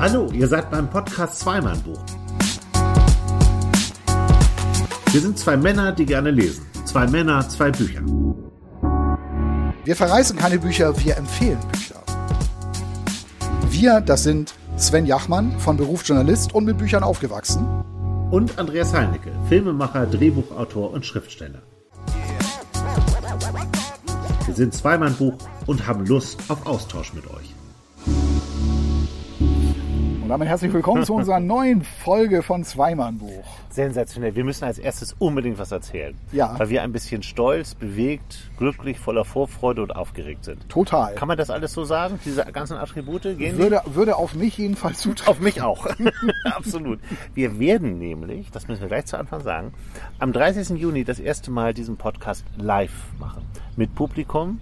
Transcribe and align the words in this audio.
Hallo, 0.00 0.30
ihr 0.32 0.48
seid 0.48 0.70
beim 0.70 0.88
Podcast 0.88 1.40
Zweimann-Buch. 1.40 1.98
Wir 5.12 5.20
sind 5.20 5.38
zwei 5.38 5.58
Männer, 5.58 5.92
die 5.92 6.06
gerne 6.06 6.30
lesen. 6.30 6.64
Zwei 6.86 7.06
Männer, 7.06 7.46
zwei 7.50 7.70
Bücher. 7.70 8.00
Wir 9.84 9.94
verreißen 9.94 10.38
keine 10.38 10.58
Bücher, 10.58 10.98
wir 11.04 11.18
empfehlen 11.18 11.58
Bücher. 11.70 12.02
Wir, 13.68 14.00
das 14.00 14.22
sind 14.22 14.54
Sven 14.78 15.04
Jachmann, 15.04 15.60
von 15.60 15.76
Beruf 15.76 16.02
Journalist 16.06 16.54
und 16.54 16.64
mit 16.64 16.78
Büchern 16.78 17.02
aufgewachsen. 17.02 17.66
Und 18.30 18.58
Andreas 18.58 18.94
Heinecke, 18.94 19.32
Filmemacher, 19.50 20.06
Drehbuchautor 20.06 20.92
und 20.92 21.04
Schriftsteller. 21.04 21.60
Wir 24.46 24.54
sind 24.54 24.72
Zweimann-Buch 24.72 25.36
und 25.66 25.86
haben 25.86 26.06
Lust 26.06 26.40
auf 26.48 26.64
Austausch 26.64 27.12
mit 27.12 27.26
euch. 27.26 27.54
Und 30.30 30.34
damit 30.34 30.46
herzlich 30.46 30.72
willkommen 30.72 31.04
zu 31.04 31.14
unserer 31.14 31.40
neuen 31.40 31.82
Folge 31.82 32.44
von 32.44 32.62
Zweimann-Buch. 32.62 33.44
Sensationell. 33.68 34.36
Wir 34.36 34.44
müssen 34.44 34.62
als 34.62 34.78
erstes 34.78 35.16
unbedingt 35.18 35.58
was 35.58 35.72
erzählen. 35.72 36.16
Ja. 36.30 36.56
Weil 36.56 36.68
wir 36.68 36.84
ein 36.84 36.92
bisschen 36.92 37.24
stolz, 37.24 37.74
bewegt, 37.74 38.48
glücklich, 38.56 39.00
voller 39.00 39.24
Vorfreude 39.24 39.82
und 39.82 39.90
aufgeregt 39.90 40.44
sind. 40.44 40.68
Total. 40.68 41.16
Kann 41.16 41.26
man 41.26 41.36
das 41.36 41.50
alles 41.50 41.72
so 41.72 41.82
sagen? 41.82 42.20
Diese 42.24 42.44
ganzen 42.44 42.76
Attribute 42.76 43.22
gehen 43.22 43.58
Würde, 43.58 43.82
würde 43.86 44.14
auf 44.14 44.36
mich 44.36 44.56
jedenfalls 44.56 45.00
zutreffen. 45.00 45.32
Auf 45.32 45.40
mich 45.40 45.62
auch. 45.62 45.88
Absolut. 46.44 47.00
Wir 47.34 47.58
werden 47.58 47.98
nämlich, 47.98 48.52
das 48.52 48.68
müssen 48.68 48.82
wir 48.82 48.88
gleich 48.88 49.06
zu 49.06 49.18
Anfang 49.18 49.40
sagen, 49.40 49.74
am 50.20 50.32
30. 50.32 50.78
Juni 50.78 51.02
das 51.02 51.18
erste 51.18 51.50
Mal 51.50 51.74
diesen 51.74 51.96
Podcast 51.96 52.44
live 52.56 52.92
machen. 53.18 53.42
Mit 53.74 53.96
Publikum 53.96 54.60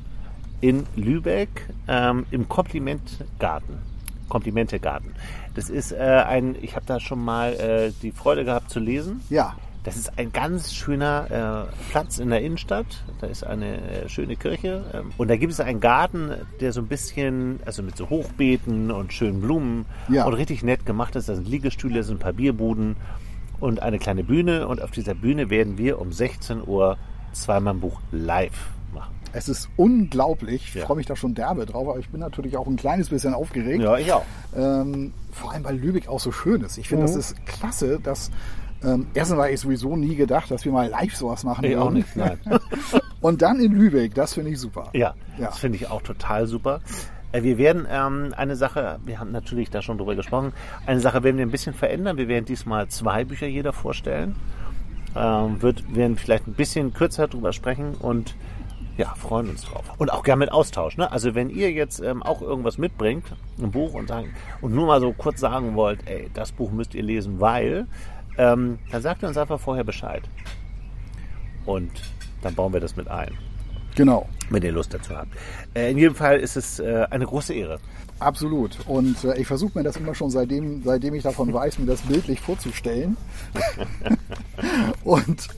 in 0.63 0.87
Lübeck 0.97 1.69
ähm, 1.89 2.25
im 2.31 2.49
Komplimentgarten. 2.49 3.98
Komplimentegarten. 4.29 5.13
Das 5.55 5.71
ist 5.71 5.93
äh, 5.93 5.97
ein, 5.97 6.57
ich 6.61 6.77
habe 6.77 6.87
da 6.87 7.01
schon 7.01 7.25
mal 7.25 7.53
äh, 7.55 7.93
die 8.03 8.13
Freude 8.13 8.45
gehabt 8.45 8.71
zu 8.71 8.79
lesen. 8.81 9.21
Ja. 9.31 9.55
Das 9.85 9.97
ist 9.97 10.19
ein 10.19 10.33
ganz 10.33 10.75
schöner 10.75 11.69
äh, 11.71 11.91
Platz 11.93 12.19
in 12.19 12.29
der 12.31 12.43
Innenstadt. 12.43 12.87
Da 13.21 13.27
ist 13.29 13.43
eine 13.45 13.81
äh, 13.81 14.09
schöne 14.09 14.37
Kirche. 14.37 14.85
Ähm, 14.93 15.13
und 15.17 15.29
da 15.29 15.37
gibt 15.37 15.53
es 15.53 15.61
einen 15.61 15.81
Garten, 15.81 16.33
der 16.61 16.73
so 16.73 16.81
ein 16.81 16.89
bisschen, 16.89 17.61
also 17.65 17.83
mit 17.83 17.97
so 17.97 18.11
Hochbeeten 18.11 18.91
und 18.91 19.13
schönen 19.15 19.41
Blumen 19.41 19.87
Ja. 20.09 20.27
und 20.27 20.35
richtig 20.35 20.63
nett 20.63 20.85
gemacht 20.85 21.17
ist. 21.17 21.29
Da 21.29 21.35
sind 21.37 21.49
Liegestühle, 21.49 22.03
sind 22.03 22.17
ein 22.17 22.21
paar 22.21 22.33
Bierbuden 22.35 22.97
und 23.61 23.81
eine 23.81 23.99
kleine 23.99 24.25
Bühne. 24.25 24.69
Und 24.69 24.83
auf 24.83 24.91
dieser 24.91 25.15
Bühne 25.15 25.49
werden 25.49 25.79
wir 25.79 26.01
um 26.01 26.13
16 26.13 26.67
Uhr 26.67 26.99
zweimal 27.33 27.75
ein 27.75 27.81
Buch 27.81 28.01
live. 28.13 28.71
Es 29.33 29.49
ist 29.49 29.69
unglaublich. 29.77 30.69
Ich 30.69 30.75
Ja. 30.75 30.87
freue 30.87 30.97
mich 30.97 31.07
da 31.07 31.17
schon 31.17 31.35
derbe 31.35 31.67
drauf, 31.67 31.89
aber 31.89 31.99
ich 31.99 32.09
bin 32.09 32.21
natürlich 32.21 32.57
auch 32.57 32.67
ein 32.67 32.77
kleines 32.77 33.09
bisschen 33.11 33.35
aufgeregt. 33.35 33.83
Ja, 33.83 33.97
ich 33.99 34.13
auch. 34.13 34.25
Ähm, 34.57 35.13
vor 35.33 35.53
allem, 35.53 35.65
weil 35.65 35.77
Lübeck 35.77 36.09
auch 36.09 36.21
so 36.21 36.33
schön 36.33 36.63
ist. 36.63 36.79
Ich 36.79 36.89
finde, 36.89 37.05
Mhm. 37.05 37.09
das 37.09 37.17
ist 37.17 37.47
klasse, 37.47 38.01
dass 38.03 38.31
ähm, 38.85 39.09
erstens 39.15 39.37
war 39.39 39.51
ich 39.51 39.59
sowieso 39.61 39.97
nie 39.97 40.15
gedacht, 40.15 40.51
dass 40.53 40.65
wir 40.65 40.71
mal 40.73 40.89
live 40.89 41.15
sowas 41.17 41.43
machen 41.43 41.65
Ich 41.65 41.77
auch 41.77 41.87
würden. 41.87 41.95
nicht, 41.95 42.15
nein. 42.17 42.39
Und 43.21 43.43
dann 43.43 43.59
in 43.59 43.73
Lübeck, 43.73 44.15
das 44.15 44.35
finde 44.35 44.51
ich 44.53 44.61
super. 44.61 44.91
Ja, 44.93 45.15
Ja. 45.37 45.47
das 45.47 45.59
finde 45.59 45.77
ich 45.77 45.91
auch 45.91 46.01
total 46.03 46.47
super. 46.47 46.81
Äh, 47.33 47.43
Wir 47.43 47.59
werden 47.59 47.87
ähm, 47.91 48.33
eine 48.37 48.55
Sache, 48.55 49.01
wir 49.05 49.19
haben 49.19 49.33
natürlich 49.33 49.69
da 49.71 49.83
schon 49.83 49.99
drüber 49.99 50.15
gesprochen, 50.15 50.53
eine 50.87 51.01
Sache 51.01 51.23
werden 51.25 51.37
wir 51.39 51.45
ein 51.45 51.51
bisschen 51.51 51.75
verändern. 51.75 52.17
Wir 52.17 52.29
werden 52.29 52.45
diesmal 52.45 52.87
zwei 52.89 53.25
Bücher 53.25 53.47
jeder 53.49 53.73
vorstellen. 53.73 54.37
Ähm, 55.17 55.61
wird, 55.61 55.95
werden 55.97 56.17
vielleicht 56.17 56.47
ein 56.47 56.53
bisschen 56.55 56.95
kürzer 56.95 57.27
drüber 57.27 57.53
sprechen 57.53 57.95
und 57.99 58.37
ja, 58.99 59.15
freuen 59.15 59.49
uns 59.49 59.63
drauf. 59.63 59.85
Und 59.97 60.13
auch 60.13 60.25
gerne 60.25 60.41
mit 60.41 60.53
Austausch. 60.53 60.97
Ne? 60.97 61.11
Also 61.11 61.35
wenn 61.37 61.51
ihr 61.51 61.71
jetzt 61.71 62.01
ähm, 62.01 62.23
auch 62.23 62.43
irgendwas 62.43 62.79
mitbringt, 62.79 63.25
ein 63.59 63.71
Buch 63.71 63.95
und, 63.95 64.09
sagen, 64.09 64.35
und 64.61 64.75
nur 64.75 64.87
mal 64.87 65.01
so 65.01 65.13
kurz 65.13 65.41
sagen 65.41 65.77
wollt, 65.77 66.01
ey, 66.07 66.29
das 66.35 66.51
Buch 66.51 66.73
müsst 66.73 66.95
ihr 66.95 67.05
lesen, 67.05 67.41
weil, 67.41 67.87
ähm, 68.37 68.81
dann 68.91 69.01
sagt 69.01 69.23
ihr 69.23 69.29
uns 69.29 69.39
einfach 69.39 69.61
vorher 69.61 69.85
Bescheid. 69.85 70.25
Und 71.65 71.93
dann 72.43 72.55
bauen 72.57 72.73
wir 72.73 72.81
das 72.81 72.97
mit 72.97 73.09
ein 73.09 73.31
Genau, 73.95 74.29
wenn 74.51 74.63
ihr 74.63 74.73
Lust 74.73 74.93
dazu 74.95 75.17
habt. 75.17 75.29
Äh, 75.75 75.93
in 75.93 75.99
jedem 75.99 76.15
Fall 76.15 76.39
ist 76.39 76.57
es 76.57 76.81
äh, 76.81 77.07
eine 77.11 77.27
große 77.27 77.55
Ehre. 77.55 77.79
absolut. 78.19 78.79
Und 78.87 79.23
äh, 79.25 79.39
ich 79.39 79.47
versuche 79.47 79.79
mir 79.79 79.85
das 79.85 79.97
immer 79.97 80.15
schon 80.15 80.31
seitdem, 80.31 80.83
seitdem 80.83 81.15
ich 81.15 81.23
davon 81.23 81.53
weiß, 81.53 81.79
mir 81.79 81.87
das 81.87 82.01
bildlich 82.03 82.41
vorzustellen. 82.41 83.17
und 85.05 85.49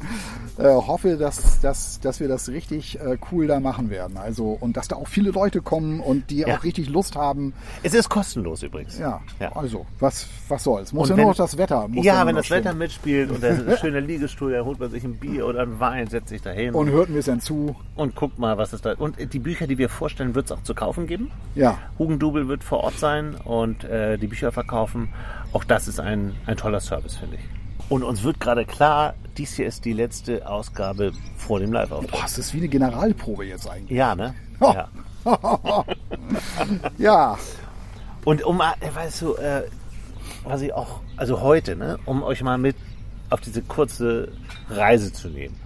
äh, 0.58 0.64
hoffe, 0.64 1.16
dass, 1.16 1.60
dass, 1.60 2.00
dass 2.00 2.20
wir 2.20 2.28
das 2.28 2.48
richtig 2.48 3.00
äh, 3.00 3.16
cool 3.32 3.46
da 3.46 3.60
machen 3.60 3.90
werden. 3.90 4.16
Also 4.16 4.56
und 4.60 4.76
dass 4.76 4.88
da 4.88 4.96
auch 4.96 5.08
viele 5.08 5.30
Leute 5.30 5.62
kommen 5.62 6.00
und 6.00 6.30
die 6.30 6.38
Ja. 6.40 6.56
auch 6.58 6.64
richtig 6.64 6.88
Lust 6.88 7.16
haben. 7.16 7.54
Es 7.82 7.94
ist 7.94 8.08
kostenlos 8.08 8.62
übrigens. 8.62 8.98
Ja, 8.98 9.20
Ja. 9.38 9.52
also 9.56 9.86
was, 9.98 10.26
was 10.48 10.62
soll's. 10.64 10.92
Muss 10.92 11.04
Und 11.04 11.10
ja 11.10 11.16
wenn- 11.16 11.22
nur 11.24 11.30
noch 11.32 11.36
das 11.38 11.56
Wetter. 11.56 11.88
Ja, 11.94 12.16
dann 12.18 12.26
wenn 12.28 12.36
das 12.36 12.50
Wetter 12.50 12.70
stimmen. 12.70 12.78
mitspielt 12.78 13.30
und 13.30 13.42
da 13.42 13.48
ist 13.48 13.60
ein 13.68 13.76
schöner 13.78 14.00
Liegestuhl, 14.00 14.52
da 14.52 14.64
holt 14.64 14.78
man 14.78 14.90
sich 14.90 15.04
ein 15.04 15.16
Bier 15.18 15.46
oder 15.46 15.62
einen 15.62 15.80
Wein, 15.80 16.06
setzt 16.08 16.28
sich 16.28 16.42
da 16.42 16.50
hin 16.50 16.74
Und 16.74 16.88
und, 16.88 16.92
hört 16.94 17.08
ein 17.08 17.14
bisschen 17.14 17.40
zu. 17.40 17.74
guckt 18.14 18.38
mal, 18.38 18.58
was 18.58 18.72
es 18.72 18.82
da 18.82 18.92
Und 18.94 19.16
die 19.32 19.38
Bücher, 19.38 19.66
die 19.66 19.78
wir 19.78 19.88
vorstellen, 19.88 20.34
wird 20.34 20.46
es 20.46 20.52
auch 20.52 20.62
zu 20.62 20.74
kaufen 20.74 21.06
geben. 21.06 21.30
Ja, 21.54 21.78
Hugendubel 21.98 22.48
wird 22.48 22.64
vor 22.64 22.80
Ort 22.84 22.98
sein 22.98 23.34
und 23.36 23.84
äh, 23.84 24.18
die 24.18 24.26
Bücher 24.26 24.52
verkaufen. 24.52 25.08
Auch 25.52 25.64
das 25.64 25.88
ist 25.88 25.98
ein, 26.00 26.34
ein 26.46 26.56
toller 26.56 26.80
Service, 26.80 27.16
finde 27.16 27.36
ich. 27.36 27.42
Und 27.90 28.04
uns 28.04 28.22
wird 28.22 28.38
gerade 28.38 28.64
klar, 28.64 29.14
dies 29.36 29.54
hier 29.56 29.66
ist 29.66 29.84
die 29.84 29.92
letzte 29.92 30.48
Ausgabe 30.48 31.12
vor 31.36 31.58
dem 31.58 31.72
Live-Auftritt. 31.72 32.12
Boah, 32.12 32.24
es 32.24 32.38
ist 32.38 32.54
wie 32.54 32.58
eine 32.58 32.68
Generalprobe 32.68 33.44
jetzt 33.44 33.68
eigentlich. 33.68 33.98
Ja, 33.98 34.14
ne? 34.14 34.34
Oh. 34.60 34.72
Ja. 34.74 34.88
Ja, 36.98 37.38
Und 38.24 38.44
um, 38.44 38.60
äh, 38.60 38.94
weißt 38.94 39.22
du, 39.22 39.34
äh, 39.34 39.64
was 40.44 40.62
ich 40.62 40.72
auch, 40.72 41.00
also 41.16 41.40
heute, 41.40 41.74
ne, 41.76 41.98
um 42.06 42.22
euch 42.22 42.42
mal 42.42 42.58
mit 42.58 42.76
auf 43.28 43.40
diese 43.40 43.60
kurze 43.62 44.28
Reise 44.68 45.12
zu 45.12 45.28
nehmen. 45.28 45.56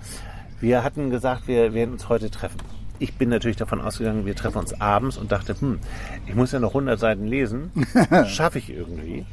Wir 0.60 0.82
hatten 0.82 1.10
gesagt, 1.10 1.46
wir 1.46 1.74
werden 1.74 1.92
uns 1.92 2.08
heute 2.08 2.30
treffen. 2.30 2.58
Ich 2.98 3.14
bin 3.18 3.28
natürlich 3.28 3.56
davon 3.56 3.80
ausgegangen, 3.80 4.24
wir 4.24 4.34
treffen 4.34 4.58
uns 4.58 4.80
abends 4.80 5.18
und 5.18 5.30
dachte, 5.30 5.60
hm, 5.60 5.78
ich 6.26 6.34
muss 6.34 6.52
ja 6.52 6.58
noch 6.58 6.70
100 6.70 6.98
Seiten 6.98 7.26
lesen. 7.26 7.70
Schaffe 8.26 8.58
ich 8.58 8.70
irgendwie. 8.70 9.26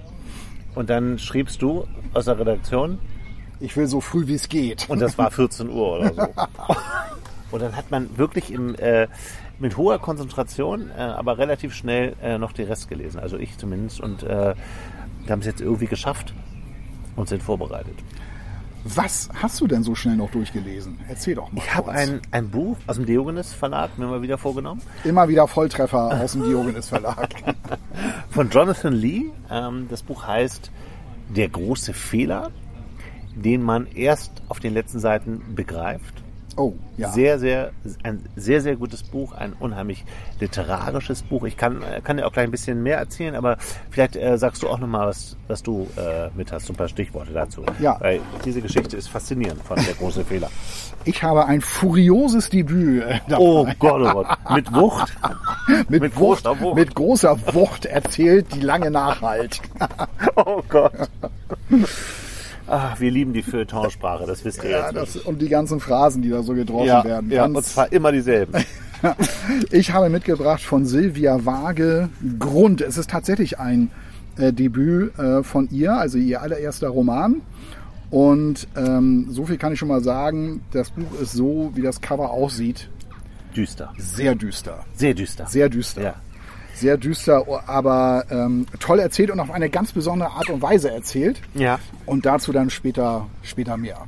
Und 0.75 0.89
dann 0.89 1.19
schriebst 1.19 1.61
du 1.61 1.85
aus 2.13 2.25
der 2.25 2.39
Redaktion, 2.39 2.99
ich 3.59 3.75
will 3.77 3.87
so 3.87 4.01
früh 4.01 4.27
wie 4.27 4.35
es 4.35 4.49
geht. 4.49 4.89
und 4.89 4.99
das 4.99 5.17
war 5.17 5.31
14 5.31 5.69
Uhr 5.69 5.99
oder 5.99 6.13
so. 6.13 6.21
Und 7.51 7.61
dann 7.61 7.75
hat 7.75 7.91
man 7.91 8.17
wirklich 8.17 8.51
im, 8.51 8.75
äh, 8.75 9.07
mit 9.59 9.75
hoher 9.75 9.99
Konzentration, 9.99 10.89
äh, 10.89 11.01
aber 11.01 11.37
relativ 11.37 11.73
schnell 11.73 12.15
äh, 12.21 12.37
noch 12.37 12.53
die 12.53 12.63
Rest 12.63 12.87
gelesen. 12.87 13.19
Also 13.19 13.37
ich 13.37 13.57
zumindest. 13.57 13.99
Und 13.99 14.23
äh, 14.23 14.55
wir 15.23 15.31
haben 15.31 15.41
es 15.41 15.45
jetzt 15.45 15.59
irgendwie 15.59 15.87
geschafft 15.87 16.33
und 17.15 17.27
sind 17.27 17.43
vorbereitet. 17.43 17.95
Was 18.83 19.29
hast 19.35 19.61
du 19.61 19.67
denn 19.67 19.83
so 19.83 19.93
schnell 19.93 20.15
noch 20.15 20.31
durchgelesen? 20.31 20.99
Erzähl 21.07 21.35
doch 21.35 21.51
mal. 21.51 21.61
Ich 21.61 21.75
habe 21.75 21.91
ein, 21.91 22.21
ein 22.31 22.49
Buch 22.49 22.77
aus 22.87 22.95
dem 22.95 23.05
Diogenes 23.05 23.53
Verlag 23.53 23.97
mir 23.97 24.07
mal 24.07 24.21
wieder 24.23 24.37
vorgenommen. 24.39 24.81
Immer 25.03 25.27
wieder 25.27 25.47
Volltreffer 25.47 26.19
aus 26.21 26.31
dem 26.31 26.43
Diogenes 26.43 26.89
Verlag. 26.89 27.29
Von 28.31 28.49
Jonathan 28.49 28.93
Lee. 28.93 29.25
Ähm, 29.51 29.87
das 29.89 30.01
Buch 30.01 30.25
heißt 30.25 30.71
Der 31.29 31.49
große 31.49 31.93
Fehler, 31.93 32.49
den 33.35 33.61
man 33.61 33.85
erst 33.87 34.41
auf 34.49 34.59
den 34.59 34.73
letzten 34.73 34.99
Seiten 34.99 35.55
begreift. 35.55 36.20
Oh, 36.57 36.73
ja. 36.97 37.09
Sehr, 37.09 37.39
sehr, 37.39 37.71
ein 38.03 38.23
sehr, 38.35 38.61
sehr 38.61 38.75
gutes 38.75 39.03
Buch, 39.03 39.33
ein 39.33 39.53
unheimlich 39.59 40.03
literarisches 40.39 41.23
Buch. 41.23 41.43
Ich 41.43 41.57
kann, 41.57 41.83
kann 42.03 42.17
dir 42.17 42.27
auch 42.27 42.33
gleich 42.33 42.45
ein 42.45 42.51
bisschen 42.51 42.83
mehr 42.83 42.97
erzählen, 42.97 43.35
aber 43.35 43.57
vielleicht 43.89 44.15
äh, 44.15 44.37
sagst 44.37 44.63
du 44.63 44.69
auch 44.69 44.79
nochmal, 44.79 45.07
was, 45.07 45.35
was 45.47 45.63
du 45.63 45.87
äh, 45.97 46.29
mit 46.35 46.51
hast, 46.51 46.65
so 46.65 46.73
ein 46.73 46.75
paar 46.75 46.87
Stichworte 46.87 47.31
dazu. 47.31 47.63
Ja. 47.79 47.97
Weil 47.99 48.21
diese 48.45 48.61
Geschichte 48.61 48.97
ist 48.97 49.07
faszinierend 49.07 49.61
von 49.63 49.77
der 49.77 49.93
große 49.93 50.25
Fehler. 50.25 50.49
Ich 51.05 51.23
habe 51.23 51.45
ein 51.45 51.61
furioses 51.61 52.49
Debüt 52.49 53.03
äh, 53.03 53.19
dabei. 53.27 53.41
Oh 53.41 53.67
Gott, 53.79 54.01
oh 54.01 54.23
Gott. 54.23 54.27
Mit 54.55 54.73
Wucht. 54.73 55.13
mit, 55.89 56.01
mit 56.01 56.15
Wucht, 56.15 56.43
großer 56.43 56.59
Wucht. 56.59 56.75
mit 56.75 56.95
großer 56.95 57.53
Wucht 57.53 57.85
erzählt, 57.85 58.53
die 58.53 58.61
lange 58.61 58.91
nachhalt. 58.91 59.61
Oh 60.35 60.63
Gott. 60.67 60.93
Ah, 62.71 62.95
wir 62.99 63.11
lieben 63.11 63.33
die 63.33 63.43
Feuilletonsprache, 63.43 64.25
das 64.25 64.45
wisst 64.45 64.63
ihr 64.63 64.69
Ja, 64.69 64.85
jetzt. 64.91 64.95
das, 64.95 65.15
und 65.17 65.41
die 65.41 65.49
ganzen 65.49 65.79
Phrasen, 65.81 66.21
die 66.21 66.29
da 66.29 66.41
so 66.41 66.53
gedroschen 66.53 66.87
ja, 66.87 67.03
werden. 67.03 67.29
ja, 67.29 67.43
Ganz- 67.43 67.57
und 67.57 67.65
zwar 67.65 67.91
immer 67.91 68.11
dieselben. 68.11 68.53
Ich 69.71 69.93
habe 69.93 70.09
mitgebracht 70.09 70.61
von 70.61 70.85
Silvia 70.85 71.43
Waage 71.43 72.09
Grund. 72.37 72.81
Es 72.81 72.99
ist 72.99 73.09
tatsächlich 73.09 73.57
ein 73.57 73.89
äh, 74.37 74.53
Debüt 74.53 75.17
äh, 75.17 75.41
von 75.41 75.67
ihr, 75.71 75.93
also 75.95 76.19
ihr 76.19 76.39
allererster 76.43 76.89
Roman. 76.89 77.41
Und 78.11 78.67
ähm, 78.75 79.25
so 79.31 79.45
viel 79.47 79.57
kann 79.57 79.73
ich 79.73 79.79
schon 79.79 79.87
mal 79.87 80.03
sagen, 80.03 80.61
das 80.71 80.91
Buch 80.91 81.19
ist 81.19 81.31
so, 81.31 81.71
wie 81.73 81.81
das 81.81 81.99
Cover 81.99 82.29
aussieht, 82.29 82.89
Düster. 83.55 83.91
sehr 83.97 84.35
düster. 84.35 84.85
Sehr 84.93 85.15
düster. 85.15 85.47
Sehr 85.47 85.67
düster. 85.69 86.01
Ja. 86.03 86.13
Sehr 86.73 86.97
düster, 86.97 87.45
aber 87.67 88.25
ähm, 88.29 88.65
toll 88.79 88.99
erzählt 88.99 89.31
und 89.31 89.39
auf 89.39 89.51
eine 89.51 89.69
ganz 89.69 89.91
besondere 89.91 90.31
Art 90.31 90.49
und 90.49 90.61
Weise 90.61 90.91
erzählt. 90.91 91.41
Ja. 91.53 91.79
Und 92.05 92.25
dazu 92.25 92.51
dann 92.51 92.69
später, 92.69 93.27
später 93.43 93.77
mehr. 93.77 94.07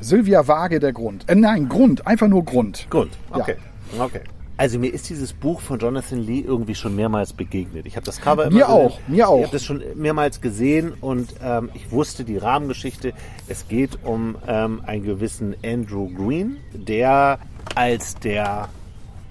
Silvia 0.00 0.46
Waage 0.46 0.80
der 0.80 0.92
Grund. 0.92 1.24
Äh, 1.28 1.34
nein, 1.34 1.68
Grund, 1.68 2.06
einfach 2.06 2.28
nur 2.28 2.44
Grund. 2.44 2.86
Gut. 2.90 3.10
Ja. 3.30 3.36
Okay. 3.36 3.56
Okay. 3.98 4.20
Also 4.58 4.78
mir 4.78 4.92
ist 4.92 5.10
dieses 5.10 5.34
Buch 5.34 5.60
von 5.60 5.78
Jonathan 5.78 6.18
Lee 6.18 6.40
irgendwie 6.40 6.74
schon 6.74 6.96
mehrmals 6.96 7.34
begegnet. 7.34 7.84
Ich 7.84 7.96
habe 7.96 8.06
das 8.06 8.20
Cover 8.22 8.44
Mir 8.50 8.50
immer 8.50 8.60
gesehen. 8.60 8.70
auch, 8.72 9.00
mir 9.06 9.28
auch. 9.28 9.38
Ich 9.38 9.44
habe 9.44 9.52
das 9.52 9.64
schon 9.64 9.82
mehrmals 9.94 10.40
gesehen 10.40 10.94
und 11.02 11.28
ähm, 11.44 11.68
ich 11.74 11.90
wusste 11.92 12.24
die 12.24 12.38
Rahmengeschichte. 12.38 13.12
Es 13.48 13.68
geht 13.68 13.98
um 14.02 14.36
ähm, 14.48 14.80
einen 14.86 15.04
gewissen 15.04 15.54
Andrew 15.62 16.08
Green, 16.08 16.56
der 16.72 17.38
als 17.74 18.14
der 18.14 18.70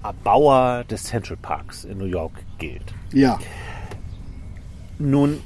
Erbauer 0.06 0.84
des 0.84 1.04
Central 1.04 1.36
Parks 1.36 1.84
in 1.84 1.98
New 1.98 2.04
York 2.06 2.32
gilt. 2.58 2.94
Ja. 3.12 3.38
Nun 4.98 5.40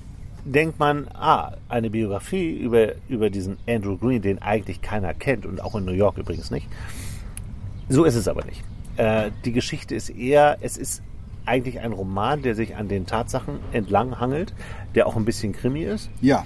denkt 0.45 0.79
man, 0.79 1.09
ah, 1.15 1.53
eine 1.69 1.91
Biografie 1.91 2.51
über, 2.51 2.93
über 3.09 3.31
diesen 3.31 3.59
Andrew 3.69 3.97
Green, 3.97 4.23
den 4.23 4.41
eigentlich 4.41 4.81
keiner 4.81 5.13
kennt 5.15 5.45
und 5.47 5.61
auch 5.61 5.75
in 5.75 5.85
New 5.85 5.93
York 5.93 6.19
übrigens 6.19 6.51
nicht. 6.51 6.67
So 7.89 8.05
ist 8.05 8.15
es 8.15 8.29
aber 8.29 8.45
nicht. 8.45 8.63
Äh, 8.97 9.31
die 9.45 9.53
Geschichte 9.53 9.95
ist 9.95 10.11
eher, 10.11 10.59
es 10.61 10.77
ist 10.77 11.03
eigentlich 11.47 11.81
ein 11.81 11.93
Roman, 11.93 12.43
der 12.43 12.55
sich 12.55 12.77
an 12.77 12.89
den 12.89 13.07
Tatsachen 13.07 13.59
entlang 13.73 14.21
hangelt, 14.21 14.55
der 14.95 15.07
auch 15.07 15.17
ein 15.17 15.25
bisschen 15.25 15.53
Krimi 15.53 15.83
ist 15.83 16.09
Ja. 16.21 16.45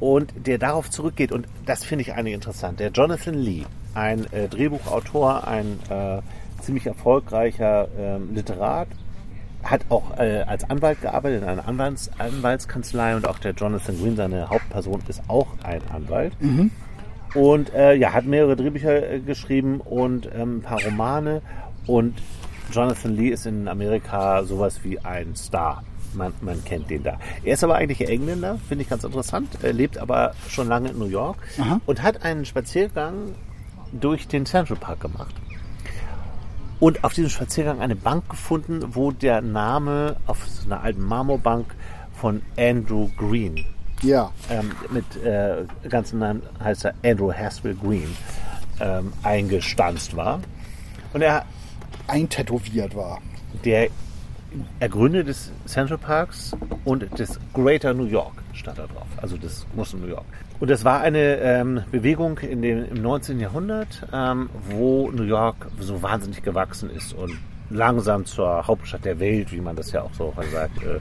und 0.00 0.32
der 0.46 0.58
darauf 0.58 0.90
zurückgeht. 0.90 1.32
Und 1.32 1.46
das 1.64 1.82
finde 1.84 2.02
ich 2.02 2.14
eigentlich 2.14 2.34
interessant. 2.34 2.78
Der 2.78 2.90
Jonathan 2.90 3.34
Lee, 3.34 3.64
ein 3.94 4.30
äh, 4.32 4.48
Drehbuchautor, 4.48 5.46
ein 5.48 5.78
äh, 5.90 6.20
ziemlich 6.60 6.86
erfolgreicher 6.86 7.88
ähm, 7.98 8.34
Literat, 8.34 8.88
hat 9.62 9.82
auch 9.88 10.16
äh, 10.18 10.42
als 10.42 10.68
Anwalt 10.68 11.00
gearbeitet 11.00 11.42
in 11.42 11.48
einer 11.48 11.66
Anwalts 11.66 12.10
Anwaltskanzlei 12.18 13.16
und 13.16 13.26
auch 13.26 13.38
der 13.38 13.52
Jonathan 13.52 13.98
Green, 13.98 14.16
seine 14.16 14.48
Hauptperson, 14.48 15.02
ist 15.08 15.22
auch 15.28 15.48
ein 15.62 15.80
Anwalt. 15.92 16.32
Und 17.34 17.74
äh, 17.74 17.94
ja, 17.94 18.12
hat 18.12 18.24
mehrere 18.24 18.56
Drehbücher 18.56 19.10
äh, 19.10 19.20
geschrieben 19.20 19.80
und 19.80 20.28
ähm, 20.34 20.58
ein 20.58 20.62
paar 20.62 20.82
Romane. 20.82 21.42
Und 21.86 22.14
Jonathan 22.72 23.14
Lee 23.14 23.28
ist 23.28 23.46
in 23.46 23.68
Amerika 23.68 24.44
sowas 24.44 24.80
wie 24.84 24.98
ein 25.00 25.36
Star. 25.36 25.82
Man, 26.14 26.32
man 26.40 26.64
kennt 26.64 26.88
den 26.88 27.02
da. 27.02 27.18
Er 27.44 27.54
ist 27.54 27.62
aber 27.62 27.74
eigentlich 27.74 28.08
Engländer, 28.08 28.58
finde 28.68 28.82
ich 28.82 28.88
ganz 28.88 29.04
interessant. 29.04 29.58
Er 29.62 29.72
lebt 29.72 29.98
aber 29.98 30.32
schon 30.48 30.68
lange 30.68 30.90
in 30.90 30.98
New 30.98 31.06
York 31.06 31.36
Aha. 31.60 31.80
und 31.84 32.02
hat 32.02 32.24
einen 32.24 32.44
Spaziergang 32.46 33.34
durch 33.92 34.26
den 34.26 34.46
Central 34.46 34.78
Park 34.78 35.00
gemacht. 35.00 35.34
Und 36.78 37.04
auf 37.04 37.14
diesem 37.14 37.30
Spaziergang 37.30 37.80
eine 37.80 37.96
Bank 37.96 38.28
gefunden, 38.28 38.94
wo 38.94 39.10
der 39.10 39.40
Name 39.40 40.16
auf 40.26 40.46
so 40.46 40.66
einer 40.66 40.82
alten 40.82 41.02
Marmorbank 41.02 41.74
von 42.14 42.42
Andrew 42.58 43.08
Green 43.16 43.64
Ja. 44.02 44.30
ähm, 44.50 44.72
mit 44.90 45.16
äh, 45.24 45.64
ganzen 45.88 46.18
Namen 46.18 46.42
heißt 46.62 46.84
er 46.84 46.94
Andrew 47.04 47.32
Haswell 47.32 47.74
Green 47.74 48.14
ähm, 48.80 49.12
eingestanzt 49.22 50.14
war. 50.16 50.40
Und 51.12 51.22
er, 51.22 51.44
Eintätowiert 52.08 52.94
war. 52.94 53.20
der 53.64 53.88
Ergründer 54.78 55.24
des 55.24 55.50
Central 55.66 55.98
Parks 55.98 56.52
und 56.84 57.18
des 57.18 57.38
Greater 57.52 57.94
New 57.94 58.04
York 58.04 58.32
stand 58.52 58.78
da 58.78 58.86
drauf, 58.86 59.06
also 59.20 59.36
des 59.36 59.66
großen 59.74 60.00
New 60.00 60.06
York. 60.06 60.24
Und 60.58 60.70
das 60.70 60.84
war 60.84 61.00
eine 61.00 61.36
ähm, 61.36 61.82
Bewegung 61.90 62.38
in 62.38 62.62
dem, 62.62 62.84
im 62.86 63.02
19. 63.02 63.40
Jahrhundert, 63.40 64.06
ähm, 64.12 64.48
wo 64.70 65.10
New 65.10 65.24
York 65.24 65.66
so 65.80 66.02
wahnsinnig 66.02 66.42
gewachsen 66.42 66.90
ist 66.90 67.12
und 67.12 67.36
langsam 67.68 68.24
zur 68.24 68.66
Hauptstadt 68.66 69.04
der 69.04 69.20
Welt, 69.20 69.52
wie 69.52 69.60
man 69.60 69.76
das 69.76 69.92
ja 69.92 70.02
auch 70.02 70.14
so 70.14 70.32
sagt, 70.52 70.82
äh, 70.82 70.98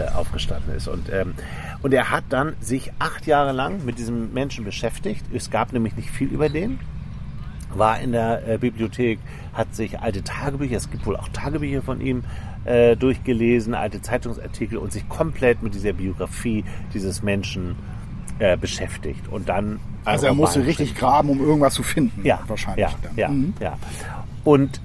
äh, 0.00 0.08
aufgestanden 0.10 0.74
ist. 0.74 0.88
Und, 0.88 1.10
ähm, 1.12 1.34
und 1.82 1.94
er 1.94 2.10
hat 2.10 2.24
dann 2.28 2.54
sich 2.60 2.92
acht 2.98 3.26
Jahre 3.26 3.52
lang 3.52 3.84
mit 3.84 3.98
diesem 3.98 4.32
Menschen 4.32 4.64
beschäftigt. 4.64 5.24
Es 5.34 5.50
gab 5.50 5.72
nämlich 5.72 5.96
nicht 5.96 6.10
viel 6.10 6.28
über 6.28 6.48
den 6.48 6.78
war 7.78 8.00
in 8.00 8.12
der 8.12 8.46
äh, 8.48 8.58
Bibliothek, 8.58 9.18
hat 9.52 9.74
sich 9.74 9.98
alte 10.00 10.22
Tagebücher, 10.22 10.76
es 10.76 10.90
gibt 10.90 11.06
wohl 11.06 11.16
auch 11.16 11.28
Tagebücher 11.28 11.82
von 11.82 12.00
ihm, 12.00 12.24
äh, 12.64 12.96
durchgelesen, 12.96 13.74
alte 13.74 14.02
Zeitungsartikel 14.02 14.78
und 14.78 14.92
sich 14.92 15.08
komplett 15.08 15.62
mit 15.62 15.74
dieser 15.74 15.92
Biografie 15.92 16.64
dieses 16.94 17.22
Menschen 17.22 17.76
äh, 18.38 18.56
beschäftigt. 18.56 19.28
Und 19.28 19.48
dann 19.48 19.78
Also 20.04 20.26
er 20.26 20.34
musste 20.34 20.60
richtig 20.60 20.90
geschrieben. 20.90 20.98
graben, 21.00 21.28
um 21.30 21.40
irgendwas 21.40 21.74
zu 21.74 21.82
finden. 21.82 22.24
Ja, 22.24 22.40
Wahrscheinlich. 22.46 22.86
Ja, 22.86 22.92
ja, 23.16 23.28
Mhm. 23.28 23.54
ja. 23.60 23.78
Und 24.44 24.80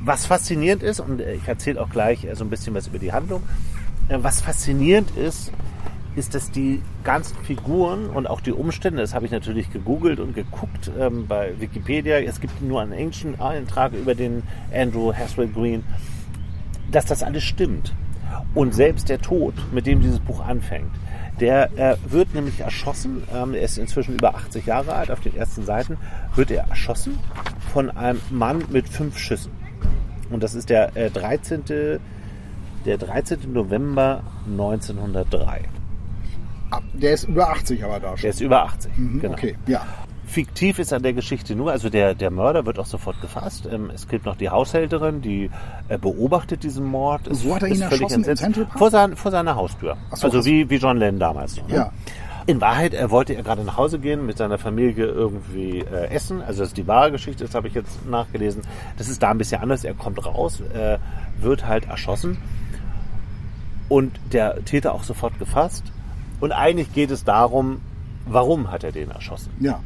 was 0.00 0.26
faszinierend 0.26 0.82
ist, 0.82 1.00
und 1.00 1.20
ich 1.20 1.46
erzähle 1.46 1.80
auch 1.80 1.90
gleich 1.90 2.24
äh, 2.24 2.34
so 2.34 2.44
ein 2.44 2.50
bisschen 2.50 2.74
was 2.74 2.86
über 2.86 2.98
die 2.98 3.12
Handlung, 3.12 3.42
äh, 4.08 4.18
was 4.20 4.40
faszinierend 4.40 5.10
ist, 5.16 5.52
ist, 6.16 6.34
dass 6.34 6.50
die 6.50 6.82
ganzen 7.04 7.36
Figuren 7.44 8.06
und 8.06 8.26
auch 8.28 8.40
die 8.40 8.52
Umstände, 8.52 9.00
das 9.02 9.14
habe 9.14 9.26
ich 9.26 9.30
natürlich 9.32 9.70
gegoogelt 9.72 10.18
und 10.20 10.34
geguckt 10.34 10.90
ähm, 10.98 11.26
bei 11.28 11.52
Wikipedia, 11.60 12.18
es 12.20 12.40
gibt 12.40 12.60
nur 12.62 12.80
einen 12.80 12.92
englischen 12.92 13.40
Eintrag 13.40 13.92
über 13.92 14.14
den 14.14 14.42
Andrew 14.74 15.12
Haswell 15.12 15.48
Green, 15.48 15.84
dass 16.90 17.04
das 17.04 17.22
alles 17.22 17.44
stimmt. 17.44 17.94
Und 18.54 18.74
selbst 18.74 19.08
der 19.08 19.20
Tod, 19.20 19.54
mit 19.72 19.86
dem 19.86 20.00
dieses 20.00 20.18
Buch 20.20 20.44
anfängt, 20.44 20.90
der 21.40 21.70
äh, 21.78 21.96
wird 22.08 22.34
nämlich 22.34 22.60
erschossen, 22.60 23.22
ähm, 23.34 23.54
er 23.54 23.62
ist 23.62 23.78
inzwischen 23.78 24.14
über 24.14 24.34
80 24.34 24.66
Jahre 24.66 24.92
alt, 24.94 25.10
auf 25.10 25.20
den 25.20 25.36
ersten 25.36 25.64
Seiten 25.64 25.96
wird 26.34 26.50
er 26.50 26.68
erschossen 26.68 27.18
von 27.72 27.90
einem 27.90 28.20
Mann 28.30 28.64
mit 28.70 28.88
fünf 28.88 29.18
Schüssen. 29.18 29.52
Und 30.30 30.42
das 30.42 30.54
ist 30.54 30.68
der 30.68 30.96
äh, 30.96 31.10
13. 31.10 32.00
Der 32.84 32.96
13. 32.96 33.52
November 33.52 34.22
1903. 34.46 35.62
Ah, 36.70 36.80
Der 36.92 37.12
ist 37.12 37.24
über 37.24 37.50
80 37.50 37.84
aber 37.84 37.98
da 37.98 38.08
schon. 38.10 38.22
Der 38.22 38.30
ist 38.30 38.40
über 38.40 38.62
80. 38.62 38.96
Mhm, 38.96 39.20
genau. 39.20 39.34
Okay, 39.34 39.56
ja. 39.66 39.86
Fiktiv 40.28 40.78
ist 40.78 40.92
an 40.92 41.02
der 41.02 41.14
Geschichte 41.14 41.56
nur, 41.56 41.72
also 41.72 41.88
der, 41.88 42.14
der 42.14 42.30
Mörder 42.30 42.66
wird 42.66 42.78
auch 42.78 42.86
sofort 42.86 43.20
gefasst. 43.20 43.66
Ähm, 43.72 43.90
es 43.94 44.06
gibt 44.08 44.26
noch 44.26 44.36
die 44.36 44.50
Haushälterin, 44.50 45.22
die 45.22 45.50
äh, 45.88 45.96
beobachtet 45.98 46.62
diesen 46.62 46.84
Mord. 46.84 47.26
Ist- 47.26 47.44
Wo 47.44 47.54
hat 47.54 47.62
er 47.62 47.68
ihn 47.68 47.80
erschossen? 47.80 48.24
Vor, 48.76 48.90
sein, 48.90 49.16
vor 49.16 49.30
seiner 49.30 49.56
Haustür. 49.56 49.96
So, 50.14 50.26
also 50.26 50.44
wie, 50.44 50.68
wie 50.68 50.76
John 50.76 50.98
Lennon 50.98 51.18
damals. 51.18 51.56
Ne? 51.56 51.62
Ja. 51.74 51.92
In 52.46 52.60
Wahrheit 52.60 52.94
äh, 52.94 53.10
wollte 53.10 53.34
er 53.34 53.42
gerade 53.42 53.62
nach 53.64 53.76
Hause 53.76 53.98
gehen, 53.98 54.24
mit 54.26 54.38
seiner 54.38 54.58
Familie 54.58 55.06
irgendwie 55.06 55.80
äh, 55.80 56.08
essen. 56.10 56.40
Also 56.42 56.60
das 56.60 56.68
ist 56.68 56.76
die 56.76 56.86
wahre 56.86 57.10
Geschichte, 57.10 57.44
das 57.44 57.54
habe 57.54 57.68
ich 57.68 57.74
jetzt 57.74 58.06
nachgelesen. 58.08 58.62
Das 58.96 59.08
ist 59.08 59.22
da 59.22 59.30
ein 59.30 59.38
bisschen 59.38 59.60
anders. 59.62 59.84
Er 59.84 59.94
kommt 59.94 60.24
raus, 60.24 60.60
äh, 60.74 60.98
wird 61.40 61.66
halt 61.66 61.88
erschossen 61.88 62.38
und 63.88 64.18
der 64.32 64.64
Täter 64.64 64.92
auch 64.94 65.02
sofort 65.04 65.38
gefasst. 65.38 65.84
Und 66.40 66.52
eigentlich 66.52 66.92
geht 66.92 67.10
es 67.10 67.24
darum, 67.24 67.80
warum 68.26 68.70
hat 68.70 68.84
er 68.84 68.92
den 68.92 69.10
erschossen? 69.10 69.50
Ja. 69.60 69.80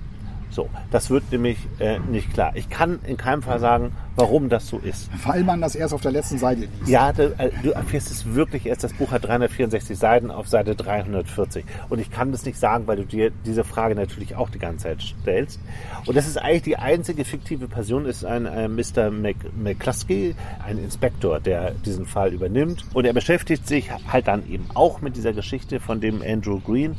So, 0.53 0.69
das 0.91 1.09
wird 1.09 1.33
nämlich 1.33 1.57
äh, 1.79 1.99
nicht 1.99 2.33
klar. 2.35 2.53
Ich 2.55 2.69
kann 2.69 3.01
in 3.07 3.17
keinem 3.17 3.41
Fall 3.43 3.59
sagen, 3.59 3.93
warum 4.17 4.51
das 4.51 4.69
so 4.69 4.79
ist. 4.79 5.09
Weil 5.25 5.45
man 5.45 5.63
das 5.63 5.75
erst 5.75 5.95
auf 5.95 6.03
der 6.03 6.13
letzten 6.13 6.37
Seite 6.37 6.63
liest. 6.63 6.89
Ja, 6.89 7.11
du, 7.11 7.35
äh, 7.39 7.51
du 7.63 7.71
erfährst 7.71 8.11
es 8.11 8.35
wirklich 8.35 8.67
erst. 8.67 8.85
Das 8.85 8.93
Buch 8.93 9.11
hat 9.13 9.25
364 9.25 9.99
Seiten 9.99 10.31
auf 10.31 10.49
Seite 10.49 10.75
340. 10.75 11.65
Und 11.89 12.01
ich 12.01 12.11
kann 12.11 12.33
das 12.33 12.45
nicht 12.45 12.59
sagen, 12.59 12.87
weil 12.87 12.97
du 12.97 13.07
dir 13.07 13.31
diese 13.47 13.65
Frage 13.65 13.95
natürlich 13.95 14.37
auch 14.37 14.51
die 14.51 14.59
ganze 14.59 14.89
Zeit 14.89 15.03
stellst. 15.23 15.59
Und 16.05 16.17
das 16.17 16.27
ist 16.27 16.37
eigentlich 16.37 16.63
die 16.63 16.77
einzige 16.77 17.25
fiktive 17.25 17.67
Person, 17.67 18.05
ist 18.05 18.23
ein 18.25 18.45
äh, 18.45 18.69
Mr. 18.69 19.11
Mc, 19.11 19.37
McCluskey, 19.57 20.35
ein 20.67 20.77
Inspektor, 20.77 21.41
der 21.41 21.71
diesen 21.71 22.05
Fall 22.05 22.35
übernimmt. 22.35 22.85
Und 22.93 23.07
er 23.07 23.15
beschäftigt 23.15 23.67
sich 23.67 23.91
halt 24.07 24.29
dann 24.29 24.47
eben 24.47 24.67
auch 24.75 25.01
mit 25.01 25.17
dieser 25.17 25.33
Geschichte 25.33 25.81
von 25.81 26.03
dem 26.03 26.21
Andrew 26.21 26.61
Green. 26.61 26.97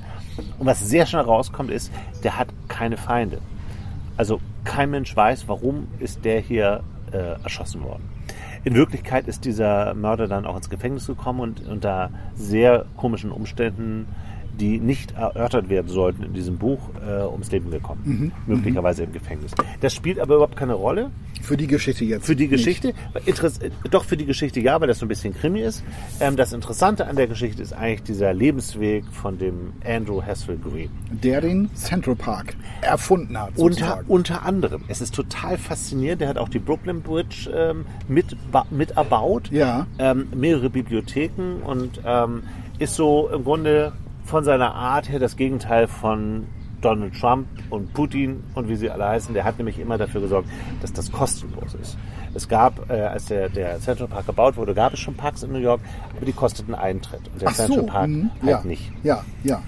Und 0.58 0.66
was 0.66 0.88
sehr 0.88 1.06
schnell 1.06 1.24
rauskommt, 1.24 1.72
ist, 1.72 1.92
der 2.24 2.38
hat 2.38 2.48
keine 2.68 2.98
Feinde. 2.98 3.40
Also 4.18 4.40
kein 4.63 4.92
Mensch 4.92 5.16
weiß, 5.16 5.48
warum 5.48 5.88
ist 6.00 6.25
der 6.25 6.40
hier 6.40 6.84
äh, 7.12 7.42
erschossen 7.44 7.84
worden. 7.84 8.10
In 8.63 8.75
Wirklichkeit 8.75 9.28
ist 9.28 9.44
dieser 9.44 9.94
Mörder 9.94 10.28
dann 10.28 10.46
auch 10.46 10.56
ins 10.56 10.70
Gefängnis 10.70 11.08
gekommen 11.08 11.42
und 11.42 11.68
unter 11.68 12.12
sehr 12.36 12.86
komischen 12.96 13.32
Umständen, 13.32 14.08
die 14.60 14.79
nicht 14.79 15.12
erörtert 15.12 15.69
werden 15.69 15.88
sollten 15.88 16.24
in 16.24 16.33
diesem 16.33 16.57
Buch, 16.57 16.79
äh, 17.05 17.24
ums 17.24 17.51
Leben 17.51 17.72
gekommen. 17.72 18.31
Möglicherweise 18.45 19.03
im 19.03 19.12
Gefängnis. 19.12 19.51
Das 19.81 19.93
spielt 19.93 20.19
aber 20.19 20.36
überhaupt 20.36 20.55
keine 20.55 20.74
Rolle 20.74 21.12
Für 21.41 21.57
die 21.57 21.67
Geschichte 21.67 22.05
jetzt. 22.05 22.25
für 22.25 22.36
die. 22.36 22.48
Geschichte. 22.48 22.93
Doch 23.89 24.03
für 24.03 24.17
die 24.17 24.25
Geschichte 24.25 24.60
ja, 24.60 24.79
weil 24.79 24.88
das 24.88 25.00
so 25.00 25.05
ein 25.05 25.10
bisschen 25.10 25.33
Krimi 25.33 25.62
ist. 25.62 25.83
Ähm, 26.19 26.36
das 26.36 26.53
Interessante 26.53 27.07
an 27.07 27.15
der 27.15 27.27
Geschichte 27.27 27.62
ist 27.62 27.74
eigentlich 27.74 28.03
dieser 28.03 28.33
Lebensweg 28.33 29.05
von 29.12 29.38
dem 29.38 29.74
Andrew 29.86 30.22
Haswell 30.22 30.57
Green. 30.57 30.89
Der 31.12 31.41
den 31.41 31.69
Central 31.75 32.15
Park 32.15 32.55
erfunden 32.81 33.38
hat. 33.38 33.57
Unter, 33.57 33.74
Sozusagen. 33.74 34.07
unter 34.07 34.45
anderem. 34.45 34.83
Es 34.88 35.01
ist 35.01 35.15
total 35.15 35.57
faszinierend. 35.57 36.22
Der 36.22 36.29
hat 36.29 36.38
auch 36.38 36.50
die 36.50 36.60
Brooklyn 36.60 37.01
Bridge 37.01 37.50
ähm, 37.55 37.86
mit, 38.07 38.36
mit 38.69 38.91
erbaut. 38.91 39.50
Ja. 39.51 39.88
Ähm, 40.00 40.27
mehrere 40.36 40.69
Bibliotheken 40.69 41.62
und 41.65 42.01
ähm, 42.05 42.43
ist 42.79 42.95
so 42.95 43.29
im 43.29 43.43
Grunde 43.43 43.93
von 44.24 44.44
seiner 44.44 44.74
Art 44.75 45.10
her 45.10 45.20
das 45.20 45.36
Gegenteil 45.36 45.88
von 45.88 46.48
Donald 46.82 47.18
Trump 47.20 47.48
und 47.70 47.94
Putin 47.94 48.44
und 48.56 48.68
wie 48.68 48.75
sie 48.75 48.89
alle 48.89 49.08
heißen. 49.08 49.34
Der 49.34 49.46
hat 49.46 49.58
nämlich 49.58 49.80
immer 49.80 49.98
dafür 49.98 50.22
gesorgt, 50.22 50.50
dass 50.82 50.92
das 50.92 51.12
kostenlos 51.12 51.74
ist. 51.75 51.98
Es 52.34 52.48
gab, 52.48 52.89
äh, 52.89 53.01
als 53.01 53.25
der, 53.25 53.50
der 53.50 53.80
Central 53.80 54.08
Park 54.08 54.25
gebaut 54.25 54.58
wurde, 54.58 54.74
gab 54.74 54.94
es 54.94 55.00
schon 55.00 55.15
Parks 55.15 55.44
in 55.44 55.51
New 55.51 55.60
York, 55.60 55.82
aber 56.15 56.25
die 56.25 56.34
kosteten 56.34 56.75
Eintritt. 56.75 57.22
Und 57.32 57.42
der 57.42 57.50
Ach 57.50 57.53
Central 57.53 57.80
so. 57.80 57.86
Park 57.86 58.10
mhm. 58.10 58.32
halt 58.42 58.50
ja. 58.50 58.63
nicht. 58.63 58.92
Ja, 59.03 59.24
ja. 59.44 59.62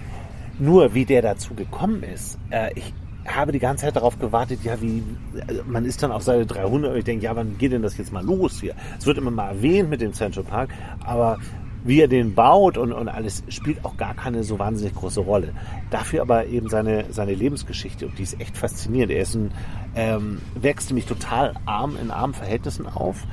Nur 0.60 0.94
wie 0.94 1.06
der 1.06 1.22
dazu 1.22 1.54
gekommen 1.54 2.04
ist, 2.04 2.38
äh, 2.50 2.72
ich, 2.76 2.94
habe 3.26 3.52
die 3.52 3.60
ganze 3.60 3.86
Zeit 3.86 3.96
darauf 3.96 4.20
gewartet, 4.20 4.60
ja, 4.64 4.80
wie, 4.82 5.04
also 5.48 5.64
man 5.66 5.84
ist 5.86 6.04
dann 6.04 6.12
auf 6.12 6.22
Seite 6.22 6.46
300 6.46 6.92
und 6.92 6.98
ich 6.98 7.04
denke, 7.04 7.26
ja, 7.26 7.36
wann 7.36 7.58
geht 7.58 7.72
denn 7.72 7.82
das 7.82 7.98
jetzt 7.98 8.14
mal 8.14 8.24
los 8.24 8.60
hier? 8.62 8.76
Es 9.00 9.06
wird 9.06 9.18
immer 9.18 9.32
mal 9.32 9.50
erwähnt 9.50 9.90
mit 9.90 10.02
dem 10.02 10.14
Central 10.14 10.44
Park, 10.44 10.70
aber 11.04 11.40
wie 11.86 12.01
er 12.01 12.08
den 12.08 12.34
baut 12.34 12.77
und, 12.77 12.92
und 12.92 13.08
alles 13.08 13.44
spielt 13.48 13.86
auch 13.86 13.96
gar 13.96 14.15
keine 14.15 14.44
so 14.44 14.60
wahnsinnig 14.60 14.96
große 14.96 15.22
Rolle. 15.22 15.54
Dafür 15.92 16.24
aber 16.24 16.48
eben 16.48 16.68
seine, 16.68 17.06
seine 17.12 17.34
Lebensgeschichte 17.34 18.08
und 18.08 18.18
die 18.18 18.24
ist 18.24 18.42
echt 18.42 18.58
faszinierend. 18.58 19.13
Er 19.13 19.22
ist 19.22 19.36
ein, 19.36 19.51
ähm, 19.96 20.42
wächst 20.56 20.89
nämlich 20.89 21.06
total 21.06 21.54
arm 21.65 21.96
in 22.01 22.12
armen 22.12 22.34
Verhältnissen 22.34 22.88
auf 22.88 23.25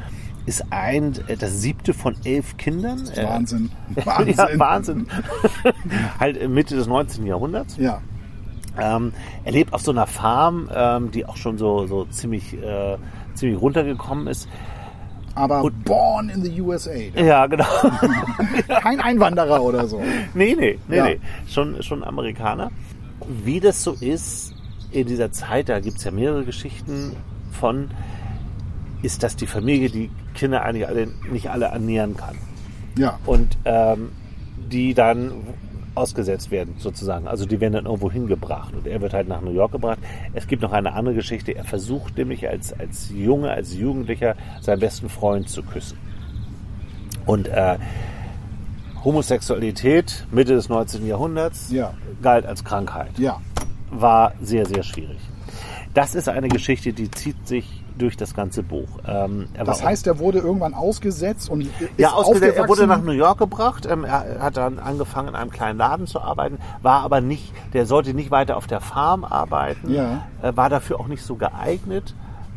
ist 0.44 0.64
ein, 0.70 1.14
äh, 1.28 1.36
das 1.36 1.60
siebte 1.60 1.94
von 1.94 2.16
elf 2.24 2.56
Kindern. 2.56 3.08
Wahnsinn. 3.16 3.70
Wahnsinn. 4.04 4.34
ja, 4.36 4.48
Wahnsinn. 4.58 5.06
halt 6.18 6.48
Mitte 6.48 6.76
des 6.76 6.86
19. 6.86 7.26
Jahrhunderts. 7.26 7.76
Ja. 7.76 8.00
Ähm, 8.78 9.12
er 9.44 9.52
lebt 9.52 9.72
auf 9.72 9.82
so 9.82 9.90
einer 9.90 10.06
Farm, 10.06 10.68
ähm, 10.74 11.10
die 11.10 11.26
auch 11.26 11.36
schon 11.36 11.58
so, 11.58 11.86
so 11.86 12.06
ziemlich, 12.06 12.54
äh, 12.54 12.96
ziemlich 13.34 13.60
runtergekommen 13.60 14.26
ist. 14.26 14.48
Aber 15.34 15.62
und, 15.62 15.84
born 15.84 16.28
in 16.28 16.42
the 16.44 16.60
USA. 16.60 16.92
Ja, 17.14 17.46
genau. 17.46 17.64
Kein 18.82 19.00
Einwanderer 19.00 19.62
oder 19.62 19.86
so. 19.86 20.02
Nee, 20.34 20.54
nee, 20.58 20.78
nee, 20.88 20.96
ja. 20.96 21.04
nee. 21.04 21.20
Schon, 21.48 21.82
schon 21.82 22.04
Amerikaner. 22.04 22.70
Wie 23.44 23.60
das 23.60 23.82
so 23.82 23.92
ist 23.92 24.54
in 24.90 25.06
dieser 25.06 25.32
Zeit, 25.32 25.68
da 25.68 25.80
gibt 25.80 25.98
es 25.98 26.04
ja 26.04 26.10
mehrere 26.10 26.44
Geschichten 26.44 27.16
von, 27.50 27.90
ist, 29.02 29.22
dass 29.22 29.36
die 29.36 29.46
Familie 29.46 29.88
die 29.88 30.10
Kinder 30.34 30.62
eigentlich 30.62 30.86
alle, 30.86 31.08
nicht 31.30 31.50
alle 31.50 31.66
ernähren 31.66 32.16
kann. 32.16 32.36
Ja. 32.98 33.18
Und 33.24 33.56
ähm, 33.64 34.10
die 34.70 34.94
dann 34.94 35.32
ausgesetzt 35.94 36.50
werden, 36.50 36.74
sozusagen. 36.78 37.28
Also 37.28 37.46
die 37.46 37.60
werden 37.60 37.74
dann 37.74 37.86
irgendwo 37.86 38.10
hingebracht 38.10 38.74
und 38.74 38.86
er 38.86 39.00
wird 39.00 39.12
halt 39.12 39.28
nach 39.28 39.40
New 39.40 39.50
York 39.50 39.72
gebracht. 39.72 39.98
Es 40.32 40.46
gibt 40.46 40.62
noch 40.62 40.72
eine 40.72 40.92
andere 40.92 41.14
Geschichte. 41.14 41.54
Er 41.54 41.64
versucht 41.64 42.16
nämlich 42.16 42.48
als, 42.48 42.72
als 42.78 43.10
Junge, 43.10 43.50
als 43.50 43.74
Jugendlicher 43.74 44.34
seinen 44.60 44.80
besten 44.80 45.08
Freund 45.08 45.48
zu 45.48 45.62
küssen. 45.62 45.98
Und 47.26 47.48
äh, 47.48 47.78
Homosexualität 49.04 50.26
Mitte 50.30 50.54
des 50.54 50.68
19. 50.68 51.06
Jahrhunderts 51.06 51.70
ja. 51.70 51.94
galt 52.22 52.46
als 52.46 52.64
Krankheit. 52.64 53.18
Ja. 53.18 53.40
War 53.90 54.34
sehr, 54.40 54.66
sehr 54.66 54.82
schwierig. 54.82 55.18
Das 55.92 56.14
ist 56.14 56.28
eine 56.28 56.48
Geschichte, 56.48 56.92
die 56.92 57.10
zieht 57.10 57.46
sich 57.46 57.81
durch 58.02 58.16
das 58.16 58.34
ganze 58.34 58.62
Buch. 58.62 58.88
Ähm, 59.06 59.48
das 59.64 59.82
heißt, 59.82 60.06
er 60.06 60.18
wurde 60.18 60.38
irgendwann 60.38 60.74
ausgesetzt 60.74 61.48
und 61.48 61.62
ist 61.62 61.70
ja, 61.96 62.12
ausgesetzt. 62.12 62.58
Er 62.58 62.68
wurde 62.68 62.86
nach 62.86 63.00
New 63.00 63.12
York 63.12 63.38
gebracht. 63.38 63.86
Ähm, 63.88 64.04
er 64.04 64.40
hat 64.40 64.56
dann 64.56 64.78
angefangen, 64.78 65.28
in 65.28 65.34
einem 65.34 65.50
kleinen 65.50 65.78
Laden 65.78 66.06
zu 66.06 66.20
arbeiten, 66.20 66.58
war 66.82 67.02
aber 67.02 67.20
nicht, 67.20 67.52
der 67.72 67.86
sollte 67.86 68.12
nicht 68.12 68.30
weiter 68.30 68.56
auf 68.56 68.66
der 68.66 68.80
Farm 68.80 69.24
arbeiten, 69.24 69.92
ja. 69.92 70.26
äh, 70.42 70.54
war 70.56 70.68
dafür 70.68 71.00
auch 71.00 71.06
nicht 71.06 71.22
so 71.22 71.36
geeignet. 71.36 72.14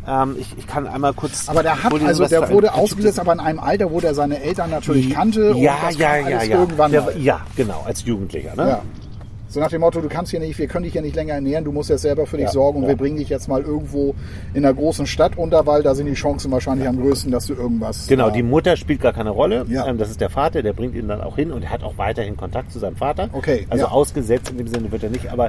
Ähm, 0.08 0.36
ich, 0.40 0.58
ich, 0.58 0.68
kann 0.68 0.88
einmal 0.88 1.14
kurz. 1.14 1.50
Aber 1.50 1.64
der 1.64 1.84
hat, 1.84 1.94
also 2.04 2.26
der 2.26 2.50
wurde 2.50 2.74
ausgesetzt, 2.74 3.20
aber 3.20 3.34
in 3.34 3.40
einem 3.40 3.60
Alter, 3.60 3.92
wo 3.92 4.00
der 4.00 4.14
seine 4.14 4.42
Eltern 4.42 4.70
natürlich 4.70 5.12
kannte. 5.12 5.54
Ja, 5.58 5.90
ja, 5.90 6.18
ja, 6.18 6.44
ja. 6.44 6.66
Der, 6.88 7.18
ja, 7.18 7.42
genau, 7.56 7.84
als 7.86 8.06
Jugendlicher. 8.06 8.56
Ne? 8.56 8.70
Ja. 8.70 8.82
So 9.56 9.62
nach 9.62 9.70
dem 9.70 9.80
Motto, 9.80 10.02
du 10.02 10.10
kannst 10.10 10.32
hier 10.32 10.42
nicht, 10.42 10.60
wir 10.60 10.68
können 10.68 10.84
dich 10.84 10.96
ja 10.96 11.02
nicht 11.02 11.16
länger 11.16 11.36
ernähren, 11.36 11.64
du 11.64 11.72
musst 11.72 11.90
jetzt 11.90 12.02
selber 12.02 12.26
für 12.26 12.36
dich 12.36 12.48
ja, 12.48 12.52
sorgen 12.52 12.80
und 12.80 12.84
ja. 12.84 12.90
wir 12.90 12.98
bringen 12.98 13.16
dich 13.16 13.30
jetzt 13.30 13.48
mal 13.48 13.62
irgendwo 13.62 14.14
in 14.54 14.66
einer 14.66 14.74
großen 14.74 15.08
Stadt 15.08 15.38
unter, 15.38 15.66
weil 15.66 15.82
da 15.82 15.96
sind 15.96 16.08
die 16.08 16.14
Chancen 16.14 16.52
wahrscheinlich 16.52 16.86
am 16.86 17.00
größten, 17.00 17.32
dass 17.32 17.46
du 17.46 17.54
irgendwas. 17.54 18.06
Genau, 18.08 18.28
äh, 18.28 18.34
die 18.34 18.44
Mutter 18.44 18.76
spielt 18.76 19.00
gar 19.00 19.14
keine 19.14 19.30
Rolle. 19.30 19.66
Ja. 19.70 19.88
Ähm, 19.88 19.98
das 19.98 20.10
ist 20.10 20.20
der 20.20 20.30
Vater, 20.30 20.62
der 20.62 20.74
bringt 20.74 20.94
ihn 20.94 21.08
dann 21.08 21.22
auch 21.22 21.38
hin 21.38 21.54
und 21.54 21.64
er 21.64 21.70
hat 21.70 21.84
auch 21.84 21.98
weiterhin 21.98 22.36
Kontakt 22.36 22.74
zu 22.74 22.80
seinem 22.80 22.98
Vater. 22.98 23.30
Okay. 23.32 23.66
Also 23.70 23.86
ausgesetzt 23.86 24.50
in 24.50 24.58
dem 24.58 24.68
Sinne 24.68 24.92
wird 24.92 25.04
er 25.04 25.10
nicht, 25.10 25.32
aber 25.32 25.48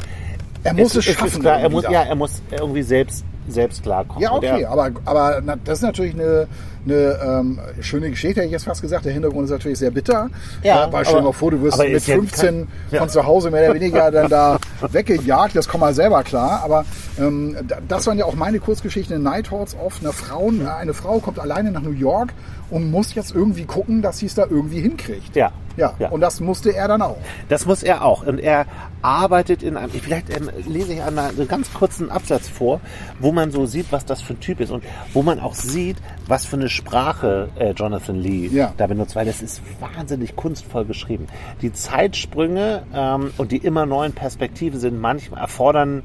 er 0.62 0.75
muss 0.75 0.94
es, 0.94 1.04
es 1.04 1.14
schaffen. 1.14 1.40
Klar, 1.40 1.58
er 1.58 1.68
muss, 1.68 1.82
ja, 1.90 2.02
er 2.04 2.14
muss 2.14 2.42
irgendwie 2.52 2.82
selbst 2.82 3.25
selbst 3.48 3.82
klarkommen. 3.82 4.22
Ja, 4.22 4.32
okay, 4.32 4.60
der, 4.60 4.70
aber, 4.70 4.90
aber 5.04 5.42
das 5.64 5.78
ist 5.78 5.82
natürlich 5.82 6.14
eine, 6.14 6.46
eine 6.84 7.18
ähm, 7.24 7.60
schöne 7.80 8.10
Geschichte, 8.10 8.40
hätte 8.40 8.46
ich 8.46 8.52
jetzt 8.52 8.64
fast 8.64 8.82
gesagt. 8.82 9.04
Der 9.04 9.12
Hintergrund 9.12 9.44
ist 9.44 9.50
natürlich 9.50 9.78
sehr 9.78 9.90
bitter. 9.90 10.28
Ja, 10.62 10.90
weil 10.92 11.04
stell 11.04 11.18
dir 11.18 11.24
mal 11.24 11.32
vor, 11.32 11.50
du 11.50 11.62
wirst 11.62 11.78
mit 11.78 12.02
15 12.02 12.68
ja 12.90 13.00
von 13.00 13.08
zu 13.08 13.24
Hause 13.24 13.50
mehr 13.50 13.70
oder 13.70 13.80
weniger 13.80 14.10
dann 14.12 14.28
da 14.28 14.58
weggejagt. 14.90 15.56
Das 15.56 15.68
kommt 15.68 15.82
mal 15.82 15.94
selber 15.94 16.22
klar. 16.22 16.60
Aber 16.64 16.84
ähm, 17.18 17.56
das 17.88 18.06
waren 18.06 18.18
ja 18.18 18.24
auch 18.24 18.34
meine 18.34 18.58
Kurzgeschichten 18.58 19.16
in 19.16 19.22
Nighthawks 19.22 19.76
oft. 19.84 20.02
Eine 20.02 20.12
Frau, 20.12 20.50
eine 20.78 20.94
Frau 20.94 21.18
kommt 21.18 21.38
alleine 21.38 21.70
nach 21.70 21.82
New 21.82 21.90
York 21.90 22.32
und 22.70 22.90
muss 22.90 23.14
jetzt 23.14 23.35
irgendwie 23.35 23.64
gucken, 23.64 24.02
dass 24.02 24.18
sie 24.18 24.26
es 24.26 24.35
da 24.35 24.46
irgendwie 24.49 24.80
hinkriegt. 24.80 25.37
Ja. 25.37 25.52
Ja, 25.76 25.92
ja, 25.99 26.08
und 26.08 26.23
das 26.23 26.40
musste 26.40 26.75
er 26.75 26.88
dann 26.88 27.02
auch. 27.02 27.18
Das 27.50 27.66
muss 27.66 27.82
er 27.82 28.02
auch. 28.02 28.26
Und 28.26 28.38
er 28.38 28.64
arbeitet 29.02 29.62
in 29.62 29.76
einem, 29.76 29.90
vielleicht 29.90 30.30
ähm, 30.30 30.49
lese 30.66 30.94
ich 30.94 31.02
einmal 31.02 31.28
einen 31.28 31.46
ganz 31.49 31.70
kurzen 31.75 32.11
Absatz 32.11 32.49
vor, 32.49 32.80
wo 33.20 33.30
man 33.30 33.50
so 33.50 33.66
sieht, 33.66 33.92
was 33.92 34.06
das 34.06 34.23
für 34.23 34.32
ein 34.32 34.40
Typ 34.40 34.61
ist 34.61 34.70
und 34.70 34.82
wo 35.12 35.23
man 35.23 35.38
auch 35.38 35.54
sieht, 35.54 35.99
was 36.26 36.45
für 36.45 36.56
eine 36.56 36.68
Sprache 36.68 37.49
äh, 37.59 37.71
Jonathan 37.71 38.16
Lee 38.16 38.49
ja. 38.49 38.73
da 38.76 38.87
benutzt, 38.87 39.16
weil 39.16 39.26
das 39.26 39.42
ist 39.42 39.62
wahnsinnig 39.80 40.37
kunstvoll 40.37 40.85
geschrieben. 40.85 41.26
Die 41.62 41.73
Zeitsprünge 41.73 42.83
ähm, 42.95 43.30
und 43.37 43.52
die 43.52 43.59
immer 43.59 43.87
neuen 43.87 44.12
Perspektiven 44.12 44.80
sind 44.80 45.00
manchmal 45.00 45.40
erfordern 45.40 46.02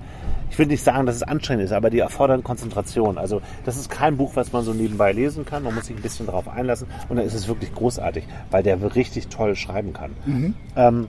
ich 0.51 0.59
will 0.59 0.65
nicht 0.65 0.83
sagen, 0.83 1.05
dass 1.05 1.15
es 1.15 1.23
anstrengend 1.23 1.63
ist, 1.63 1.71
aber 1.71 1.89
die 1.89 1.99
erfordern 1.99 2.43
Konzentration. 2.43 3.17
Also 3.17 3.41
das 3.63 3.77
ist 3.77 3.89
kein 3.89 4.17
Buch, 4.17 4.31
was 4.35 4.51
man 4.51 4.65
so 4.65 4.73
nebenbei 4.73 5.13
lesen 5.13 5.45
kann. 5.45 5.63
Man 5.63 5.73
muss 5.73 5.85
sich 5.85 5.95
ein 5.95 6.01
bisschen 6.01 6.25
darauf 6.25 6.49
einlassen 6.49 6.87
und 7.07 7.15
dann 7.15 7.25
ist 7.25 7.33
es 7.33 7.47
wirklich 7.47 7.73
großartig, 7.73 8.25
weil 8.51 8.61
der 8.61 8.95
richtig 8.95 9.29
toll 9.29 9.55
schreiben 9.55 9.93
kann. 9.93 10.11
Mhm. 10.25 10.53
Ähm, 10.75 11.07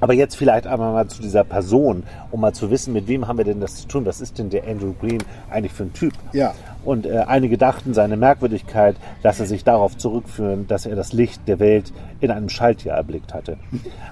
aber 0.00 0.14
jetzt 0.14 0.36
vielleicht 0.36 0.68
einmal 0.68 0.92
mal 0.92 1.08
zu 1.08 1.20
dieser 1.20 1.42
Person, 1.42 2.04
um 2.30 2.40
mal 2.40 2.52
zu 2.52 2.70
wissen, 2.70 2.92
mit 2.92 3.08
wem 3.08 3.26
haben 3.26 3.38
wir 3.38 3.44
denn 3.44 3.60
das 3.60 3.74
zu 3.76 3.88
tun? 3.88 4.06
Was 4.06 4.20
ist 4.20 4.38
denn 4.38 4.48
der 4.48 4.68
Andrew 4.68 4.94
Green 5.00 5.18
eigentlich 5.50 5.72
für 5.72 5.82
ein 5.82 5.92
Typ? 5.92 6.12
Ja. 6.32 6.54
Und 6.84 7.06
äh, 7.06 7.24
einige 7.26 7.58
dachten, 7.58 7.92
seine 7.92 8.16
Merkwürdigkeit 8.16 8.96
lasse 9.22 9.46
sich 9.46 9.64
darauf 9.64 9.96
zurückführen, 9.96 10.66
dass 10.68 10.86
er 10.86 10.96
das 10.96 11.12
Licht 11.12 11.46
der 11.46 11.58
Welt 11.58 11.92
in 12.20 12.30
einem 12.30 12.48
Schaltjahr 12.48 12.96
erblickt 12.96 13.34
hatte. 13.34 13.58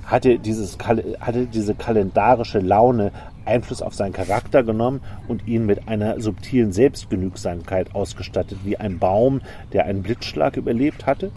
Hatte, 0.04 0.38
dieses, 0.38 0.76
hatte 0.78 1.46
diese 1.46 1.74
kalendarische 1.74 2.58
Laune 2.58 3.12
Einfluss 3.44 3.82
auf 3.82 3.94
seinen 3.94 4.12
Charakter 4.12 4.62
genommen 4.64 5.00
und 5.28 5.46
ihn 5.46 5.64
mit 5.64 5.88
einer 5.88 6.20
subtilen 6.20 6.72
Selbstgenügsamkeit 6.72 7.94
ausgestattet, 7.94 8.58
wie 8.64 8.76
ein 8.76 8.98
Baum, 8.98 9.40
der 9.72 9.86
einen 9.86 10.02
Blitzschlag 10.02 10.56
überlebt 10.56 11.06
hatte? 11.06 11.30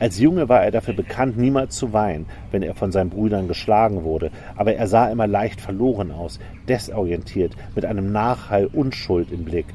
Als 0.00 0.20
Junge 0.20 0.48
war 0.48 0.62
er 0.62 0.70
dafür 0.70 0.94
bekannt, 0.94 1.36
niemals 1.36 1.76
zu 1.76 1.92
weinen, 1.92 2.26
wenn 2.52 2.62
er 2.62 2.76
von 2.76 2.92
seinen 2.92 3.10
Brüdern 3.10 3.48
geschlagen 3.48 4.04
wurde, 4.04 4.30
aber 4.54 4.74
er 4.74 4.86
sah 4.86 5.10
immer 5.10 5.26
leicht 5.26 5.60
verloren 5.60 6.12
aus, 6.12 6.38
desorientiert, 6.68 7.56
mit 7.74 7.84
einem 7.84 8.12
Nachhall 8.12 8.66
Unschuld 8.66 9.32
im 9.32 9.44
Blick, 9.44 9.66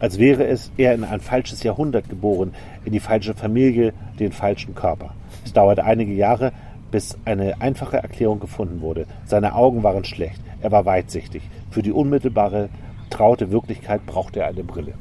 als 0.00 0.18
wäre 0.18 0.46
es 0.46 0.72
er 0.76 0.94
in 0.94 1.04
ein 1.04 1.20
falsches 1.20 1.62
Jahrhundert 1.62 2.08
geboren, 2.08 2.52
in 2.84 2.92
die 2.92 3.00
falsche 3.00 3.34
Familie, 3.34 3.92
den 4.18 4.32
falschen 4.32 4.74
Körper. 4.74 5.14
Es 5.44 5.52
dauerte 5.52 5.84
einige 5.84 6.12
Jahre, 6.12 6.52
bis 6.90 7.16
eine 7.24 7.60
einfache 7.60 7.98
Erklärung 7.98 8.40
gefunden 8.40 8.80
wurde. 8.80 9.06
Seine 9.26 9.54
Augen 9.54 9.82
waren 9.82 10.04
schlecht, 10.04 10.40
er 10.60 10.72
war 10.72 10.84
weitsichtig. 10.86 11.42
Für 11.70 11.82
die 11.82 11.92
unmittelbare, 11.92 12.68
traute 13.10 13.50
Wirklichkeit 13.50 14.04
brauchte 14.06 14.40
er 14.40 14.48
eine 14.48 14.64
Brille. 14.64 14.94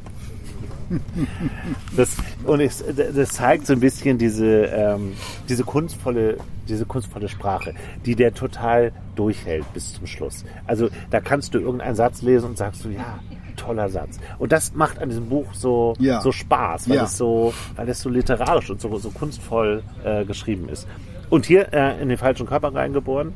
Das, 1.96 2.18
und 2.46 2.62
es, 2.62 2.84
das 3.16 3.30
zeigt 3.30 3.68
so 3.68 3.74
ein 3.74 3.80
bisschen 3.80 4.18
diese, 4.18 4.66
ähm, 4.66 5.14
diese, 5.48 5.64
kunstvolle, 5.64 6.38
diese 6.68 6.86
kunstvolle 6.86 7.30
Sprache, 7.30 7.76
die 8.06 8.16
der 8.16 8.34
total 8.34 8.92
durchhält 9.16 9.72
bis 9.74 9.94
zum 9.94 10.08
Schluss. 10.08 10.46
Also 10.66 10.90
da 11.12 11.20
kannst 11.20 11.54
du 11.54 11.60
irgendeinen 11.60 11.96
Satz 11.96 12.22
lesen 12.22 12.50
und 12.50 12.58
sagst 12.58 12.86
du, 12.86 12.90
ja, 12.90 13.20
toller 13.60 13.90
Satz. 13.90 14.20
Und 14.38 14.52
das 14.52 14.74
macht 14.74 15.00
an 15.00 15.10
diesem 15.10 15.30
Buch 15.30 15.54
so, 15.54 15.94
ja. 16.00 16.22
so 16.22 16.32
Spaß, 16.32 16.90
weil, 16.90 16.98
ja. 16.98 17.04
es 17.04 17.18
so, 17.18 17.54
weil 17.76 17.88
es 17.90 18.02
so 18.02 18.10
literarisch 18.10 18.70
und 18.70 18.82
so, 18.82 18.98
so 18.98 19.12
kunstvoll 19.12 19.84
äh, 20.04 20.26
geschrieben 20.26 20.70
ist. 20.70 20.88
Und 21.30 21.46
hier 21.46 21.74
äh, 21.74 22.02
in 22.02 22.10
den 22.10 22.18
falschen 22.18 22.48
Körper 22.48 22.74
reingeboren. 22.74 23.34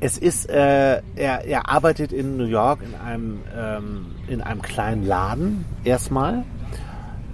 Es 0.00 0.16
ist, 0.16 0.48
äh, 0.48 1.02
er, 1.16 1.44
er 1.44 1.68
arbeitet 1.68 2.12
in 2.12 2.36
New 2.36 2.44
York 2.44 2.80
in 2.82 2.94
einem, 2.94 3.40
ähm, 3.56 4.06
in 4.28 4.40
einem 4.40 4.62
kleinen 4.62 5.04
Laden 5.04 5.64
erstmal. 5.84 6.44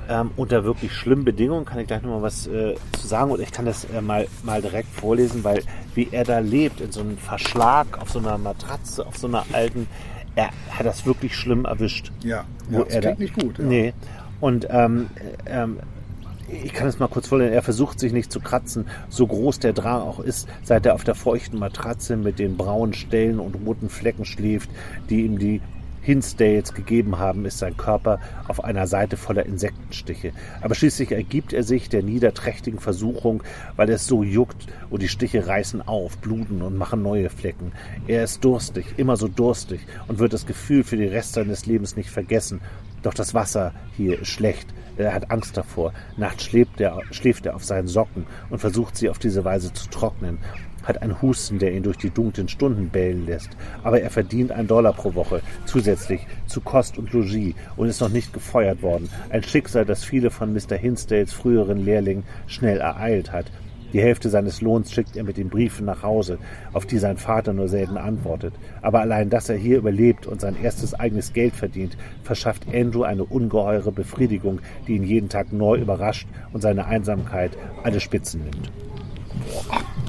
Ähm, 0.06 0.32
unter 0.36 0.64
wirklich 0.64 0.92
schlimmen 0.92 1.24
Bedingungen 1.24 1.64
kann 1.64 1.78
ich 1.78 1.86
gleich 1.86 2.02
nochmal 2.02 2.20
was 2.20 2.46
äh, 2.46 2.74
zu 3.00 3.06
sagen 3.06 3.30
und 3.30 3.40
ich 3.40 3.50
kann 3.52 3.64
das 3.64 3.86
äh, 3.86 4.02
mal, 4.02 4.26
mal 4.42 4.60
direkt 4.60 4.90
vorlesen, 4.90 5.44
weil 5.44 5.62
wie 5.94 6.08
er 6.10 6.24
da 6.24 6.40
lebt, 6.40 6.82
in 6.82 6.92
so 6.92 7.00
einem 7.00 7.16
Verschlag 7.16 7.98
auf 7.98 8.10
so 8.10 8.18
einer 8.18 8.36
Matratze, 8.36 9.06
auf 9.06 9.16
so 9.16 9.26
einer 9.26 9.46
alten, 9.52 9.86
er 10.34 10.50
hat 10.70 10.86
das 10.86 11.06
wirklich 11.06 11.36
schlimm 11.36 11.64
erwischt. 11.64 12.12
Ja, 12.22 12.44
ja 12.70 12.78
das 12.78 12.88
klingt 12.88 13.04
da, 13.04 13.14
nicht 13.14 13.34
gut. 13.34 13.58
Ja. 13.58 13.64
Nee. 13.64 13.94
Und 14.40 14.66
ähm, 14.70 15.08
ähm, 15.46 15.78
ich 16.48 16.72
kann 16.72 16.88
es 16.88 16.98
mal 16.98 17.08
kurz 17.08 17.28
vorlesen, 17.28 17.52
er 17.52 17.62
versucht 17.62 17.98
sich 17.98 18.12
nicht 18.12 18.30
zu 18.30 18.40
kratzen, 18.40 18.86
so 19.08 19.26
groß 19.26 19.60
der 19.60 19.72
Drang 19.72 20.02
auch 20.02 20.20
ist, 20.20 20.48
seit 20.62 20.86
er 20.86 20.94
auf 20.94 21.04
der 21.04 21.14
feuchten 21.14 21.58
Matratze 21.58 22.16
mit 22.16 22.38
den 22.38 22.56
braunen 22.56 22.94
Stellen 22.94 23.40
und 23.40 23.54
roten 23.66 23.88
Flecken 23.88 24.24
schläft, 24.24 24.70
die 25.08 25.24
ihm 25.24 25.38
die 25.38 25.62
Hinsdales 26.04 26.74
gegeben 26.74 27.18
haben, 27.18 27.44
ist 27.46 27.58
sein 27.58 27.76
Körper 27.76 28.20
auf 28.46 28.62
einer 28.62 28.86
Seite 28.86 29.16
voller 29.16 29.46
Insektenstiche. 29.46 30.32
Aber 30.60 30.74
schließlich 30.74 31.12
ergibt 31.12 31.52
er 31.52 31.62
sich 31.62 31.88
der 31.88 32.02
niederträchtigen 32.02 32.78
Versuchung, 32.78 33.42
weil 33.76 33.88
es 33.88 34.06
so 34.06 34.22
juckt 34.22 34.66
und 34.90 35.02
die 35.02 35.08
Stiche 35.08 35.46
reißen 35.46 35.82
auf, 35.82 36.18
bluten 36.18 36.62
und 36.62 36.76
machen 36.76 37.02
neue 37.02 37.30
Flecken. 37.30 37.72
Er 38.06 38.24
ist 38.24 38.44
durstig, 38.44 38.84
immer 38.98 39.16
so 39.16 39.28
durstig 39.28 39.80
und 40.06 40.18
wird 40.18 40.34
das 40.34 40.46
Gefühl 40.46 40.84
für 40.84 40.96
die 40.96 41.06
Rest 41.06 41.32
seines 41.32 41.66
Lebens 41.66 41.96
nicht 41.96 42.10
vergessen. 42.10 42.60
Doch 43.02 43.14
das 43.14 43.34
Wasser 43.34 43.72
hier 43.96 44.20
ist 44.20 44.28
schlecht. 44.28 44.72
Er 44.96 45.12
hat 45.12 45.30
Angst 45.30 45.56
davor. 45.56 45.92
Nachts 46.16 46.44
schläft 46.44 46.80
er, 46.80 47.00
schläft 47.10 47.46
er 47.46 47.56
auf 47.56 47.64
seinen 47.64 47.88
Socken 47.88 48.26
und 48.50 48.60
versucht 48.60 48.96
sie 48.96 49.10
auf 49.10 49.18
diese 49.18 49.44
Weise 49.44 49.72
zu 49.72 49.88
trocknen 49.88 50.38
hat 50.84 51.02
einen 51.02 51.20
Husten, 51.20 51.58
der 51.58 51.72
ihn 51.74 51.82
durch 51.82 51.96
die 51.96 52.10
dunklen 52.10 52.48
Stunden 52.48 52.88
bellen 52.88 53.26
lässt. 53.26 53.50
Aber 53.82 54.00
er 54.00 54.10
verdient 54.10 54.52
einen 54.52 54.68
Dollar 54.68 54.92
pro 54.92 55.14
Woche 55.14 55.40
zusätzlich 55.66 56.26
zu 56.46 56.60
Kost 56.60 56.98
und 56.98 57.12
Logis 57.12 57.54
und 57.76 57.88
ist 57.88 58.00
noch 58.00 58.08
nicht 58.08 58.32
gefeuert 58.32 58.82
worden. 58.82 59.08
Ein 59.30 59.42
Schicksal, 59.42 59.84
das 59.84 60.04
viele 60.04 60.30
von 60.30 60.52
Mr. 60.52 60.76
Hinsdales 60.76 61.32
früheren 61.32 61.84
Lehrlingen 61.84 62.24
schnell 62.46 62.78
ereilt 62.78 63.32
hat. 63.32 63.46
Die 63.94 64.02
Hälfte 64.02 64.28
seines 64.28 64.60
Lohns 64.60 64.90
schickt 64.90 65.16
er 65.16 65.22
mit 65.22 65.36
den 65.36 65.50
Briefen 65.50 65.86
nach 65.86 66.02
Hause, 66.02 66.38
auf 66.72 66.84
die 66.84 66.98
sein 66.98 67.16
Vater 67.16 67.52
nur 67.52 67.68
selten 67.68 67.96
antwortet. 67.96 68.52
Aber 68.82 69.00
allein, 69.00 69.30
dass 69.30 69.48
er 69.48 69.56
hier 69.56 69.78
überlebt 69.78 70.26
und 70.26 70.40
sein 70.40 70.56
erstes 70.60 70.94
eigenes 70.94 71.32
Geld 71.32 71.54
verdient, 71.54 71.96
verschafft 72.24 72.66
Andrew 72.74 73.04
eine 73.04 73.22
ungeheure 73.22 73.92
Befriedigung, 73.92 74.58
die 74.88 74.96
ihn 74.96 75.04
jeden 75.04 75.28
Tag 75.28 75.52
neu 75.52 75.76
überrascht 75.76 76.26
und 76.52 76.60
seine 76.60 76.86
Einsamkeit 76.86 77.52
alle 77.84 78.00
Spitzen 78.00 78.42
nimmt. 78.42 78.72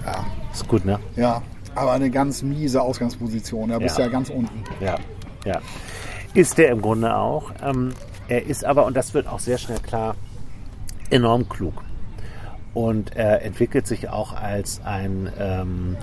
Ja. 0.06 0.26
Ist 0.54 0.68
gut, 0.68 0.86
ne? 0.86 1.00
Ja, 1.16 1.42
aber 1.76 1.92
eine 1.94 2.10
ganz 2.10 2.42
miese 2.42 2.82
Ausgangsposition. 2.82 3.70
Da 3.70 3.80
bist 3.80 3.98
Ja. 3.98 4.06
ja 4.06 4.12
ganz 4.12 4.30
unten. 4.30 4.64
Ja, 4.80 4.96
ja. 5.46 5.60
Ist 6.34 6.58
der 6.58 6.70
im 6.72 6.82
Grunde 6.82 7.16
auch. 7.16 7.52
Ähm, 7.64 7.94
er 8.28 8.46
ist 8.46 8.66
aber, 8.66 8.86
und 8.86 8.96
das 8.96 9.14
wird 9.14 9.28
auch 9.28 9.40
sehr 9.40 9.58
schnell 9.58 9.80
klar, 9.80 10.16
enorm 11.10 11.48
klug. 11.50 11.84
Und 12.74 13.16
er 13.16 13.42
entwickelt 13.44 13.88
sich 13.88 14.10
auch 14.10 14.34
als 14.34 14.82
ein, 14.84 15.32
ähm, 15.40 15.96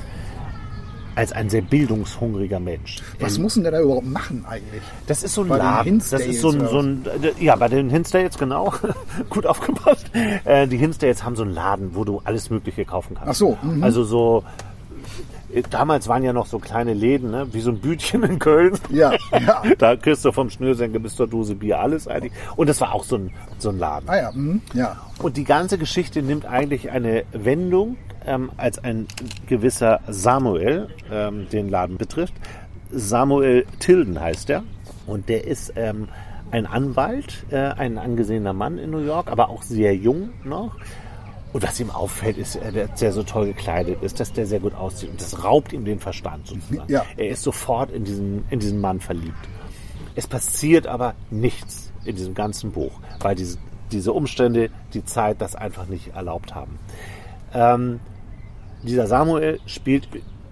als 1.14 1.32
ein 1.32 1.50
sehr 1.50 1.62
bildungshungriger 1.62 2.60
Mensch. 2.60 3.02
Was 3.20 3.36
Ähm, 3.36 3.42
muss 3.42 3.54
denn 3.54 3.62
der 3.64 3.72
da 3.72 3.80
überhaupt 3.80 4.06
machen 4.06 4.44
eigentlich? 4.48 4.82
das 5.06 5.22
ist 5.22 5.34
so 5.34 5.42
ein 5.42 5.48
Bei 5.48 5.58
Laden. 5.58 5.98
Das 5.98 6.26
ist 6.26 6.40
so 6.40 6.50
ein, 6.50 6.66
so 6.68 6.80
ein 6.80 7.04
ja, 7.38 7.56
bei 7.56 7.68
den 7.68 7.90
Hinsdales, 7.90 8.38
genau. 8.38 8.72
Gut 9.30 9.46
aufgepasst. 9.46 10.10
Äh, 10.44 10.66
die 10.66 10.76
Hinsdales 10.76 11.22
haben 11.24 11.36
so 11.36 11.42
einen 11.42 11.54
Laden, 11.54 11.94
wo 11.94 12.04
du 12.04 12.20
alles 12.24 12.50
Mögliche 12.50 12.84
kaufen 12.84 13.14
kannst. 13.14 13.30
Ach 13.30 13.34
so, 13.34 13.58
mhm. 13.62 13.82
Also 13.82 14.04
so, 14.04 14.44
äh, 15.52 15.62
damals 15.68 16.08
waren 16.08 16.22
ja 16.22 16.32
noch 16.32 16.46
so 16.46 16.58
kleine 16.58 16.94
Läden, 16.94 17.30
ne? 17.30 17.46
wie 17.52 17.60
so 17.60 17.70
ein 17.70 17.78
Bütchen 17.78 18.22
in 18.22 18.38
Köln. 18.38 18.78
Ja, 18.90 19.12
ja. 19.32 19.62
Da 19.78 19.96
kriegst 19.96 20.24
du 20.24 20.32
vom 20.32 20.50
Schnürsenkel 20.50 21.00
bis 21.00 21.16
zur 21.16 21.26
Dose 21.26 21.54
Bier 21.54 21.78
alles 21.80 22.08
eigentlich. 22.08 22.32
Und 22.56 22.68
das 22.68 22.80
war 22.80 22.94
auch 22.94 23.04
so 23.04 23.16
ein, 23.16 23.30
so 23.58 23.68
ein 23.68 23.78
Laden. 23.78 24.08
Ah 24.08 24.16
ja, 24.16 24.32
mhm. 24.32 24.62
ja. 24.74 24.96
Und 25.20 25.36
die 25.36 25.44
ganze 25.44 25.78
Geschichte 25.78 26.22
nimmt 26.22 26.46
eigentlich 26.46 26.90
eine 26.90 27.24
Wendung, 27.32 27.96
ähm, 28.26 28.50
als 28.56 28.78
ein 28.82 29.06
gewisser 29.46 30.00
Samuel 30.08 30.88
ähm, 31.10 31.48
den 31.50 31.68
Laden 31.68 31.96
betrifft. 31.98 32.34
Samuel 32.90 33.64
Tilden 33.78 34.20
heißt 34.20 34.50
er. 34.50 34.64
Und 35.06 35.28
der 35.28 35.46
ist 35.46 35.72
ähm, 35.76 36.08
ein 36.50 36.66
Anwalt, 36.66 37.44
äh, 37.50 37.56
ein 37.56 37.98
angesehener 37.98 38.52
Mann 38.52 38.78
in 38.78 38.90
New 38.90 38.98
York, 38.98 39.30
aber 39.30 39.48
auch 39.48 39.62
sehr 39.62 39.96
jung 39.96 40.30
noch. 40.44 40.76
Und 41.52 41.62
was 41.62 41.78
ihm 41.80 41.90
auffällt, 41.90 42.38
ist, 42.38 42.56
äh, 42.56 42.72
dass 42.72 43.00
der 43.00 43.12
so 43.12 43.22
toll 43.22 43.46
gekleidet 43.46 44.02
ist, 44.02 44.20
dass 44.20 44.32
der 44.32 44.46
sehr 44.46 44.60
gut 44.60 44.74
aussieht. 44.74 45.10
Und 45.10 45.20
das 45.20 45.42
raubt 45.42 45.72
ihm 45.72 45.84
den 45.84 45.98
Verstand 45.98 46.46
sozusagen. 46.46 46.90
Ja. 46.90 47.04
Er 47.16 47.28
ist 47.28 47.42
sofort 47.42 47.90
in 47.90 48.04
diesen, 48.04 48.44
in 48.50 48.58
diesen 48.60 48.80
Mann 48.80 49.00
verliebt. 49.00 49.36
Es 50.14 50.26
passiert 50.26 50.86
aber 50.86 51.14
nichts 51.30 51.90
in 52.04 52.16
diesem 52.16 52.34
ganzen 52.34 52.72
Buch, 52.72 52.92
weil 53.20 53.34
diese, 53.34 53.58
diese 53.90 54.12
Umstände, 54.12 54.70
die 54.92 55.04
Zeit 55.04 55.40
das 55.40 55.54
einfach 55.54 55.86
nicht 55.86 56.14
erlaubt 56.14 56.54
haben. 56.54 56.78
Ähm, 57.54 58.00
dieser 58.82 59.06
Samuel 59.06 59.60
spielt 59.66 60.08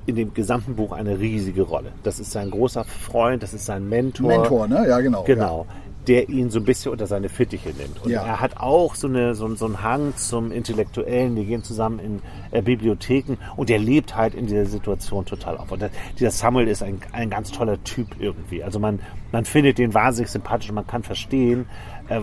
in 0.06 0.16
dem 0.16 0.34
gesamten 0.34 0.74
Buch 0.76 0.92
eine 0.92 1.18
riesige 1.18 1.62
Rolle. 1.62 1.92
Das 2.02 2.18
ist 2.18 2.32
sein 2.32 2.50
großer 2.50 2.84
Freund, 2.84 3.42
das 3.42 3.54
ist 3.54 3.66
sein 3.66 3.88
Mentor. 3.88 4.26
Mentor, 4.28 4.66
ne? 4.68 4.86
Ja, 4.88 5.00
genau. 5.00 5.22
Genau. 5.24 5.66
Der 6.06 6.30
ihn 6.30 6.48
so 6.50 6.58
ein 6.58 6.64
bisschen 6.64 6.90
unter 6.90 7.06
seine 7.06 7.28
Fittiche 7.28 7.68
nimmt. 7.68 8.02
Und 8.02 8.10
Ja. 8.10 8.24
er 8.24 8.40
hat 8.40 8.56
auch 8.56 8.94
so, 8.94 9.06
eine, 9.06 9.34
so, 9.34 9.54
so 9.54 9.66
einen 9.66 9.82
Hang 9.82 10.16
zum 10.16 10.50
Intellektuellen. 10.50 11.36
Die 11.36 11.44
gehen 11.44 11.62
zusammen 11.62 11.98
in 12.00 12.22
äh, 12.50 12.62
Bibliotheken 12.62 13.36
und 13.56 13.68
er 13.70 13.78
lebt 13.78 14.16
halt 14.16 14.34
in 14.34 14.46
dieser 14.46 14.64
Situation 14.64 15.26
total 15.26 15.58
auf. 15.58 15.70
Und 15.70 15.82
der, 15.82 15.90
dieser 16.18 16.30
Samuel 16.30 16.68
ist 16.68 16.82
ein, 16.82 16.98
ein 17.12 17.28
ganz 17.28 17.52
toller 17.52 17.82
Typ 17.84 18.08
irgendwie. 18.18 18.64
Also 18.64 18.80
man, 18.80 19.00
man 19.30 19.44
findet 19.44 19.76
den 19.76 19.92
wahnsinnig 19.92 20.30
sympathisch 20.30 20.70
und 20.70 20.76
man 20.76 20.86
kann 20.86 21.02
verstehen, 21.02 21.66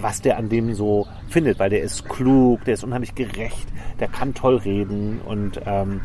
was 0.02 0.22
der 0.22 0.38
an 0.38 0.50
dem 0.50 0.74
so 0.76 1.08
findet, 1.30 1.60
weil 1.60 1.70
der 1.70 1.82
ist 1.82 2.08
klug, 2.10 2.64
der 2.66 2.74
ist 2.76 2.84
unheimlich 2.84 3.16
gerecht, 3.16 3.68
der 4.00 4.08
kann 4.08 4.34
toll 4.34 4.58
reden 4.58 5.20
und 5.26 5.60
ähm, 5.66 6.02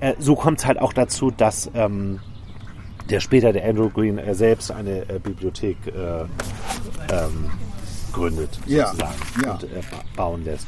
äh, 0.00 0.14
so 0.18 0.34
kommt 0.36 0.58
es 0.60 0.66
halt 0.66 0.80
auch 0.80 0.92
dazu, 0.92 1.30
dass 1.30 1.70
ähm, 1.74 2.20
der 3.10 3.20
später, 3.20 3.52
der 3.52 3.64
Andrew 3.68 3.90
Green, 3.90 4.18
äh, 4.18 4.34
selbst 4.34 4.70
eine 4.70 5.08
äh, 5.08 5.18
Bibliothek 5.22 5.76
äh, 5.86 5.92
ähm, 7.12 7.50
gründet, 8.12 8.58
Ja, 8.66 8.86
sozusagen, 8.86 9.12
ja. 9.44 9.52
und 9.52 9.62
äh, 9.64 9.66
ba- 9.90 10.04
bauen 10.16 10.44
lässt. 10.44 10.66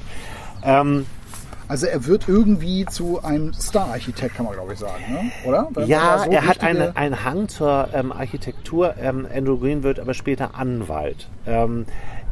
Ähm, 0.62 1.06
Also 1.68 1.86
er 1.86 2.06
wird 2.06 2.28
irgendwie 2.28 2.84
zu 2.86 3.24
einem 3.24 3.52
Star-Architekt, 3.52 4.36
kann 4.36 4.44
man 4.46 4.54
glaube 4.54 4.72
ich 4.74 4.78
sagen, 4.78 5.02
ne? 5.10 5.30
oder? 5.44 5.66
Wenn 5.74 5.88
ja, 5.88 6.18
so 6.24 6.30
er 6.30 6.46
hat 6.46 6.62
eine, 6.62 6.96
einen 6.96 7.24
Hang 7.24 7.48
zur 7.48 7.88
ähm, 7.92 8.12
Architektur. 8.12 8.94
Ähm, 9.00 9.26
Andrew 9.34 9.58
Green 9.58 9.82
wird 9.82 9.98
aber 9.98 10.14
später 10.14 10.54
Anwalt. 10.54 11.26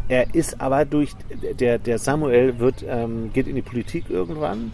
Er 0.09 0.35
ist 0.35 0.61
aber 0.61 0.85
durch, 0.85 1.13
der, 1.59 1.79
der 1.79 1.99
Samuel 1.99 2.59
wird, 2.59 2.85
ähm, 2.87 3.33
geht 3.33 3.47
in 3.47 3.55
die 3.55 3.63
Politik 3.63 4.11
irgendwann, 4.11 4.73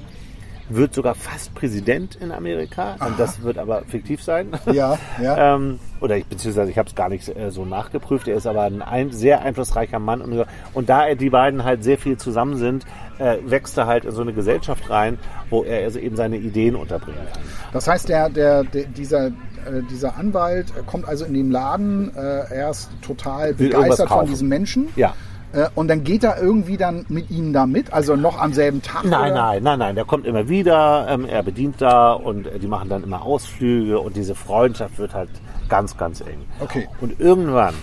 wird 0.70 0.94
sogar 0.94 1.14
fast 1.14 1.54
Präsident 1.54 2.16
in 2.16 2.32
Amerika. 2.32 2.96
Und 3.04 3.18
das 3.18 3.42
wird 3.42 3.58
aber 3.58 3.82
fiktiv 3.82 4.22
sein. 4.22 4.48
Ja, 4.72 4.98
ja. 5.20 5.54
ähm, 5.54 5.78
oder 6.00 6.16
ich, 6.16 6.26
beziehungsweise 6.26 6.70
ich 6.70 6.78
habe 6.78 6.88
es 6.88 6.94
gar 6.94 7.08
nicht 7.08 7.28
äh, 7.28 7.50
so 7.50 7.64
nachgeprüft. 7.64 8.28
Er 8.28 8.36
ist 8.36 8.46
aber 8.46 8.62
ein, 8.62 8.80
ein 8.82 9.10
sehr 9.10 9.42
einflussreicher 9.42 9.98
Mann. 9.98 10.20
Und, 10.20 10.46
und 10.74 10.88
da 10.88 11.06
er 11.06 11.16
die 11.16 11.30
beiden 11.30 11.64
halt 11.64 11.84
sehr 11.84 11.98
viel 11.98 12.16
zusammen 12.16 12.56
sind, 12.56 12.86
äh, 13.18 13.38
wächst 13.44 13.76
er 13.76 13.86
halt 13.86 14.04
in 14.04 14.12
so 14.12 14.22
eine 14.22 14.32
Gesellschaft 14.32 14.88
rein, 14.90 15.18
wo 15.50 15.62
er 15.62 15.84
also 15.84 15.98
eben 15.98 16.16
seine 16.16 16.38
Ideen 16.38 16.76
unterbringen 16.76 17.20
kann. 17.32 17.42
Das 17.72 17.86
heißt, 17.86 18.08
der, 18.08 18.30
der, 18.30 18.64
der, 18.64 18.84
dieser, 18.84 19.30
äh, 19.66 19.82
dieser 19.90 20.16
Anwalt 20.16 20.72
kommt 20.86 21.08
also 21.08 21.24
in 21.24 21.34
den 21.34 21.50
Laden, 21.50 22.14
äh, 22.14 22.54
er 22.54 22.70
ist 22.70 22.90
total 23.02 23.58
Will 23.58 23.70
begeistert 23.70 24.08
von 24.08 24.26
diesem 24.26 24.48
Menschen. 24.48 24.88
Ja. 24.96 25.14
Äh, 25.52 25.68
und 25.74 25.88
dann 25.88 26.04
geht 26.04 26.22
er 26.22 26.40
irgendwie 26.40 26.76
dann 26.76 27.04
mit 27.08 27.30
ihnen 27.30 27.52
da 27.52 27.66
mit, 27.66 27.92
also 27.92 28.14
noch 28.16 28.38
am 28.38 28.52
selben 28.52 28.82
Tag. 28.82 29.04
Nein, 29.04 29.32
oder? 29.32 29.42
nein, 29.42 29.62
nein, 29.62 29.78
nein. 29.78 29.94
Der 29.96 30.04
kommt 30.04 30.26
immer 30.26 30.48
wieder, 30.48 31.06
ähm, 31.08 31.24
er 31.24 31.42
bedient 31.42 31.76
da 31.80 32.12
und 32.12 32.46
äh, 32.46 32.58
die 32.58 32.68
machen 32.68 32.88
dann 32.88 33.02
immer 33.02 33.22
Ausflüge 33.22 33.98
und 33.98 34.16
diese 34.16 34.34
Freundschaft 34.34 34.98
wird 34.98 35.14
halt 35.14 35.30
ganz, 35.68 35.96
ganz 35.96 36.20
eng. 36.20 36.44
Okay. 36.60 36.88
Und 37.00 37.18
irgendwann 37.18 37.74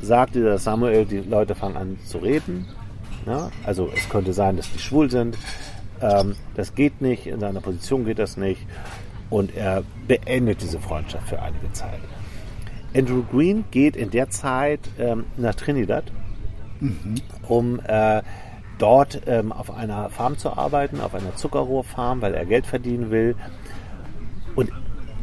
sagt 0.00 0.36
dieser 0.36 0.58
Samuel, 0.58 1.06
die 1.06 1.18
Leute 1.18 1.54
fangen 1.54 1.76
an 1.76 1.98
zu 2.06 2.18
reden. 2.18 2.66
Ja? 3.26 3.50
Also 3.64 3.90
es 3.94 4.08
könnte 4.08 4.32
sein, 4.32 4.56
dass 4.56 4.70
die 4.72 4.78
schwul 4.78 5.10
sind. 5.10 5.36
Ähm, 6.00 6.36
das 6.54 6.74
geht 6.74 7.00
nicht, 7.00 7.26
in 7.26 7.40
seiner 7.40 7.60
Position 7.60 8.04
geht 8.04 8.20
das 8.20 8.36
nicht. 8.36 8.60
Und 9.30 9.54
er 9.54 9.82
beendet 10.06 10.62
diese 10.62 10.80
Freundschaft 10.80 11.28
für 11.28 11.42
einige 11.42 11.70
Zeit. 11.72 12.00
Andrew 12.94 13.22
Green 13.30 13.64
geht 13.70 13.96
in 13.96 14.10
der 14.10 14.30
Zeit 14.30 14.80
ähm, 14.98 15.24
nach 15.36 15.54
Trinidad 15.54 16.04
um 17.48 17.80
äh, 17.80 18.22
dort 18.78 19.22
ähm, 19.26 19.52
auf 19.52 19.74
einer 19.74 20.10
Farm 20.10 20.38
zu 20.38 20.56
arbeiten, 20.56 21.00
auf 21.00 21.14
einer 21.14 21.34
Zuckerrohrfarm, 21.34 22.22
weil 22.22 22.34
er 22.34 22.46
Geld 22.46 22.66
verdienen 22.66 23.10
will. 23.10 23.34
Und 24.54 24.70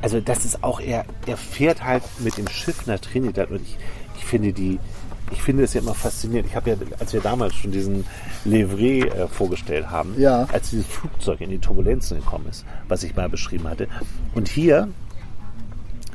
also 0.01 0.19
das 0.19 0.45
ist 0.45 0.63
auch, 0.63 0.79
er, 0.81 1.05
er 1.25 1.37
fährt 1.37 1.83
halt 1.83 2.03
mit 2.19 2.37
dem 2.37 2.47
Schiff 2.47 2.85
nach 2.85 2.99
Trinidad 2.99 3.49
und 3.49 3.61
ich, 3.61 3.77
ich 4.17 4.25
finde 4.25 4.53
die, 4.53 4.79
ich 5.31 5.41
finde 5.41 5.63
es 5.63 5.73
ja 5.73 5.81
immer 5.81 5.93
faszinierend. 5.95 6.49
Ich 6.49 6.55
habe 6.55 6.69
ja, 6.69 6.75
als 6.99 7.13
wir 7.13 7.21
damals 7.21 7.55
schon 7.55 7.71
diesen 7.71 8.05
Livret 8.43 9.13
äh, 9.13 9.27
vorgestellt 9.27 9.89
haben, 9.89 10.13
Ja. 10.19 10.47
als 10.51 10.69
dieses 10.69 10.85
Flugzeug 10.87 11.41
in 11.41 11.49
die 11.49 11.59
Turbulenzen 11.59 12.17
gekommen 12.19 12.47
ist, 12.49 12.65
was 12.87 13.03
ich 13.03 13.15
mal 13.15 13.29
beschrieben 13.29 13.67
hatte. 13.67 13.87
Und 14.33 14.47
hier 14.47 14.87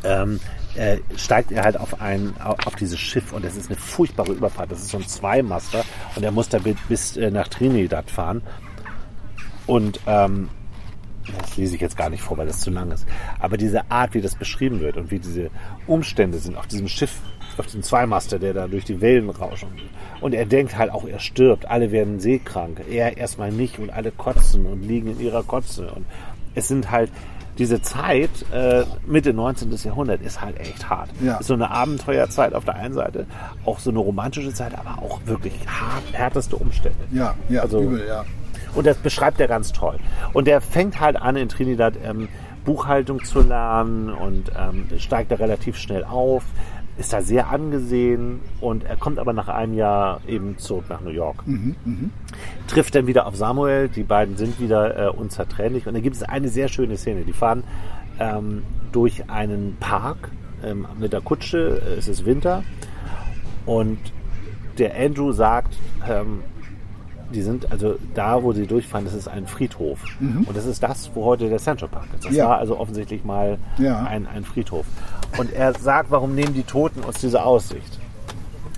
ähm, 0.05 0.41
äh, 0.77 0.99
steigt 1.17 1.53
er 1.53 1.65
halt 1.65 1.77
auf 1.79 2.01
ein 2.01 2.35
auf 2.43 2.67
auf 2.67 2.75
dieses 2.77 2.99
Schiff 2.99 3.33
und 3.33 3.45
das 3.45 3.57
ist 3.57 3.69
eine 3.69 3.77
furchtbare 3.79 4.33
Überfahrt. 4.33 4.71
Das 4.71 4.81
ist 4.81 4.89
so 4.91 4.99
ein 4.99 5.07
Zweimaster 5.07 5.85
und 6.17 6.23
er 6.23 6.31
muss 6.31 6.49
da 6.49 6.59
bis, 6.59 6.77
bis 6.89 7.17
äh, 7.17 7.31
nach 7.31 7.49
Trinidad 7.49 8.11
fahren. 8.11 8.43
Und 9.67 10.01
ähm, 10.07 10.49
das 11.39 11.57
lese 11.57 11.75
ich 11.75 11.81
jetzt 11.81 11.97
gar 11.97 12.11
nicht 12.11 12.23
vor, 12.23 12.39
weil 12.39 12.47
das 12.47 12.61
zu 12.61 12.71
lang 12.71 12.91
ist. 12.93 13.07
Aber 13.39 13.57
diese 13.57 13.91
Art, 13.91 14.15
wie 14.15 14.21
das 14.21 14.35
beschrieben 14.37 14.81
wird 14.81 14.97
und 14.97 15.11
wie 15.11 15.19
diese 15.19 15.51
Umstände 15.87 16.39
sind 16.39 16.57
auf 16.57 16.67
diesem 16.67 16.89
Schiff, 16.89 17.19
auf 17.59 17.67
diesem 17.67 17.83
Zweimaster, 17.83 18.39
der 18.39 18.55
da 18.55 18.67
durch 18.69 18.85
die 18.85 19.01
Wellen 19.01 19.31
rauscht. 19.31 19.65
Und, 19.65 19.73
und 20.21 20.35
er 20.35 20.47
denkt 20.47 20.77
halt 20.77 20.91
auch, 20.91 21.07
er 21.07 21.19
stirbt. 21.19 21.67
Alle 21.67 21.91
werden 21.93 22.21
seekrank. 22.21 22.83
Er 22.91 23.17
erstmal 23.17 23.51
nicht 23.53 23.79
und 23.79 23.91
alle 23.91 24.11
kotzen 24.13 24.67
und 24.67 24.83
liegen 24.83 25.11
in 25.13 25.21
ihrer 25.21 25.43
Kotze. 25.43 25.91
Und 25.91 26.07
es 26.55 26.69
sind 26.69 26.91
halt 26.91 27.11
diese 27.59 27.83
Zeit, 27.83 28.31
äh, 28.53 28.85
Mitte 29.07 29.35
19. 29.35 29.71
Jahrhundert, 29.85 30.23
ist 30.23 30.41
halt 30.41 30.59
echt 30.59 30.89
hart. 30.89 31.11
Ja. 31.23 31.37
Ist 31.39 31.49
so 31.49 31.55
eine 31.55 31.71
Abenteuerzeit 31.71 32.55
auf 32.55 32.65
der 32.65 32.77
einen 32.77 32.95
Seite, 32.95 33.27
auch 33.67 33.79
so 33.81 33.91
eine 33.91 33.99
romantische 33.99 34.55
Zeit, 34.55 34.73
aber 34.79 35.03
auch 35.03 35.21
wirklich 35.27 35.53
hart, 35.69 36.05
härteste 36.13 36.57
Umstände. 36.57 36.99
Ja, 37.13 37.35
ja, 37.49 37.63
Also- 37.63 37.81
übel, 37.81 38.07
ja. 38.07 38.25
Und 38.75 38.87
das 38.87 38.97
beschreibt 38.99 39.41
er 39.41 39.49
ganz 39.49 39.73
toll. 39.73 39.97
Und 40.33 40.47
er 40.47 40.61
fängt 40.61 41.01
halt 41.01 41.17
an 41.21 41.35
in 41.35 41.49
Trinidad 41.49 41.95
ähm, 42.05 42.29
Buchhaltung 42.65 43.25
zu 43.25 43.41
lernen 43.41 44.11
und 44.11 44.53
ähm, 44.57 44.87
steigt 44.99 45.33
da 45.33 45.37
relativ 45.37 45.77
schnell 45.77 46.05
auf, 46.05 46.45
ist 47.01 47.15
da 47.15 47.23
sehr 47.23 47.49
angesehen 47.49 48.41
und 48.61 48.85
er 48.85 48.97
kommt 48.97 49.19
aber 49.19 49.33
nach 49.33 49.49
einem 49.49 49.75
Jahr 49.75 50.21
eben 50.29 50.59
zurück 50.59 50.85
nach 50.91 51.01
New 51.01 51.11
York. 51.11 51.43
Trifft 52.69 52.95
dann 52.95 53.07
wieder 53.07 53.27
auf 53.27 53.35
Samuel, 53.37 53.89
die 53.89 54.03
beiden 54.03 54.37
sind 54.37 54.61
wieder 54.61 55.07
äh, 55.07 55.09
unzertrennlich 55.09 55.87
und 55.87 55.95
da 55.95 56.01
gibt 56.01 56.17
es 56.17 56.23
eine 56.23 56.49
sehr 56.49 56.69
schöne 56.69 56.99
Szene. 56.99 57.23
Die 57.23 57.33
fahren 57.33 57.65
ähm, 58.19 58.63
durch 58.93 59.31
einen 59.31 59.79
Park 59.81 60.31
ähm, 60.63 60.87
mit 60.99 61.15
der 61.15 61.23
Kutsche, 61.23 61.81
äh, 61.81 61.99
es 61.99 62.07
ist 62.07 62.27
Winter 62.27 62.63
und 63.65 63.99
der 64.79 64.95
Andrew 64.95 65.33
sagt, 65.33 65.77
ähm, 66.09 66.43
die 67.33 67.43
sind 67.43 67.71
also 67.71 67.97
da, 68.15 68.43
wo 68.43 68.53
sie 68.53 68.67
durchfahren, 68.67 69.05
das 69.05 69.15
ist 69.15 69.29
ein 69.29 69.47
Friedhof. 69.47 69.99
Und 70.21 70.57
das 70.57 70.67
ist 70.67 70.83
das, 70.83 71.11
wo 71.15 71.25
heute 71.25 71.49
der 71.49 71.59
Central 71.59 71.89
Park 71.89 72.07
ist. 72.15 72.25
Das 72.27 72.35
Ja. 72.35 72.49
war 72.49 72.59
also 72.59 72.79
offensichtlich 72.79 73.25
mal 73.25 73.59
Ja. 73.79 74.03
ein, 74.05 74.27
ein 74.27 74.45
Friedhof. 74.45 74.85
Und 75.39 75.53
er 75.53 75.73
sagt, 75.79 76.11
warum 76.11 76.35
nehmen 76.35 76.55
die 76.55 76.63
Toten 76.65 77.01
uns 77.01 77.21
diese 77.21 77.45
Aussicht? 77.45 77.99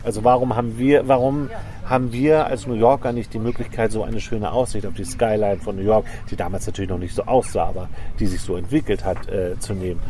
Also 0.05 0.25
warum 0.25 0.57
haben 0.57 0.79
wir, 0.79 1.07
warum 1.09 1.49
haben 1.89 2.13
wir 2.13 2.47
als 2.47 2.67
New 2.67 2.75
Yorker 2.75 3.13
nicht 3.13 3.35
die 3.35 3.39
Möglichkeit, 3.39 3.93
so 3.93 4.03
eine 4.03 4.21
schöne 4.21 4.53
Aussicht 4.53 4.87
auf 4.87 4.95
die 4.95 5.05
Skyline 5.05 5.59
von 5.59 5.77
New 5.77 5.83
York, 5.83 6.07
die 6.31 6.37
damals 6.37 6.67
natürlich 6.67 6.91
noch 6.91 6.99
nicht 6.99 7.15
so 7.15 7.25
aussah, 7.25 7.67
aber 7.67 7.89
die 8.19 8.27
sich 8.27 8.41
so 8.41 8.57
entwickelt 8.57 9.05
hat, 9.05 9.29
äh, 9.29 9.59
zu 9.59 9.75
nehmen? 9.75 10.01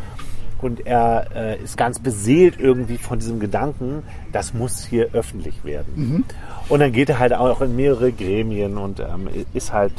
Und 0.63 0.85
er 0.85 1.27
äh, 1.35 1.61
ist 1.61 1.77
ganz 1.77 1.99
beseelt 1.99 2.59
irgendwie 2.59 2.97
von 2.97 3.19
diesem 3.19 3.39
Gedanken, 3.39 4.03
das 4.31 4.53
muss 4.53 4.85
hier 4.85 5.09
öffentlich 5.13 5.63
werden. 5.65 5.93
Und 6.69 6.79
dann 6.79 6.91
geht 6.93 7.09
er 7.09 7.19
halt 7.19 7.33
auch 7.33 7.61
in 7.61 7.75
mehrere 7.75 8.11
Gremien 8.11 8.77
und 8.77 8.99
ähm, 8.99 9.27
ist 9.53 9.73
halt 9.73 9.91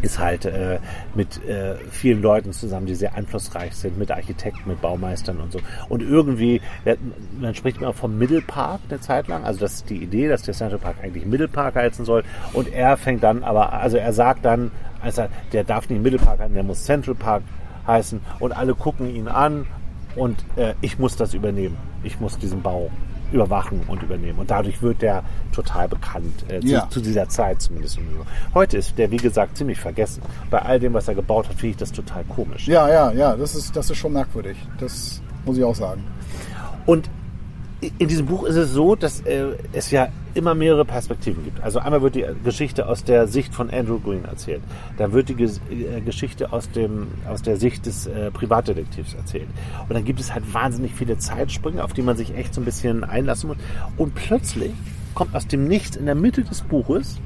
ist 0.00 0.18
halt 0.18 0.44
äh, 0.44 0.78
mit 1.14 1.44
äh, 1.44 1.74
vielen 1.90 2.22
Leuten 2.22 2.52
zusammen, 2.52 2.86
die 2.86 2.94
sehr 2.94 3.14
einflussreich 3.14 3.74
sind, 3.74 3.98
mit 3.98 4.10
Architekten, 4.10 4.68
mit 4.68 4.80
Baumeistern 4.80 5.40
und 5.40 5.50
so. 5.50 5.58
Und 5.88 6.02
irgendwie, 6.02 6.60
man 7.40 7.54
spricht 7.54 7.78
immer 7.78 7.92
vom 7.92 8.16
Middle 8.16 8.42
Park 8.42 8.80
eine 8.88 9.00
Zeit 9.00 9.28
lang. 9.28 9.44
Also 9.44 9.60
das 9.60 9.74
ist 9.74 9.90
die 9.90 10.02
Idee, 10.02 10.28
dass 10.28 10.42
der 10.42 10.54
Central 10.54 10.78
Park 10.78 10.96
eigentlich 11.02 11.26
Middle 11.26 11.48
Park 11.48 11.74
heißen 11.74 12.04
soll. 12.04 12.22
Und 12.52 12.72
er 12.72 12.96
fängt 12.96 13.24
dann 13.24 13.42
aber, 13.42 13.72
also 13.72 13.96
er 13.96 14.12
sagt 14.12 14.44
dann, 14.44 14.70
also 15.00 15.26
der 15.52 15.64
darf 15.64 15.88
nicht 15.88 16.02
Middle 16.02 16.20
Park 16.20 16.40
heißen, 16.40 16.54
der 16.54 16.62
muss 16.62 16.84
Central 16.84 17.16
Park 17.16 17.42
heißen. 17.88 18.20
Und 18.38 18.52
alle 18.52 18.74
gucken 18.76 19.12
ihn 19.12 19.26
an 19.26 19.66
und 20.14 20.36
äh, 20.56 20.74
ich 20.80 20.98
muss 21.00 21.16
das 21.16 21.34
übernehmen. 21.34 21.76
Ich 22.04 22.20
muss 22.20 22.38
diesen 22.38 22.62
Bau 22.62 22.90
überwachen 23.32 23.80
und 23.88 24.02
übernehmen. 24.02 24.38
Und 24.38 24.50
dadurch 24.50 24.80
wird 24.80 25.02
der 25.02 25.22
total 25.52 25.88
bekannt, 25.88 26.44
äh, 26.48 26.60
zu, 26.60 26.66
Ja. 26.68 26.88
zu 26.88 27.00
dieser 27.00 27.28
Zeit 27.28 27.60
zumindest. 27.60 27.98
Heute 28.54 28.78
ist 28.78 28.96
der, 28.96 29.10
wie 29.10 29.16
gesagt, 29.18 29.56
ziemlich 29.58 29.78
vergessen. 29.80 30.22
Bei 30.50 30.60
all 30.62 30.78
dem, 30.80 30.94
was 30.94 31.08
er 31.08 31.14
gebaut 31.14 31.46
hat, 31.48 31.54
finde 31.56 31.70
ich 31.72 31.76
das 31.76 31.92
total 31.92 32.24
komisch. 32.24 32.66
Ja, 32.68 32.88
ja, 32.88 33.10
ja, 33.12 33.36
das 33.36 33.54
ist, 33.54 33.74
das 33.76 33.90
ist 33.90 33.98
schon 33.98 34.12
merkwürdig. 34.14 34.56
Das 34.78 35.20
muss 35.44 35.58
ich 35.58 35.64
auch 35.64 35.74
sagen. 35.74 36.04
Und 36.86 37.10
in 37.80 38.08
diesem 38.08 38.26
Buch 38.26 38.44
ist 38.44 38.56
es 38.56 38.72
so, 38.72 38.96
dass 38.96 39.20
äh, 39.20 39.50
es 39.72 39.92
ja 39.92 40.08
immer 40.34 40.54
mehrere 40.54 40.84
Perspektiven 40.84 41.44
gibt. 41.44 41.62
Also 41.62 41.78
einmal 41.78 42.02
wird 42.02 42.16
die 42.16 42.24
Geschichte 42.42 42.88
aus 42.88 43.04
der 43.04 43.28
Sicht 43.28 43.54
von 43.54 43.70
Andrew 43.70 44.00
Green 44.00 44.24
erzählt. 44.24 44.62
Dann 44.96 45.12
wird 45.12 45.28
die 45.28 45.36
Ges 45.36 45.60
äh, 45.70 46.00
Geschichte 46.00 46.52
aus, 46.52 46.70
dem, 46.70 47.06
aus 47.28 47.42
der 47.42 47.56
Sicht 47.56 47.86
des 47.86 48.06
äh, 48.06 48.32
Privatdetektivs 48.32 49.14
erzählt. 49.14 49.46
Und 49.88 49.94
dann 49.94 50.04
gibt 50.04 50.18
es 50.18 50.34
halt 50.34 50.52
wahnsinnig 50.52 50.92
viele 50.92 51.18
Zeitsprünge, 51.18 51.84
auf 51.84 51.92
die 51.92 52.02
man 52.02 52.16
sich 52.16 52.34
echt 52.34 52.52
so 52.52 52.60
ein 52.60 52.64
bisschen 52.64 53.04
einlassen 53.04 53.48
muss. 53.48 53.58
Und 53.96 54.14
plötzlich 54.16 54.72
kommt 55.14 55.34
aus 55.36 55.46
dem 55.46 55.68
Nichts 55.68 55.96
in 55.96 56.06
der 56.06 56.16
Mitte 56.16 56.42
des 56.42 56.62
Buches 56.62 57.20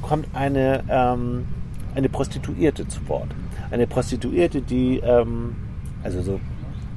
kommt 0.00 0.28
eine, 0.32 0.82
ähm, 0.88 1.46
eine 1.94 2.08
Prostituierte 2.08 2.88
zu 2.88 3.06
Wort. 3.08 3.28
Eine 3.70 3.86
Prostituierte, 3.86 4.62
die, 4.62 4.98
ähm, 4.98 5.56
also 6.02 6.22
so 6.22 6.40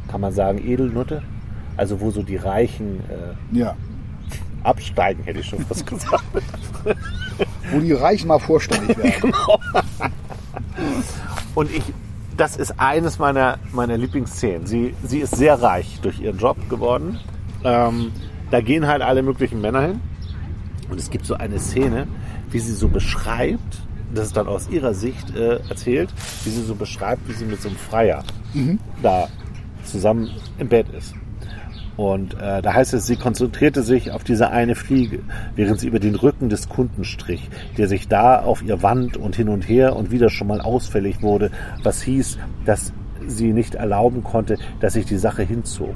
kann 0.08 0.22
man 0.22 0.32
sagen, 0.32 0.58
Edelnutte, 0.66 1.22
also 1.77 1.99
wo 2.01 2.12
so 2.12 2.23
die 2.23 2.36
Reichen 2.38 2.99
äh, 3.09 3.57
Ja. 3.57 3.75
absteigen, 4.63 5.23
hätte 5.23 5.39
ich 5.39 5.45
schon 5.47 5.59
fast 5.65 5.86
gesagt. 5.86 6.23
Wo 7.71 7.79
die 7.79 7.93
Reichen 7.93 8.27
mal 8.27 8.39
vorstellig 8.39 8.97
werden. 8.97 9.33
Und 11.55 11.71
ich, 11.71 11.83
das 12.38 12.57
ist 12.57 12.79
eines 12.79 13.19
meiner, 13.19 13.57
meiner 13.71 13.97
Lieblingsszenen. 13.97 14.65
Sie, 14.67 14.93
sie 15.03 15.19
ist 15.19 15.36
sehr 15.36 15.62
reich 15.62 15.99
durch 16.01 16.19
ihren 16.19 16.38
Job 16.38 16.57
geworden. 16.69 17.19
Ähm, 17.63 18.12
da 18.51 18.62
gehen 18.62 18.88
halt 18.88 19.01
alle 19.01 19.23
möglichen 19.23 19.62
Männer 19.62 19.81
hin. 19.81 20.01
Und 20.89 20.99
es 20.99 21.09
gibt 21.09 21.25
so 21.25 21.36
eine 21.36 21.59
Szene, 21.59 22.07
wie 22.51 22.59
sie 22.59 22.73
so 22.73 22.88
beschreibt, 22.88 23.81
das 24.13 24.27
ist 24.27 24.38
dann 24.38 24.47
aus 24.47 24.69
ihrer 24.69 24.93
Sicht 24.93 25.36
äh, 25.36 25.57
erzählt, 25.69 26.13
wie 26.43 26.49
sie 26.51 26.62
so 26.63 26.75
beschreibt, 26.75 27.27
wie 27.27 27.33
sie 27.33 27.45
mit 27.45 27.62
so 27.62 27.69
einem 27.69 27.77
Freier 27.77 28.23
da 29.01 29.27
zusammen 29.83 30.29
im 30.59 30.67
Bett 30.67 30.86
ist. 30.95 31.15
Und 31.97 32.34
äh, 32.36 32.62
da 32.62 32.73
heißt 32.73 32.93
es, 32.93 33.06
sie 33.06 33.15
konzentrierte 33.15 33.84
sich 33.84 34.12
auf 34.12 34.23
diese 34.23 34.49
eine 34.49 34.75
Fliege, 34.75 35.19
während 35.56 35.79
sie 35.79 35.88
über 35.88 35.99
den 35.99 36.15
Rücken 36.15 36.49
des 36.49 36.69
Kunden 36.69 37.03
strich, 37.03 37.49
der 37.77 37.88
sich 37.88 38.08
da 38.08 38.39
auf 38.39 38.63
ihr 38.63 38.82
wand 38.82 39.17
und 39.17 39.36
hin 39.36 39.49
und 39.49 39.67
her 39.67 39.95
und 39.95 40.12
wieder 40.12 40.29
schon 40.29 40.47
mal 40.47 40.62
ausfällig 40.62 41.21
wurde, 41.21 41.51
was 41.84 42.01
hieß, 42.01 42.38
dass 42.65 42.93
sie 43.27 43.53
nicht 43.53 43.75
erlauben 43.75 44.23
konnte, 44.23 44.58
dass 44.79 44.93
sich 44.93 45.06
die 45.06 45.17
Sache 45.17 45.43
hinzog. 45.43 45.95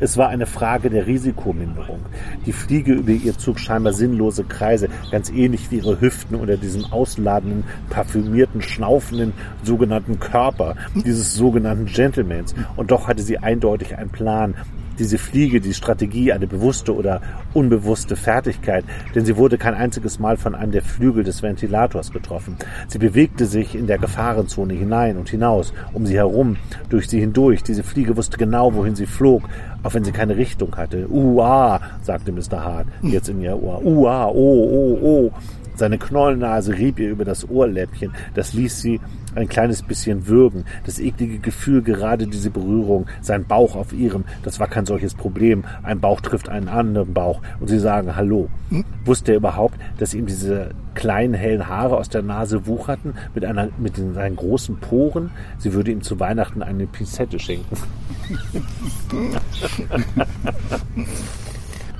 Es 0.00 0.16
war 0.16 0.28
eine 0.28 0.46
Frage 0.46 0.90
der 0.90 1.06
Risikominderung. 1.06 2.00
Die 2.46 2.52
Fliege 2.52 2.94
über 2.94 3.12
ihr 3.12 3.36
zog 3.38 3.58
scheinbar 3.58 3.92
sinnlose 3.92 4.44
Kreise, 4.44 4.88
ganz 5.10 5.30
ähnlich 5.30 5.70
wie 5.70 5.76
ihre 5.76 6.00
Hüften 6.00 6.34
unter 6.34 6.56
diesem 6.56 6.86
ausladenden, 6.86 7.64
parfümierten, 7.90 8.62
schnaufenden 8.62 9.32
sogenannten 9.62 10.18
Körper 10.18 10.74
dieses 10.94 11.34
sogenannten 11.34 11.86
Gentlemans. 11.86 12.54
Und 12.76 12.90
doch 12.90 13.08
hatte 13.08 13.22
sie 13.22 13.38
eindeutig 13.38 13.96
einen 13.96 14.10
Plan, 14.10 14.54
diese 14.98 15.18
Fliege, 15.18 15.60
die 15.60 15.74
Strategie, 15.74 16.32
eine 16.32 16.46
bewusste 16.46 16.94
oder 16.94 17.20
unbewusste 17.52 18.16
Fertigkeit, 18.16 18.84
denn 19.14 19.24
sie 19.24 19.36
wurde 19.36 19.58
kein 19.58 19.74
einziges 19.74 20.18
Mal 20.18 20.36
von 20.36 20.54
einem 20.54 20.72
der 20.72 20.82
Flügel 20.82 21.24
des 21.24 21.42
Ventilators 21.42 22.12
getroffen. 22.12 22.56
Sie 22.88 22.98
bewegte 22.98 23.46
sich 23.46 23.74
in 23.74 23.86
der 23.86 23.98
Gefahrenzone 23.98 24.74
hinein 24.74 25.16
und 25.16 25.28
hinaus, 25.28 25.72
um 25.92 26.06
sie 26.06 26.16
herum, 26.16 26.56
durch 26.88 27.08
sie 27.08 27.20
hindurch. 27.20 27.62
Diese 27.62 27.82
Fliege 27.82 28.16
wusste 28.16 28.36
genau, 28.36 28.74
wohin 28.74 28.94
sie 28.94 29.06
flog, 29.06 29.48
auch 29.84 29.94
wenn 29.94 30.02
sie 30.02 30.12
keine 30.12 30.36
Richtung 30.36 30.76
hatte. 30.76 31.08
Uah, 31.08 31.80
sagte 32.02 32.32
Mr. 32.32 32.64
Hart 32.64 32.88
jetzt 33.02 33.28
in 33.28 33.40
ihr 33.40 33.62
Ohr. 33.62 33.84
Uah, 33.84 34.28
oh, 34.28 34.34
oh, 34.34 34.98
oh. 35.02 35.32
Seine 35.76 35.98
Knollennase 35.98 36.74
rieb 36.74 37.00
ihr 37.00 37.10
über 37.10 37.24
das 37.24 37.48
Ohrläppchen. 37.48 38.12
Das 38.34 38.52
ließ 38.52 38.80
sie 38.80 39.00
ein 39.34 39.48
kleines 39.48 39.82
bisschen 39.82 40.28
würgen. 40.28 40.64
Das 40.86 41.00
eklige 41.00 41.40
Gefühl, 41.40 41.82
gerade 41.82 42.28
diese 42.28 42.50
Berührung, 42.50 43.06
sein 43.20 43.44
Bauch 43.44 43.74
auf 43.74 43.92
ihrem, 43.92 44.24
das 44.44 44.60
war 44.60 44.68
kein 44.68 44.86
solches 44.86 45.14
Problem. 45.14 45.64
Ein 45.82 46.00
Bauch 46.00 46.20
trifft 46.20 46.48
einen 46.48 46.68
anderen 46.68 47.12
Bauch 47.12 47.42
und 47.58 47.68
sie 47.68 47.80
sagen 47.80 48.14
Hallo. 48.14 48.48
Wusste 49.04 49.32
er 49.32 49.38
überhaupt, 49.38 49.78
dass 49.98 50.14
ihm 50.14 50.26
diese 50.26 50.70
kleinen 50.94 51.34
hellen 51.34 51.68
Haare 51.68 51.96
aus 51.96 52.08
der 52.08 52.22
Nase 52.22 52.66
wucherten 52.66 53.14
mit, 53.34 53.44
einer, 53.44 53.68
mit 53.78 53.96
den, 53.96 54.14
seinen 54.14 54.36
großen 54.36 54.78
Poren? 54.78 55.30
Sie 55.58 55.72
würde 55.72 55.90
ihm 55.90 56.02
zu 56.02 56.20
Weihnachten 56.20 56.62
eine 56.62 56.86
Pinzette 56.86 57.38
schenken. 57.38 57.76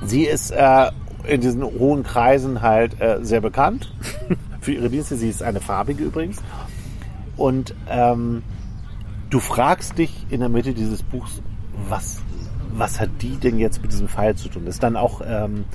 Sie 0.05 0.23
ist 0.23 0.51
äh, 0.51 0.91
in 1.27 1.41
diesen 1.41 1.63
hohen 1.63 2.03
Kreisen 2.03 2.61
halt 2.61 2.99
äh, 3.01 3.19
sehr 3.21 3.41
bekannt 3.41 3.91
für 4.61 4.73
ihre 4.73 4.89
Dienste. 4.89 5.15
Sie 5.15 5.29
ist 5.29 5.43
eine 5.43 5.61
farbige 5.61 6.03
übrigens. 6.03 6.37
Und 7.37 7.75
ähm, 7.89 8.43
du 9.29 9.39
fragst 9.39 9.97
dich 9.97 10.25
in 10.29 10.39
der 10.39 10.49
Mitte 10.49 10.73
dieses 10.73 11.03
Buchs, 11.03 11.41
was, 11.89 12.21
was 12.73 12.99
hat 12.99 13.09
die 13.21 13.37
denn 13.37 13.59
jetzt 13.59 13.81
mit 13.81 13.91
diesem 13.91 14.07
Fall 14.07 14.35
zu 14.35 14.49
tun? 14.49 14.65
Das 14.65 14.75
ist 14.75 14.83
dann 14.83 14.95
auch 14.95 15.21
ähm, 15.25 15.65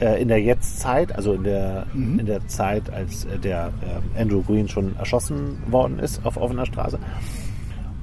äh, 0.00 0.20
in 0.20 0.28
der 0.28 0.40
Jetztzeit, 0.40 1.14
also 1.14 1.32
in 1.32 1.44
der, 1.44 1.86
in 1.94 2.26
der 2.26 2.46
Zeit, 2.46 2.92
als 2.92 3.24
äh, 3.24 3.38
der 3.38 3.72
äh, 4.16 4.20
Andrew 4.20 4.42
Green 4.42 4.68
schon 4.68 4.96
erschossen 4.96 5.58
worden 5.66 5.98
ist 5.98 6.24
auf 6.24 6.36
offener 6.36 6.66
Straße. 6.66 6.98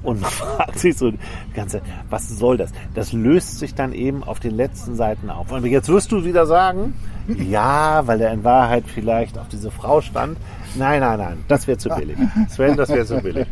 Und 0.02 0.20
man 0.20 0.30
fragt 0.30 0.78
sich 0.78 0.96
so 0.96 1.10
die 1.10 1.18
ganze 1.54 1.80
was 2.10 2.28
soll 2.28 2.56
das? 2.56 2.72
Das 2.94 3.12
löst 3.12 3.58
sich 3.58 3.74
dann 3.74 3.92
eben 3.92 4.24
auf 4.24 4.40
den 4.40 4.56
letzten 4.56 4.94
Seiten 4.94 5.30
auf. 5.30 5.50
Und 5.50 5.64
jetzt 5.66 5.88
wirst 5.88 6.12
du 6.12 6.24
wieder 6.24 6.46
sagen, 6.46 6.94
ja, 7.28 8.06
weil 8.06 8.20
er 8.20 8.32
in 8.32 8.44
Wahrheit 8.44 8.84
vielleicht 8.86 9.38
auf 9.38 9.48
diese 9.48 9.70
Frau 9.70 10.00
stand. 10.00 10.38
Nein, 10.74 11.00
nein, 11.00 11.18
nein, 11.18 11.44
das 11.48 11.66
wäre 11.66 11.78
zu 11.78 11.88
billig. 11.88 12.16
Sven, 12.48 12.76
das 12.76 12.90
wäre 12.90 13.06
zu 13.06 13.20
billig. 13.20 13.46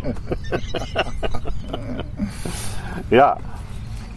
ja. 3.11 3.38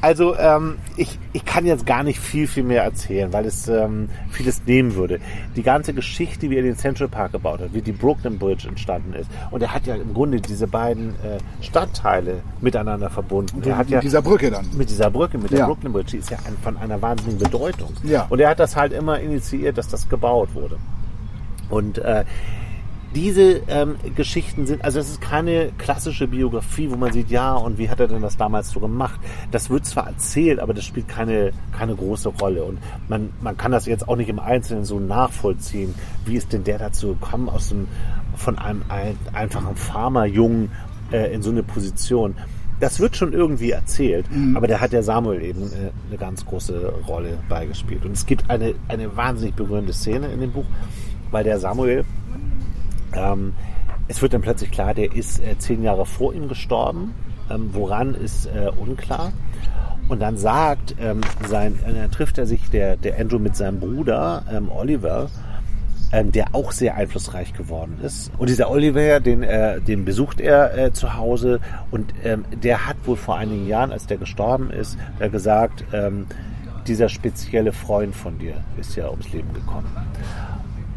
Also 0.02 0.36
ähm, 0.38 0.78
ich, 0.96 1.18
ich 1.34 1.44
kann 1.44 1.66
jetzt 1.66 1.86
gar 1.86 2.04
nicht 2.04 2.20
viel, 2.20 2.48
viel 2.48 2.64
mehr 2.64 2.84
erzählen, 2.84 3.34
weil 3.34 3.46
es 3.46 3.68
ähm, 3.68 4.10
vieles 4.30 4.62
nehmen 4.66 4.94
würde. 4.96 5.20
Die 5.56 5.64
ganze 5.64 5.94
Geschichte, 5.94 6.50
wie 6.50 6.56
er 6.58 6.62
den 6.64 6.78
Central 6.78 7.08
Park 7.08 7.32
gebaut 7.32 7.62
hat, 7.62 7.74
wie 7.74 7.82
die 7.82 7.92
Brooklyn 7.92 8.38
Bridge 8.38 8.68
entstanden 8.68 9.14
ist. 9.14 9.30
Und 9.50 9.62
er 9.64 9.74
hat 9.74 9.88
ja 9.88 9.96
im 9.96 10.14
Grunde 10.14 10.40
diese 10.40 10.68
beiden 10.68 11.10
äh, 11.24 11.40
Stadtteile 11.64 12.42
miteinander 12.62 13.10
verbunden. 13.10 13.62
er 13.66 13.78
hat 13.78 13.86
Mit 13.88 13.94
ja 13.94 14.00
dieser 14.02 14.22
Brücke 14.22 14.52
dann. 14.52 14.66
mit 14.78 14.90
dieser 14.90 15.10
Brücke, 15.10 15.38
mit 15.40 15.52
der 15.52 15.60
Ja. 15.60 15.66
Brooklyn 15.66 15.94
Bridge, 15.94 16.12
die 16.12 16.18
ist 16.18 16.30
ja 16.30 16.38
ein, 16.46 16.56
von 16.62 16.78
einer 16.78 17.02
wahnsinnigen 17.02 17.40
Bedeutung. 17.40 17.90
Ja. 18.04 18.28
Und 18.30 18.40
er 18.40 18.50
hat 18.50 18.60
das 18.60 18.76
halt 18.76 18.94
immer 18.94 19.20
initiiert, 19.20 19.78
dass 19.78 19.88
das 19.88 20.08
gebaut 20.10 20.54
wurde. 20.54 20.78
Und 21.70 21.98
äh, 21.98 22.24
diese 23.16 23.62
ähm, 23.68 23.96
Geschichten 24.16 24.66
sind, 24.68 24.84
also 24.84 25.00
es 25.00 25.10
ist 25.10 25.22
keine 25.22 25.72
klassische 25.78 26.28
Biografie, 26.28 26.92
wo 26.92 26.96
man 26.96 27.14
sieht, 27.14 27.30
ja, 27.30 27.54
und 27.54 27.78
wie 27.78 27.90
hat 27.90 28.00
er 28.00 28.08
denn 28.08 28.22
das 28.22 28.38
damals 28.38 28.70
so 28.70 28.80
gemacht? 28.80 29.20
Das 29.52 29.70
wird 29.70 29.86
zwar 29.86 30.08
erzählt, 30.08 30.60
aber 30.60 30.74
das 30.74 30.84
spielt 30.84 31.08
keine, 31.08 31.52
keine 31.72 31.96
große 31.96 32.30
Rolle. 32.30 32.64
Und 32.64 32.80
man, 33.08 33.30
man 33.42 33.58
kann 33.58 33.72
das 33.72 33.86
jetzt 33.86 34.08
auch 34.08 34.18
nicht 34.18 34.30
im 34.30 34.40
Einzelnen 34.40 34.84
so 34.84 35.00
nachvollziehen. 35.00 35.96
Wie 36.26 36.36
ist 36.36 36.52
denn 36.54 36.64
der 36.64 36.80
dazu 36.80 37.10
gekommen, 37.10 37.50
aus 37.50 37.70
dem, 37.70 37.88
von 38.36 38.58
einem 38.58 38.84
ein, 38.90 39.18
einfachen 39.34 39.76
Farmerjungen 39.76 40.72
äh, 41.12 41.34
in 41.34 41.42
so 41.42 41.50
eine 41.50 41.64
Position? 41.64 42.36
Das 42.80 43.00
wird 43.00 43.16
schon 43.16 43.34
irgendwie 43.34 43.72
erzählt, 43.72 44.28
aber 44.54 44.68
da 44.68 44.80
hat 44.80 44.94
der 44.94 45.02
Samuel 45.02 45.42
eben 45.42 45.64
äh, 45.64 45.90
eine 46.10 46.18
ganz 46.20 46.46
große 46.46 46.94
Rolle 47.08 47.40
beigespielt. 47.50 48.06
Und 48.06 48.12
es 48.12 48.28
gibt 48.28 48.48
eine, 48.52 48.76
eine 48.88 49.18
wahnsinnig 49.18 49.56
berührende 49.56 49.94
Szene 49.94 50.28
in 50.28 50.42
dem 50.42 50.52
Buch, 50.52 50.66
weil 51.32 51.44
der 51.44 51.60
Samuel, 51.60 52.06
ähm, 53.14 53.54
es 54.08 54.22
wird 54.22 54.34
dann 54.34 54.42
plötzlich 54.42 54.72
klar, 54.72 54.94
der 54.94 55.14
ist 55.14 55.40
äh, 55.40 55.58
zehn 55.58 55.84
Jahre 55.84 56.06
vor 56.06 56.34
ihm 56.34 56.48
gestorben. 56.48 57.14
Ähm, 57.50 57.70
woran 57.74 58.14
ist 58.14 58.46
äh, 58.48 58.70
unklar. 58.78 59.32
Und 60.10 60.22
dann 60.22 60.38
sagt 60.38 60.96
ähm, 61.00 61.22
sein, 61.48 61.80
äh, 61.86 62.10
trifft 62.10 62.38
er 62.38 62.46
sich 62.46 62.70
der, 62.70 62.98
der 62.98 63.20
Andrew 63.20 63.40
mit 63.40 63.56
seinem 63.56 63.80
Bruder 63.80 64.44
ähm, 64.52 64.70
Oliver, 64.72 65.30
ähm, 66.12 66.32
der 66.32 66.56
auch 66.56 66.72
sehr 66.72 66.96
einflussreich 66.96 67.54
geworden 67.54 68.00
ist. 68.02 68.32
Und 68.38 68.50
dieser 68.50 68.70
Oliver, 68.70 69.20
den, 69.20 69.44
äh, 69.44 69.82
den 69.82 70.06
besucht 70.06 70.40
er 70.40 70.78
äh, 70.78 70.94
zu 70.94 71.16
Hause 71.16 71.60
und 71.92 72.14
ähm, 72.24 72.46
der 72.52 72.88
hat 72.88 72.96
wohl 73.06 73.18
vor 73.18 73.38
einigen 73.38 73.68
Jahren, 73.68 73.92
als 73.92 74.08
der 74.08 74.18
gestorben 74.18 74.72
ist, 74.72 74.98
äh, 75.20 75.30
gesagt, 75.30 75.84
dieser 76.86 77.10
spezielle 77.10 77.74
Freund 77.74 78.16
von 78.16 78.40
dir 78.40 78.64
ist 78.80 78.96
ja 78.96 79.10
ums 79.10 79.34
Leben 79.34 79.54
gekommen. 79.54 79.90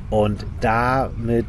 Und 0.09 0.47
damit 0.61 1.47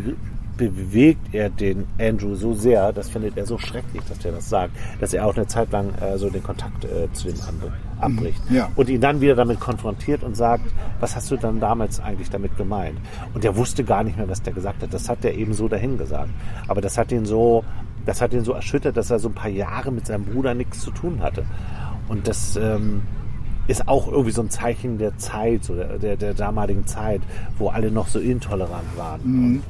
be 0.00 0.16
bewegt 0.58 1.34
er 1.34 1.48
den 1.48 1.86
Andrew 1.98 2.34
so 2.34 2.52
sehr, 2.54 2.92
das 2.92 3.08
findet 3.08 3.38
er 3.38 3.46
so 3.46 3.56
schrecklich, 3.56 4.02
dass 4.08 4.22
er 4.24 4.32
das 4.32 4.48
sagt, 4.50 4.76
dass 5.00 5.14
er 5.14 5.26
auch 5.26 5.34
eine 5.34 5.46
Zeit 5.46 5.72
lang 5.72 5.94
äh, 5.94 6.18
so 6.18 6.28
den 6.28 6.42
Kontakt 6.42 6.84
äh, 6.84 7.10
zu 7.14 7.28
dem 7.28 7.36
anbe- 7.36 7.72
abbricht. 7.98 8.40
ja. 8.50 8.68
Und 8.76 8.90
ihn 8.90 9.00
dann 9.00 9.20
wieder 9.22 9.34
damit 9.34 9.58
konfrontiert 9.60 10.22
und 10.22 10.36
sagt, 10.36 10.64
was 11.00 11.16
hast 11.16 11.30
du 11.30 11.36
dann 11.36 11.58
damals 11.58 12.00
eigentlich 12.00 12.28
damit 12.28 12.56
gemeint? 12.58 12.98
Und 13.32 13.44
er 13.46 13.56
wusste 13.56 13.82
gar 13.82 14.04
nicht 14.04 14.18
mehr, 14.18 14.28
was 14.28 14.42
der 14.42 14.52
gesagt 14.52 14.82
hat. 14.82 14.92
Das 14.92 15.08
hat 15.08 15.24
er 15.24 15.34
eben 15.34 15.54
so 15.54 15.68
dahin 15.68 15.96
gesagt. 15.96 16.30
Aber 16.68 16.82
das 16.82 16.98
hat 16.98 17.10
ihn 17.12 17.24
so, 17.24 17.64
das 18.04 18.20
hat 18.20 18.34
ihn 18.34 18.44
so 18.44 18.52
erschüttert, 18.52 18.96
dass 18.96 19.10
er 19.10 19.18
so 19.18 19.28
ein 19.28 19.34
paar 19.34 19.50
Jahre 19.50 19.90
mit 19.90 20.06
seinem 20.06 20.26
Bruder 20.26 20.52
nichts 20.54 20.80
zu 20.80 20.90
tun 20.90 21.22
hatte. 21.22 21.44
Und 22.08 22.28
das 22.28 22.56
ähm, 22.56 23.02
ist 23.68 23.86
auch 23.88 24.08
irgendwie 24.08 24.32
so 24.32 24.42
ein 24.42 24.50
Zeichen 24.50 24.98
der 24.98 25.16
Zeit, 25.18 25.64
so 25.64 25.74
der, 25.74 25.98
der, 25.98 26.16
der 26.16 26.34
damaligen 26.34 26.86
Zeit, 26.86 27.20
wo 27.58 27.68
alle 27.68 27.90
noch 27.90 28.08
so 28.08 28.18
intolerant 28.18 28.96
waren. 28.96 29.20
Und, 29.20 29.62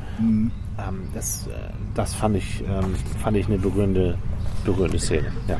ähm, 0.78 1.00
das, 1.14 1.46
äh, 1.46 1.50
das 1.94 2.14
fand 2.14 2.36
ich, 2.36 2.62
ähm, 2.62 2.94
fand 3.22 3.36
ich 3.36 3.46
eine 3.46 3.58
berührende, 3.58 4.16
berührende 4.64 4.98
Szene. 4.98 5.30
Ja. 5.48 5.58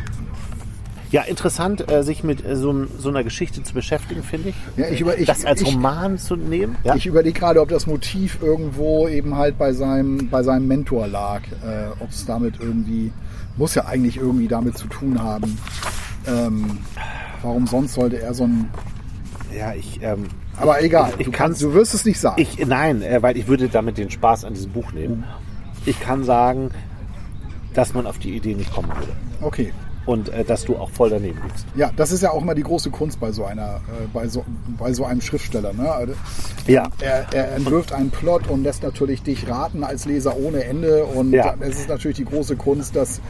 Ja, 1.11 1.21
interessant, 1.25 1.91
äh, 1.93 2.03
sich 2.03 2.25
mit 2.25 2.43
äh, 2.43 2.57
so, 2.57 2.87
so 2.99 3.11
einer 3.11 3.23
Geschichte 3.23 3.63
zu 3.63 3.75
beschäftigen, 3.75 4.23
finde 4.23 4.49
ich. 4.49 4.55
Ja, 4.79 4.87
ich 4.89 4.99
über- 5.03 5.19
ich- 5.19 5.27
das 5.27 5.45
als 5.45 5.61
ich- 5.61 5.75
Roman 5.75 6.17
zu 6.17 6.37
nehmen. 6.37 6.77
Ja? 6.85 6.95
Ich 6.95 7.05
überlege 7.05 7.39
gerade, 7.39 7.61
ob 7.61 7.69
das 7.69 7.87
Motiv 7.87 8.39
irgendwo 8.41 9.07
eben 9.09 9.37
halt 9.37 9.59
bei 9.59 9.75
seinem, 9.75 10.31
bei 10.31 10.43
seinem 10.43 10.67
Mentor 10.69 11.07
lag. 11.09 11.43
Äh, 11.63 11.89
ob 12.01 12.09
es 12.09 12.25
damit 12.25 12.55
irgendwie, 12.61 13.13
muss 13.59 13.75
ja 13.75 13.85
eigentlich 13.85 14.17
irgendwie 14.17 14.49
damit 14.49 14.79
zu 14.79 14.87
tun 14.87 15.23
haben. 15.23 15.59
Ähm, 16.27 16.79
warum 17.43 17.67
sonst 17.67 17.95
sollte 17.95 18.21
er 18.21 18.35
so 18.35 18.45
ein. 18.45 18.69
ja, 19.57 19.75
ich, 19.75 20.01
ähm, 20.03 20.27
Aber 20.57 20.83
egal, 20.83 21.11
Ich 21.19 21.27
du, 21.27 21.31
kann's- 21.33 21.37
kannst, 21.59 21.63
du 21.63 21.75
wirst 21.75 21.95
es 21.95 22.05
nicht 22.05 22.21
sagen. 22.21 22.41
ich, 22.41 22.65
nein, 22.67 23.03
äh, 23.03 23.23
weil 23.23 23.37
ich 23.37 23.47
würde 23.49 23.69
damit 23.69 23.99
den 23.99 24.11
Spaß 24.11 24.45
an 24.45 24.55
diesem 24.55 24.73
Buch 24.73 24.93
nehmen. 24.93 25.25
Ich 25.87 25.99
kann 26.01 26.25
sagen, 26.25 26.71
dass 27.75 27.95
man 27.95 28.07
auf 28.07 28.19
die 28.19 28.37
Idee 28.37 28.55
nicht 28.55 28.73
kommen 28.73 28.89
würde. 28.89 29.13
okay. 29.41 29.73
Und 30.05 30.31
äh, 30.31 30.43
dass 30.45 30.65
du 30.65 30.75
auch 30.77 30.91
voll 30.91 31.11
daneben 31.11 31.39
liegst. 31.45 31.65
Ja, 31.77 31.93
das 31.95 32.11
ist 32.11 32.23
ja 32.25 32.33
auch 32.33 32.43
immer 32.43 32.57
die 32.57 32.65
große 32.65 32.91
Kunst 32.91 33.21
bei 33.21 33.31
so 33.31 33.45
einer, 33.45 33.77
äh, 33.77 34.07
bei 34.13 34.27
so, 34.27 34.45
bei 34.77 34.93
so 34.93 35.05
einem 35.05 35.21
Schriftsteller. 35.21 35.73
Ne? 35.75 35.89
Also, 35.93 36.15
Ja. 36.67 36.89
Er, 37.01 37.33
er 37.33 37.53
entwirft 37.55 37.93
einen 37.93 38.11
Plot 38.11 38.49
und 38.49 38.65
lässt 38.65 38.83
natürlich 38.83 39.23
dich 39.23 39.49
raten 39.49 39.85
als 39.85 40.05
Leser 40.05 40.37
ohne 40.37 40.65
Ende. 40.65 41.05
Und 41.05 41.31
Ja. 41.33 41.55
es 41.61 41.79
ist 41.79 41.89
natürlich 41.89 42.17
die 42.17 42.25
große 42.25 42.57
Kunst, 42.57 42.97
dass 42.97 43.21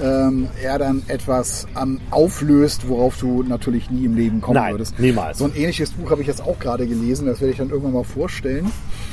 ähm, 0.00 0.48
er 0.62 0.78
dann 0.78 1.02
etwas 1.08 1.66
ähm, 1.80 2.00
auflöst, 2.10 2.88
worauf 2.88 3.16
du 3.18 3.42
natürlich 3.42 3.90
nie 3.90 4.04
im 4.06 4.16
Leben 4.16 4.40
kommen 4.40 4.56
Nein, 4.56 4.74
würdest. 4.74 4.98
niemals. 4.98 5.38
So 5.38 5.44
ein 5.44 5.54
ähnliches 5.54 5.90
Buch 5.92 6.10
habe 6.10 6.20
ich 6.22 6.26
jetzt 6.26 6.42
auch 6.42 6.58
gerade 6.58 6.86
gelesen, 6.86 7.26
das 7.26 7.40
werde 7.40 7.52
ich 7.52 7.58
dann 7.58 7.70
irgendwann 7.70 7.92
mal 7.94 8.04
vorstellen. 8.04 8.70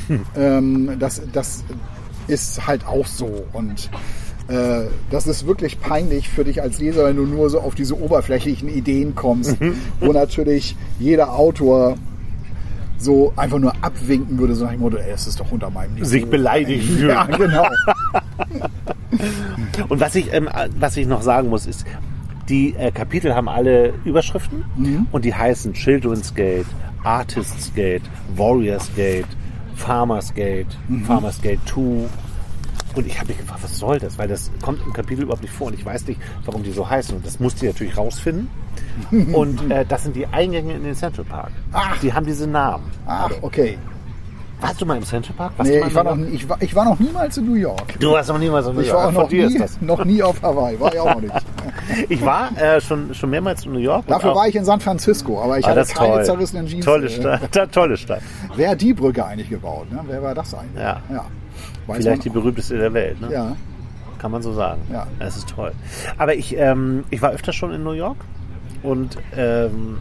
Hm. 0.07 0.21
Ähm, 0.35 0.91
das, 0.99 1.21
das 1.33 1.63
ist 2.27 2.65
halt 2.65 2.85
auch 2.87 3.05
so. 3.05 3.45
Und 3.53 3.89
äh, 4.47 4.85
das 5.11 5.27
ist 5.27 5.45
wirklich 5.45 5.79
peinlich 5.79 6.29
für 6.29 6.43
dich 6.43 6.61
als 6.61 6.79
Leser, 6.79 7.05
wenn 7.05 7.15
du 7.15 7.25
nur 7.25 7.49
so 7.51 7.59
auf 7.59 7.75
diese 7.75 7.99
oberflächlichen 8.01 8.67
Ideen 8.69 9.13
kommst, 9.15 9.59
Mhm. 9.61 9.75
wo 9.99 10.11
natürlich 10.13 10.75
jeder 10.99 11.33
Autor 11.33 11.95
so 12.97 13.33
einfach 13.35 13.57
nur 13.59 13.73
abwinken 13.81 14.37
würde, 14.37 14.53
so 14.55 14.63
nach 14.65 14.71
dem 14.71 14.81
Motto, 14.81 14.97
ey, 14.97 15.09
das 15.11 15.25
ist 15.27 15.39
doch 15.39 15.51
unter 15.51 15.69
meinem 15.71 15.93
Niveau. 15.95 16.05
Sich 16.05 16.25
beleidigt 16.25 16.85
fühlen. 16.85 17.09
Ja, 17.09 17.25
genau. 17.25 17.65
Und 19.89 19.99
was 19.99 20.15
ich, 20.15 20.34
ähm, 20.34 20.49
was 20.77 20.97
ich 20.97 21.08
noch 21.08 21.21
sagen 21.21 21.49
muss, 21.49 21.65
ist, 21.65 21.86
die 22.49 22.75
äh, 22.75 22.91
Kapitel 22.91 23.36
haben 23.36 23.47
alle 23.47 23.93
Überschriften 24.04 24.65
und 25.12 25.25
die 25.25 25.34
heißen 25.34 25.73
Children's 25.73 26.34
Gate, 26.34 26.65
Artists 27.04 27.73
Gate, 27.73 28.04
Warriors 28.36 28.89
Gate, 28.95 29.27
Farmers 29.75 30.34
Gate, 30.34 30.67
Farmers 31.06 31.41
Gate 31.41 31.60
2. 31.65 32.08
Und 32.93 33.08
ich 33.08 33.17
habe 33.17 33.30
mich 33.30 33.38
gefragt, 33.38 33.63
was 33.63 33.77
soll 33.77 33.99
das? 33.99 34.17
Weil 34.17 34.27
das 34.27 34.51
kommt 34.62 34.82
im 34.86 34.91
Kapitel 34.91 35.23
überhaupt 35.23 35.43
nicht 35.43 35.54
vor 35.54 35.67
und 35.67 35.73
ich 35.73 35.86
weiß 35.86 36.08
nicht, 36.08 36.19
warum 36.45 36.63
die 36.63 36.71
so 36.71 36.89
heißen. 36.89 37.15
Und 37.15 37.25
das 37.25 37.39
musste 37.39 37.65
ich 37.65 37.73
natürlich 37.73 37.97
rausfinden. 37.97 38.49
und 39.34 39.71
äh, 39.71 39.86
das 39.86 40.04
sind 40.04 40.15
die 40.15 40.27
Eingänge 40.27 40.73
in 40.73 40.84
den 40.84 40.95
Central 40.95 41.25
Park. 41.25 41.51
Ach. 41.71 41.97
Die 42.01 42.12
haben 42.12 42.25
diese 42.25 42.47
Namen. 42.47 42.84
Ach, 43.06 43.32
okay. 43.41 43.77
Warst 44.62 44.80
du 44.80 44.86
mal 44.86 44.97
im 44.97 45.04
Central 45.04 45.36
Park? 45.36 45.54
Warst 45.58 45.69
Nee, 45.71 45.80
ich 45.86 45.95
war, 45.95 46.04
noch, 46.04 46.15
nie- 46.15 46.28
ich, 46.30 46.47
war, 46.47 46.62
ich 46.62 46.76
war 46.76 46.86
noch 46.86 47.00
niemals 47.00 47.38
in 47.38 47.45
New 47.45 47.56
York. 47.56 48.00
Du 48.00 48.12
warst 48.12 48.30
noch 48.30 48.38
niemals 48.38 48.67
in 48.67 48.76
New 48.76 48.82
Ich 48.82 48.88
York. 48.88 48.97
war 49.00 49.08
auch 49.08 49.12
noch 49.12 49.30
nie, 49.32 49.60
noch 49.82 50.06
nie 50.06 50.21
auf 50.24 50.41
Hawaii. 50.41 50.80
War 50.80 50.93
ich 50.93 51.00
auch 51.00 51.15
noch 51.15 51.21
nicht. 51.21 51.34
Ich 52.10 52.24
war 52.24 52.56
äh, 52.58 52.80
schon, 52.80 53.13
schon 53.13 53.30
mehrmals 53.32 53.65
in 53.65 53.74
New 53.74 53.80
York. 53.80 54.08
Dafür 54.08 54.34
war 54.34 54.47
ich 54.47 54.56
in 54.56 54.63
San 54.63 54.80
Francisco, 54.80 55.41
aber 55.41 55.60
ich 55.60 55.65
Ah, 55.65 55.71
hatte 55.76 55.93
keine 55.93 56.13
toll. 56.15 56.26
zerrissenen 56.26 56.65
Jeans. 56.67 56.86
Tolle 56.86 57.08
Äh, 57.08 57.10
Stadt. 57.10 57.71
Tolle 57.74 57.97
Stadt. 57.97 58.21
Wer 58.56 58.69
hat 58.69 58.82
die 58.82 58.93
Brücke 58.93 59.26
eigentlich 59.26 59.50
gebaut? 59.50 59.91
Ne? 59.91 60.00
Wer 60.08 60.24
war 60.24 60.34
das 60.34 60.54
eigentlich? 60.54 60.82
Ja. 60.82 61.02
ja. 61.12 61.26
Vielleicht 61.93 62.24
die 62.24 62.30
berühmteste 62.30 62.78
der 62.78 62.93
Welt. 62.93 63.19
Ne? 63.19 63.32
ja. 63.34 63.56
Kann 64.19 64.32
man 64.32 64.41
so 64.41 64.54
sagen. 64.54 64.82
Ja. 64.93 65.06
Das 65.19 65.36
ist 65.36 65.50
toll. 65.50 65.71
Aber 66.17 66.34
ich, 66.36 66.56
ähm, 66.58 67.04
ich 67.10 67.21
war 67.21 67.32
öfter 67.32 67.52
schon 67.52 67.74
in 67.74 67.84
New 67.84 67.91
York 67.93 68.17
und 68.84 69.17
ähm, 69.36 69.97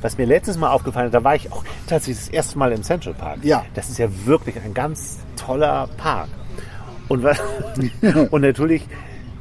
was 0.00 0.18
mir 0.18 0.26
letztes 0.26 0.56
Mal 0.56 0.70
aufgefallen 0.70 1.06
ist, 1.06 1.14
da 1.14 1.24
war 1.24 1.34
ich 1.34 1.50
auch 1.52 1.64
tatsächlich 1.86 2.26
das 2.26 2.28
erste 2.28 2.58
Mal 2.58 2.72
im 2.72 2.82
Central 2.82 3.14
Park. 3.14 3.38
Ja. 3.42 3.64
Das 3.74 3.88
ist 3.88 3.98
ja 3.98 4.08
wirklich 4.24 4.60
ein 4.60 4.74
ganz 4.74 5.18
toller 5.36 5.88
Park. 5.96 6.28
Und, 7.08 7.24
und 8.30 8.40
natürlich 8.42 8.86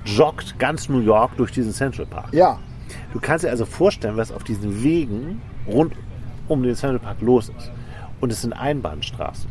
joggt 0.05 0.57
ganz 0.57 0.89
New 0.89 1.01
York 1.01 1.35
durch 1.37 1.51
diesen 1.51 1.73
Central 1.73 2.05
Park. 2.05 2.33
Ja, 2.33 2.59
Du 3.13 3.19
kannst 3.19 3.43
dir 3.45 3.49
also 3.49 3.65
vorstellen, 3.65 4.17
was 4.17 4.31
auf 4.31 4.43
diesen 4.43 4.83
Wegen 4.83 5.41
rund 5.67 5.93
um 6.47 6.63
den 6.63 6.75
Central 6.75 6.99
Park 6.99 7.21
los 7.21 7.49
ist. 7.49 7.71
Und 8.19 8.31
es 8.31 8.41
sind 8.41 8.53
Einbahnstraßen. 8.53 9.49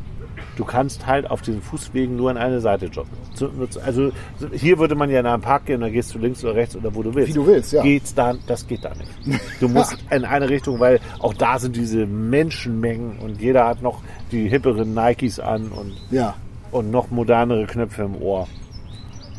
Du 0.56 0.64
kannst 0.64 1.06
halt 1.06 1.30
auf 1.30 1.42
diesen 1.42 1.60
Fußwegen 1.62 2.16
nur 2.16 2.30
an 2.30 2.38
eine 2.38 2.60
Seite 2.60 2.86
joggen. 2.86 3.10
So- 3.34 3.50
Also 3.84 4.10
hier 4.52 4.78
würde 4.78 4.94
man 4.94 5.10
ja 5.10 5.20
in 5.20 5.26
einen 5.26 5.42
Park 5.42 5.66
gehen, 5.66 5.82
dann 5.82 5.92
gehst 5.92 6.14
du 6.14 6.18
links 6.18 6.42
oder 6.44 6.54
rechts 6.54 6.74
oder 6.74 6.94
wo 6.94 7.02
du 7.02 7.14
willst. 7.14 7.28
Wie 7.28 7.34
du 7.34 7.46
willst, 7.46 7.72
ja. 7.72 7.82
Geht's 7.82 8.14
da, 8.14 8.34
das 8.46 8.66
geht 8.66 8.82
da 8.84 8.92
nicht. 8.94 9.40
Du 9.60 9.68
musst 9.68 9.96
in 10.10 10.24
eine 10.24 10.48
Richtung, 10.48 10.80
weil 10.80 10.98
auch 11.20 11.34
da 11.34 11.58
sind 11.58 11.76
diese 11.76 12.06
Menschenmengen 12.06 13.18
und 13.18 13.40
jeder 13.40 13.66
hat 13.66 13.82
noch 13.82 14.00
die 14.32 14.48
hipperen 14.48 14.94
Nikes 14.94 15.38
an 15.38 15.68
und, 15.68 15.92
ja. 16.10 16.34
und 16.70 16.90
noch 16.90 17.10
modernere 17.10 17.66
Knöpfe 17.66 18.02
im 18.04 18.16
Ohr. 18.22 18.48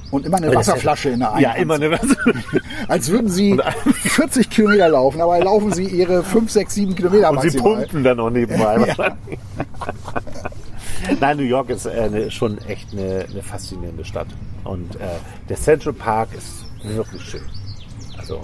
Und 0.09 0.25
immer 0.25 0.37
eine 0.37 0.47
ja- 0.51 0.55
Wasserflasche 0.55 1.09
in 1.09 1.19
der 1.19 1.33
einen 1.33 1.41
Ja, 1.43 1.51
immer 1.53 1.73
eine 1.73 1.91
Wasserflasche. 1.91 2.61
Als 2.87 3.09
würden 3.09 3.27
sie 3.29 3.59
40 4.03 4.49
Kilometer 4.49 4.87
laufen, 4.87 5.19
aber 5.19 5.37
laufen 5.43 5.73
sie 5.73 5.83
ihre 5.85 6.23
5, 6.23 6.49
6, 6.49 6.73
7 6.75 6.95
Kilometer 6.95 7.29
Und 7.31 7.41
sie 7.41 7.47
maximal. 7.47 7.75
pumpen 7.81 8.03
dann 8.05 8.15
noch 8.17 8.29
nebenbei. 8.29 8.79
wahrscheinlich. 8.87 9.39
Nein, 11.19 11.37
New 11.37 11.43
York 11.43 11.69
ist 11.69 11.85
äh, 11.85 11.91
eine, 11.91 12.31
schon 12.31 12.57
echt 12.59 12.91
eine, 12.93 13.25
eine 13.29 13.41
faszinierende 13.41 14.05
Stadt. 14.05 14.27
Und 14.63 14.95
äh, 14.95 14.99
der 15.49 15.57
Central 15.57 15.93
Park 15.93 16.29
ist 16.35 16.65
wirklich 16.83 17.21
schön. 17.23 17.41
Also 18.17 18.41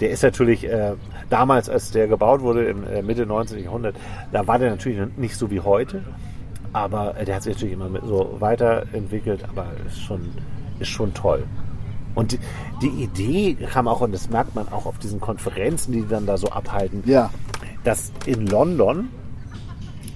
der 0.00 0.10
ist 0.10 0.22
natürlich 0.22 0.64
äh, 0.64 0.92
damals, 1.28 1.68
als 1.68 1.90
der 1.90 2.08
gebaut 2.08 2.40
wurde, 2.40 2.64
im 2.64 2.86
äh, 2.86 3.02
Mitte 3.02 3.26
19. 3.26 3.62
Jahrhundert, 3.62 3.96
da 4.32 4.46
war 4.46 4.58
der 4.58 4.70
natürlich 4.70 4.98
nicht 5.16 5.36
so 5.36 5.50
wie 5.50 5.60
heute. 5.60 6.02
Aber 6.72 7.16
äh, 7.16 7.24
der 7.24 7.36
hat 7.36 7.42
sich 7.42 7.54
natürlich 7.54 7.74
immer 7.74 7.90
so 8.06 8.36
weiterentwickelt, 8.38 9.44
aber 9.48 9.66
ist 9.86 10.00
schon, 10.00 10.28
ist 10.78 10.88
schon 10.88 11.12
toll. 11.14 11.44
Und 12.14 12.32
die, 12.32 12.38
die 12.82 13.04
Idee 13.04 13.54
kam 13.54 13.86
auch, 13.86 14.00
und 14.00 14.12
das 14.12 14.30
merkt 14.30 14.54
man 14.54 14.68
auch 14.68 14.86
auf 14.86 14.98
diesen 14.98 15.20
Konferenzen, 15.20 15.92
die 15.92 16.06
dann 16.08 16.26
da 16.26 16.36
so 16.36 16.48
abhalten, 16.48 17.02
Ja. 17.06 17.30
dass 17.84 18.12
in 18.26 18.46
London, 18.46 19.08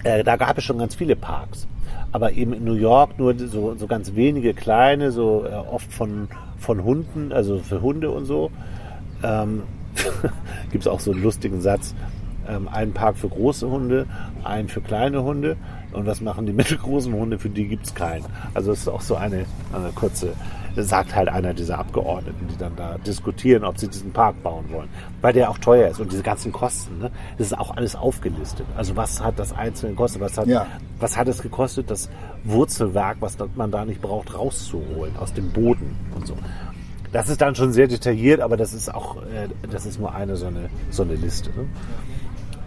äh, 0.02 0.24
da 0.24 0.36
gab 0.36 0.58
es 0.58 0.64
schon 0.64 0.78
ganz 0.78 0.94
viele 0.94 1.14
Parks. 1.14 1.68
Aber 2.14 2.30
eben 2.32 2.52
in 2.52 2.64
New 2.64 2.74
York 2.74 3.18
nur 3.18 3.36
so, 3.36 3.74
so 3.74 3.88
ganz 3.88 4.14
wenige 4.14 4.54
kleine, 4.54 5.10
so 5.10 5.44
äh, 5.44 5.52
oft 5.52 5.92
von, 5.92 6.28
von 6.58 6.84
Hunden, 6.84 7.32
also 7.32 7.58
für 7.58 7.82
Hunde 7.82 8.12
und 8.12 8.24
so. 8.24 8.52
Ähm, 9.24 9.64
Gibt 10.70 10.84
es 10.84 10.86
auch 10.86 11.00
so 11.00 11.10
einen 11.10 11.24
lustigen 11.24 11.60
Satz. 11.60 11.92
Ähm, 12.48 12.68
einen 12.68 12.92
Park 12.92 13.16
für 13.16 13.28
große 13.28 13.68
Hunde, 13.68 14.06
einen 14.44 14.68
für 14.68 14.80
kleine 14.80 15.24
Hunde. 15.24 15.56
Und 15.92 16.06
was 16.06 16.20
machen 16.20 16.46
die 16.46 16.52
mittelgroßen 16.60 17.12
Hunde? 17.12 17.40
Für 17.40 17.48
die 17.48 17.66
gibt 17.66 17.86
es 17.86 17.94
keinen. 17.96 18.24
Also 18.54 18.70
es 18.70 18.82
ist 18.82 18.88
auch 18.88 19.00
so 19.00 19.16
eine, 19.16 19.46
eine 19.72 19.90
kurze, 19.92 20.34
sagt 20.76 21.14
halt 21.14 21.28
einer 21.28 21.54
dieser 21.54 21.78
Abgeordneten, 21.78 22.48
die 22.48 22.56
dann 22.56 22.74
da 22.76 22.98
diskutieren, 22.98 23.64
ob 23.64 23.78
sie 23.78 23.88
diesen 23.88 24.12
Park 24.12 24.42
bauen 24.42 24.64
wollen. 24.70 24.88
Weil 25.20 25.32
der 25.32 25.50
auch 25.50 25.58
teuer 25.58 25.88
ist 25.88 26.00
und 26.00 26.10
diese 26.10 26.22
ganzen 26.22 26.50
Kosten, 26.52 26.98
ne? 26.98 27.10
das 27.38 27.48
ist 27.48 27.58
auch 27.58 27.76
alles 27.76 27.94
aufgelistet. 27.94 28.66
Also 28.76 28.96
was 28.96 29.22
hat 29.22 29.38
das 29.38 29.52
Einzelne 29.52 29.92
gekostet? 29.92 30.20
Was 30.20 30.36
hat, 30.36 30.46
Ja. 30.46 30.66
was 30.98 31.16
hat 31.16 31.28
es 31.28 31.42
gekostet, 31.42 31.90
das 31.90 32.10
Wurzelwerk, 32.42 33.18
was 33.20 33.36
man 33.54 33.70
da 33.70 33.84
nicht 33.84 34.02
braucht, 34.02 34.34
rauszuholen 34.34 35.16
aus 35.16 35.32
dem 35.32 35.52
Boden 35.52 35.96
und 36.14 36.26
so. 36.26 36.36
Das 37.12 37.28
ist 37.28 37.40
dann 37.40 37.54
schon 37.54 37.72
sehr 37.72 37.86
detailliert, 37.86 38.40
aber 38.40 38.56
das 38.56 38.72
ist 38.74 38.92
auch, 38.92 39.18
äh, 39.22 39.48
das 39.70 39.86
ist 39.86 40.00
nur 40.00 40.12
eine 40.14 40.34
so 40.36 40.46
eine, 40.46 40.68
so 40.90 41.04
eine 41.04 41.14
Liste. 41.14 41.50
Ne? 41.50 41.66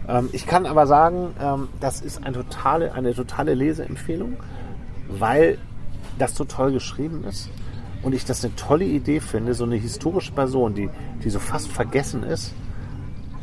Ähm, 0.08 0.30
ich 0.32 0.46
kann 0.46 0.66
aber 0.66 0.88
sagen, 0.88 1.34
ähm, 1.42 1.68
das 1.82 2.00
ist 2.00 2.24
eine 2.24 2.38
totale, 2.38 2.94
eine 2.94 3.14
totale 3.14 3.54
Leseempfehlung, 3.54 4.38
weil 5.10 5.58
das 6.18 6.36
so 6.36 6.46
toll 6.46 6.72
geschrieben 6.72 7.26
ist 7.28 7.50
und 8.04 8.14
ich 8.14 8.26
das 8.26 8.44
eine 8.44 8.56
tolle 8.56 8.86
Idee 8.86 9.20
finde, 9.20 9.54
so 9.54 9.64
eine 9.64 9.76
historische 9.76 10.32
Person, 10.32 10.74
die, 10.74 10.90
die 11.24 11.30
so 11.30 11.40
fast 11.40 11.68
vergessen 11.72 12.24
ist, 12.24 12.54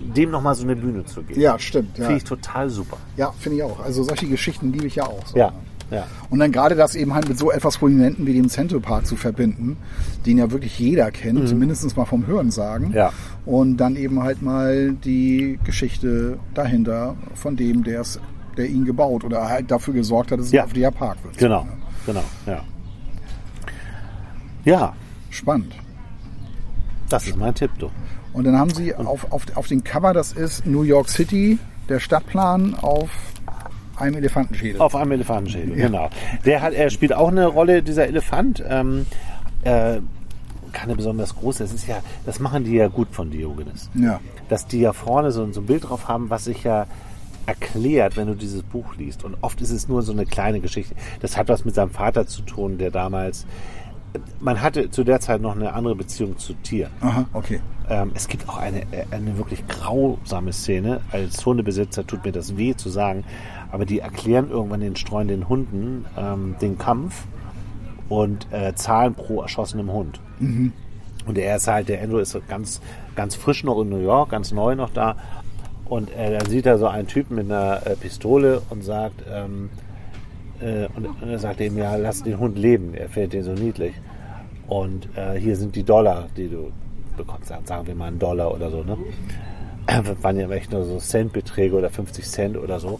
dem 0.01 0.31
nochmal 0.31 0.55
so 0.55 0.64
eine 0.64 0.77
Bühne 0.77 1.05
zu 1.05 1.23
geben. 1.23 1.40
Ja, 1.40 1.59
stimmt. 1.59 1.97
Ja, 1.99 2.05
Finde 2.05 2.19
ich 2.19 2.25
total 2.25 2.69
super. 2.71 2.97
ja 3.17 3.33
finde 3.38 3.59
ich 3.59 3.62
auch. 3.64 3.81
Also 3.81 4.03
solche 4.03 4.27
Geschichten 4.27 4.73
liebe 4.73 4.87
ich 4.87 4.97
ja 4.97 5.05
auch. 5.05 5.27
So. 5.27 5.38
Ja, 5.38 5.53
ja. 5.90 6.07
Und 6.31 6.38
dann 6.40 6.53
gerade 6.53 6.75
das 6.75 6.95
eben 6.95 7.14
halt 7.14 7.29
mit 7.29 7.38
so 7.38 7.51
etwas 7.51 7.79
Prominenten 7.79 8.27
wie 8.27 8.35
dem 8.35 8.49
Central 8.49 8.81
Park 8.81 9.07
zu 9.07 9.17
verbinden, 9.17 9.77
den 10.27 10.38
ja 10.38 10.51
wirklich 10.51 10.79
jeder 10.79 11.11
kennt, 11.11 11.57
mindestens 11.59 11.97
mal 11.97 12.05
vom 12.05 12.27
Hören 12.27 12.51
sagen. 12.51 12.88
Mhm. 12.88 12.95
Ja. 12.95 13.12
Und 13.47 13.79
dann 13.79 13.97
eben 13.97 14.23
halt 14.23 14.43
mal 14.43 14.93
die 14.93 15.59
Geschichte 15.64 16.38
dahinter 16.53 17.17
von 17.35 17.57
dem, 17.57 17.83
der's, 17.85 18.21
der 18.57 18.67
ihn 18.69 18.85
gebaut 18.85 19.25
oder 19.25 19.49
halt 19.49 19.71
dafür 19.71 19.95
gesorgt 19.95 20.33
hat, 20.33 20.38
dass 20.38 20.47
es 20.47 20.53
Ja. 20.53 20.62
ein 20.62 20.64
öffentlicher 20.67 20.90
Park 20.90 21.19
wird. 21.25 21.38
Genau, 21.38 21.67
genau, 22.07 22.25
ja. 22.47 22.62
Ja, 24.64 24.94
Spannend. 25.31 25.74
das 27.09 27.27
ist 27.27 27.37
mein 27.37 27.55
Tipp, 27.55 27.70
du. 27.79 27.90
Und 28.33 28.44
dann 28.44 28.59
haben 28.59 28.70
sie 28.70 28.94
auf, 28.94 29.31
auf, 29.33 29.44
auf 29.55 29.68
dem 29.68 29.85
Cover, 29.85 30.12
das 30.12 30.33
ist 30.33 30.66
New 30.66 30.83
York 30.83 31.09
City, 31.09 31.59
der 31.88 32.00
Stadtplan 32.00 32.74
auf 32.74 33.11
einem 33.96 34.16
Elefantenschädel. 34.16 34.81
Auf 34.81 34.96
einem 34.96 35.12
Elefantenschädel, 35.12 35.77
genau. 35.77 36.11
Der 36.44 36.62
hat, 36.62 36.72
er 36.72 36.90
spielt 36.90 37.12
auch 37.12 37.29
eine 37.29 37.46
Rolle, 37.46 37.83
dieser 37.83 38.07
Elefant. 38.07 38.62
Ähm, 38.66 39.07
äh, 39.62 40.00
keine 40.72 40.96
besonders 40.96 41.37
große. 41.37 41.62
Das 41.62 41.72
ist 41.72 41.87
ja, 41.87 42.00
das 42.27 42.40
machen 42.40 42.64
die 42.64 42.74
ja 42.74 42.88
gut 42.88 43.09
von 43.12 43.31
Diogenes. 43.31 43.88
Ja. 43.94 44.20
Dass 44.48 44.66
die 44.66 44.81
ja 44.81 44.92
vorne 44.92 45.31
so, 45.31 45.50
so 45.53 45.61
ein 45.61 45.66
Bild 45.66 45.88
drauf 45.88 46.09
haben, 46.09 46.29
was 46.29 46.44
sich 46.44 46.64
ja 46.64 46.87
erklärt, 47.46 48.16
wenn 48.16 48.27
du 48.27 48.35
dieses 48.35 48.62
Buch 48.62 48.96
liest. 48.96 49.24
Und 49.24 49.37
oft 49.40 49.61
ist 49.61 49.70
es 49.70 49.88
nur 49.88 50.03
so 50.03 50.12
eine 50.12 50.27
kleine 50.27 50.61
Geschichte. 50.61 50.94
Das 51.20 51.37
hat 51.37 51.48
was 51.48 51.64
mit 51.64 51.74
seinem 51.74 51.90
Vater 51.90 52.27
zu 52.27 52.42
tun, 52.42 52.79
der 52.79 52.90
damals. 52.90 53.46
Man 54.40 54.62
hatte 54.62 54.90
zu 54.90 55.05
der 55.05 55.20
Zeit 55.20 55.40
noch 55.40 55.57
eine 55.57 55.72
andere 55.72 55.96
Beziehung 55.96 56.38
zu 56.38 56.55
Tieren. 56.55 56.92
Aha, 57.00 57.27
okay. 57.33 57.61
Ähm, 57.88 58.12
es 58.14 58.29
gibt 58.29 58.48
auch 58.48 58.59
eine, 58.59 58.83
äh, 58.92 59.07
eine 59.11 59.37
wirklich 59.38 59.66
grausame 59.66 60.53
Szene. 60.53 61.00
Als 61.11 61.44
Hundebesitzer 61.44 62.07
tut 62.07 62.24
mir 62.24 62.33
das 62.33 62.57
weh 62.57 62.74
zu 62.74 62.88
sagen, 62.88 63.24
aber 63.72 63.85
die 63.85 64.00
erklären 64.00 64.50
irgendwann 64.50 64.81
den 64.81 64.96
streunenden 64.96 65.48
Hunden 65.48 66.05
ähm, 66.16 66.57
den 66.61 66.79
Kampf 66.79 67.24
und 68.09 68.46
äh, 68.53 68.74
zahlen 68.74 69.14
pro 69.14 69.42
erschossenem 69.42 69.92
Hund. 69.92 70.20
Und 71.27 71.38
er 71.38 71.57
ist 71.57 71.68
halt, 71.68 71.88
der 71.88 72.03
Andrew 72.03 72.18
ist 72.18 72.37
ganz, 72.48 72.81
ganz 73.16 73.35
frisch 73.35 73.64
noch 73.64 73.81
in 73.81 73.88
New 73.88 74.03
York, 74.03 74.31
ganz 74.31 74.53
neu 74.53 74.74
noch 74.74 74.90
da. 74.90 75.16
Und 75.87 76.11
äh, 76.16 76.38
dann 76.38 76.46
sieht 76.48 76.66
er 76.66 76.79
so 76.79 76.87
einen 76.87 77.09
Typen 77.09 77.37
mit 77.37 77.46
einer 77.46 77.87
äh, 77.87 77.96
Pistole 77.96 78.62
und 78.70 78.85
sagt, 78.85 79.22
ähm, 79.31 79.70
äh, 80.61 80.87
und, 80.97 81.07
und 81.07 81.29
er 81.29 81.38
sagt 81.38 81.61
ihm, 81.61 81.77
ja, 81.79 81.97
lass 81.97 82.23
den 82.23 82.38
Hund 82.38 82.59
leben, 82.59 82.95
er 82.95 83.09
findet 83.09 83.33
den 83.35 83.43
so 83.45 83.53
niedlich. 83.53 83.95
Und 84.69 85.09
äh, 85.17 85.38
hier 85.38 85.57
sind 85.57 85.75
die 85.77 85.83
Dollar, 85.83 86.29
die 86.37 86.49
du 86.49 86.71
bekommst, 87.17 87.49
sagen- 87.49 87.87
wir 87.87 87.95
mal 87.95 88.07
einen 88.07 88.19
Dollar 88.19 88.53
oder 88.53 88.71
so, 88.71 88.83
ne? 88.83 88.97
Das 89.87 90.23
waren 90.23 90.38
ja 90.40 90.49
echt 90.51 90.73
nur 90.73 90.85
so 90.85 90.99
Centbeträge 90.99 91.77
oder 91.77 91.90
50 91.90 92.25
Cent 92.25 92.57
oder 92.57 92.81
so. 92.81 92.99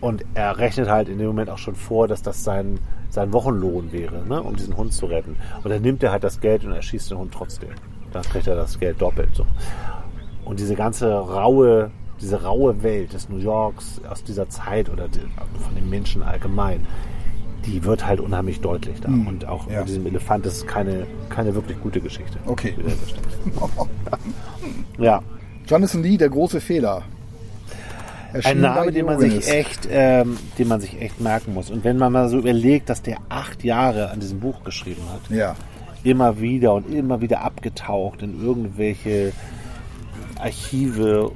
Und 0.00 0.24
er 0.34 0.58
rechnet 0.58 0.88
halt 0.88 1.08
in 1.08 1.18
dem 1.18 1.28
Moment 1.28 1.48
auch 1.48 1.58
schon 1.58 1.76
vor, 1.76 2.08
dass 2.08 2.22
das 2.22 2.42
sein, 2.42 2.80
sein 3.08 3.32
Wochenlohn 3.32 3.92
wäre, 3.92 4.26
ne? 4.26 4.42
um 4.42 4.56
diesen 4.56 4.76
Hund 4.76 4.92
zu 4.92 5.06
retten. 5.06 5.36
Und 5.62 5.70
dann 5.70 5.80
nimmt 5.80 6.02
er 6.02 6.10
halt 6.10 6.24
das 6.24 6.40
Geld 6.40 6.64
und 6.64 6.72
erschießt 6.72 7.12
den 7.12 7.18
Hund 7.18 7.32
trotzdem. 7.32 7.68
Dann 8.12 8.22
kriegt 8.24 8.48
er 8.48 8.56
das 8.56 8.80
Geld 8.80 9.00
doppelt. 9.00 9.30
So. 9.32 9.46
Und 10.44 10.58
diese 10.58 10.74
ganze 10.74 11.08
raue, 11.14 11.92
diese 12.22 12.42
raue 12.42 12.82
Welt 12.82 13.12
des 13.12 13.28
New 13.28 13.38
Yorks 13.38 14.00
aus 14.08 14.22
dieser 14.24 14.48
Zeit 14.48 14.88
oder 14.88 15.08
die, 15.08 15.20
von 15.60 15.74
den 15.74 15.90
Menschen 15.90 16.22
allgemein, 16.22 16.86
die 17.66 17.84
wird 17.84 18.06
halt 18.06 18.20
unheimlich 18.20 18.60
deutlich 18.60 19.00
da. 19.00 19.08
Und 19.08 19.46
auch 19.46 19.68
ja. 19.70 19.80
mit 19.80 19.88
diesem 19.88 20.06
Elefant 20.06 20.46
das 20.46 20.58
ist 20.58 20.66
keine, 20.66 21.06
keine 21.28 21.54
wirklich 21.54 21.80
gute 21.80 22.00
Geschichte. 22.00 22.38
Okay. 22.46 22.74
Ja. 24.98 25.22
Jonathan 25.66 26.02
Lee, 26.02 26.16
der 26.16 26.28
große 26.28 26.60
Fehler. 26.60 27.02
Ein 28.44 28.60
Name, 28.60 28.92
den 28.92 29.06
man 29.06 29.18
sich 29.18 29.48
echt, 29.48 29.88
ähm, 29.90 30.38
den 30.58 30.68
man 30.68 30.80
sich 30.80 31.00
echt 31.00 31.20
merken 31.20 31.54
muss. 31.54 31.70
Und 31.70 31.84
wenn 31.84 31.98
man 31.98 32.12
mal 32.12 32.28
so 32.28 32.38
überlegt, 32.38 32.88
dass 32.88 33.02
der 33.02 33.18
acht 33.28 33.62
Jahre 33.64 34.10
an 34.10 34.20
diesem 34.20 34.40
Buch 34.40 34.64
geschrieben 34.64 35.02
hat, 35.12 35.34
Ja. 35.34 35.54
immer 36.04 36.40
wieder 36.40 36.74
und 36.74 36.92
immer 36.92 37.20
wieder 37.20 37.42
abgetaucht 37.42 38.22
in 38.22 38.42
irgendwelche 38.44 39.32
Archive, 40.38 41.32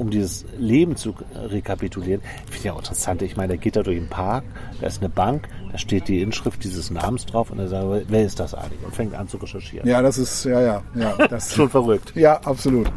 um 0.00 0.10
dieses 0.10 0.46
Leben 0.58 0.96
zu 0.96 1.14
rekapitulieren. 1.34 2.22
Finde 2.46 2.56
ich 2.56 2.64
ja 2.64 2.72
auch 2.72 2.78
interessant. 2.78 3.20
Ich 3.20 3.36
meine, 3.36 3.54
da 3.54 3.56
geht 3.56 3.76
er 3.76 3.82
durch 3.82 3.98
den 3.98 4.08
Park, 4.08 4.44
da 4.80 4.86
ist 4.86 5.00
eine 5.00 5.10
Bank, 5.10 5.48
da 5.70 5.78
steht 5.78 6.08
die 6.08 6.22
Inschrift 6.22 6.64
dieses 6.64 6.90
Namens 6.90 7.26
drauf 7.26 7.50
und 7.50 7.58
er 7.58 7.68
sagt, 7.68 8.06
wer 8.08 8.24
ist 8.24 8.40
das 8.40 8.54
eigentlich? 8.54 8.82
Und 8.82 8.94
fängt 8.94 9.14
an 9.14 9.28
zu 9.28 9.36
recherchieren. 9.36 9.86
Ja, 9.86 10.00
das 10.00 10.16
ist, 10.16 10.44
ja, 10.44 10.60
ja, 10.60 10.82
ja. 10.94 11.14
Das, 11.28 11.54
Schon 11.54 11.68
verrückt. 11.68 12.12
ja, 12.16 12.40
absolut. 12.40 12.90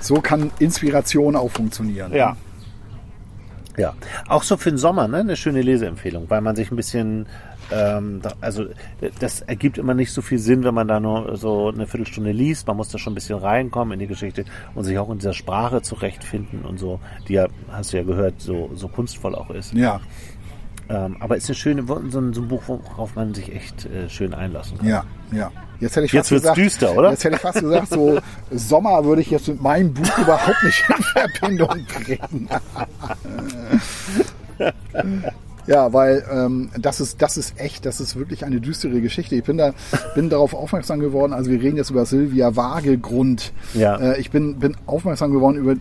So 0.00 0.20
kann 0.20 0.50
Inspiration 0.58 1.36
auch 1.36 1.50
funktionieren. 1.50 2.12
Ja. 2.14 2.36
Ja, 3.76 3.92
auch 4.28 4.44
so 4.44 4.56
für 4.56 4.70
den 4.70 4.78
Sommer, 4.78 5.08
ne? 5.08 5.18
Eine 5.18 5.36
schöne 5.36 5.60
Leseempfehlung, 5.60 6.30
weil 6.30 6.40
man 6.40 6.54
sich 6.54 6.70
ein 6.70 6.76
bisschen, 6.76 7.26
ähm, 7.70 8.20
also 8.40 8.66
das 9.20 9.40
ergibt 9.42 9.78
immer 9.78 9.94
nicht 9.94 10.12
so 10.12 10.22
viel 10.22 10.38
Sinn, 10.38 10.64
wenn 10.64 10.74
man 10.74 10.88
da 10.88 11.00
nur 11.00 11.36
so 11.36 11.68
eine 11.68 11.86
Viertelstunde 11.86 12.32
liest. 12.32 12.66
Man 12.66 12.76
muss 12.76 12.88
da 12.88 12.98
schon 12.98 13.12
ein 13.12 13.14
bisschen 13.14 13.38
reinkommen 13.38 13.94
in 13.94 13.98
die 14.00 14.06
Geschichte 14.06 14.44
und 14.74 14.84
sich 14.84 14.98
auch 14.98 15.10
in 15.10 15.18
dieser 15.18 15.32
Sprache 15.34 15.82
zurechtfinden 15.82 16.64
und 16.64 16.78
so, 16.78 17.00
die 17.28 17.34
ja, 17.34 17.48
hast 17.70 17.92
du 17.92 17.96
ja 17.96 18.02
gehört, 18.02 18.40
so, 18.40 18.70
so 18.74 18.88
kunstvoll 18.88 19.34
auch 19.34 19.50
ist. 19.50 19.72
Ja, 19.74 20.00
Ähm, 20.88 21.16
aber 21.20 21.36
ist 21.36 21.48
eine 21.48 21.54
schöne, 21.54 21.84
so 21.86 21.96
ein, 21.96 22.10
so 22.10 22.42
ein 22.42 22.48
Buch, 22.48 22.62
worauf 22.66 23.14
man 23.16 23.32
sich 23.32 23.54
echt 23.54 23.86
äh, 23.86 24.08
schön 24.10 24.34
einlassen 24.34 24.76
kann. 24.78 24.86
ja, 24.86 25.04
ja. 25.32 25.50
Jetzt 25.80 25.96
hätte 25.96 26.06
ich 26.06 26.12
Jetzt 26.12 26.28
fast 26.28 26.30
wird's 26.30 26.42
gesagt, 26.42 26.58
düster, 26.58 26.96
oder? 26.96 27.10
Jetzt 27.10 27.24
hätte 27.24 27.36
ich 27.36 27.42
fast 27.42 27.60
gesagt, 27.60 27.88
so 27.88 28.18
Sommer 28.50 29.04
würde 29.04 29.22
ich 29.22 29.30
jetzt 29.30 29.48
mit 29.48 29.60
meinem 29.60 29.92
Buch 29.92 30.18
überhaupt 30.18 30.62
nicht 30.62 30.84
in 30.88 31.02
Verbindung 31.02 31.86
bringen. 31.86 32.48
Ja, 35.66 35.92
weil 35.92 36.24
ähm, 36.30 36.70
das 36.78 37.00
ist 37.00 37.22
das 37.22 37.36
ist 37.36 37.58
echt, 37.58 37.86
das 37.86 38.00
ist 38.00 38.16
wirklich 38.16 38.44
eine 38.44 38.60
düstere 38.60 39.00
Geschichte. 39.00 39.34
Ich 39.34 39.44
bin 39.44 39.56
da 39.56 39.72
bin 40.14 40.28
darauf 40.28 40.54
aufmerksam 40.54 41.00
geworden. 41.00 41.32
Also 41.32 41.50
wir 41.50 41.60
reden 41.60 41.76
jetzt 41.76 41.90
über 41.90 42.04
Silvia 42.04 42.54
Wagegrund. 42.56 43.52
Ja. 43.72 43.96
Äh, 43.96 44.20
ich 44.20 44.30
bin 44.30 44.58
bin 44.58 44.76
aufmerksam 44.86 45.32
geworden 45.32 45.56
über 45.56 45.72
äh, 45.72 45.76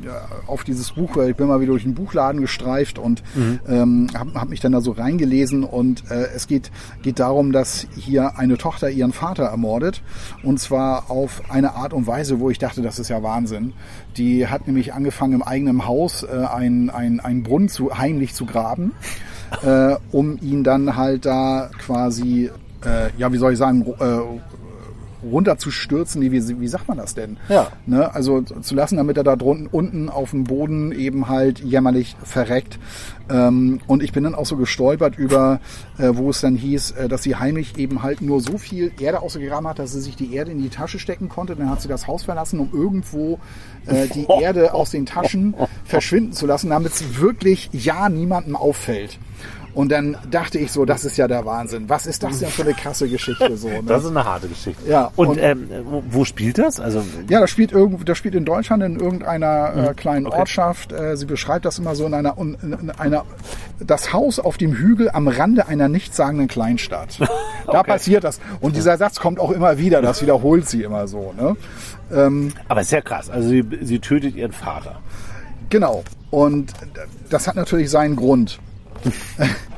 auf 0.48 0.64
dieses 0.64 0.92
Buch. 0.94 1.18
Ich 1.18 1.36
bin 1.36 1.48
mal 1.48 1.60
wieder 1.60 1.72
durch 1.72 1.84
den 1.84 1.96
Buchladen 1.96 2.40
gestreift 2.42 2.98
und 2.98 3.24
ähm, 3.68 4.08
habe 4.18 4.34
hab 4.36 4.50
mich 4.50 4.62
dann 4.62 4.72
da 4.72 4.82
so 4.82 4.92
reingelesen 4.92 5.64
und 5.64 6.10
äh, 6.10 6.28
es 6.36 6.48
geht 6.48 6.72
geht 7.02 7.20
darum, 7.20 7.52
dass 7.52 7.88
hier 7.96 8.38
eine 8.38 8.58
Tochter 8.58 8.90
ihren 8.90 9.12
Vater 9.12 9.46
ermordet 9.46 10.02
und 10.44 10.60
zwar 10.60 11.12
auf 11.12 11.42
eine 11.50 11.76
Art 11.76 11.94
und 11.94 12.08
Weise, 12.08 12.40
wo 12.40 12.50
ich 12.50 12.60
dachte, 12.60 12.82
das 12.82 13.00
ist 13.00 13.10
ja 13.10 13.22
Wahnsinn. 13.22 13.74
Die 14.18 14.48
hat 14.48 14.68
nämlich 14.68 14.94
angefangen 14.94 15.34
im 15.34 15.44
eigenen 15.44 15.86
Haus 15.86 16.24
äh, 16.24 16.28
einen 16.28 16.90
ein, 16.90 17.44
Brunnen 17.44 17.68
zu 17.68 17.98
heimlich 17.98 18.34
zu 18.34 18.46
graben 18.46 18.94
äh, 19.62 19.96
um 20.12 20.38
ihn 20.42 20.64
dann 20.64 20.96
halt 20.96 21.26
da 21.26 21.70
quasi, 21.86 22.50
äh, 22.86 23.10
ja, 23.18 23.32
wie 23.32 23.38
soll 23.38 23.54
ich 23.54 23.60
sagen, 23.60 23.86
äh, 24.00 24.20
runterzustürzen, 25.24 26.22
nee, 26.22 26.32
wie, 26.32 26.60
wie 26.60 26.68
sagt 26.68 26.88
man 26.88 26.98
das 26.98 27.14
denn? 27.14 27.38
Ja. 27.50 27.68
Ne? 27.86 28.14
Also 28.14 28.42
zu 28.42 28.76
lassen, 28.76 28.98
damit 28.98 29.18
er 29.18 29.24
da 29.24 29.36
drunten 29.36 29.68
unten 29.68 30.10
auf 30.10 30.32
dem 30.32 30.44
Boden 30.44 30.92
eben 30.92 31.28
halt 31.28 31.60
jämmerlich 31.60 32.16
verreckt. 32.24 32.80
Ähm, 33.30 33.80
und 33.88 34.04
ich 34.04 34.12
bin 34.12 34.24
dann 34.24 34.36
auch 34.36 34.46
so 34.46 34.58
gestolpert 34.58 35.18
über, 35.18 35.60
äh, 35.98 36.10
wo 36.14 36.30
es 36.30 36.42
dann 36.42 36.56
hieß, 36.56 36.92
äh, 36.92 37.08
dass 37.08 37.24
sie 37.24 37.36
heimlich 37.36 37.78
eben 37.78 38.04
halt 38.04 38.22
nur 38.22 38.42
so 38.42 38.58
viel 38.58 38.92
Erde 39.00 39.22
ausgegraben 39.22 39.68
hat, 39.68 39.80
dass 39.80 39.94
sie 39.94 40.02
sich 40.02 40.16
die 40.16 40.34
Erde 40.34 40.52
in 40.52 40.62
die 40.62 40.70
Tasche 40.70 41.00
stecken 41.00 41.30
konnte. 41.30 41.56
Dann 41.56 41.70
hat 41.70 41.82
sie 41.82 41.88
das 41.88 42.08
Haus 42.08 42.24
verlassen, 42.24 42.60
um 42.60 42.70
irgendwo 42.74 43.40
äh, 43.86 44.08
die 44.08 44.26
Erde 44.42 44.74
aus 44.74 44.92
den 44.92 45.06
Taschen 45.06 45.56
verschwinden 45.86 46.34
zu 46.34 46.46
lassen, 46.46 46.70
damit 46.70 46.94
es 46.94 47.20
wirklich 47.20 47.70
ja 47.72 48.10
niemandem 48.10 48.56
auffällt. 48.56 49.20
Und 49.74 49.92
dann 49.92 50.18
dachte 50.30 50.60
ich 50.60 50.72
so, 50.72 50.86
das 50.86 51.04
ist 51.04 51.18
ja 51.18 51.28
der 51.28 51.46
Wahnsinn. 51.46 51.90
Was 51.90 52.06
ist 52.06 52.22
das 52.22 52.40
denn 52.40 52.50
für 52.50 52.62
eine 52.62 52.74
krasse 52.74 53.08
Geschichte 53.10 53.58
so? 53.58 53.70
Ne? 53.70 53.82
Das 53.88 54.04
ist 54.04 54.12
eine 54.12 54.24
harte 54.24 54.48
Geschichte. 54.48 54.88
Ja, 54.88 55.12
Und, 55.16 55.30
und- 55.30 55.38
ähm, 55.40 55.68
wo, 56.10 56.26
spielt 56.26 56.60
das? 56.60 56.80
Also 56.80 57.04
Ja, 57.28 57.40
das 57.40 57.50
spielt 57.50 57.72
irgendwo, 57.72 58.04
das 58.04 58.18
spielt 58.18 58.36
in 58.36 58.46
Deutschland 58.46 58.84
in 58.84 59.00
irgendeiner 59.00 59.90
äh, 59.90 59.94
kleinen 59.96 60.28
Ortschaft. 60.28 60.92
Äh, 60.92 61.18
sie 61.18 61.26
beschreibt 61.26 61.66
das 61.66 61.80
immer 61.80 61.96
so 61.96 62.06
in 62.06 62.14
einer, 62.14 62.38
in, 62.38 62.56
in 62.62 62.92
einer, 62.92 63.26
das 63.80 64.14
Haus 64.14 64.40
auf 64.40 64.58
dem 64.58 64.74
Hügel 64.74 65.10
am 65.12 65.28
Rande 65.28 65.68
einer 65.68 65.90
nichtssagenden 65.90 66.48
Kleinstadt. 66.48 67.20
Da 67.66 67.82
passiert 67.82 68.26
das. 68.26 68.42
Und 68.60 68.76
dieser 68.76 68.98
Satz 68.98 69.22
kommt 69.22 69.40
auch 69.40 69.50
immer 69.50 69.78
wieder. 69.78 70.02
Das 70.02 70.22
wiederholt 70.22 70.68
sie 70.68 70.84
immer 70.84 71.08
so. 71.08 71.34
Ne? 71.40 71.56
aber 72.68 72.84
sehr 72.84 73.02
krass. 73.02 73.30
Also 73.30 73.48
sie, 73.48 73.64
sie 73.82 74.00
tötet 74.00 74.36
ihren 74.36 74.52
Vater. 74.52 74.98
Genau. 75.70 76.04
Und 76.30 76.74
das 77.30 77.48
hat 77.48 77.56
natürlich 77.56 77.90
seinen 77.90 78.18
Grund. 78.18 78.60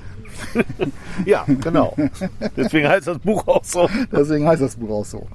Ja, 1.26 1.46
genau. 1.48 1.96
Deswegen 2.56 2.88
heißt 2.88 3.08
das 3.08 3.20
Buch 3.20 3.48
auch 3.48 3.64
so. 3.64 3.90
Deswegen 4.12 4.48
heißt 4.48 4.62
das 4.62 4.76
Buch 4.76 4.90
auch 4.90 5.06
so. 5.06 5.28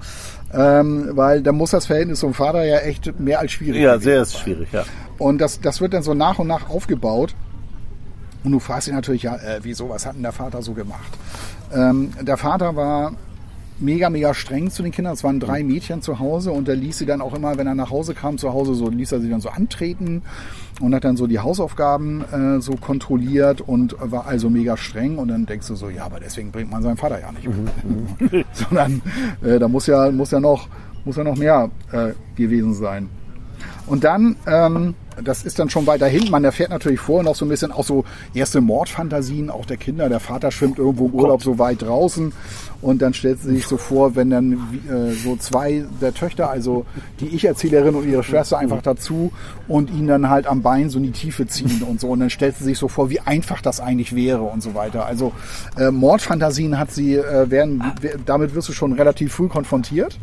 Ähm, 0.53 1.11
weil 1.13 1.43
da 1.43 1.53
muss 1.53 1.71
das 1.71 1.87
Verhältnis 1.87 2.21
zum 2.21 2.35
Vater 2.35 2.65
ja 2.65 2.79
echt 2.79 3.19
mehr 3.21 3.39
als 3.39 3.53
schwierig 3.53 3.83
Ja, 3.83 3.99
sehr 3.99 4.23
ist 4.23 4.39
schwierig, 4.39 4.73
ja. 4.73 4.85
Und 5.19 5.39
das, 5.39 5.61
das 5.61 5.81
wird 5.81 5.95
dann 5.95 6.03
so 6.03 6.15
nach 6.15 6.39
und 6.39 6.49
nach 6.49 6.69
aufgebaut. 6.69 7.35
Und 8.43 8.53
du 8.53 8.59
fragst 8.59 8.87
dich 8.87 8.95
natürlich, 8.95 9.23
ja, 9.23 9.37
äh, 9.37 9.61
wieso, 9.63 9.91
was 9.91 10.07
hat 10.07 10.15
denn 10.15 10.23
der 10.23 10.33
Vater 10.33 10.63
so 10.63 10.73
gemacht? 10.73 11.13
Ähm, 11.75 12.13
der 12.21 12.37
Vater 12.37 12.75
war 12.75 13.13
mega, 13.81 14.11
mega 14.11 14.35
streng 14.35 14.71
zu 14.71 14.83
den 14.83 14.93
Kindern. 14.93 15.15
Es 15.15 15.25
waren 15.25 15.41
drei 15.41 15.63
Mädchen 15.63 16.03
zu 16.03 16.19
Hause 16.19 16.53
und 16.53 16.69
er 16.69 16.77
ließ 16.77 16.99
sie 16.99 17.07
dann 17.07 17.21
auch 17.21 17.35
immer, 17.35 17.57
wenn 17.57 17.67
er 17.67 17.75
nach 17.75 17.91
Hause 17.91 18.15
kam, 18.15 18.39
zu 18.39 18.53
Hause 18.53 18.75
so, 18.75 18.89
ließ 18.89 19.13
er 19.13 19.21
sie 19.21 19.31
dann 19.31 19.41
so 19.41 19.49
antreten 19.49 20.23
und 20.81 20.95
hat 20.95 21.05
dann 21.05 21.17
so 21.17 21.27
die 21.27 21.39
Hausaufgaben 21.39 22.25
äh, 22.33 22.61
so 22.61 22.73
kontrolliert 22.73 23.61
und 23.61 23.97
war 23.99 24.27
also 24.27 24.51
mega 24.51 24.77
streng. 24.77 25.19
Und 25.19 25.29
dann 25.29 25.47
denkst 25.47 25.69
du 25.69 25.75
so, 25.75 25.89
ja, 25.89 26.05
aber 26.05 26.21
deswegen 26.21 26.51
bringt 26.51 26.71
man 26.71 26.83
seinen 26.83 26.97
Vater 26.97 27.21
ja 27.21 27.33
nicht 27.33 27.49
um. 27.49 27.69
Sondern 28.53 29.03
äh, 29.43 29.59
da 29.59 29.69
muss 29.69 29.87
ja, 29.87 30.11
muss 30.11 30.31
ja 30.31 30.41
noch, 30.41 30.69
muss 31.05 31.17
ja 31.17 31.25
noch 31.25 31.37
mehr 31.37 31.71
äh, 31.93 32.13
gewesen 32.37 32.75
sein. 32.75 33.09
Und 33.91 34.05
dann, 34.05 34.37
ähm, 34.47 34.95
das 35.21 35.43
ist 35.43 35.59
dann 35.59 35.69
schon 35.69 35.85
weiter 35.85 36.07
hinten, 36.07 36.31
man 36.31 36.45
erfährt 36.45 36.71
natürlich 36.71 37.01
vorher 37.01 37.25
noch 37.25 37.35
so 37.35 37.45
ein 37.45 37.49
bisschen 37.49 37.73
auch 37.73 37.85
so 37.85 38.05
erste 38.35 38.61
Mordfantasien, 38.61 39.51
auch 39.51 39.67
der 39.67 39.79
Kinder. 39.79 40.09
Der 40.09 40.21
Vater 40.21 40.53
schwimmt 40.53 40.79
irgendwo 40.79 41.07
im 41.07 41.15
Urlaub 41.15 41.43
so 41.43 41.59
weit 41.59 41.83
draußen 41.83 42.33
und 42.83 43.03
dann 43.03 43.15
stellt 43.15 43.43
sie 43.43 43.51
sich 43.51 43.67
so 43.67 43.77
vor, 43.79 44.15
wenn 44.15 44.31
dann 44.31 44.53
äh, 44.89 45.11
so 45.11 45.35
zwei 45.35 45.85
der 46.01 46.15
Töchter, 46.15 46.49
also 46.49 46.87
die 47.19 47.35
Ich-Erzählerin 47.35 47.97
und 47.97 48.09
ihre 48.09 48.23
Schwester 48.23 48.59
einfach 48.59 48.81
dazu 48.81 49.33
und 49.67 49.91
ihn 49.91 50.07
dann 50.07 50.31
halt 50.31 50.47
am 50.47 50.63
Bein 50.63 50.89
so 50.89 50.99
in 50.99 51.05
die 51.05 51.11
Tiefe 51.11 51.49
ziehen 51.49 51.83
und 51.83 52.01
so. 52.01 52.11
Und 52.11 52.21
dann 52.21 52.31
stellt 52.31 52.59
sie 52.59 52.65
sich 52.65 52.79
so 52.79 52.87
vor, 52.87 53.11
wie 53.11 53.19
einfach 53.19 53.61
das 53.61 53.81
eigentlich 53.81 54.15
wäre 54.15 54.43
und 54.43 54.63
so 54.63 54.77
weiter. 54.77 55.05
Also 55.05 55.33
äh, 55.77 55.91
Mordfantasien 55.91 56.79
hat 56.79 56.93
sie, 56.93 57.17
äh, 57.17 57.51
werden, 57.51 57.83
damit 58.25 58.55
wirst 58.55 58.69
du 58.69 58.73
schon 58.73 58.93
relativ 58.93 59.35
früh 59.35 59.49
konfrontiert. 59.49 60.17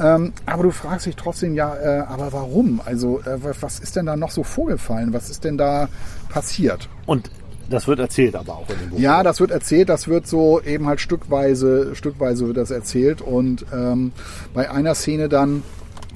Ähm, 0.00 0.32
aber 0.46 0.64
du 0.64 0.70
fragst 0.70 1.06
dich 1.06 1.16
trotzdem 1.16 1.54
ja, 1.54 1.74
äh, 1.76 2.00
aber 2.00 2.32
warum? 2.32 2.80
Also 2.84 3.20
äh, 3.20 3.38
was 3.60 3.78
ist 3.78 3.96
denn 3.96 4.06
da 4.06 4.16
noch 4.16 4.30
so 4.30 4.42
vorgefallen? 4.42 5.12
Was 5.12 5.30
ist 5.30 5.44
denn 5.44 5.56
da 5.56 5.88
passiert? 6.28 6.88
Und 7.06 7.30
das 7.70 7.86
wird 7.86 7.98
erzählt 7.98 8.36
aber 8.36 8.56
auch 8.56 8.68
in 8.68 8.78
dem 8.78 8.90
Buch. 8.90 8.98
Ja, 8.98 9.22
das 9.22 9.40
wird 9.40 9.50
erzählt, 9.50 9.88
das 9.88 10.08
wird 10.08 10.26
so 10.26 10.60
eben 10.60 10.86
halt 10.86 11.00
stückweise, 11.00 11.94
stückweise 11.94 12.46
wird 12.46 12.56
das 12.56 12.70
erzählt 12.70 13.22
und 13.22 13.64
ähm, 13.72 14.12
bei 14.52 14.70
einer 14.70 14.94
Szene 14.94 15.28
dann 15.28 15.62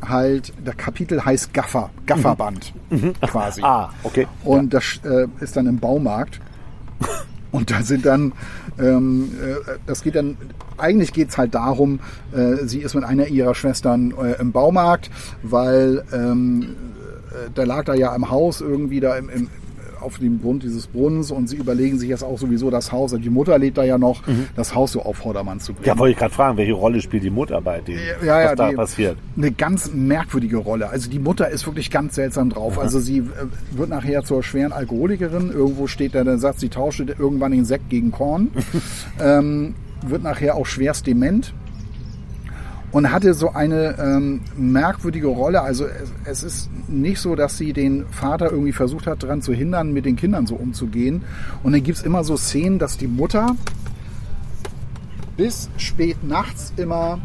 halt, 0.06 0.52
der 0.64 0.74
Kapitel 0.74 1.24
heißt 1.24 1.54
Gaffer, 1.54 1.90
Gafferband 2.06 2.72
quasi. 3.22 3.62
Ah, 3.64 3.90
okay. 4.02 4.26
Und 4.44 4.74
das 4.74 5.00
äh, 5.04 5.26
ist 5.40 5.56
dann 5.56 5.66
im 5.66 5.78
Baumarkt. 5.78 6.40
Und 7.50 7.70
da 7.70 7.82
sind 7.82 8.04
dann, 8.04 8.32
ähm, 8.78 9.30
äh, 9.42 9.78
das 9.86 10.02
geht 10.02 10.14
dann, 10.14 10.36
eigentlich 10.76 11.12
geht's 11.12 11.38
halt 11.38 11.54
darum, 11.54 12.00
äh, 12.32 12.66
sie 12.66 12.80
ist 12.80 12.94
mit 12.94 13.04
einer 13.04 13.26
ihrer 13.28 13.54
Schwestern 13.54 14.12
äh, 14.12 14.40
im 14.40 14.52
Baumarkt, 14.52 15.10
weil 15.42 16.04
ähm, 16.12 16.76
äh, 17.30 17.50
da 17.54 17.64
lag 17.64 17.84
da 17.84 17.94
ja 17.94 18.14
im 18.14 18.30
Haus 18.30 18.60
irgendwie 18.60 19.00
da 19.00 19.16
im, 19.16 19.28
im, 19.30 19.48
auf 20.00 20.18
dem 20.18 20.40
Grund 20.40 20.62
dieses 20.62 20.86
Brunnens 20.86 21.30
und 21.30 21.48
sie 21.48 21.56
überlegen 21.56 21.98
sich 21.98 22.08
jetzt 22.08 22.22
auch 22.22 22.38
sowieso 22.38 22.70
das 22.70 22.92
Haus, 22.92 23.14
die 23.18 23.30
Mutter 23.30 23.58
lebt 23.58 23.78
da 23.78 23.84
ja 23.84 23.98
noch, 23.98 24.22
das 24.56 24.74
Haus 24.74 24.92
so 24.92 25.02
auf 25.02 25.16
Vordermann 25.18 25.60
zu 25.60 25.72
bringen. 25.72 25.86
Ja, 25.86 25.98
wollte 25.98 26.12
ich 26.12 26.18
gerade 26.18 26.34
fragen, 26.34 26.56
welche 26.56 26.72
Rolle 26.74 27.00
spielt 27.00 27.22
die 27.22 27.30
Mutter 27.30 27.60
bei 27.60 27.80
dem, 27.80 27.98
Ja, 28.24 28.40
ja, 28.40 28.50
was 28.50 28.56
da 28.56 28.68
die- 28.70 28.76
passiert? 28.76 29.16
Eine 29.36 29.52
ganz 29.52 29.90
merkwürdige 29.92 30.58
Rolle. 30.58 30.88
Also 30.90 31.10
die 31.10 31.18
Mutter 31.18 31.48
ist 31.50 31.66
wirklich 31.66 31.90
ganz 31.90 32.14
seltsam 32.14 32.50
drauf. 32.50 32.78
Also 32.78 32.98
sie 33.00 33.18
äh, 33.18 33.22
wird 33.76 33.88
nachher 33.90 34.22
zur 34.24 34.42
schweren 34.42 34.72
Alkoholikerin. 34.72 35.50
Irgendwo 35.52 35.86
steht 35.86 36.14
da 36.14 36.24
der 36.24 36.38
Satz, 36.38 36.60
sie 36.60 36.68
tauschte 36.68 37.04
irgendwann 37.18 37.52
den 37.52 37.64
Sekt 37.64 37.88
gegen 37.90 38.10
Korn. 38.10 38.48
ähm, 39.20 39.74
wird 40.06 40.22
nachher 40.22 40.54
auch 40.56 40.66
schwerst 40.66 41.06
dement. 41.06 41.52
Und 42.90 43.12
hatte 43.12 43.34
so 43.34 43.52
eine 43.52 43.98
ähm, 43.98 44.40
merkwürdige 44.56 45.26
Rolle. 45.26 45.60
Also 45.60 45.84
es, 45.84 46.12
es 46.24 46.42
ist 46.42 46.70
nicht 46.88 47.20
so, 47.20 47.36
dass 47.36 47.58
sie 47.58 47.72
den 47.72 48.06
Vater 48.06 48.50
irgendwie 48.50 48.72
versucht 48.72 49.06
hat, 49.06 49.22
daran 49.22 49.42
zu 49.42 49.52
hindern, 49.52 49.92
mit 49.92 50.06
den 50.06 50.16
Kindern 50.16 50.46
so 50.46 50.54
umzugehen. 50.54 51.22
Und 51.62 51.72
dann 51.72 51.82
gibt's 51.82 52.02
immer 52.02 52.24
so 52.24 52.36
Szenen, 52.36 52.78
dass 52.78 52.96
die 52.96 53.08
Mutter 53.08 53.56
bis 55.36 55.68
spät 55.76 56.24
nachts 56.24 56.72
immer 56.76 57.20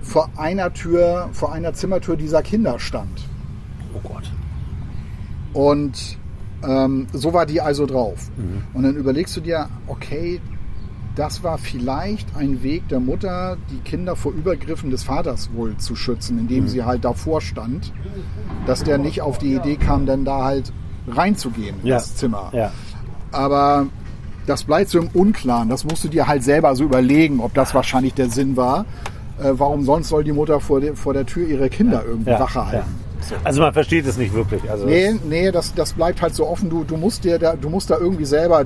vor 0.00 0.30
einer 0.36 0.72
Tür, 0.72 1.28
vor 1.32 1.52
einer 1.52 1.74
Zimmertür 1.74 2.16
dieser 2.16 2.42
Kinder 2.42 2.78
stand. 2.78 3.28
Oh 3.94 4.00
Gott. 4.08 4.30
Und 5.52 6.18
ähm, 6.62 7.06
so 7.12 7.32
war 7.32 7.46
die 7.46 7.60
also 7.60 7.86
drauf. 7.86 8.30
Und 8.74 8.82
dann 8.82 8.96
überlegst 8.96 9.36
du 9.36 9.40
dir, 9.40 9.68
okay, 9.86 10.40
das 11.18 11.42
war 11.42 11.58
vielleicht 11.58 12.28
ein 12.36 12.62
Weg 12.62 12.88
der 12.88 13.00
Mutter, 13.00 13.56
die 13.70 13.78
Kinder 13.80 14.14
vor 14.16 14.32
Übergriffen 14.32 14.90
des 14.90 15.02
Vaters 15.04 15.50
wohl 15.54 15.76
zu 15.76 15.96
schützen, 15.96 16.38
indem 16.38 16.68
sie 16.68 16.84
halt 16.84 17.04
davor 17.04 17.40
stand, 17.40 17.92
dass 18.66 18.84
der 18.84 18.98
nicht 18.98 19.20
auf 19.20 19.38
die 19.38 19.54
Idee 19.54 19.76
kam, 19.76 20.06
dann 20.06 20.24
da 20.24 20.44
halt 20.44 20.72
reinzugehen, 21.08 21.76
Ja. 21.82 21.96
das 21.96 22.14
Zimmer. 22.16 22.50
Ja. 22.52 22.70
Aber 23.32 23.86
das 24.46 24.64
bleibt 24.64 24.90
so 24.90 24.98
im 24.98 25.08
Unklaren. 25.08 25.68
Das 25.68 25.84
musst 25.84 26.04
du 26.04 26.08
dir 26.08 26.26
halt 26.28 26.42
selber 26.44 26.74
so 26.76 26.84
überlegen, 26.84 27.40
ob 27.40 27.52
das 27.54 27.74
wahrscheinlich 27.74 28.14
der 28.14 28.30
Sinn 28.30 28.56
war. 28.56 28.84
Äh, 29.42 29.50
warum 29.52 29.84
sonst 29.84 30.08
soll 30.08 30.24
die 30.24 30.32
Mutter 30.32 30.60
vor, 30.60 30.80
der- 30.80 30.96
vor 30.96 31.12
der 31.14 31.26
Tür 31.26 31.46
ihre 31.46 31.68
Kinder 31.68 32.02
irgendwie 32.06 32.30
Ja. 32.30 32.40
Wache 32.40 32.58
ja. 32.60 32.66
halten? 32.66 32.94
Also 33.44 33.60
man 33.60 33.72
versteht 33.72 34.06
es 34.06 34.16
nicht 34.16 34.32
wirklich. 34.32 34.70
Also 34.70 34.86
Nee, 34.86 35.14
nee, 35.28 35.50
das, 35.50 35.74
das 35.74 35.92
bleibt 35.92 36.22
halt 36.22 36.34
so 36.34 36.46
offen. 36.46 36.70
Du, 36.70 36.84
du, 36.84 36.96
musst 36.96 37.24
dir 37.24 37.38
da, 37.38 37.56
du 37.56 37.68
musst 37.68 37.90
da 37.90 37.98
irgendwie 37.98 38.24
selber 38.24 38.64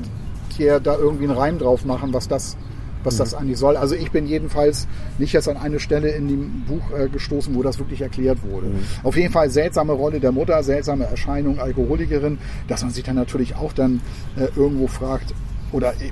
dir 0.59 0.81
da 0.81 0.97
irgendwie 0.97 1.25
einen 1.25 1.37
Reim 1.37 1.59
drauf 1.59 1.85
machen, 1.85 2.13
was 2.13 2.29
das, 2.29 2.57
was 3.05 3.17
das 3.17 3.35
eigentlich 3.35 3.59
soll. 3.59 3.77
Also 3.77 3.95
ich 3.95 4.11
bin 4.11 4.27
jedenfalls 4.27 4.87
nicht 5.19 5.33
jetzt 5.33 5.49
an 5.49 5.57
eine 5.57 5.81
Stelle 5.81 6.11
in 6.11 6.29
dem 6.29 6.65
Buch 6.67 6.83
äh, 6.97 7.09
gestoßen, 7.09 7.55
wo 7.55 7.63
das 7.63 7.79
wirklich 7.79 8.01
erklärt 8.01 8.39
wurde. 8.43 8.69
Auf 9.03 9.17
jeden 9.17 9.33
Fall 9.33 9.51
seltsame 9.51 9.93
Rolle 9.93 10.21
der 10.21 10.33
Mutter, 10.33 10.63
seltsame 10.63 11.05
Erscheinung, 11.05 11.59
Alkoholikerin, 11.59 12.39
dass 12.69 12.83
man 12.83 12.91
sich 12.91 13.05
dann 13.05 13.17
natürlich 13.17 13.57
auch 13.57 13.73
dann 13.73 14.01
äh, 14.37 14.47
irgendwo 14.57 14.87
fragt, 14.87 15.35
oder 15.73 15.93
äh, 15.95 16.11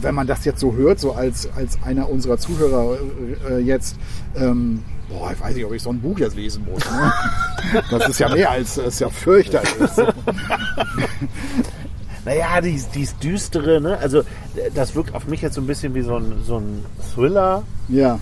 wenn 0.00 0.14
man 0.14 0.26
das 0.26 0.44
jetzt 0.44 0.60
so 0.60 0.74
hört, 0.74 1.00
so 1.00 1.12
als, 1.12 1.48
als 1.56 1.78
einer 1.82 2.08
unserer 2.08 2.38
Zuhörer 2.38 2.96
äh, 3.50 3.58
jetzt, 3.58 3.96
ähm, 4.36 4.82
boah, 5.08 5.32
ich 5.32 5.40
weiß 5.40 5.54
nicht, 5.54 5.64
ob 5.64 5.72
ich 5.72 5.82
so 5.82 5.90
ein 5.90 6.00
Buch 6.00 6.18
jetzt 6.18 6.36
lesen 6.36 6.66
muss. 6.70 6.84
Ne? 6.90 7.12
Das 7.90 8.08
ist 8.08 8.18
ja 8.18 8.28
mehr 8.28 8.50
als, 8.50 8.78
ist 8.78 9.00
ja 9.00 9.10
fürchterlich. 9.10 9.70
Naja, 12.24 12.60
die, 12.60 12.80
die 12.94 13.02
ist 13.02 13.22
düstere, 13.22 13.80
ne? 13.80 13.98
Also 13.98 14.22
das 14.74 14.94
wirkt 14.94 15.14
auf 15.14 15.26
mich 15.26 15.40
jetzt 15.40 15.54
so 15.54 15.60
ein 15.60 15.66
bisschen 15.66 15.94
wie 15.94 16.02
so 16.02 16.16
ein, 16.16 16.42
so 16.44 16.58
ein 16.58 16.84
Thriller, 17.14 17.62
Ja, 17.88 18.20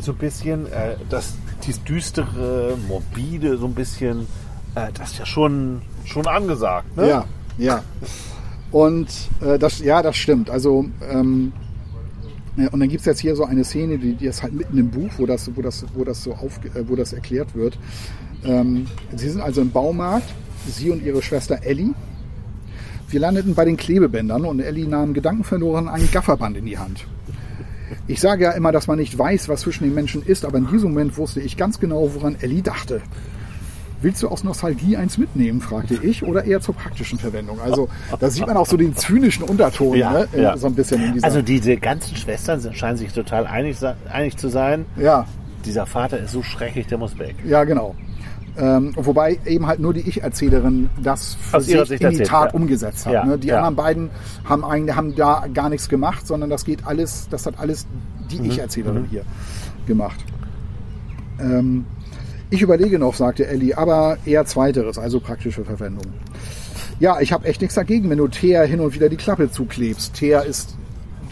so 0.00 0.12
ein 0.12 0.18
bisschen. 0.18 0.66
Äh, 0.66 0.96
das, 1.08 1.34
dieses 1.64 1.82
düstere, 1.84 2.76
morbide, 2.88 3.56
so 3.56 3.66
ein 3.66 3.74
bisschen, 3.74 4.26
äh, 4.74 4.92
das 4.94 5.12
ist 5.12 5.18
ja 5.18 5.26
schon, 5.26 5.82
schon 6.04 6.26
angesagt, 6.26 6.96
ne? 6.96 7.08
ja, 7.08 7.24
ja. 7.58 7.82
Und 8.70 9.08
äh, 9.40 9.58
das, 9.58 9.78
ja, 9.78 10.02
das 10.02 10.16
stimmt. 10.16 10.50
Also 10.50 10.84
ähm, 11.08 11.52
ja, 12.56 12.68
und 12.70 12.80
dann 12.80 12.88
gibt's 12.88 13.06
jetzt 13.06 13.20
hier 13.20 13.36
so 13.36 13.44
eine 13.44 13.64
Szene, 13.64 13.98
die, 13.98 14.14
die 14.14 14.26
ist 14.26 14.42
halt 14.42 14.54
mitten 14.54 14.78
im 14.78 14.90
Buch, 14.90 15.10
wo 15.18 15.26
das, 15.26 15.50
wo 15.54 15.62
das, 15.62 15.84
wo 15.94 16.04
das 16.04 16.22
so 16.22 16.32
auf, 16.32 16.58
äh, 16.64 16.88
wo 16.88 16.96
das 16.96 17.12
erklärt 17.12 17.54
wird. 17.54 17.78
Ähm, 18.44 18.86
sie 19.14 19.28
sind 19.28 19.40
also 19.40 19.60
im 19.60 19.70
Baumarkt, 19.70 20.28
sie 20.66 20.90
und 20.90 21.02
ihre 21.02 21.22
Schwester 21.22 21.58
Ellie. 21.62 21.94
Wir 23.08 23.20
landeten 23.20 23.54
bei 23.54 23.64
den 23.64 23.76
Klebebändern 23.76 24.44
und 24.44 24.60
Ellie 24.60 24.86
nahm 24.88 25.14
gedankenverloren 25.14 25.88
ein 25.88 26.08
Gafferband 26.10 26.56
in 26.56 26.66
die 26.66 26.78
Hand. 26.78 27.06
Ich 28.08 28.20
sage 28.20 28.44
ja 28.44 28.50
immer, 28.52 28.72
dass 28.72 28.88
man 28.88 28.98
nicht 28.98 29.16
weiß, 29.16 29.48
was 29.48 29.60
zwischen 29.60 29.84
den 29.84 29.94
Menschen 29.94 30.22
ist, 30.24 30.44
aber 30.44 30.58
in 30.58 30.66
diesem 30.66 30.90
Moment 30.90 31.16
wusste 31.16 31.40
ich 31.40 31.56
ganz 31.56 31.78
genau, 31.78 32.10
woran 32.14 32.36
Ellie 32.40 32.62
dachte. 32.62 33.00
Willst 34.02 34.22
du 34.22 34.28
aus 34.28 34.44
Nostalgie 34.44 34.96
eins 34.96 35.16
mitnehmen, 35.18 35.60
fragte 35.60 35.94
ich, 35.94 36.22
oder 36.22 36.44
eher 36.44 36.60
zur 36.60 36.74
praktischen 36.74 37.18
Verwendung? 37.18 37.60
Also 37.60 37.88
da 38.20 38.28
sieht 38.28 38.46
man 38.46 38.56
auch 38.56 38.66
so 38.66 38.76
den 38.76 38.94
zynischen 38.94 39.44
Unterton, 39.44 39.96
Ja, 39.96 40.12
ne? 40.12 40.28
ja. 40.36 40.56
so 40.56 40.66
ein 40.66 40.74
bisschen. 40.74 41.18
Also 41.24 41.40
diese 41.42 41.76
ganzen 41.76 42.14
Schwestern 42.16 42.60
scheinen 42.74 42.98
sich 42.98 43.12
total 43.12 43.46
einig, 43.46 43.78
einig 44.12 44.36
zu 44.36 44.48
sein. 44.48 44.84
ja, 44.96 45.26
Dieser 45.64 45.86
Vater 45.86 46.18
ist 46.18 46.32
so 46.32 46.42
schrecklich, 46.42 46.86
der 46.88 46.98
muss 46.98 47.18
weg. 47.18 47.36
ja, 47.44 47.64
genau. 47.64 47.94
Ähm, 48.58 48.92
wobei 48.96 49.38
eben 49.44 49.66
halt 49.66 49.80
nur 49.80 49.92
die 49.92 50.08
Ich-Erzählerin 50.08 50.88
das 51.02 51.34
für 51.34 51.58
Aus 51.58 51.66
sich 51.66 51.74
in 51.74 51.84
die 51.84 52.04
erzählt, 52.04 52.28
Tat 52.28 52.52
ja. 52.52 52.58
umgesetzt 52.58 53.04
hat. 53.06 53.12
Ja, 53.12 53.24
ne? 53.24 53.38
Die 53.38 53.48
ja. 53.48 53.56
anderen 53.56 53.76
beiden 53.76 54.10
haben 54.44 54.64
eigentlich 54.64 54.96
haben 54.96 55.14
da 55.14 55.46
gar 55.52 55.68
nichts 55.68 55.88
gemacht, 55.88 56.26
sondern 56.26 56.48
das 56.48 56.64
geht 56.64 56.86
alles, 56.86 57.28
das 57.30 57.44
hat 57.44 57.58
alles 57.58 57.86
die 58.30 58.38
Mhm. 58.38 58.44
Ich-Erzählerin 58.46 59.04
hier 59.10 59.24
gemacht. 59.86 60.24
Ähm, 61.38 61.84
ich 62.48 62.62
überlege 62.62 62.98
noch, 62.98 63.14
sagte 63.14 63.46
Ellie, 63.46 63.76
aber 63.76 64.18
eher 64.24 64.46
zweiteres, 64.46 64.98
also 64.98 65.20
praktische 65.20 65.64
Verwendung. 65.64 66.12
Ja, 66.98 67.20
ich 67.20 67.32
habe 67.32 67.46
echt 67.46 67.60
nichts 67.60 67.74
dagegen, 67.74 68.08
wenn 68.08 68.18
du 68.18 68.28
Thea 68.28 68.62
hin 68.62 68.80
und 68.80 68.94
wieder 68.94 69.08
die 69.08 69.16
Klappe 69.16 69.50
zuklebst. 69.50 70.14
Thea 70.14 70.40
ist 70.40 70.76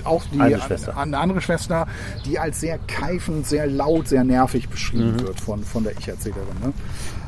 auch 0.05 0.23
die 0.33 0.41
Eine 0.41 0.61
Schwester. 0.61 0.97
eine 0.97 1.19
andere 1.19 1.41
Schwester, 1.41 1.87
die 2.27 2.39
als 2.39 2.61
sehr 2.61 2.79
keifend, 2.87 3.47
sehr 3.47 3.67
laut, 3.67 4.09
sehr 4.09 4.25
nervig 4.25 4.69
beschrieben 4.69 5.19
wird 5.21 5.41
von, 5.41 5.65
von 5.65 5.85
der 5.85 5.97
Ich-Erzählerin. 5.99 6.57
Ne? 6.63 6.73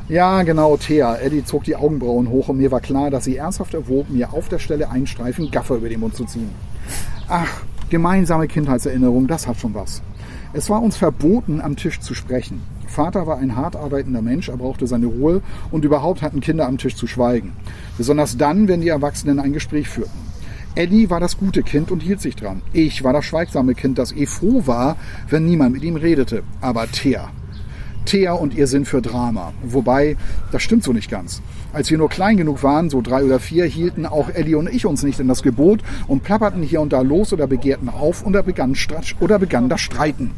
Ja, 0.09 0.43
genau, 0.43 0.77
Thea. 0.77 1.17
Eddie 1.17 1.43
zog 1.43 1.65
die 1.65 1.75
Augenbrauen 1.75 2.29
hoch 2.29 2.47
und 2.47 2.57
mir 2.57 2.71
war 2.71 2.79
klar, 2.79 3.09
dass 3.09 3.25
sie 3.25 3.35
ernsthaft 3.35 3.73
erwog, 3.73 4.09
mir 4.09 4.31
auf 4.31 4.47
der 4.47 4.59
Stelle 4.59 4.89
einen 4.89 5.05
Streifen 5.05 5.51
Gaffer 5.51 5.75
über 5.75 5.89
den 5.89 5.99
Mund 5.99 6.15
zu 6.15 6.23
ziehen. 6.23 6.49
Ach, 7.27 7.63
gemeinsame 7.89 8.47
Kindheitserinnerung, 8.47 9.27
das 9.27 9.47
hat 9.47 9.59
schon 9.59 9.73
was. 9.73 10.01
Es 10.53 10.69
war 10.69 10.81
uns 10.81 10.95
verboten, 10.95 11.59
am 11.59 11.75
Tisch 11.75 11.99
zu 11.99 12.13
sprechen. 12.13 12.61
Vater 12.87 13.27
war 13.27 13.39
ein 13.39 13.57
hart 13.57 13.75
arbeitender 13.75 14.21
Mensch, 14.21 14.47
er 14.47 14.55
brauchte 14.55 14.87
seine 14.87 15.07
Ruhe 15.07 15.41
und 15.71 15.83
überhaupt 15.83 16.21
hatten 16.21 16.39
Kinder 16.39 16.67
am 16.67 16.77
Tisch 16.77 16.95
zu 16.95 17.05
schweigen. 17.05 17.51
Besonders 17.97 18.37
dann, 18.37 18.69
wenn 18.69 18.79
die 18.79 18.87
Erwachsenen 18.87 19.41
ein 19.41 19.51
Gespräch 19.51 19.89
führten. 19.89 20.17
Eddie 20.75 21.09
war 21.09 21.19
das 21.19 21.37
gute 21.37 21.63
Kind 21.63 21.91
und 21.91 22.01
hielt 22.01 22.21
sich 22.21 22.37
dran. 22.37 22.61
Ich 22.71 23.03
war 23.03 23.11
das 23.11 23.25
schweigsame 23.25 23.75
Kind, 23.75 23.97
das 23.97 24.13
eh 24.13 24.25
froh 24.25 24.67
war, 24.67 24.95
wenn 25.29 25.45
niemand 25.45 25.73
mit 25.73 25.83
ihm 25.83 25.97
redete. 25.97 26.43
Aber 26.61 26.89
Thea. 26.89 27.29
Thea 28.07 28.33
und 28.33 28.55
ihr 28.55 28.65
Sinn 28.67 28.85
für 28.85 29.01
Drama. 29.01 29.53
Wobei, 29.61 30.17
das 30.51 30.63
stimmt 30.63 30.83
so 30.83 30.93
nicht 30.93 31.11
ganz. 31.11 31.41
Als 31.73 31.91
wir 31.91 31.97
nur 31.97 32.09
klein 32.09 32.37
genug 32.37 32.63
waren, 32.63 32.89
so 32.89 33.01
drei 33.01 33.23
oder 33.23 33.39
vier, 33.39 33.65
hielten 33.65 34.05
auch 34.05 34.29
Ellie 34.29 34.57
und 34.57 34.73
ich 34.73 34.85
uns 34.85 35.03
nicht 35.03 35.19
in 35.19 35.27
das 35.27 35.43
Gebot 35.43 35.81
und 36.07 36.23
plapperten 36.23 36.63
hier 36.63 36.81
und 36.81 36.93
da 36.93 37.01
los 37.01 37.33
oder 37.33 37.45
begehrten 37.45 37.89
auf 37.89 38.25
oder 38.25 38.41
begann, 38.41 38.75
oder 39.19 39.37
begann 39.37 39.69
das 39.69 39.81
Streiten. 39.81 40.31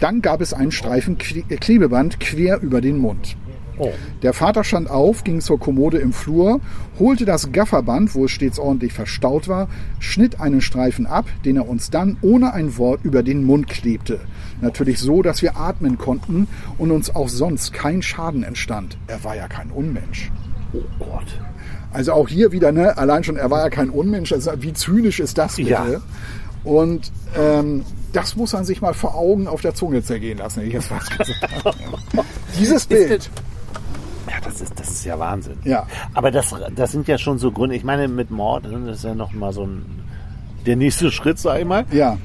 Dann 0.00 0.22
gab 0.22 0.40
es 0.40 0.54
einen 0.54 0.72
Streifen 0.72 1.18
Kle- 1.18 1.44
Klebeband 1.58 2.20
quer 2.20 2.60
über 2.62 2.80
den 2.80 2.98
Mund. 2.98 3.36
Oh. 3.78 3.92
Der 4.22 4.32
Vater 4.32 4.64
stand 4.64 4.88
auf, 4.90 5.24
ging 5.24 5.40
zur 5.40 5.58
Kommode 5.58 5.98
im 5.98 6.12
Flur, 6.12 6.60
holte 6.98 7.24
das 7.24 7.52
Gafferband, 7.52 8.14
wo 8.14 8.26
es 8.26 8.30
stets 8.30 8.58
ordentlich 8.58 8.92
verstaut 8.92 9.48
war, 9.48 9.68
schnitt 9.98 10.40
einen 10.40 10.60
Streifen 10.60 11.06
ab, 11.06 11.26
den 11.44 11.56
er 11.56 11.68
uns 11.68 11.90
dann 11.90 12.16
ohne 12.22 12.52
ein 12.52 12.76
Wort 12.78 13.00
über 13.04 13.22
den 13.22 13.44
Mund 13.44 13.66
klebte. 13.68 14.20
Natürlich 14.60 14.98
so, 15.00 15.22
dass 15.22 15.42
wir 15.42 15.56
atmen 15.56 15.98
konnten 15.98 16.46
und 16.78 16.90
uns 16.90 17.14
auch 17.14 17.28
sonst 17.28 17.72
kein 17.72 18.02
Schaden 18.02 18.44
entstand. 18.44 18.96
Er 19.08 19.24
war 19.24 19.36
ja 19.36 19.48
kein 19.48 19.70
Unmensch. 19.70 20.30
Oh 20.72 20.80
Gott. 20.98 21.40
Also 21.92 22.12
auch 22.12 22.28
hier 22.28 22.50
wieder, 22.52 22.72
ne, 22.72 22.96
allein 22.96 23.22
schon, 23.22 23.36
er 23.36 23.50
war 23.50 23.60
ja 23.60 23.70
kein 23.70 23.90
Unmensch. 23.90 24.32
Also 24.32 24.50
wie 24.58 24.72
zynisch 24.72 25.20
ist 25.20 25.38
das 25.38 25.56
bitte? 25.56 25.70
Ja. 25.70 26.00
Und 26.64 27.12
ähm, 27.36 27.84
das 28.12 28.36
muss 28.36 28.52
man 28.52 28.64
sich 28.64 28.80
mal 28.80 28.94
vor 28.94 29.14
Augen 29.14 29.46
auf 29.46 29.60
der 29.60 29.74
Zunge 29.74 30.02
zergehen 30.02 30.38
lassen, 30.38 30.62
ich 30.62 30.72
jetzt 30.72 30.88
gesagt. 31.18 31.36
Dieses 32.58 32.86
Bild. 32.86 33.30
Ja, 34.34 34.40
das 34.42 34.60
ist, 34.60 34.78
das 34.78 34.90
ist 34.90 35.04
ja 35.04 35.18
Wahnsinn. 35.18 35.58
Ja. 35.64 35.86
Aber 36.12 36.30
das, 36.30 36.54
das 36.74 36.92
sind 36.92 37.06
ja 37.08 37.18
schon 37.18 37.38
so 37.38 37.52
Gründe. 37.52 37.76
Ich 37.76 37.84
meine, 37.84 38.08
mit 38.08 38.30
Mord, 38.30 38.64
das 38.64 38.98
ist 38.98 39.04
ja 39.04 39.14
noch 39.14 39.32
mal 39.32 39.52
so 39.52 39.64
ein, 39.66 39.84
der 40.66 40.76
nächste 40.76 41.12
Schritt, 41.12 41.38
sag 41.38 41.60
ich 41.60 41.66
mal. 41.66 41.84
Ja, 41.92 42.18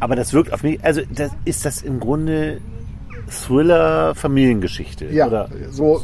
Aber 0.00 0.14
das 0.14 0.32
wirkt 0.32 0.52
auf 0.52 0.62
mich, 0.62 0.82
also 0.84 1.00
das, 1.10 1.30
ist 1.44 1.64
das 1.64 1.82
im 1.82 1.98
Grunde 1.98 2.60
Thriller 3.28 4.14
Familiengeschichte? 4.14 5.06
ja, 5.06 5.26
Oder? 5.26 5.48
so, 5.70 6.00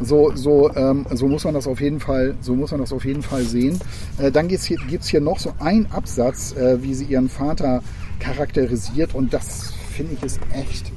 so, 0.00 0.32
so, 0.34 0.74
ähm, 0.74 1.06
so 1.10 1.26
muss 1.26 1.44
man 1.44 1.54
das 1.54 1.66
auf 1.66 1.80
jeden 1.80 2.00
Fall, 2.00 2.34
so 2.40 2.54
muss 2.54 2.70
man 2.70 2.80
das 2.80 2.92
auf 2.92 3.04
jeden 3.04 3.22
Fall 3.22 3.42
sehen. 3.42 3.80
Äh, 4.18 4.30
dann 4.30 4.48
gibt's 4.48 4.64
hier, 4.64 4.78
gibt's 4.88 5.08
hier 5.08 5.20
noch 5.20 5.38
so 5.38 5.52
einen 5.58 5.86
Absatz, 5.90 6.54
äh, 6.56 6.82
wie 6.82 6.94
sie 6.94 7.04
ihren 7.06 7.28
Vater 7.28 7.82
charakterisiert 8.20 9.14
und 9.14 9.34
das 9.34 9.72
finde 9.90 10.14
ich 10.14 10.22
ist 10.22 10.40
echt. 10.52 10.92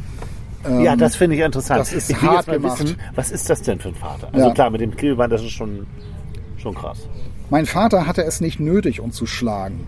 Ähm, 0.67 0.81
ja, 0.81 0.95
das 0.95 1.15
finde 1.15 1.35
ich 1.35 1.41
interessant. 1.41 1.79
das 1.81 1.93
ist 1.93 2.09
ich 2.09 2.21
will 2.21 2.29
hart 2.29 2.37
jetzt 2.39 2.47
mal 2.47 2.59
gemacht. 2.59 2.83
wissen, 2.83 2.97
was 3.15 3.31
ist 3.31 3.49
das 3.49 3.61
denn 3.61 3.79
für 3.79 3.89
ein 3.89 3.95
Vater? 3.95 4.29
Also 4.31 4.47
Ja. 4.47 4.53
klar, 4.53 4.69
mit 4.69 4.81
dem 4.81 4.95
Klebeband, 4.95 5.31
das 5.33 5.41
ist 5.43 5.51
schon, 5.51 5.85
schon 6.57 6.75
krass. 6.75 7.07
Mein 7.49 7.65
Vater 7.65 8.05
hatte 8.07 8.23
es 8.23 8.41
nicht 8.41 8.59
nötig, 8.59 8.99
uns 8.99 9.15
zu 9.15 9.25
schlagen. 9.25 9.85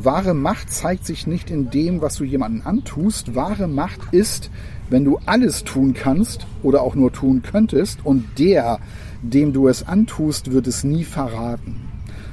Wahre 0.00 0.34
Macht 0.34 0.70
zeigt 0.70 1.04
sich 1.06 1.26
nicht 1.26 1.50
in 1.50 1.70
dem, 1.70 2.00
was 2.02 2.16
du 2.16 2.24
jemanden 2.24 2.62
antust. 2.62 3.34
Wahre 3.34 3.66
Macht 3.66 4.00
ist, 4.12 4.50
wenn 4.90 5.04
du 5.04 5.18
alles 5.26 5.64
tun 5.64 5.92
kannst 5.94 6.46
oder 6.62 6.82
auch 6.82 6.94
nur 6.94 7.12
tun 7.12 7.42
könntest 7.42 7.98
und 8.04 8.24
der, 8.38 8.78
dem 9.22 9.52
du 9.52 9.66
es 9.66 9.86
antust, 9.88 10.52
wird 10.52 10.66
es 10.68 10.84
nie 10.84 11.02
verraten. 11.04 11.80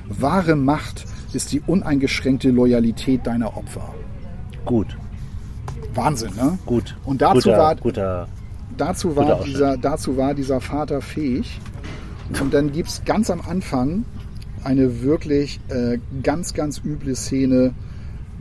Wahre 0.07 0.55
Macht 0.55 1.05
ist 1.33 1.51
die 1.53 1.61
uneingeschränkte 1.65 2.49
Loyalität 2.51 3.25
deiner 3.25 3.57
Opfer. 3.57 3.93
Gut, 4.65 4.95
Wahnsinn, 5.95 6.35
ne? 6.35 6.57
gut. 6.65 6.95
Und 7.05 7.21
dazu 7.21 7.35
guter, 7.49 7.57
war- 7.57 7.75
guter, 7.75 8.27
dazu 8.77 9.15
war, 9.15 9.43
dieser, 9.43 9.77
dazu 9.77 10.17
war 10.17 10.33
dieser 10.33 10.61
Vater 10.61 11.01
fähig. 11.01 11.59
Und 12.41 12.53
dann 12.53 12.71
gibt 12.71 12.89
es 12.89 13.03
ganz 13.05 13.29
am 13.29 13.41
Anfang 13.41 14.03
eine 14.63 15.01
wirklich 15.03 15.59
äh, 15.69 15.99
ganz, 16.23 16.53
ganz 16.55 16.81
üble 16.83 17.15
Szene, 17.15 17.73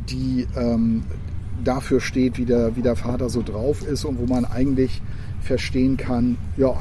die 0.09 0.47
ähm, 0.57 1.05
dafür 1.63 2.01
steht, 2.01 2.39
wie 2.39 2.47
der, 2.47 2.77
wie 2.77 2.83
der 2.83 2.97
Vater 2.97 3.29
so 3.29 3.43
drauf 3.43 3.87
ist 3.87 4.05
und 4.05 4.19
wo 4.19 4.27
man 4.27 4.45
eigentlich 4.47 5.03
verstehen 5.43 5.97
kann, 5.99 6.39
ja, 6.57 6.75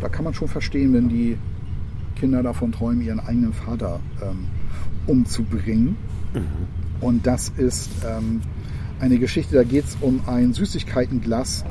da 0.00 0.08
kann 0.08 0.24
man 0.24 0.34
schon 0.34 0.48
verstehen, 0.48 0.92
wenn 0.92 1.08
die 1.08 1.38
Kinder 2.16 2.42
davon 2.42 2.72
träumen, 2.72 3.00
ihren 3.02 3.20
eigenen 3.20 3.52
Vater 3.52 4.00
ähm, 4.22 4.46
umzubringen. 5.06 5.96
Und 7.00 7.26
das 7.26 7.50
ist 7.56 7.90
ähm, 8.06 8.40
eine 9.00 9.18
Geschichte, 9.18 9.56
da 9.56 9.64
geht 9.64 9.84
es 9.84 9.96
um 10.00 10.20
ein 10.26 10.52
Süßigkeitenglas, 10.52 11.64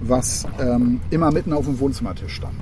was 0.00 0.46
ähm, 0.60 1.00
immer 1.10 1.30
mitten 1.30 1.52
auf 1.52 1.66
dem 1.66 1.78
Wohnzimmertisch 1.78 2.34
stand. 2.34 2.54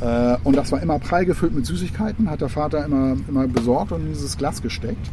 Äh, 0.00 0.36
und 0.44 0.56
das 0.56 0.72
war 0.72 0.80
immer 0.80 0.98
prall 0.98 1.26
gefüllt 1.26 1.54
mit 1.54 1.66
Süßigkeiten, 1.66 2.30
hat 2.30 2.40
der 2.40 2.48
Vater 2.48 2.84
immer, 2.84 3.16
immer 3.28 3.46
besorgt 3.46 3.92
und 3.92 4.02
in 4.02 4.08
dieses 4.08 4.36
Glas 4.36 4.62
gesteckt. 4.62 5.10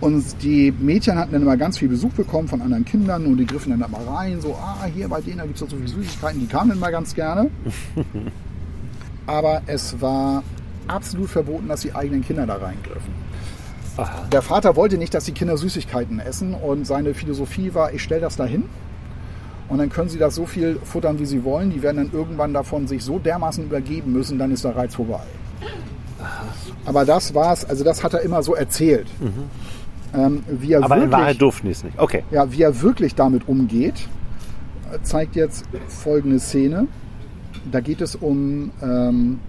Und 0.00 0.42
die 0.42 0.72
Mädchen 0.72 1.16
hatten 1.16 1.32
dann 1.32 1.42
immer 1.42 1.56
ganz 1.56 1.78
viel 1.78 1.88
Besuch 1.88 2.12
bekommen 2.12 2.48
von 2.48 2.60
anderen 2.60 2.84
Kindern 2.84 3.26
und 3.26 3.36
die 3.36 3.46
griffen 3.46 3.70
dann 3.70 3.80
da 3.80 3.88
mal 3.88 4.04
rein, 4.04 4.40
so, 4.40 4.54
ah, 4.54 4.84
hier 4.92 5.08
bei 5.08 5.20
denen 5.20 5.40
gibt 5.42 5.54
es 5.54 5.60
so 5.60 5.66
viele 5.66 5.88
Süßigkeiten, 5.88 6.40
die 6.40 6.46
kamen 6.46 6.70
dann 6.70 6.78
mal 6.78 6.90
ganz 6.90 7.14
gerne. 7.14 7.50
Aber 9.26 9.62
es 9.66 10.00
war 10.00 10.42
absolut 10.88 11.30
verboten, 11.30 11.68
dass 11.68 11.80
die 11.80 11.94
eigenen 11.94 12.22
Kinder 12.22 12.46
da 12.46 12.56
reingriffen. 12.56 13.23
Aha. 13.96 14.26
Der 14.32 14.42
Vater 14.42 14.76
wollte 14.76 14.98
nicht, 14.98 15.14
dass 15.14 15.24
die 15.24 15.32
Kinder 15.32 15.56
Süßigkeiten 15.56 16.18
essen 16.20 16.54
und 16.54 16.86
seine 16.86 17.14
Philosophie 17.14 17.74
war, 17.74 17.92
ich 17.92 18.02
stelle 18.02 18.20
das 18.22 18.36
dahin 18.36 18.64
und 19.68 19.78
dann 19.78 19.88
können 19.88 20.08
sie 20.08 20.18
das 20.18 20.34
so 20.34 20.46
viel 20.46 20.78
futtern, 20.84 21.18
wie 21.18 21.26
sie 21.26 21.44
wollen. 21.44 21.70
Die 21.70 21.82
werden 21.82 21.96
dann 21.96 22.10
irgendwann 22.12 22.52
davon 22.52 22.86
sich 22.86 23.02
so 23.02 23.18
dermaßen 23.18 23.64
übergeben 23.64 24.12
müssen, 24.12 24.38
dann 24.38 24.50
ist 24.52 24.64
der 24.64 24.76
Reiz 24.76 24.94
vorbei. 24.94 25.20
Aber 26.84 27.04
das 27.04 27.34
war's, 27.34 27.64
also 27.64 27.84
das 27.84 28.04
hat 28.04 28.14
er 28.14 28.20
immer 28.20 28.42
so 28.42 28.54
erzählt. 28.54 29.06
Ähm, 30.14 30.44
wie 30.48 30.72
er 30.72 30.80
Mhm. 30.80 30.84
Aber 30.84 30.94
in 30.96 31.00
wirklich, 31.02 31.18
Wahrheit 31.18 31.40
durften 31.40 31.66
die 31.66 31.72
es 31.72 31.82
nicht. 31.84 31.98
Okay. 31.98 32.22
ja, 32.30 32.52
wie 32.52 32.62
er 32.62 32.82
wirklich 32.82 33.14
damit 33.14 33.48
umgeht, 33.48 34.08
zeigt 35.02 35.34
jetzt 35.34 35.64
folgende 35.88 36.38
Szene. 36.38 36.86
Da 37.70 37.80
geht 37.80 38.00
es 38.00 38.14
um, 38.14 38.70
ähm, 38.82 39.40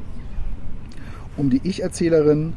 um 1.38 1.50
die 1.50 1.62
Ich-Erzählerin 1.64 2.54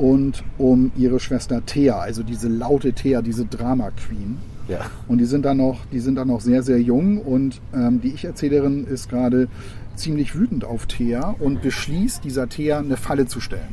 und 0.00 0.42
um 0.56 0.92
ihre 0.96 1.20
Schwester 1.20 1.64
Thea, 1.66 1.98
also 1.98 2.22
diese 2.22 2.48
laute 2.48 2.94
Thea, 2.94 3.20
diese 3.20 3.44
Drama 3.44 3.90
Queen. 3.90 4.38
Ja. 4.66 4.86
Und 5.08 5.18
die 5.18 5.26
sind 5.26 5.44
dann 5.44 5.58
noch, 5.58 5.80
die 5.92 6.00
sind 6.00 6.14
dann 6.14 6.28
noch 6.28 6.40
sehr, 6.40 6.62
sehr 6.62 6.80
jung 6.80 7.18
und 7.18 7.60
ähm, 7.74 8.00
die 8.00 8.08
Ich-Erzählerin 8.08 8.86
ist 8.86 9.10
gerade 9.10 9.48
ziemlich 9.96 10.34
wütend 10.34 10.64
auf 10.64 10.86
Thea 10.86 11.34
und 11.38 11.60
beschließt, 11.60 12.24
dieser 12.24 12.48
Thea 12.48 12.78
eine 12.78 12.96
Falle 12.96 13.26
zu 13.26 13.40
stellen. 13.40 13.68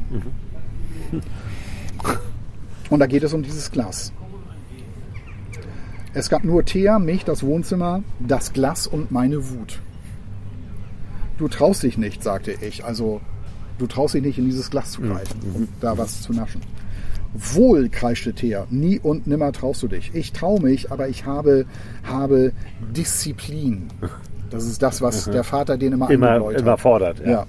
Und 2.90 3.00
da 3.00 3.08
geht 3.08 3.24
es 3.24 3.34
um 3.34 3.44
dieses 3.44 3.72
Glas. 3.72 4.12
Es 6.14 6.30
gab 6.30 6.44
nur 6.44 6.66
Thea, 6.66 7.00
mich, 7.00 7.24
das 7.24 7.44
Wohnzimmer, 7.44 8.04
das 8.20 8.52
Glas 8.52 8.88
und 8.88 9.12
meine 9.12 9.50
Wut. 9.50 9.80
Du 11.38 11.48
traust 11.48 11.84
dich 11.84 11.98
nicht, 11.98 12.24
sagte 12.24 12.54
ich. 12.60 12.84
Also, 12.84 13.22
du 13.78 13.88
traust 13.88 14.16
dich 14.16 14.24
nicht, 14.24 14.38
in 14.38 14.46
dieses 14.46 14.70
Glas 14.70 14.92
zu 14.92 15.02
greifen 15.02 15.40
und 15.54 15.70
da 15.82 15.98
was 15.98 16.22
zu 16.22 16.34
naschen. 16.34 16.62
Wohl, 17.34 17.90
kreischte 17.90 18.34
Thea, 18.34 18.66
nie 18.70 19.00
und 19.00 19.28
nimmer 19.28 19.52
traust 19.52 19.84
du 19.84 19.88
dich. 19.88 20.12
Ich 20.14 20.32
trau 20.32 20.60
mich, 20.60 20.92
aber 20.92 21.08
ich 21.08 21.26
habe, 21.26 21.66
habe 22.04 22.54
Disziplin. 22.96 23.88
Das 24.50 24.66
ist 24.66 24.82
das, 24.82 25.02
was 25.02 25.26
der 25.26 25.44
Vater 25.44 25.78
den 25.78 25.94
immer, 25.94 26.10
Immer, 26.10 26.52
immer 26.52 26.78
fordert. 26.78 27.20
Ja. 27.20 27.30
Ja. 27.30 27.46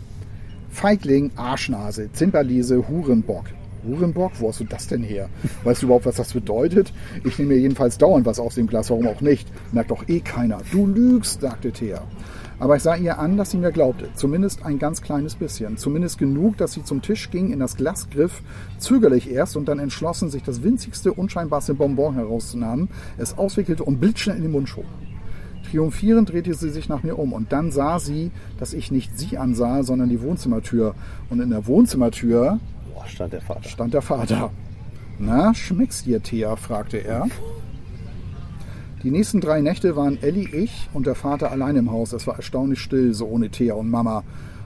Feigling, 0.70 1.30
Arschnase, 1.36 2.10
Zimperliese, 2.12 2.88
Hurenbock. 2.88 3.44
Hurenbock? 3.86 4.32
Wo 4.38 4.48
hast 4.48 4.60
du 4.60 4.64
das 4.64 4.86
denn 4.86 5.02
her? 5.02 5.28
Weißt 5.64 5.82
du 5.82 5.86
überhaupt, 5.86 6.06
was 6.06 6.16
das 6.16 6.32
bedeutet? 6.32 6.92
Ich 7.24 7.38
nehme 7.38 7.54
mir 7.54 7.60
jedenfalls 7.60 7.98
dauernd 7.98 8.26
was 8.26 8.38
aus 8.38 8.54
dem 8.54 8.66
Glas, 8.66 8.90
warum 8.90 9.06
auch 9.06 9.20
nicht? 9.20 9.48
Merkt 9.72 9.90
doch 9.90 10.08
eh 10.08 10.20
keiner. 10.20 10.58
Du 10.72 10.86
lügst, 10.86 11.40
sagte 11.40 11.72
Thea. 11.72 12.02
Aber 12.60 12.74
ich 12.74 12.82
sah 12.82 12.96
ihr 12.96 13.18
an, 13.18 13.36
dass 13.36 13.52
sie 13.52 13.56
mir 13.58 13.70
glaubte. 13.70 14.08
Zumindest 14.14 14.64
ein 14.64 14.80
ganz 14.80 15.00
kleines 15.00 15.36
bisschen. 15.36 15.76
Zumindest 15.76 16.18
genug, 16.18 16.56
dass 16.56 16.72
sie 16.72 16.82
zum 16.82 17.02
Tisch 17.02 17.30
ging, 17.30 17.52
in 17.52 17.60
das 17.60 17.76
Glas 17.76 18.10
griff, 18.10 18.42
zögerlich 18.78 19.30
erst 19.30 19.56
und 19.56 19.68
dann 19.68 19.78
entschlossen, 19.78 20.28
sich 20.28 20.42
das 20.42 20.62
winzigste, 20.64 21.12
unscheinbarste 21.12 21.74
Bonbon 21.74 22.14
herauszunehmen, 22.14 22.88
es 23.16 23.38
auswickelte 23.38 23.84
und 23.84 24.00
blitzschnell 24.00 24.36
in 24.36 24.42
den 24.42 24.52
Mund 24.52 24.68
schob. 24.68 24.86
Triumphierend 25.70 26.30
drehte 26.30 26.54
sie 26.54 26.70
sich 26.70 26.88
nach 26.88 27.02
mir 27.02 27.18
um 27.18 27.32
und 27.32 27.52
dann 27.52 27.70
sah 27.70 27.98
sie, 27.98 28.30
dass 28.58 28.72
ich 28.72 28.90
nicht 28.90 29.18
sie 29.18 29.36
ansah, 29.36 29.82
sondern 29.82 30.08
die 30.08 30.22
Wohnzimmertür. 30.22 30.94
Und 31.28 31.40
in 31.40 31.50
der 31.50 31.66
Wohnzimmertür 31.66 32.58
Boah, 32.98 33.06
stand 33.06 33.32
der 33.32 33.40
Vater. 33.40 33.68
stand 33.68 33.94
der 33.94 34.02
Vater. 34.02 34.50
Na, 35.20 35.54
schmeckst 35.54 36.06
dir, 36.06 36.20
Thea? 36.20 36.56
fragte 36.56 36.96
er. 36.96 37.26
Die 39.04 39.12
nächsten 39.12 39.40
drei 39.40 39.60
Nächte 39.60 39.94
waren 39.94 40.20
Elli, 40.20 40.48
ich 40.52 40.88
und 40.92 41.06
der 41.06 41.14
Vater 41.14 41.52
allein 41.52 41.76
im 41.76 41.92
Haus. 41.92 42.12
Es 42.12 42.26
war 42.26 42.36
erstaunlich 42.36 42.80
still, 42.80 43.14
so 43.14 43.26
ohne 43.26 43.50
Thea 43.50 43.74
und 43.74 43.88
Mama. 43.88 44.24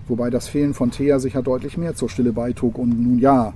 Wobei 0.09 0.31
das 0.31 0.49
Fehlen 0.49 0.73
von 0.73 0.91
Thea 0.91 1.19
sicher 1.19 1.43
deutlich 1.43 1.77
mehr 1.77 1.95
zur 1.95 2.09
Stille 2.09 2.33
beitrug. 2.33 2.79
Und 2.79 3.03
nun 3.03 3.19
ja, 3.19 3.53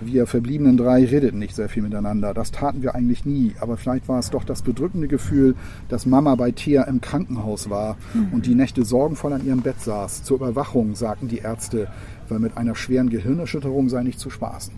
wir 0.00 0.26
verbliebenen 0.26 0.76
drei 0.76 1.04
redeten 1.04 1.38
nicht 1.38 1.54
sehr 1.54 1.68
viel 1.68 1.82
miteinander. 1.82 2.34
Das 2.34 2.50
taten 2.50 2.82
wir 2.82 2.94
eigentlich 2.94 3.24
nie. 3.24 3.52
Aber 3.60 3.76
vielleicht 3.76 4.08
war 4.08 4.18
es 4.18 4.30
doch 4.30 4.44
das 4.44 4.62
bedrückende 4.62 5.08
Gefühl, 5.08 5.54
dass 5.88 6.06
Mama 6.06 6.34
bei 6.34 6.50
Thea 6.50 6.84
im 6.84 7.00
Krankenhaus 7.00 7.70
war 7.70 7.96
und 8.32 8.46
die 8.46 8.54
Nächte 8.54 8.84
sorgenvoll 8.84 9.34
an 9.34 9.46
ihrem 9.46 9.60
Bett 9.60 9.80
saß. 9.80 10.24
Zur 10.24 10.38
Überwachung, 10.38 10.94
sagten 10.94 11.28
die 11.28 11.38
Ärzte, 11.38 11.88
weil 12.28 12.38
mit 12.38 12.56
einer 12.56 12.74
schweren 12.74 13.10
Gehirnerschütterung 13.10 13.88
sei 13.88 14.02
nicht 14.02 14.18
zu 14.18 14.30
spaßen. 14.30 14.72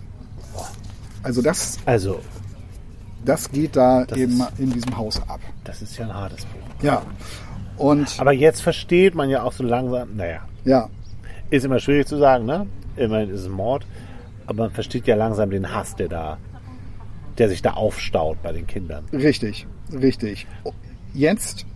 Also 1.23 1.43
das, 1.43 1.79
Also, 1.87 2.21
das 3.25 3.51
geht 3.51 3.75
da 3.77 4.05
Das 4.05 4.19
eben 4.19 4.41
ist- 4.41 4.59
in 4.59 4.71
diesem 4.73 4.97
Haus 4.97 5.21
ab. 5.29 5.41
das 5.65 5.83
ist 5.83 5.97
ja 5.99 6.07
ein 6.07 6.15
hartes 6.15 6.45
Buch. 6.45 6.83
Ja. 6.83 7.03
Und 7.77 8.15
Aber 8.19 8.33
jetzt 8.33 8.63
versteht 8.63 9.15
man 9.15 9.29
ja 9.29 9.43
auch 9.43 9.53
so 9.53 9.63
langsam, 9.65 10.17
naja, 10.17 10.41
ja, 10.65 10.89
ist 11.51 11.65
immer 11.65 11.79
schwierig 11.79 12.07
zu 12.07 12.17
sagen, 12.19 12.47
ne? 12.47 12.67
Immerhin 12.97 13.31
ist 13.31 13.41
es 13.41 13.47
ein 13.47 13.53
Mord. 13.53 13.85
Aber 14.47 14.65
man 14.65 14.71
versteht 14.73 15.07
ja 15.07 15.17
langsam 15.17 15.51
den 15.51 15.75
Hass, 15.75 15.95
der 15.97 16.09
da, 16.09 16.39
der 17.39 17.49
sich 17.49 17.61
da 17.63 17.73
aufstaut 17.73 18.41
bei 18.43 18.53
den 18.53 18.67
Kindern. 18.67 19.05
richtig, 19.13 19.67
richtig. 19.93 20.47
Jetzt 21.13 21.67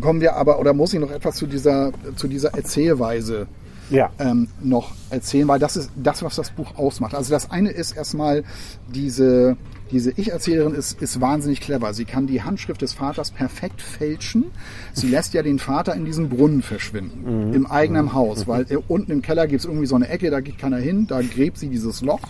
kommen 0.00 0.20
wir 0.20 0.34
aber, 0.36 0.58
oder 0.58 0.72
muss 0.72 0.92
ich 0.94 1.00
noch 1.00 1.10
etwas 1.10 1.36
zu 1.36 1.46
dieser, 1.46 1.92
zu 2.16 2.26
dieser 2.28 2.54
Erzählweise 2.54 3.46
Ja. 3.90 4.10
ähm, 4.18 4.48
noch 4.62 4.92
erzählen, 5.10 5.48
weil 5.48 5.58
das 5.58 5.76
ist 5.76 5.90
das, 5.96 6.22
was 6.22 6.36
das 6.36 6.50
Buch 6.50 6.76
ausmacht. 6.76 7.14
Also 7.14 7.30
das 7.30 7.50
eine 7.50 7.70
ist 7.70 7.92
erstmal 7.92 8.44
diese, 8.88 9.56
diese 9.90 10.12
Ich-Erzählerin 10.16 10.74
ist, 10.74 11.00
ist 11.02 11.20
wahnsinnig 11.20 11.60
clever. 11.60 11.92
Sie 11.94 12.04
kann 12.04 12.26
die 12.26 12.42
Handschrift 12.42 12.82
des 12.82 12.92
Vaters 12.92 13.30
perfekt 13.30 13.82
fälschen. 13.82 14.44
Sie 14.92 15.08
lässt 15.08 15.34
ja 15.34 15.42
den 15.42 15.58
Vater 15.58 15.94
in 15.94 16.04
diesen 16.04 16.28
Brunnen 16.28 16.62
verschwinden, 16.62 17.52
im 17.54 17.66
eigenen 17.66 18.12
Haus, 18.12 18.46
weil 18.46 18.66
äh, 18.70 18.76
unten 18.88 19.10
im 19.12 19.22
Keller 19.22 19.46
gibt 19.46 19.60
es 19.60 19.66
irgendwie 19.66 19.86
so 19.86 19.96
eine 19.96 20.08
Ecke, 20.08 20.30
da 20.30 20.40
geht 20.40 20.58
keiner 20.58 20.76
hin, 20.78 21.06
da 21.08 21.20
gräbt 21.22 21.58
sie 21.58 21.68
dieses 21.68 22.02
Loch, 22.02 22.20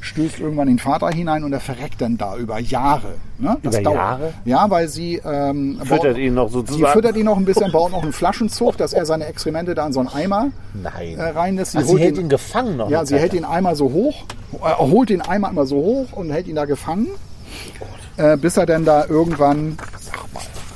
stößt 0.00 0.40
irgendwann 0.40 0.68
den 0.68 0.78
Vater 0.78 1.08
hinein 1.08 1.44
und 1.44 1.52
er 1.52 1.60
verreckt 1.60 2.00
dann 2.00 2.16
da 2.18 2.36
über 2.36 2.58
Jahre. 2.58 3.14
Ne? 3.38 3.56
Das 3.62 3.78
Über 3.78 3.92
Jahre? 3.92 4.34
Ja, 4.44 4.70
weil 4.70 4.88
sie 4.88 5.20
ähm, 5.24 5.78
Füttert 5.82 6.02
baut- 6.14 6.16
ihn 6.18 6.34
noch 6.34 6.48
Sie 6.48 6.54
sozusagen. 6.54 6.92
füttert 6.92 7.16
ihn 7.16 7.26
noch 7.26 7.36
ein 7.36 7.44
bisschen, 7.44 7.70
baut 7.70 7.92
noch 7.92 8.02
einen 8.02 8.12
Flaschenzug, 8.12 8.76
dass 8.78 8.92
er 8.94 9.04
seine 9.06 9.26
Exkremente 9.26 9.74
da 9.74 9.86
in 9.86 9.92
so 9.92 10.00
einen 10.00 10.08
Eimer 10.08 10.48
Nein. 10.74 11.18
äh, 11.18 11.22
reinlässt. 11.22 11.72
Sie, 11.72 11.78
Ach, 11.78 11.84
sie 11.84 11.98
hält 11.98 12.16
ihn, 12.16 12.22
ihn 12.24 12.28
gefangen 12.30 12.76
noch. 12.78 12.88
ja, 12.90 13.04
sie 13.04 13.18
hält 13.18 13.34
ihn 13.34 13.44
einmal 13.44 13.76
so 13.76 13.92
hoch, 13.92 14.24
holt 14.60 15.10
ihn 15.10 15.20
einmal 15.20 15.50
immer 15.52 15.66
so 15.66 15.76
hoch 15.76 16.12
und 16.12 16.30
hält 16.30 16.46
ihn 16.48 16.56
da 16.56 16.64
gefangen, 16.64 17.08
äh, 18.16 18.36
bis 18.36 18.56
er 18.56 18.66
dann 18.66 18.84
da 18.84 19.06
irgendwann, 19.06 19.76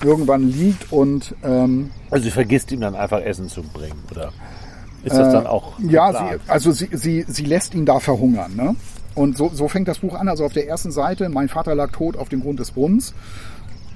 irgendwann 0.05 0.51
liegt 0.51 0.93
und 0.93 1.35
ähm, 1.45 1.91
Also 2.11 2.25
sie 2.25 2.31
vergisst 2.31 2.73
ihm 2.73 2.81
dann 2.81 2.95
einfach 2.95 3.21
Essen 3.21 3.49
zu 3.49 3.63
bringen, 3.63 4.03
oder? 4.11 4.33
Ist 5.03 5.17
das 5.17 5.33
dann 5.33 5.47
auch 5.47 5.79
Äh, 5.79 5.87
ja, 5.87 6.11
geplant? 6.11 6.41
sie, 6.45 6.51
also 6.51 6.73
sie, 6.73 6.89
sie, 6.93 7.25
sie 7.27 7.45
lässt 7.45 7.75
ihn 7.75 7.87
da 7.87 8.01
verhungern. 8.01 8.55
Ne? 8.55 8.77
Und 9.15 9.37
so, 9.37 9.51
so 9.53 9.67
fängt 9.69 9.89
das 9.89 10.01
Buch 10.01 10.15
an. 10.15 10.29
Also 10.29 10.45
auf 10.45 10.53
der 10.53 10.69
ersten 10.69 10.91
Seite, 10.93 11.29
mein 11.31 11.49
Vater 11.49 11.75
lag 11.75 11.91
tot 11.91 12.17
auf 12.19 12.29
dem 12.29 12.43
Grund 12.43 12.61
des 12.61 12.71
Brunnens. 12.73 13.15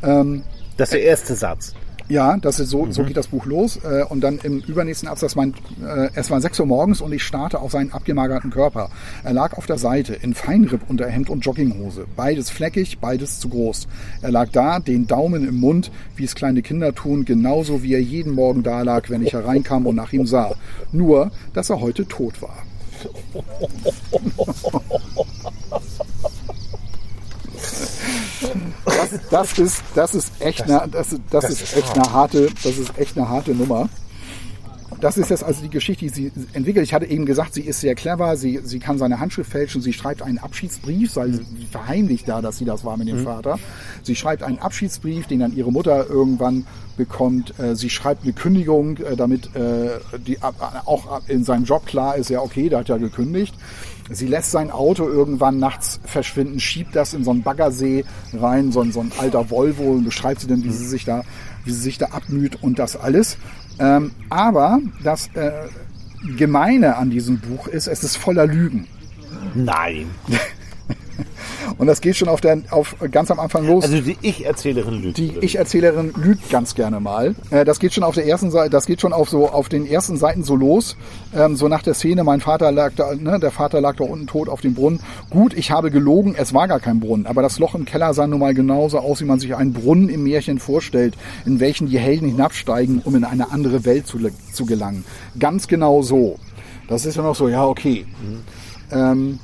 Das 0.01 0.89
ist 0.89 0.93
der 0.93 1.03
erste 1.03 1.35
Satz. 1.35 1.75
Ja, 2.09 2.37
das 2.37 2.61
ist 2.61 2.69
so, 2.69 2.91
so 2.91 3.03
geht 3.05 3.17
das 3.17 3.29
Buch 3.29 3.47
los. 3.47 3.79
Äh, 3.83 4.05
Und 4.09 4.21
dann 4.21 4.39
im 4.43 4.61
übernächsten 4.61 5.09
Absatz, 5.09 5.37
mein, 5.37 5.55
äh, 5.83 6.11
es 6.15 6.31
war 6.31 6.41
6 6.41 6.61
Uhr 6.61 6.67
morgens 6.67 7.01
und 7.01 7.13
ich 7.13 7.23
starrte 7.23 7.61
auf 7.61 7.73
seinen 7.73 7.93
abgemagerten 7.93 8.51
Körper. 8.51 8.91
Er 9.23 9.33
lag 9.33 9.57
auf 9.57 9.67
der 9.67 9.79
Seite 9.79 10.15
in 10.15 10.35
Feinrippunterhemd 10.35 11.31
und 11.31 11.41
Jogginghose. 11.41 12.07
Beides 12.15 12.51
fleckig, 12.51 12.99
beides 12.99 13.41
zu 13.41 13.49
groß. 13.49 13.89
Er 14.21 14.31
lag 14.31 14.51
da, 14.53 14.81
den 14.81 15.07
Daumen 15.07 15.49
im 15.49 15.61
Mund, 15.61 15.91
wie 16.17 16.25
es 16.25 16.35
kleine 16.35 16.61
Kinder 16.61 16.95
tun, 16.95 17.25
genauso 17.25 17.83
wie 17.83 17.95
er 17.95 18.03
jeden 18.03 18.33
Morgen 18.33 18.63
da 18.63 18.83
lag, 18.83 19.09
wenn 19.09 19.25
ich 19.25 19.33
hereinkam 19.33 19.87
und 19.87 19.97
nach 19.97 20.13
ihm 20.13 20.27
sah. 20.27 20.55
Nur, 20.93 21.31
dass 21.55 21.71
er 21.71 21.81
heute 21.81 22.07
tot 22.07 22.43
war. 22.43 22.57
Das, 28.85 29.11
das 29.31 29.59
ist, 29.59 29.83
das 29.95 30.15
ist 30.15 30.33
echt, 30.41 30.63
eine, 30.63 30.87
das, 30.91 31.13
ist- 31.13 31.23
das, 31.31 31.51
ist 31.51 31.77
echt 31.77 31.95
eine 31.99 32.13
harte, 32.13 32.49
das 32.63 32.77
ist 32.79 32.99
echt 32.99 33.17
eine 33.17 33.29
harte 33.29 33.55
Nummer. 33.55 33.89
Das 35.01 35.19
ist 35.19 35.29
jetzt 35.29 35.43
also 35.45 35.61
die 35.61 35.69
Geschichte, 35.71 36.05
die 36.07 36.09
sie 36.09 36.33
entwickelt. 36.55 36.85
Ich 36.87 36.95
hatte 36.95 37.05
eben 37.07 37.27
gesagt, 37.27 37.53
sie 37.53 37.63
ist 37.63 37.81
sehr 37.81 37.95
clever, 37.95 38.37
sie, 38.37 38.61
sie 38.65 38.79
kann 38.79 38.97
seine 38.97 39.19
Handschrift 39.21 39.51
fälschen, 39.51 39.83
sie 39.83 39.93
schreibt 39.93 40.23
einen 40.23 40.39
Abschiedsbrief, 40.39 41.17
weil 41.17 41.35
sie 41.35 41.67
verheimlicht 41.71 42.29
da, 42.29 42.41
dass 42.41 42.59
sie 42.59 42.65
das 42.65 42.85
war 42.85 42.97
mit 42.97 43.09
dem 43.09 43.25
Vater. 43.25 43.59
Sie 44.03 44.15
schreibt 44.15 44.43
einen 44.45 44.61
Abschiedsbrief, 44.61 45.27
den 45.27 45.41
dann 45.41 45.55
ihre 45.55 45.73
Mutter 45.73 46.09
irgendwann 46.09 46.65
bekommt. 46.97 47.59
Äh, 47.59 47.75
Sie 47.75 47.91
schreibt 47.91 48.23
eine 48.23 48.33
Kündigung, 48.33 48.97
äh, 48.99 49.17
damit 49.17 49.55
äh, 49.57 49.91
die 50.27 50.39
auch 50.43 51.21
in 51.29 51.43
seinem 51.45 51.65
Job 51.65 51.87
klar 51.87 52.17
ist, 52.17 52.31
ja 52.31 52.41
okay, 52.41 52.69
der 52.69 52.79
hat 52.79 52.89
ja 52.89 52.97
gekündigt. 52.97 53.55
Sie 54.11 54.27
lässt 54.27 54.51
sein 54.51 54.71
Auto 54.71 55.09
irgendwann 55.09 55.59
nachts 55.59 55.99
verschwinden, 56.05 56.61
schiebt 56.61 56.95
das 56.95 57.15
in 57.15 57.25
so 57.25 57.31
einen 57.31 57.43
Baggersee 57.43 58.05
rein, 58.35 58.71
so 58.71 58.83
ein, 58.83 58.93
so 58.93 59.01
ein 59.01 59.13
alter 59.19 59.51
Volvo 59.51 59.93
und 59.93 60.05
beschreibt 60.05 60.41
sie 60.41 60.47
dann, 60.47 60.63
wie 60.63 60.71
sie 60.71 60.87
sich 60.87 61.05
da, 61.05 61.23
wie 61.65 61.71
sie 61.71 61.81
sich 61.81 61.99
da 61.99 62.07
abmüht 62.07 62.63
und 62.63 62.79
das 62.79 62.97
alles. 62.97 63.39
Ähm, 63.79 64.13
aber 64.29 64.81
das 65.03 65.29
äh, 65.35 65.53
Gemeine 66.37 66.97
an 66.97 67.11
diesem 67.11 67.39
Buch 67.39 67.67
ist, 67.67 67.87
es 67.87 68.05
ist 68.05 68.17
voller 68.17 68.47
Lügen. 68.47 68.87
Nein. 69.55 70.07
Und 71.79 71.87
das 71.87 72.01
geht 72.01 72.17
schon 72.17 72.29
auf 72.29 72.41
der, 72.41 72.63
auf, 72.71 72.97
ganz 73.11 73.31
am 73.31 73.41
Anfang 73.41 73.67
los. 73.67 73.85
Also 73.85 74.01
die 74.01 74.17
Ich-Erzählerin 74.23 75.03
lügt. 75.03 75.19
Die 75.19 75.33
Ich-Erzählerin 75.41 76.13
lügt 76.17 76.51
ganz 76.51 76.75
gerne 76.75 77.01
mal. 77.01 77.35
Äh, 77.51 77.65
das 77.65 77.79
geht 77.79 77.95
schon 77.95 78.05
auf 78.05 78.15
der 78.15 78.27
ersten 78.27 78.51
Seite, 78.51 78.71
das 78.71 78.87
geht 78.87 79.01
schon 79.01 79.13
auf 79.13 79.29
so 79.29 79.49
auf 79.49 79.69
den 79.69 79.87
ersten 79.87 80.17
Seiten 80.17 80.43
so 80.43 80.57
los. 80.57 80.97
Ähm, 81.35 81.57
so 81.57 81.69
nach 81.69 81.83
der 81.83 81.95
Szene, 81.95 82.25
mein 82.25 82.41
Vater 82.41 82.73
lag 82.73 82.93
da, 82.97 83.15
ne, 83.15 83.39
der 83.39 83.51
Vater 83.51 83.81
lag 83.81 83.97
da 83.97 84.05
unten 84.05 84.27
tot 84.27 84.49
auf 84.49 84.61
dem 84.61 84.75
Brunnen. 84.75 85.01
Gut, 85.31 85.55
ich 85.55 85.71
habe 85.71 85.91
gelogen, 85.91 86.35
es 86.37 86.55
war 86.55 86.69
gar 86.69 86.81
kein 86.81 87.01
Brunnen, 87.01 87.27
aber 87.27 87.43
das 87.43 87.59
Loch 87.59 87.75
im 87.75 87.85
Keller 87.85 88.15
sah 88.15 88.27
nun 88.27 88.41
mal 88.41 88.55
genauso 88.55 88.99
aus, 88.99 89.21
wie 89.21 89.25
man 89.25 89.41
sich 89.41 89.55
einen 89.55 89.73
Brunnen 89.73 90.09
im 90.09 90.25
Märchen 90.25 90.59
vorstellt, 90.59 91.17
in 91.47 91.61
welchen 91.61 91.89
die 91.89 91.99
Helden 91.99 92.29
hinabsteigen, 92.29 93.03
um 93.05 93.15
in 93.15 93.25
eine 93.25 93.51
andere 93.51 93.85
Welt 93.85 94.07
zu, 94.07 94.19
zu 94.53 94.67
gelangen. 94.67 95.05
Ganz 95.39 95.69
genau 95.69 96.03
so. 96.03 96.39
Das 96.89 97.07
ist 97.07 97.17
ja 97.17 97.23
noch 97.23 97.35
so, 97.35 97.49
ja, 97.49 97.65
okay. 97.65 98.07
Ähm, 98.93 99.39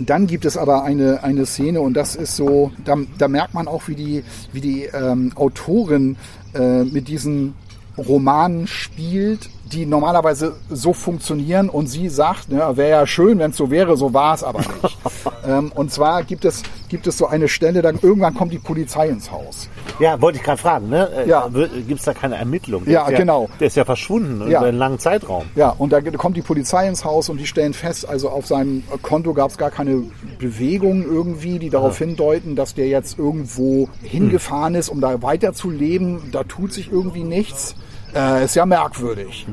dann 0.00 0.26
gibt 0.26 0.44
es 0.44 0.56
aber 0.56 0.84
eine, 0.84 1.22
eine 1.22 1.46
Szene 1.46 1.80
und 1.80 1.94
das 1.94 2.16
ist 2.16 2.36
so, 2.36 2.72
da, 2.84 2.96
da 3.18 3.28
merkt 3.28 3.54
man 3.54 3.68
auch, 3.68 3.88
wie 3.88 3.94
die, 3.94 4.24
wie 4.52 4.60
die 4.60 4.84
ähm, 4.84 5.32
Autorin 5.34 6.16
äh, 6.54 6.84
mit 6.84 7.08
diesen 7.08 7.54
Romanen 7.98 8.66
spielt, 8.66 9.50
die 9.72 9.84
normalerweise 9.84 10.56
so 10.70 10.92
funktionieren 10.92 11.68
und 11.68 11.88
sie 11.88 12.08
sagt, 12.08 12.50
ne, 12.50 12.76
wäre 12.76 12.90
ja 12.90 13.06
schön, 13.06 13.38
wenn 13.38 13.50
es 13.50 13.56
so 13.56 13.70
wäre, 13.70 13.96
so 13.96 14.14
war 14.14 14.34
es 14.34 14.44
aber 14.44 14.60
nicht. 14.60 14.98
ähm, 15.46 15.72
und 15.74 15.92
zwar 15.92 16.22
gibt 16.22 16.44
es, 16.44 16.62
gibt 16.88 17.06
es 17.06 17.18
so 17.18 17.26
eine 17.26 17.48
Stelle, 17.48 17.82
dann 17.82 17.98
irgendwann 18.00 18.34
kommt 18.34 18.52
die 18.52 18.58
Polizei 18.58 19.08
ins 19.08 19.30
Haus. 19.30 19.68
Ja, 20.00 20.20
wollte 20.20 20.38
ich 20.38 20.44
gerade 20.44 20.60
fragen, 20.60 20.88
ne? 20.88 21.08
Äh, 21.24 21.28
Ja. 21.28 21.48
Gibt 21.48 21.98
es 21.98 22.04
da 22.04 22.14
keine 22.14 22.36
Ermittlung? 22.36 22.84
Der 22.84 22.92
Ja, 22.92 23.08
ist 23.08 23.16
genau. 23.16 23.48
Der 23.58 23.66
ist 23.66 23.76
ja 23.76 23.84
verschwunden 23.84 24.48
Ja. 24.50 24.58
über 24.60 24.68
einen 24.68 24.78
langen 24.78 24.98
Zeitraum. 24.98 25.44
Ja, 25.56 25.70
und 25.76 25.92
da 25.92 26.00
kommt 26.00 26.36
die 26.36 26.42
Polizei 26.42 26.86
ins 26.88 27.04
Haus 27.04 27.28
und 27.28 27.38
die 27.38 27.46
stellen 27.46 27.74
fest, 27.74 28.08
also 28.08 28.28
auf 28.30 28.46
seinem 28.46 28.84
Konto 29.02 29.34
gab 29.34 29.50
es 29.50 29.58
gar 29.58 29.70
keine 29.70 30.02
Bewegung 30.38 31.02
irgendwie, 31.04 31.58
die 31.58 31.70
darauf 31.70 31.98
hindeuten, 31.98 32.54
dass 32.56 32.74
der 32.74 32.88
jetzt 32.88 33.18
irgendwo 33.18 33.88
hingefahren 34.02 34.74
ist, 34.74 34.88
um 34.88 35.00
da 35.00 35.20
weiterzuleben. 35.22 36.30
Da 36.32 36.44
tut 36.44 36.72
sich 36.72 36.90
irgendwie 36.92 37.24
nichts. 37.24 37.74
Äh, 38.14 38.44
ist 38.44 38.56
ja 38.56 38.64
merkwürdig. 38.64 39.46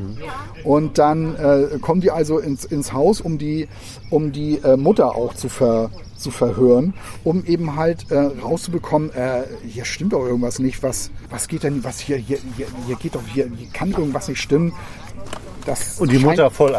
Und 0.64 0.98
dann 0.98 1.36
äh, 1.36 1.78
kommen 1.80 2.00
die 2.00 2.10
also 2.12 2.40
ins, 2.40 2.64
ins 2.64 2.94
Haus, 2.94 3.20
um 3.20 3.38
die, 3.38 3.68
um 4.10 4.32
die 4.32 4.60
äh, 4.64 4.78
Mutter 4.78 5.14
auch 5.16 5.34
zu, 5.34 5.50
ver, 5.50 5.90
zu 6.16 6.32
verhören, 6.32 6.94
um 7.24 7.44
eben 7.46 7.76
halt 7.76 8.10
äh, 8.12 8.18
rauszubekommen, 8.18 9.12
äh, 9.14 9.44
hier 9.68 9.86
stimmt 9.86 10.14
doch 10.14 10.26
irgendwas 10.26 10.60
nicht, 10.60 10.82
was, 10.84 11.12
was 11.30 11.48
geht 11.48 11.64
denn, 11.64 11.84
was 11.84 12.00
hier, 12.00 12.18
hier, 12.18 12.40
hier, 12.56 12.68
hier 12.88 12.96
geht 12.96 13.16
doch, 13.16 13.22
hier, 13.34 13.50
hier 13.56 13.68
kann 13.74 13.92
irgendwas 13.92 14.28
nicht 14.28 14.42
stimmen. 14.42 14.74
Das 15.66 16.00
Und 16.00 16.12
die 16.12 16.16
scheint- 16.16 16.26
Mutter 16.28 16.52
voll 16.52 16.76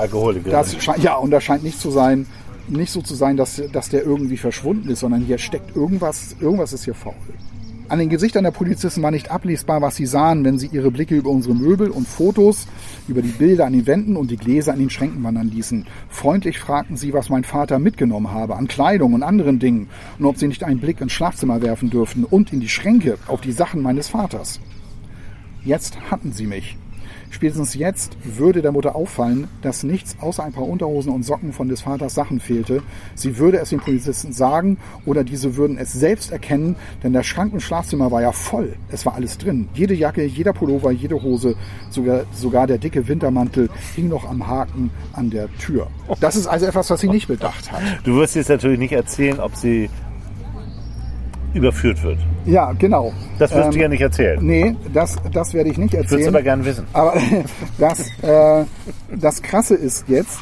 scheint, 0.83 1.03
ja, 1.03 1.17
und 1.17 1.31
das 1.31 1.43
scheint 1.45 1.65
nicht 1.65 1.81
zu 1.81 1.91
sein, 1.91 2.27
nicht 2.69 2.91
so 2.93 3.03
zu 3.03 3.15
sein, 3.15 3.37
dass, 3.37 3.61
dass 3.73 3.89
der 3.89 4.05
irgendwie 4.05 4.37
verschwunden 4.37 4.89
ist, 4.91 5.01
sondern 5.01 5.23
hier 5.23 5.39
steckt 5.39 5.77
irgendwas, 5.77 6.37
irgendwas 6.41 6.73
ist 6.73 6.85
hier 6.85 6.95
faul. 6.95 7.15
An 7.89 8.01
den 8.01 8.09
Gesichtern 8.09 8.43
der 8.43 8.51
Polizisten 8.51 9.01
war 9.05 9.13
nicht 9.13 9.31
ablesbar, 9.31 9.81
was 9.81 9.95
sie 9.95 10.07
sahen, 10.07 10.45
wenn 10.45 10.59
sie 10.59 10.67
ihre 10.73 10.91
Blicke 10.91 11.15
über 11.15 11.31
unsere 11.31 11.55
Möbel 11.55 11.91
und 11.91 12.09
Fotos, 12.09 12.67
über 13.07 13.23
die 13.23 13.29
Bilder 13.29 13.65
an 13.65 13.75
den 13.75 13.87
Wänden 13.87 14.17
und 14.17 14.33
die 14.33 14.37
Gläser 14.37 14.73
an 14.73 14.81
den 14.81 14.91
Schränken 14.91 15.23
wandern 15.23 15.51
ließen. 15.51 15.87
Freundlich 16.09 16.59
fragten 16.59 16.97
sie, 16.97 17.13
was 17.13 17.29
mein 17.29 17.45
Vater 17.45 17.79
mitgenommen 17.79 18.33
habe, 18.33 18.57
an 18.57 18.67
Kleidung 18.67 19.15
und 19.15 19.23
anderen 19.23 19.61
Dingen, 19.61 19.89
und 20.19 20.25
ob 20.27 20.37
sie 20.37 20.49
nicht 20.49 20.65
einen 20.65 20.81
Blick 20.81 21.01
ins 21.01 21.13
Schlafzimmer 21.13 21.63
werfen 21.63 21.89
dürften 21.89 22.25
und 22.25 22.53
in 22.53 22.59
die 22.59 22.69
Schränke 22.69 23.19
auf 23.29 23.41
die 23.41 23.53
Sachen 23.53 23.83
meines 23.83 24.09
Vaters. 24.09 24.59
Jetzt 25.65 26.11
hatten 26.11 26.33
sie 26.33 26.47
mich. 26.47 26.77
Spätestens 27.37 27.75
jetzt 27.75 28.17
würde 28.25 28.63
der 28.63 28.73
Mutter 28.73 28.97
auffallen, 28.97 29.47
dass 29.61 29.83
nichts 29.83 30.17
außer 30.23 30.43
ein 30.43 30.55
paar 30.55 30.67
Unterhosen 30.67 31.13
und 31.13 31.23
Socken 31.23 31.53
von 31.53 31.69
des 31.69 31.83
Vaters 31.83 32.15
Sachen 32.15 32.41
fehlte. 32.41 32.83
Sie 33.15 33.37
würde 33.37 33.59
es 33.59 33.69
den 33.69 33.79
Polizisten 33.79 34.33
sagen 34.33 34.79
oder 35.05 35.23
diese 35.23 35.55
würden 35.55 35.77
es 35.77 35.93
selbst 35.93 36.33
erkennen, 36.33 36.77
denn 37.03 37.13
der 37.13 37.23
Schrank 37.23 37.53
im 37.53 37.61
Schlafzimmer 37.61 38.11
war 38.11 38.23
ja 38.23 38.33
voll. 38.33 38.77
Es 38.89 39.05
war 39.05 39.17
alles 39.17 39.37
drin. 39.37 39.69
Jede 39.75 39.93
Jacke, 39.93 40.25
jeder 40.25 40.55
Pullover, 40.55 40.93
jede 40.93 41.23
Hose, 41.23 41.57
sogar, 41.91 42.25
sogar 42.33 42.67
der 42.67 42.79
dicke 42.79 43.07
Wintermantel 43.07 43.69
hing 43.95 44.09
noch 44.09 44.27
am 44.27 44.47
Haken 44.47 44.91
an 45.13 45.29
der 45.29 45.55
Tür. 45.59 45.89
Das 46.21 46.37
ist 46.37 46.47
also 46.47 46.65
etwas, 46.65 46.89
was 46.89 47.01
sie 47.01 47.09
nicht 47.09 47.29
bedacht 47.29 47.71
hat. 47.71 47.83
Du 48.05 48.17
wirst 48.17 48.35
jetzt 48.35 48.49
natürlich 48.49 48.79
nicht 48.79 48.93
erzählen, 48.93 49.41
ob 49.41 49.57
sie 49.57 49.91
überführt 51.57 52.03
wird. 52.03 52.19
Ja, 52.45 52.73
genau. 52.73 53.13
Das 53.39 53.53
wirst 53.53 53.67
Ähm, 53.67 53.71
du 53.73 53.79
ja 53.81 53.89
nicht 53.89 54.01
erzählen. 54.03 54.39
Nee, 54.41 54.77
das, 54.93 55.17
das 55.33 55.53
werde 55.55 55.71
ich 55.71 55.79
nicht 55.79 55.93
Ich 55.95 55.99
würde 55.99 56.07
es 56.07 56.13
erzählen. 56.13 56.29
aber 56.29 56.43
gern 56.43 56.65
wissen. 56.65 56.87
Aber 56.93 57.15
das, 57.79 58.01
äh, 58.23 58.65
das 59.17 59.43
Krasse 59.43 59.75
ist 59.75 60.09
jetzt, 60.09 60.39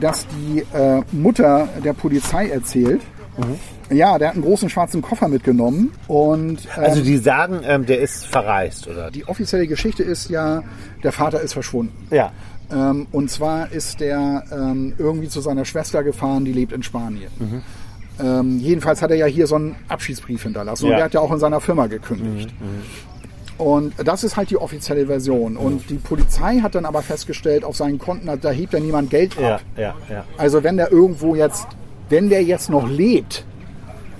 dass 0.00 0.26
die 0.28 0.60
äh, 0.76 1.02
Mutter 1.12 1.68
der 1.84 1.92
Polizei 1.92 2.48
erzählt, 2.48 3.00
Mhm. 3.38 3.96
ja, 3.96 4.18
der 4.18 4.28
hat 4.28 4.34
einen 4.34 4.42
großen 4.44 4.68
schwarzen 4.68 5.02
Koffer 5.02 5.28
mitgenommen 5.28 5.92
und 6.08 6.58
ähm, 6.76 6.84
Also 6.84 7.00
die 7.02 7.16
sagen, 7.16 7.60
ähm, 7.64 7.86
der 7.86 8.00
ist 8.00 8.26
verreist, 8.26 8.88
oder? 8.88 9.10
die 9.12 9.26
offizielle 9.28 9.68
Geschichte 9.68 10.02
ist 10.02 10.28
ja, 10.30 10.62
der 11.04 11.12
Vater 11.12 11.40
ist 11.40 11.52
verschwunden. 11.52 11.92
Ja. 12.10 12.32
Ähm, 12.72 13.06
und 13.12 13.30
zwar 13.30 13.70
ist 13.72 14.00
der 14.00 14.42
ähm, 14.52 14.94
irgendwie 14.98 15.28
zu 15.28 15.40
seiner 15.40 15.64
Schwester 15.64 16.02
gefahren, 16.02 16.44
die 16.44 16.52
lebt 16.52 16.72
in 16.72 16.82
Spanien. 16.82 17.30
Ähm, 18.22 18.58
jedenfalls 18.58 19.02
hat 19.02 19.10
er 19.10 19.16
ja 19.16 19.26
hier 19.26 19.46
so 19.46 19.56
einen 19.56 19.76
Abschiedsbrief 19.88 20.42
hinterlassen 20.42 20.84
und 20.86 20.90
Ja. 20.92 20.96
der 20.98 21.04
hat 21.06 21.14
ja 21.14 21.20
auch 21.20 21.32
in 21.32 21.38
seiner 21.38 21.60
Firma 21.60 21.86
gekündigt. 21.86 22.50
Und 23.58 23.92
das 24.02 24.24
ist 24.24 24.36
halt 24.36 24.50
die 24.50 24.56
offizielle 24.56 25.06
Version. 25.06 25.56
Und 25.58 25.90
die 25.90 25.96
Polizei 25.96 26.60
hat 26.60 26.74
dann 26.74 26.86
aber 26.86 27.02
festgestellt, 27.02 27.62
auf 27.62 27.76
seinen 27.76 27.98
Konten, 27.98 28.30
da 28.40 28.50
hebt 28.50 28.72
ja 28.72 28.80
niemand 28.80 29.10
Geld 29.10 29.36
ab. 29.38 29.62
Ja, 29.76 29.94
ja. 30.10 30.24
Also 30.38 30.62
wenn 30.62 30.78
der 30.78 30.90
irgendwo 30.90 31.34
jetzt, 31.34 31.66
wenn 32.08 32.30
der 32.30 32.42
jetzt 32.42 32.70
noch 32.70 32.88
lebt, 32.88 33.44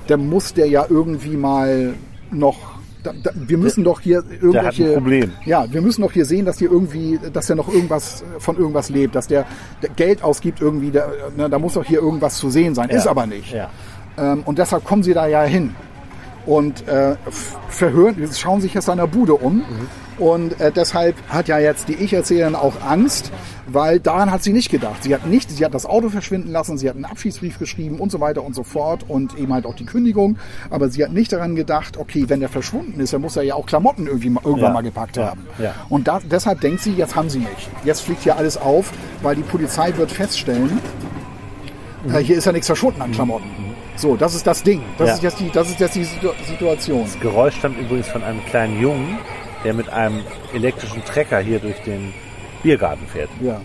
dann 0.09 0.29
muss 0.29 0.53
der 0.53 0.67
ja 0.69 0.85
irgendwie 0.89 1.37
mal 1.37 1.95
noch. 2.31 2.70
Da, 3.03 3.13
da, 3.23 3.31
wir 3.35 3.59
müssen 3.59 3.85
doch 3.85 4.01
hier 4.01 4.23
irgendwelche. 4.41 4.89
ein 4.89 4.95
Problem. 4.95 5.33
Ja, 5.45 5.67
wir 5.73 5.81
müssen 5.81 6.03
doch 6.03 6.13
hier 6.13 6.25
sehen, 6.25 6.45
dass 6.45 6.59
hier 6.59 6.71
irgendwie, 6.71 7.19
dass 7.33 7.47
der 7.47 7.57
noch 7.57 7.73
irgendwas 7.73 8.25
von 8.39 8.57
irgendwas 8.59 8.91
lebt, 8.91 9.15
dass 9.15 9.27
der, 9.27 9.47
der 9.83 9.91
Geld 9.91 10.23
ausgibt 10.23 10.61
irgendwie. 10.61 10.91
Der, 10.91 11.09
ne, 11.37 11.49
da 11.49 11.59
muss 11.59 11.75
doch 11.75 11.85
hier 11.85 12.01
irgendwas 12.01 12.37
zu 12.37 12.51
sehen 12.51 12.75
sein. 12.75 12.91
Ist 12.91 13.07
aber 13.07 13.27
nicht. 13.27 13.53
Ja. 13.53 13.71
Ähm, 14.19 14.43
und 14.45 14.59
deshalb 14.59 14.85
kommen 14.85 15.03
sie 15.03 15.15
da 15.15 15.27
ja 15.27 15.43
hin 15.43 15.75
und 16.47 16.87
äh, 16.89 17.17
verhören, 17.69 18.17
schauen 18.35 18.61
sich 18.61 18.75
jetzt 18.75 18.87
seiner 18.87 19.07
Bude 19.07 19.35
um. 19.35 19.65
Und 20.21 20.61
äh, 20.61 20.71
deshalb 20.71 21.17
hat 21.29 21.49
ja 21.49 21.59
jetzt 21.59 21.89
die 21.89 21.95
Ich-Erzählerin 21.95 22.55
auch 22.55 22.75
Angst, 22.87 23.33
weil 23.67 23.99
daran 24.01 24.31
hat 24.31 24.43
sie 24.43 24.53
nicht 24.53 24.71
gedacht. 24.71 25.03
Sie 25.03 25.15
hat 25.15 25.27
nicht, 25.27 25.51
sie 25.51 25.65
hat 25.65 25.73
das 25.75 25.87
Auto 25.87 26.11
verschwinden 26.11 26.53
lassen, 26.53 26.77
sie 26.79 26.89
hat 26.89 26.95
einen 26.95 27.07
Abschiedsbrief 27.07 27.59
geschrieben 27.59 27.99
und 28.01 28.13
so 28.13 28.21
weiter 28.21 28.45
und 28.45 28.55
so 28.55 28.63
fort 28.63 29.05
und 29.09 29.37
eben 29.39 29.53
halt 29.53 29.65
auch 29.65 29.75
die 29.75 29.87
Kündigung. 29.87 30.37
Aber 30.69 30.91
sie 30.91 31.03
hat 31.03 31.13
nicht 31.13 31.33
daran 31.33 31.57
gedacht, 31.57 31.97
okay, 31.97 32.27
wenn 32.29 32.41
der 32.41 32.51
verschwunden 32.51 33.01
ist, 33.01 33.13
dann 33.15 33.23
muss 33.23 33.35
er 33.37 33.45
ja 33.45 33.55
auch 33.55 33.65
Klamotten 33.67 34.07
irgendwie 34.07 34.29
mal, 34.31 34.43
irgendwann 34.45 34.69
Ja. 34.69 34.75
mal 34.75 34.83
gepackt 34.83 35.17
haben. 35.17 35.41
Ja. 35.59 35.75
Und 35.89 36.07
da, 36.07 36.21
deshalb 36.31 36.61
denkt 36.61 36.83
sie, 36.83 36.93
jetzt 36.93 37.17
haben 37.17 37.31
sie 37.31 37.39
mich. 37.39 37.69
Jetzt 37.85 38.03
fliegt 38.03 38.23
hier 38.23 38.37
alles 38.37 38.59
auf, 38.59 38.93
weil 39.23 39.37
die 39.37 39.43
Polizei 39.43 39.97
wird 39.97 40.11
feststellen, 40.13 40.79
Mhm. 42.05 42.15
äh, 42.15 42.19
hier 42.23 42.37
ist 42.37 42.45
ja 42.45 42.53
nichts 42.53 42.67
verschwunden 42.67 43.01
an 43.03 43.13
Klamotten. 43.13 43.49
So, 43.97 44.17
das 44.17 44.35
ist 44.35 44.47
das 44.47 44.63
Ding. 44.63 44.83
Das 44.99 45.09
Ja. 45.09 45.15
ist 45.15 45.23
jetzt 45.23 45.41
die, 45.41 45.51
das 45.51 45.69
ist 45.71 45.81
jetzt 45.81 45.95
die 45.95 46.05
Situ- 46.05 46.33
Situation. 46.47 47.07
Geräusch 47.21 47.57
stammt 47.57 47.79
übrigens 47.79 48.09
von 48.09 48.23
einem 48.23 48.45
kleinen 48.47 48.81
Jungen, 48.81 49.19
der 49.65 49.75
mit 49.75 49.89
einem 49.91 50.21
elektrischen 50.55 51.05
Trecker 51.05 51.39
hier 51.41 51.59
durch 51.59 51.81
den 51.83 52.13
Biergarten 52.63 53.07
fährt. 53.07 53.31
Ja, 53.41 53.61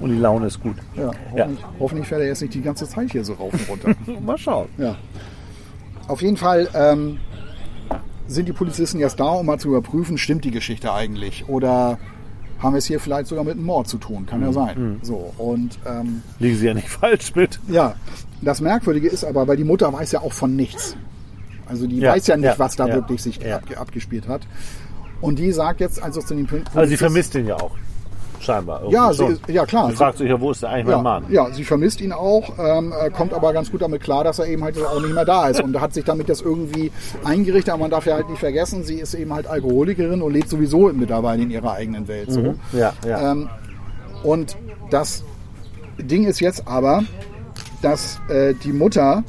Und 0.00 0.10
die 0.10 0.18
Laune 0.18 0.46
ist 0.46 0.60
gut. 0.60 0.76
ja, 0.94 1.10
hoffentlich, 1.32 1.64
hoffentlich 1.80 2.06
fährt 2.08 2.20
er 2.20 2.28
jetzt 2.28 2.40
nicht 2.42 2.54
die 2.54 2.60
ganze 2.62 2.88
Zeit 2.88 3.10
hier 3.10 3.24
so 3.24 3.34
rauf 3.34 3.52
und 3.52 3.68
runter. 3.68 3.94
Mal 4.20 4.38
schauen. 4.38 4.68
ja. 4.78 4.96
Auf 6.06 6.22
jeden 6.22 6.36
Fall 6.38 6.68
ähm, 6.72 7.18
sind 8.28 8.48
die 8.48 8.52
Polizisten 8.54 8.98
jetzt 8.98 9.20
da, 9.20 9.26
um 9.26 9.44
mal 9.44 9.58
zu 9.58 9.68
überprüfen, 9.68 10.16
stimmt 10.16 10.42
die 10.44 10.50
Geschichte 10.50 10.90
eigentlich? 10.90 11.48
Oder 11.50 11.98
haben 12.60 12.72
wir 12.72 12.78
es 12.78 12.86
hier 12.86 12.98
vielleicht 12.98 13.26
sogar 13.26 13.44
mit 13.44 13.54
einem 13.56 13.64
Mord 13.66 13.88
zu 13.88 13.98
tun? 13.98 14.24
Kann 14.24 14.40
ja 14.40 14.50
sein. 14.52 15.00
So, 15.02 15.34
und 15.36 15.78
ähm, 15.86 16.22
Liegen 16.38 16.56
sie 16.56 16.66
ja 16.66 16.72
nicht 16.72 16.88
falsch 16.88 17.34
mit. 17.34 17.60
Ja, 17.68 17.94
das 18.40 18.62
Merkwürdige 18.62 19.06
ist 19.08 19.22
aber, 19.22 19.46
weil 19.48 19.58
die 19.58 19.64
Mutter 19.64 19.92
weiß 19.92 20.12
ja 20.12 20.20
auch 20.22 20.32
von 20.32 20.56
nichts. 20.56 20.96
Also 21.68 21.86
die 21.86 21.98
Ja, 21.98 22.12
weiß 22.12 22.26
ja 22.26 22.36
nicht, 22.36 22.46
ja, 22.46 22.58
was 22.58 22.76
da 22.76 22.86
ja, 22.86 22.94
wirklich 22.94 23.22
sich 23.22 23.40
abge 23.52 23.78
abgespielt 23.78 24.28
hat. 24.28 24.42
Und 25.20 25.38
die 25.38 25.52
sagt 25.52 25.80
jetzt 25.80 26.02
also 26.02 26.20
zu 26.20 26.34
den 26.34 26.46
Polizisten... 26.46 26.78
Also 26.78 26.90
sie 26.90 26.96
vermisst 26.96 27.34
ihn 27.34 27.46
ja 27.46 27.56
auch. 27.56 27.72
Scheinbar. 28.40 28.88
Ja, 28.90 29.12
sie 29.12 29.18
schon. 29.18 29.38
ja 29.48 29.66
klar. 29.66 29.90
Sie 29.90 29.96
fragt 29.96 30.18
sich 30.18 30.28
ja, 30.28 30.40
wo 30.40 30.50
ist 30.52 30.62
der 30.62 30.70
eigentlich 30.70 30.94
mein 30.94 31.02
Mann? 31.02 31.24
ja, 31.28 31.50
sie 31.52 31.64
vermisst 31.64 32.00
ihn 32.00 32.12
auch, 32.12 32.52
ähm, 32.58 32.92
äh, 32.92 33.10
kommt 33.10 33.34
aber 33.34 33.52
ganz 33.52 33.70
gut 33.70 33.82
damit 33.82 34.02
klar, 34.02 34.24
dass 34.24 34.38
er 34.38 34.46
eben 34.46 34.62
halt 34.62 34.80
auch 34.80 35.00
nicht 35.00 35.14
mehr 35.14 35.24
da 35.24 35.48
ist. 35.48 35.60
Und 35.60 35.80
hat 35.80 35.92
sich 35.92 36.04
damit 36.04 36.28
jetzt 36.28 36.42
irgendwie 36.42 36.92
eingerichtet, 37.24 37.70
aber 37.70 37.82
man 37.82 37.90
darf 37.90 38.06
ja 38.06 38.14
halt 38.14 38.30
nicht 38.30 38.38
vergessen, 38.38 38.84
sie 38.84 38.94
ist 38.94 39.14
eben 39.14 39.32
halt 39.32 39.46
Alkoholikerin 39.46 40.22
und 40.22 40.32
lebt 40.32 40.48
sowieso 40.48 40.90
mittlerweile 40.92 41.42
in 41.42 41.50
ihrer 41.50 41.72
eigenen 41.72 42.06
Welt. 42.06 42.30
So. 42.30 42.54
Ja, 42.72 42.92
ja. 43.06 43.32
Ähm, 43.32 43.48
und 44.22 44.56
das 44.90 45.24
Ding 45.98 46.24
ist 46.24 46.40
jetzt 46.40 46.66
aber, 46.66 47.02
dass 47.82 48.20
äh, 48.28 48.54
die 48.54 48.72
Mutter 48.72 49.24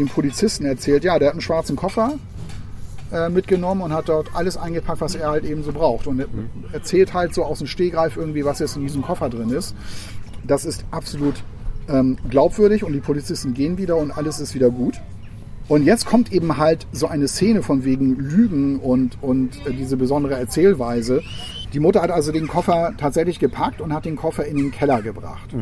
dem 0.00 0.08
Polizisten 0.08 0.64
erzählt, 0.64 1.04
ja, 1.04 1.18
der 1.18 1.28
hat 1.28 1.34
einen 1.34 1.40
schwarzen 1.40 1.76
Koffer 1.76 2.14
äh, 3.12 3.28
mitgenommen 3.28 3.82
und 3.82 3.92
hat 3.92 4.08
dort 4.08 4.34
alles 4.34 4.56
eingepackt, 4.56 5.00
was 5.00 5.14
er 5.14 5.30
halt 5.30 5.44
eben 5.44 5.62
so 5.62 5.72
braucht. 5.72 6.06
Und 6.06 6.20
er 6.20 6.26
erzählt 6.72 7.14
halt 7.14 7.34
so 7.34 7.44
aus 7.44 7.58
dem 7.58 7.66
Stehgreif 7.66 8.16
irgendwie, 8.16 8.44
was 8.44 8.58
jetzt 8.58 8.76
in 8.76 8.82
diesem 8.82 9.02
Koffer 9.02 9.28
drin 9.28 9.50
ist. 9.50 9.74
Das 10.46 10.64
ist 10.64 10.84
absolut 10.90 11.42
ähm, 11.88 12.18
glaubwürdig 12.28 12.84
und 12.84 12.92
die 12.92 13.00
Polizisten 13.00 13.54
gehen 13.54 13.78
wieder 13.78 13.96
und 13.96 14.10
alles 14.10 14.40
ist 14.40 14.54
wieder 14.54 14.70
gut. 14.70 15.00
Und 15.68 15.84
jetzt 15.84 16.04
kommt 16.04 16.32
eben 16.32 16.56
halt 16.56 16.86
so 16.90 17.06
eine 17.06 17.28
Szene 17.28 17.62
von 17.62 17.84
wegen 17.84 18.16
Lügen 18.16 18.80
und, 18.80 19.22
und 19.22 19.64
äh, 19.66 19.72
diese 19.72 19.96
besondere 19.96 20.34
Erzählweise. 20.34 21.22
Die 21.72 21.78
Mutter 21.78 22.02
hat 22.02 22.10
also 22.10 22.32
den 22.32 22.48
Koffer 22.48 22.94
tatsächlich 22.96 23.38
gepackt 23.38 23.80
und 23.80 23.92
hat 23.92 24.04
den 24.04 24.16
Koffer 24.16 24.44
in 24.44 24.56
den 24.56 24.72
Keller 24.72 25.02
gebracht. 25.02 25.54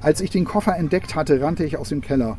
Als 0.00 0.20
ich 0.20 0.30
den 0.30 0.44
Koffer 0.44 0.76
entdeckt 0.76 1.14
hatte, 1.14 1.40
rannte 1.40 1.64
ich 1.64 1.76
aus 1.76 1.88
dem 1.88 2.00
Keller, 2.00 2.38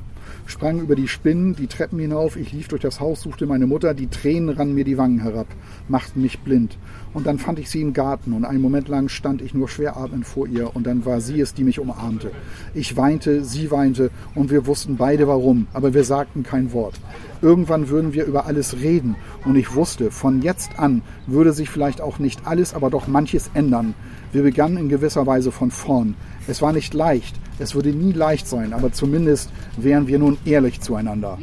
sprang 0.49 0.79
über 0.79 0.95
die 0.95 1.07
Spinnen, 1.07 1.55
die 1.55 1.67
Treppen 1.67 1.99
hinauf, 1.99 2.35
ich 2.35 2.51
lief 2.51 2.67
durch 2.67 2.81
das 2.81 2.99
Haus, 2.99 3.21
suchte 3.21 3.45
meine 3.45 3.67
Mutter, 3.67 3.93
die 3.93 4.07
Tränen 4.07 4.49
rannen 4.49 4.73
mir 4.73 4.83
die 4.83 4.97
Wangen 4.97 5.19
herab, 5.19 5.47
machten 5.87 6.21
mich 6.21 6.39
blind. 6.39 6.77
Und 7.13 7.27
dann 7.27 7.39
fand 7.39 7.59
ich 7.59 7.69
sie 7.69 7.81
im 7.81 7.93
Garten 7.93 8.33
und 8.33 8.45
einen 8.45 8.61
Moment 8.61 8.87
lang 8.87 9.09
stand 9.09 9.41
ich 9.41 9.53
nur 9.53 9.67
schwer 9.67 9.97
atmend 9.97 10.25
vor 10.25 10.47
ihr 10.47 10.75
und 10.75 10.85
dann 10.85 11.05
war 11.05 11.21
sie 11.21 11.39
es, 11.39 11.53
die 11.53 11.63
mich 11.63 11.79
umarmte. 11.79 12.31
Ich 12.73 12.97
weinte, 12.97 13.43
sie 13.43 13.71
weinte 13.71 14.11
und 14.35 14.51
wir 14.51 14.65
wussten 14.65 14.97
beide 14.97 15.27
warum, 15.27 15.67
aber 15.73 15.93
wir 15.93 16.03
sagten 16.03 16.43
kein 16.43 16.73
Wort. 16.73 16.99
Irgendwann 17.41 17.89
würden 17.89 18.13
wir 18.13 18.25
über 18.25 18.45
alles 18.45 18.81
reden 18.81 19.15
und 19.45 19.55
ich 19.55 19.73
wusste, 19.75 20.11
von 20.11 20.41
jetzt 20.41 20.77
an 20.77 21.01
würde 21.25 21.53
sich 21.53 21.69
vielleicht 21.69 22.01
auch 22.01 22.19
nicht 22.19 22.45
alles, 22.45 22.73
aber 22.73 22.89
doch 22.89 23.07
manches 23.07 23.49
ändern. 23.53 23.93
Wir 24.31 24.43
begannen 24.43 24.77
in 24.77 24.89
gewisser 24.89 25.25
Weise 25.25 25.51
von 25.51 25.71
vorn. 25.71 26.15
Es 26.47 26.61
war 26.61 26.73
nicht 26.73 26.93
leicht, 26.93 27.35
es 27.59 27.75
würde 27.75 27.89
nie 27.89 28.13
leicht 28.13 28.47
sein, 28.47 28.73
aber 28.73 28.91
zumindest 28.91 29.51
wären 29.77 30.07
wir 30.07 30.19
nun 30.19 30.37
ehrlich 30.45 30.81
zueinander. 30.81 31.37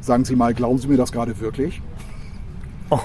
Sagen 0.00 0.24
Sie 0.24 0.36
mal, 0.36 0.54
glauben 0.54 0.78
Sie 0.78 0.88
mir 0.88 0.96
das 0.96 1.12
gerade 1.12 1.38
wirklich? 1.40 1.82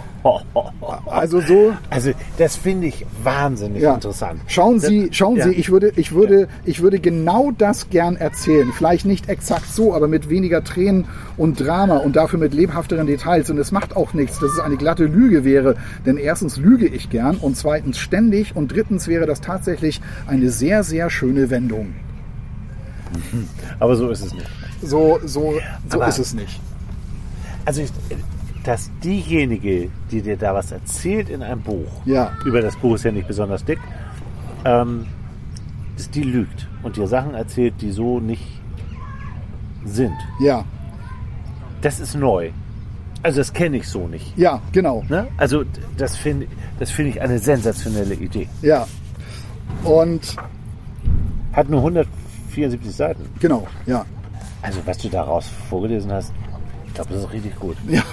Also 1.07 1.41
so, 1.41 1.74
Also 1.89 2.11
das 2.38 2.55
finde 2.55 2.88
ich 2.88 3.05
wahnsinnig 3.24 3.82
ja. 3.82 3.95
interessant. 3.95 4.41
Schauen 4.45 4.80
Sie, 4.80 5.09
schauen 5.11 5.38
ja. 5.38 5.45
Sie, 5.45 5.53
ich 5.53 5.72
würde, 5.72 5.91
ich 5.95 6.11
würde, 6.11 6.47
ich 6.63 6.82
würde 6.82 6.99
genau 6.99 7.51
das 7.57 7.89
gern 7.89 8.17
erzählen. 8.17 8.72
Vielleicht 8.72 9.05
nicht 9.05 9.30
exakt 9.30 9.65
so, 9.65 9.95
aber 9.95 10.07
mit 10.07 10.30
weniger 10.30 10.63
Tränen 10.63 11.05
und 11.38 11.59
Drama 11.59 11.97
und 11.97 12.15
dafür 12.15 12.38
mit 12.38 12.53
lebhafteren 12.53 13.07
Details. 13.07 13.49
Und 13.49 13.57
es 13.57 13.72
macht 13.72 13.95
auch 13.95 14.13
nichts, 14.13 14.39
dass 14.39 14.51
es 14.51 14.59
eine 14.59 14.78
glatte 14.78 15.05
Lüge 15.05 15.43
wäre. 15.43 15.76
Denn 16.05 16.17
erstens 16.17 16.57
lüge 16.57 16.88
ich 16.88 17.09
gern 17.09 17.38
und 17.38 17.57
zweitens 17.57 17.97
ständig 17.97 18.55
und 18.55 18.72
drittens 18.72 19.07
wäre 19.07 19.26
das 19.26 19.41
tatsächlich 19.41 20.01
eine 20.28 20.51
sehr, 20.51 20.84
sehr 20.84 21.09
schöne 21.09 21.49
Wendung. 21.49 21.95
Aber 23.80 23.95
so 23.95 24.09
ist 24.09 24.22
es 24.26 24.34
nicht. 24.34 24.47
So, 24.82 25.20
so, 25.26 25.53
so 25.89 25.97
Aber- 25.97 26.07
ist 26.07 26.20
es 26.20 26.34
nicht. 26.34 26.59
Also, 27.66 27.82
ich, 27.82 27.91
dass 28.64 28.89
diejenige, 29.03 29.89
die 30.12 30.22
dir 30.22 30.38
da 30.38 30.53
was 30.53 30.72
erzählt 30.72 31.30
in 31.30 31.41
einem 31.43 31.62
Buch, 31.62 31.88
Ja. 32.05 32.32
über 32.45 32.62
das 32.62 32.76
Buch 32.76 32.95
ist 32.95 33.03
ja 33.05 33.12
nicht 33.12 33.28
besonders 33.28 33.64
dick, 33.66 33.80
ähm, 34.66 35.05
dass 35.97 36.09
die 36.09 36.24
lügt 36.24 36.68
und 36.84 36.95
dir 36.97 37.07
Sachen 37.07 37.34
erzählt, 37.36 37.76
die 37.82 37.91
so 37.91 38.20
nicht 38.20 38.43
sind. 39.86 40.14
Ja, 40.39 40.64
Das 41.82 41.99
ist 41.99 42.14
neu. 42.16 42.51
Also 43.24 43.39
das 43.39 43.53
kenne 43.53 43.78
ich 43.78 43.88
so 43.88 44.07
nicht. 44.07 44.36
ja, 44.38 44.62
genau. 44.72 45.03
Ne? 45.09 45.28
Also 45.38 45.64
das 45.97 46.16
finde 46.16 46.47
das 46.80 46.89
finde 46.91 47.12
ich 47.12 47.22
eine 47.22 47.38
sensationelle 47.39 48.14
Idee. 48.16 48.47
Ja. 48.64 48.88
Und 49.84 50.36
Hat 51.53 51.70
nur 51.70 51.82
174 52.52 52.95
Seiten. 52.95 53.26
genau, 53.39 53.68
ja. 53.86 54.06
Also 54.62 54.80
was 54.86 54.97
du 54.99 55.10
daraus 55.10 55.47
vorgelesen 55.70 56.12
hast, 56.12 56.32
ich 56.88 56.93
glaube, 56.93 57.14
das 57.14 57.24
ist 57.24 57.32
richtig 57.34 57.56
gut. 57.56 57.78
Ja. 57.89 58.04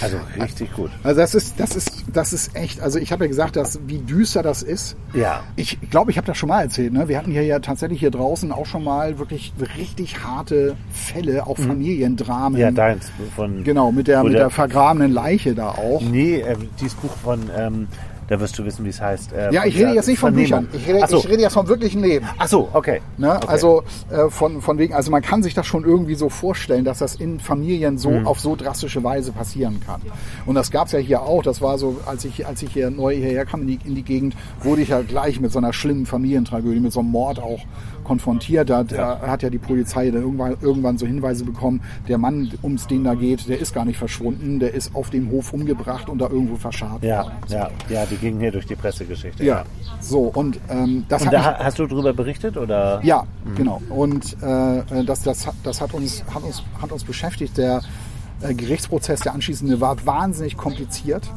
Also 0.00 0.18
richtig 0.40 0.72
gut. 0.72 0.90
Also 1.02 1.20
das 1.20 1.34
ist, 1.34 1.58
das 1.58 1.74
ist, 1.74 2.04
das 2.12 2.32
ist 2.32 2.54
echt, 2.54 2.80
also 2.80 3.00
ich 3.00 3.10
habe 3.10 3.24
ja 3.24 3.28
gesagt, 3.28 3.56
dass, 3.56 3.80
wie 3.88 3.98
düster 3.98 4.40
das 4.44 4.62
ist. 4.62 4.94
Ja. 5.14 5.42
Ich 5.56 5.80
glaube, 5.90 6.12
ich 6.12 6.16
habe 6.16 6.28
das 6.28 6.36
schon 6.38 6.48
mal 6.48 6.62
erzählt. 6.62 6.92
Ne? 6.92 7.08
Wir 7.08 7.18
hatten 7.18 7.32
hier 7.32 7.42
ja 7.42 7.58
tatsächlich 7.58 7.98
hier 7.98 8.12
draußen 8.12 8.52
auch 8.52 8.66
schon 8.66 8.84
mal 8.84 9.18
wirklich 9.18 9.52
richtig 9.78 10.22
harte 10.22 10.76
Fälle, 10.92 11.44
auch 11.44 11.58
Familiendramen. 11.58 12.52
Mhm. 12.52 12.58
Ja, 12.60 12.70
deins 12.70 13.10
von. 13.34 13.64
Genau, 13.64 13.90
mit 13.90 14.06
der, 14.06 14.22
mit 14.22 14.34
der- 14.34 14.42
der 14.42 14.50
vergrabenen 14.50 15.10
Leiche 15.12 15.56
da 15.56 15.70
auch. 15.70 16.00
Nee, 16.02 16.36
äh, 16.36 16.56
dieses 16.80 16.94
Buch 16.94 17.16
von, 17.16 17.50
ähm, 17.58 17.88
da 18.30 18.38
wirst 18.40 18.56
du 18.58 18.64
wissen, 18.64 18.84
wie 18.84 18.90
es 18.90 19.00
heißt. 19.00 19.32
Äh, 19.32 19.52
Ja, 19.52 19.64
ich 19.66 19.76
rede 19.76 19.90
jetzt 19.92 20.06
nicht 20.06 20.20
von. 20.20 20.32
Büchern. 20.32 20.68
Ich 20.72 20.86
rede, 20.86 21.04
so. 21.08 21.18
ich 21.18 21.28
rede 21.28 21.42
jetzt 21.42 21.54
vom 21.54 21.66
wirklichen 21.66 22.00
Leben. 22.00 22.24
Ach 22.38 22.46
so, 22.46 22.68
okay. 22.72 23.00
Ne? 23.18 23.34
okay. 23.36 23.46
Also 23.48 23.82
äh, 24.08 24.30
von, 24.30 24.62
von 24.62 24.78
wegen, 24.78 24.94
also 24.94 25.10
man 25.10 25.20
kann 25.20 25.42
sich 25.42 25.52
das 25.52 25.66
schon 25.66 25.84
irgendwie 25.84 26.14
so 26.14 26.28
vorstellen, 26.28 26.84
dass 26.84 26.98
das 26.98 27.16
in 27.16 27.40
Familien 27.40 27.98
so 27.98 28.10
Mhm. 28.10 28.26
auf 28.28 28.38
so 28.38 28.54
drastische 28.54 29.02
Weise 29.02 29.32
passieren 29.32 29.80
kann. 29.84 30.00
Und 30.46 30.54
das 30.54 30.70
gab's 30.70 30.92
ja 30.92 31.00
hier 31.00 31.22
auch. 31.22 31.42
Das 31.42 31.60
war 31.60 31.76
so, 31.76 32.00
als 32.06 32.24
ich, 32.24 32.46
als 32.46 32.62
ich 32.62 32.72
hier 32.72 32.90
neu 32.90 33.16
hierher 33.16 33.44
kam 33.46 33.62
in 33.62 33.66
die, 33.66 33.78
in 33.84 33.94
die 33.96 34.02
Gegend, 34.04 34.36
wurde 34.62 34.82
ich 34.82 34.90
ja 34.90 35.02
gleich 35.02 35.40
mit 35.40 35.50
so 35.50 35.58
einer 35.58 35.72
schlimmen 35.72 36.06
Familientragödie, 36.06 36.78
mit 36.80 36.92
so 36.92 37.00
einem 37.00 37.10
Mord 37.10 37.40
auch 37.40 37.60
konfrontiert. 38.10 38.68
Da, 38.70 38.82
da 38.82 39.20
hat 39.20 39.42
ja 39.44 39.50
die 39.50 39.58
Polizei 39.58 40.10
dann 40.10 40.22
irgendwann, 40.22 40.56
irgendwann 40.60 40.98
so 40.98 41.06
Hinweise 41.06 41.44
bekommen, 41.44 41.80
der 42.08 42.18
Mann, 42.18 42.50
um 42.60 42.76
den 42.90 43.04
da 43.04 43.14
geht, 43.14 43.48
der 43.48 43.60
ist 43.60 43.72
gar 43.72 43.84
nicht 43.84 43.98
verschwunden, 43.98 44.58
der 44.58 44.74
ist 44.74 44.96
auf 44.96 45.10
dem 45.10 45.30
Hof 45.30 45.52
umgebracht 45.52 46.08
und 46.08 46.18
da 46.18 46.26
irgendwo 46.28 46.56
verscharrt. 46.56 47.04
Ja, 47.04 47.30
ja, 47.48 47.70
ja, 47.88 48.04
die 48.06 48.16
gingen 48.16 48.40
hier 48.40 48.50
durch 48.50 48.66
die 48.66 48.74
Pressegeschichte. 48.74 49.44
Ja, 49.44 49.64
so 50.00 50.22
und 50.22 50.58
ähm, 50.68 51.04
das 51.08 51.22
Und 51.22 51.28
hat 51.28 51.34
da 51.34 51.64
hast 51.64 51.78
du 51.78 51.86
drüber 51.86 52.12
berichtet 52.12 52.56
oder? 52.56 53.00
Ja, 53.04 53.22
genau. 53.56 53.80
Und 53.90 54.36
äh, 54.42 55.04
das, 55.06 55.22
das, 55.22 55.46
hat- 55.46 55.54
das 55.62 55.80
hat, 55.80 55.94
uns, 55.94 56.24
hat, 56.34 56.42
uns, 56.42 56.64
hat 56.82 56.90
uns 56.90 57.04
beschäftigt. 57.04 57.56
Der 57.58 57.80
Gerichtsprozess, 58.40 59.20
der 59.20 59.34
anschließende, 59.34 59.80
war 59.80 60.04
wahnsinnig 60.06 60.56
kompliziert. 60.56 61.28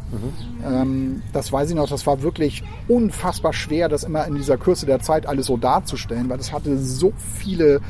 Ähm, 0.65 1.21
das 1.33 1.51
weiß 1.51 1.69
ich 1.69 1.75
noch, 1.75 1.89
das 1.89 2.07
war 2.07 2.21
wirklich 2.21 2.63
unfassbar 2.87 3.53
schwer, 3.53 3.89
das 3.89 4.03
immer 4.03 4.25
in 4.25 4.35
dieser 4.35 4.57
Kürze 4.57 4.85
der 4.85 4.99
Zeit 5.01 5.25
alles 5.25 5.47
so 5.47 5.57
darzustellen, 5.57 6.29
weil 6.29 6.39
es 6.39 6.53
hatte 6.53 6.77
so 6.77 7.13
viele, 7.39 7.81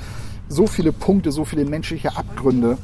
so 0.49 0.67
viele 0.67 0.91
Punkte, 0.91 1.31
so 1.31 1.45
viele 1.45 1.65
menschliche 1.65 2.17
Abgründe. 2.17 2.77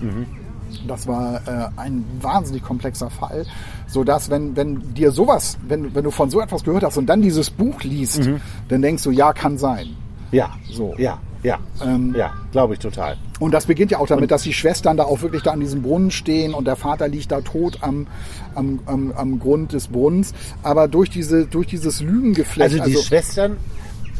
Das 0.88 1.08
war 1.08 1.42
äh, 1.48 1.70
ein 1.78 2.06
wahnsinnig 2.22 2.62
komplexer 2.62 3.10
Fall, 3.10 3.46
so 3.88 4.04
dass 4.04 4.30
wenn 4.30 4.56
wenn 4.56 4.94
dir 4.94 5.12
sowas, 5.12 5.58
wenn 5.68 5.96
wenn 5.96 6.04
du 6.04 6.12
von 6.12 6.30
so 6.30 6.40
etwas 6.42 6.64
gehört 6.64 6.84
hast 6.84 6.98
und 6.98 7.08
dann 7.08 7.24
dieses 7.24 7.50
Buch 7.50 7.82
liest, 7.82 8.30
dann 8.68 8.82
denkst 8.84 9.02
du, 9.04 9.10
ja, 9.10 9.34
kann 9.34 9.58
sein. 9.58 9.88
Ja, 10.32 10.52
So. 10.70 10.94
Ja, 11.00 11.18
ja, 11.44 11.58
Ähm, 11.84 12.14
ja, 12.18 12.34
glaube 12.52 12.74
ich 12.74 12.80
total. 12.80 13.18
Und 13.40 13.54
das 13.54 13.66
beginnt 13.66 13.92
ja 13.92 14.00
auch 14.00 14.08
damit, 14.08 14.32
dass 14.32 14.44
die 14.44 14.54
Schwestern 14.54 14.98
da 14.98 15.04
auch 15.04 15.22
wirklich 15.22 15.44
da 15.44 15.52
an 15.52 15.60
diesem 15.62 15.82
Brunnen 15.82 16.12
stehen 16.12 16.54
und 16.54 16.66
der 16.66 16.76
Vater 16.76 17.08
liegt 17.08 17.32
da 17.32 17.42
tot 17.42 17.78
am, 17.82 18.08
am, 18.56 18.80
am, 18.86 19.12
am 19.14 19.40
Grund 19.40 19.72
des 19.74 19.88
Brunnens. 19.88 20.34
Aber 20.64 20.88
durch 20.88 21.10
diese 21.10 21.46
durch 21.46 21.68
dieses 21.68 22.02
Lügengeflecht, 22.02 22.82
Also 22.82 22.84
die 22.92 22.98
Schwestern, 23.06 23.58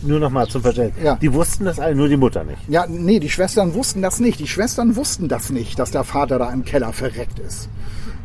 nur 0.02 0.20
noch 0.22 0.30
mal 0.30 0.48
zum 0.48 0.62
Verständnis, 0.62 1.04
Ja. 1.04 1.16
die 1.16 1.34
wussten 1.34 1.66
das 1.66 1.80
alle, 1.80 1.94
nur 1.96 2.08
die 2.08 2.16
Mutter 2.16 2.46
nicht. 2.46 2.60
Ja, 2.70 2.86
nee, 2.88 3.20
die 3.20 3.30
Schwestern 3.30 3.74
wussten 3.74 4.02
das 4.02 4.20
nicht. 4.22 4.40
Die 4.40 4.48
Schwestern 4.48 4.96
wussten 4.96 5.28
das 5.28 5.50
nicht, 5.50 5.78
dass 5.78 5.92
der 5.92 6.06
Vater 6.06 6.40
da 6.40 6.50
im 6.52 6.64
Keller 6.64 6.94
verreckt 6.94 7.40
ist. 7.40 7.68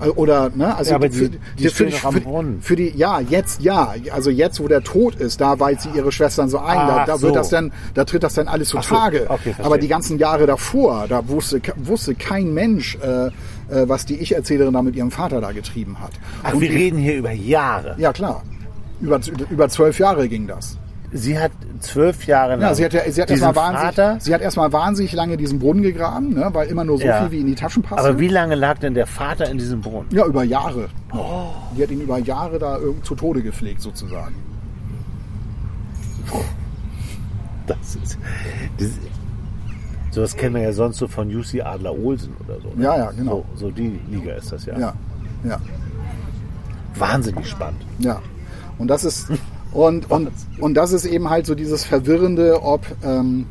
Äh, 0.04 0.08
Oder, 0.10 0.50
ne, 0.54 0.74
also 0.76 0.90
Ja, 0.90 0.96
aber 0.96 1.10
für, 1.10 1.28
die- 1.30 1.38
die 1.58 1.68
am 2.04 2.14
für, 2.14 2.20
Brunnen. 2.20 2.62
für 2.62 2.76
die, 2.76 2.92
ja, 2.96 3.20
jetzt, 3.20 3.60
ja, 3.62 3.94
also 4.12 4.30
jetzt, 4.30 4.60
wo 4.60 4.68
der 4.68 4.82
tot 4.82 5.16
ist, 5.16 5.40
da 5.40 5.58
weiht 5.60 5.80
sie 5.80 5.88
ihre 5.94 6.12
Schwestern 6.12 6.48
so 6.48 6.58
ein, 6.58 6.76
da, 6.76 6.96
Ach 7.02 7.06
da 7.06 7.16
so. 7.18 7.26
wird 7.26 7.36
das 7.36 7.48
dann, 7.50 7.72
da 7.94 8.04
tritt 8.04 8.22
das 8.22 8.34
dann 8.34 8.48
alles 8.48 8.74
Ach 8.76 8.82
so, 8.82 8.88
zutage. 8.94 9.26
okay, 9.28 9.54
aber 9.62 9.78
die 9.78 9.88
ganzen 9.88 10.18
Jahre 10.18 10.46
davor, 10.46 11.06
da 11.08 11.26
wusste, 11.28 11.60
wusste 11.76 12.14
kein 12.14 12.52
Mensch, 12.54 12.96
äh, 13.02 13.26
äh, 13.26 13.30
was 13.88 14.04
die 14.06 14.16
Ich-Erzählerin 14.16 14.72
da 14.74 14.82
mit 14.82 14.96
ihrem 14.96 15.10
Vater 15.10 15.40
da 15.40 15.52
getrieben 15.52 15.98
hat. 16.00 16.12
Ach, 16.42 16.54
Und 16.54 16.60
wir 16.60 16.68
die- 16.70 16.76
reden 16.76 16.98
hier 16.98 17.16
über 17.16 17.32
Jahre. 17.32 17.94
Ja, 17.98 18.12
klar. 18.12 18.42
Über, 19.00 19.20
über 19.50 19.68
zwölf 19.68 19.98
Jahre 19.98 20.28
ging 20.28 20.46
das. 20.46 20.78
Sie 21.16 21.38
hat 21.38 21.52
zwölf 21.78 22.26
Jahre 22.26 22.52
lang 22.56 22.62
Ja, 22.62 22.74
sie 22.74 22.84
hat, 22.84 22.92
ja, 22.92 23.08
sie 23.08 23.22
hat 23.22 23.30
erstmal 23.30 23.54
wahnsinnig, 23.54 23.94
Vater, 23.94 24.16
sie 24.20 24.34
hat 24.34 24.40
erstmal 24.40 24.72
wahnsinnig 24.72 25.12
lange 25.12 25.36
diesen 25.36 25.60
Brunnen 25.60 25.82
gegraben, 25.84 26.34
ne, 26.34 26.48
weil 26.52 26.66
immer 26.68 26.82
nur 26.82 26.98
so 26.98 27.04
Ja. 27.06 27.20
viel 27.22 27.30
wie 27.30 27.40
in 27.40 27.46
die 27.46 27.54
Taschen 27.54 27.84
passt. 27.84 28.04
aber 28.04 28.18
wie 28.18 28.26
lange 28.26 28.56
lag 28.56 28.78
denn 28.78 28.94
der 28.94 29.06
Vater 29.06 29.48
in 29.48 29.56
diesem 29.58 29.80
Brunnen? 29.80 30.08
Ja, 30.10 30.26
über 30.26 30.42
Jahre. 30.42 30.88
Die 31.76 31.82
hat 31.84 31.90
ihn 31.92 32.00
über 32.00 32.18
Jahre 32.18 32.58
da 32.58 32.78
zu 33.04 33.14
Tode 33.14 33.42
gepflegt, 33.42 33.80
sozusagen. 33.80 34.34
Das 37.66 37.96
ist, 38.02 38.18
das, 38.78 38.90
sowas 40.10 40.36
kennen 40.36 40.54
wir 40.56 40.62
ja 40.62 40.72
sonst 40.72 40.98
so 40.98 41.06
von 41.08 41.34
UC 41.34 41.62
Adler 41.62 41.96
Olsen 41.96 42.32
oder 42.44 42.60
so. 42.60 42.68
ne? 42.76 42.84
Ja, 42.84 42.96
ja, 42.98 43.10
genau. 43.12 43.44
So, 43.54 43.66
so 43.66 43.70
die 43.70 44.00
Liga 44.10 44.34
ist 44.34 44.52
das 44.52 44.66
ja. 44.66 44.78
Ja, 44.78 44.94
ja, 45.44 45.58
Wahnsinnig 46.96 47.46
spannend. 47.48 47.84
ja. 48.00 48.20
Und 48.78 48.88
das 48.88 49.04
ist 49.04 49.28
und, 49.74 50.10
und, 50.10 50.30
und 50.58 50.74
das 50.74 50.92
ist 50.92 51.04
eben 51.04 51.28
halt 51.28 51.46
so 51.46 51.54
dieses 51.54 51.84
Verwirrende, 51.84 52.62
ob 52.62 52.86
ähm, 53.04 53.46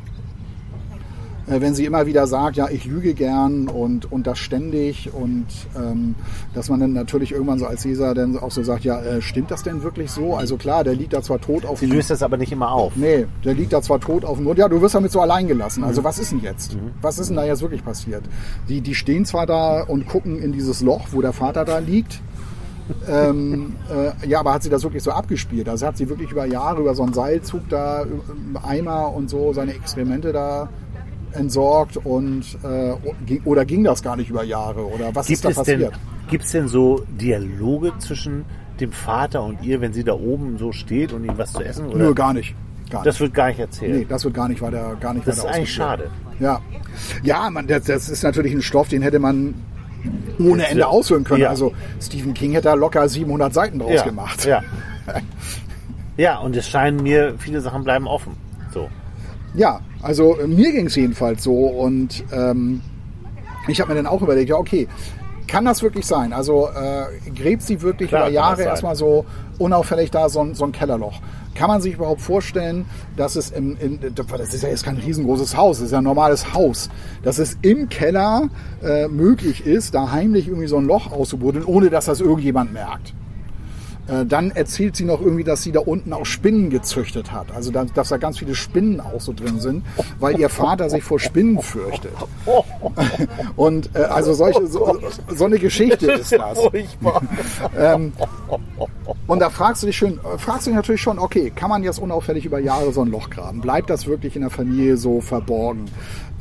äh, 1.47 1.59
wenn 1.59 1.75
sie 1.75 1.85
immer 1.85 2.05
wieder 2.05 2.27
sagt, 2.27 2.55
ja, 2.55 2.69
ich 2.69 2.85
lüge 2.85 3.13
gern 3.13 3.67
und, 3.67 4.11
und 4.11 4.25
das 4.27 4.39
ständig 4.39 5.13
und 5.13 5.45
ähm, 5.75 6.15
dass 6.53 6.69
man 6.69 6.79
dann 6.79 6.93
natürlich 6.93 7.31
irgendwann 7.31 7.59
so 7.59 7.65
als 7.65 7.83
Leser 7.83 8.13
dann 8.13 8.37
auch 8.37 8.51
so 8.51 8.63
sagt, 8.63 8.85
ja, 8.85 9.01
äh, 9.01 9.21
stimmt 9.21 9.51
das 9.51 9.63
denn 9.63 9.83
wirklich 9.83 10.11
so? 10.11 10.35
Also 10.35 10.55
klar, 10.57 10.83
der 10.83 10.95
liegt 10.95 11.13
da 11.13 11.21
zwar 11.21 11.41
tot 11.41 11.65
auf 11.65 11.79
Sie 11.79 11.85
löst 11.85 12.09
das 12.09 12.23
aber 12.23 12.37
nicht 12.37 12.51
immer 12.51 12.71
auf. 12.71 12.95
Nee, 12.95 13.25
der 13.43 13.53
liegt 13.53 13.73
da 13.73 13.81
zwar 13.81 13.99
tot 13.99 14.23
auf 14.23 14.37
dem 14.37 14.45
Grund. 14.45 14.59
Ja, 14.59 14.69
du 14.69 14.81
wirst 14.81 14.95
damit 14.95 15.11
so 15.11 15.19
allein 15.19 15.47
gelassen. 15.47 15.81
Mhm. 15.81 15.87
Also 15.87 16.03
was 16.03 16.19
ist 16.19 16.31
denn 16.31 16.41
jetzt? 16.41 16.77
Was 17.01 17.19
ist 17.19 17.27
denn 17.27 17.35
da 17.35 17.43
jetzt 17.43 17.61
wirklich 17.61 17.83
passiert? 17.83 18.23
Die, 18.69 18.81
die 18.81 18.95
stehen 18.95 19.25
zwar 19.25 19.45
da 19.45 19.81
und 19.83 20.07
gucken 20.07 20.39
in 20.39 20.53
dieses 20.53 20.81
Loch, 20.81 21.07
wo 21.11 21.21
der 21.21 21.33
Vater 21.33 21.65
da 21.65 21.79
liegt. 21.79 22.21
Ähm, 23.07 23.75
äh, 23.89 24.27
ja, 24.27 24.39
aber 24.39 24.53
hat 24.53 24.63
sie 24.63 24.69
das 24.69 24.83
wirklich 24.83 25.03
so 25.03 25.11
abgespielt? 25.11 25.69
Also 25.69 25.87
hat 25.87 25.97
sie 25.97 26.09
wirklich 26.09 26.31
über 26.31 26.45
Jahre 26.45 26.81
über 26.81 26.95
so 26.95 27.03
einen 27.03 27.13
Seilzug 27.13 27.67
da 27.69 28.03
im 28.03 28.57
Eimer 28.61 29.13
und 29.13 29.29
so 29.29 29.53
seine 29.53 29.73
Exkremente 29.73 30.31
da 30.33 30.69
entsorgt 31.33 31.97
und 31.97 32.43
äh, 32.63 32.93
oder 33.45 33.65
ging 33.65 33.83
das 33.83 34.03
gar 34.03 34.15
nicht 34.15 34.29
über 34.29 34.43
Jahre 34.43 34.85
oder 34.85 35.15
was 35.15 35.27
Gibt 35.27 35.37
ist 35.37 35.45
da 35.45 35.49
es, 35.49 35.65
denn, 35.65 35.81
passiert? 35.81 35.99
gibt 36.29 36.43
es 36.43 36.51
denn 36.51 36.67
so 36.67 37.03
Dialoge 37.09 37.93
zwischen 37.99 38.45
dem 38.79 38.91
Vater 38.91 39.43
und 39.43 39.63
ihr, 39.63 39.81
wenn 39.81 39.93
sie 39.93 40.03
da 40.03 40.13
oben 40.13 40.57
so 40.57 40.71
steht 40.71 41.13
und 41.13 41.23
ihm 41.25 41.37
was 41.37 41.53
zu 41.53 41.63
essen? 41.63 41.87
Oder? 41.87 41.97
Nö, 41.97 42.13
gar 42.13 42.33
nicht. 42.33 42.55
Gar 42.89 42.99
nicht. 42.99 43.07
Das 43.07 43.19
wird 43.19 43.33
gar 43.33 43.47
nicht 43.47 43.59
erzählt. 43.59 43.95
Nee, 43.95 44.05
das 44.07 44.23
wird 44.23 44.33
gar 44.33 44.47
nicht 44.47 44.61
weiter, 44.61 44.95
gar 44.99 45.13
nicht 45.13 45.27
das 45.27 45.37
ist 45.37 45.45
eigentlich 45.45 45.73
schade. 45.73 46.09
Ja, 46.39 46.59
ja, 47.23 47.49
man, 47.49 47.67
das, 47.67 47.85
das 47.85 48.09
ist 48.09 48.23
natürlich 48.23 48.53
ein 48.53 48.61
Stoff, 48.61 48.89
den 48.89 49.01
hätte 49.01 49.19
man 49.19 49.55
ohne 50.39 50.67
Ende 50.67 50.87
ausführen 50.87 51.23
können. 51.23 51.41
Ja. 51.41 51.49
Also 51.49 51.73
Stephen 52.01 52.33
King 52.33 52.51
hätte 52.53 52.69
da 52.69 52.73
locker 52.73 53.07
700 53.07 53.53
Seiten 53.53 53.79
draus 53.79 53.91
Ja, 53.93 54.03
gemacht. 54.03 54.45
ja. 54.45 54.61
ja, 56.17 56.37
und 56.39 56.55
es 56.55 56.67
scheinen 56.67 57.01
mir, 57.03 57.35
viele 57.37 57.61
Sachen 57.61 57.83
bleiben 57.83 58.07
offen. 58.07 58.35
So. 58.73 58.89
Ja, 59.53 59.81
also 60.01 60.37
äh, 60.39 60.47
mir 60.47 60.71
ging 60.71 60.87
es 60.87 60.95
jedenfalls 60.95 61.43
so 61.43 61.53
und 61.53 62.23
ähm, 62.31 62.81
ich 63.67 63.79
habe 63.79 63.91
mir 63.91 63.95
dann 63.95 64.07
auch 64.07 64.21
überlegt, 64.21 64.49
ja 64.49 64.55
okay, 64.57 64.87
Kann 65.47 65.65
das 65.65 65.83
wirklich 65.83 66.05
sein? 66.05 66.33
Also 66.33 66.69
äh, 66.69 67.29
gräbt 67.31 67.61
sie 67.61 67.81
wirklich 67.81 68.09
Klar, 68.09 68.23
über 68.23 68.31
Jahre 68.33 68.63
erstmal 68.63 68.95
so 68.95 69.25
unauffällig 69.59 70.09
da 70.09 70.27
so 70.29 70.41
ein, 70.41 70.55
so 70.55 70.63
ein 70.65 70.71
Kellerloch? 70.71 71.19
Kann 71.55 71.67
man 71.67 71.81
sich 71.81 71.93
überhaupt 71.95 72.21
vorstellen, 72.21 72.85
dass 73.15 73.35
es 73.35 73.51
im, 73.51 73.77
in, 73.79 73.99
das 74.15 74.53
ist 74.53 74.63
ja 74.63 74.69
jetzt 74.69 74.83
kein 74.83 74.97
riesengroßes 74.97 75.55
Haus, 75.55 75.77
das 75.77 75.87
ist 75.87 75.91
ja 75.91 75.99
ein 75.99 76.03
normales 76.03 76.53
Haus, 76.53 76.89
dass 77.23 77.37
es 77.39 77.57
im 77.61 77.89
Keller 77.89 78.49
äh, 78.83 79.07
möglich 79.07 79.65
ist, 79.65 79.93
da 79.93 80.11
heimlich 80.11 80.47
irgendwie 80.47 80.67
so 80.67 80.77
ein 80.77 80.85
Loch 80.85 81.11
auszubuddeln, 81.11 81.65
ohne 81.65 81.89
dass 81.89 82.05
das 82.05 82.21
irgendjemand 82.21 82.73
merkt? 82.73 83.13
Äh, 84.07 84.25
Dann 84.25 84.51
erzählt 84.51 84.95
sie 84.95 85.05
noch 85.05 85.21
irgendwie, 85.21 85.43
dass 85.43 85.63
sie 85.63 85.71
da 85.71 85.79
unten 85.79 86.11
auch 86.13 86.25
Spinnen 86.25 86.69
gezüchtet 86.69 87.31
hat. 87.31 87.47
Also 87.55 87.71
da- 87.71 87.85
dass 87.85 88.09
da 88.09 88.17
ganz 88.17 88.37
viele 88.39 88.53
Spinnen 88.55 88.99
auch 88.99 89.21
so 89.21 89.31
drin 89.33 89.59
sind, 89.59 89.83
weil 90.19 90.37
ihr 90.39 90.49
Vater 90.49 90.89
sich 90.89 91.03
vor 91.03 91.19
Spinnen 91.19 91.61
fürchtet. 91.61 92.11
Und 93.55 93.89
äh, 93.95 93.99
also 93.99 94.33
solche 94.33 94.67
so, 94.67 94.97
so 95.33 95.45
eine 95.45 95.57
Geschichte 95.59 96.11
ist 96.11 96.31
das. 96.33 96.59
Ähm, 97.77 98.13
und 99.27 99.39
da 99.39 99.49
fragst 99.49 99.83
du 99.83 99.87
dich 99.87 99.97
schön, 99.97 100.19
äh, 100.19 100.37
fragst 100.37 100.67
du 100.67 100.71
dich 100.71 100.75
natürlich 100.75 101.01
schon, 101.01 101.19
okay, 101.19 101.51
kann 101.55 101.69
man 101.69 101.83
jetzt 101.83 101.99
unauffällig 101.99 102.45
über 102.45 102.59
Jahre 102.59 102.91
so 102.91 103.01
ein 103.01 103.09
Loch 103.09 103.29
graben? 103.29 103.61
Bleibt 103.61 103.89
das 103.89 104.05
wirklich 104.07 104.35
in 104.35 104.41
der 104.41 104.51
Familie 104.51 104.97
so 104.97 105.21
verborgen? 105.21 105.85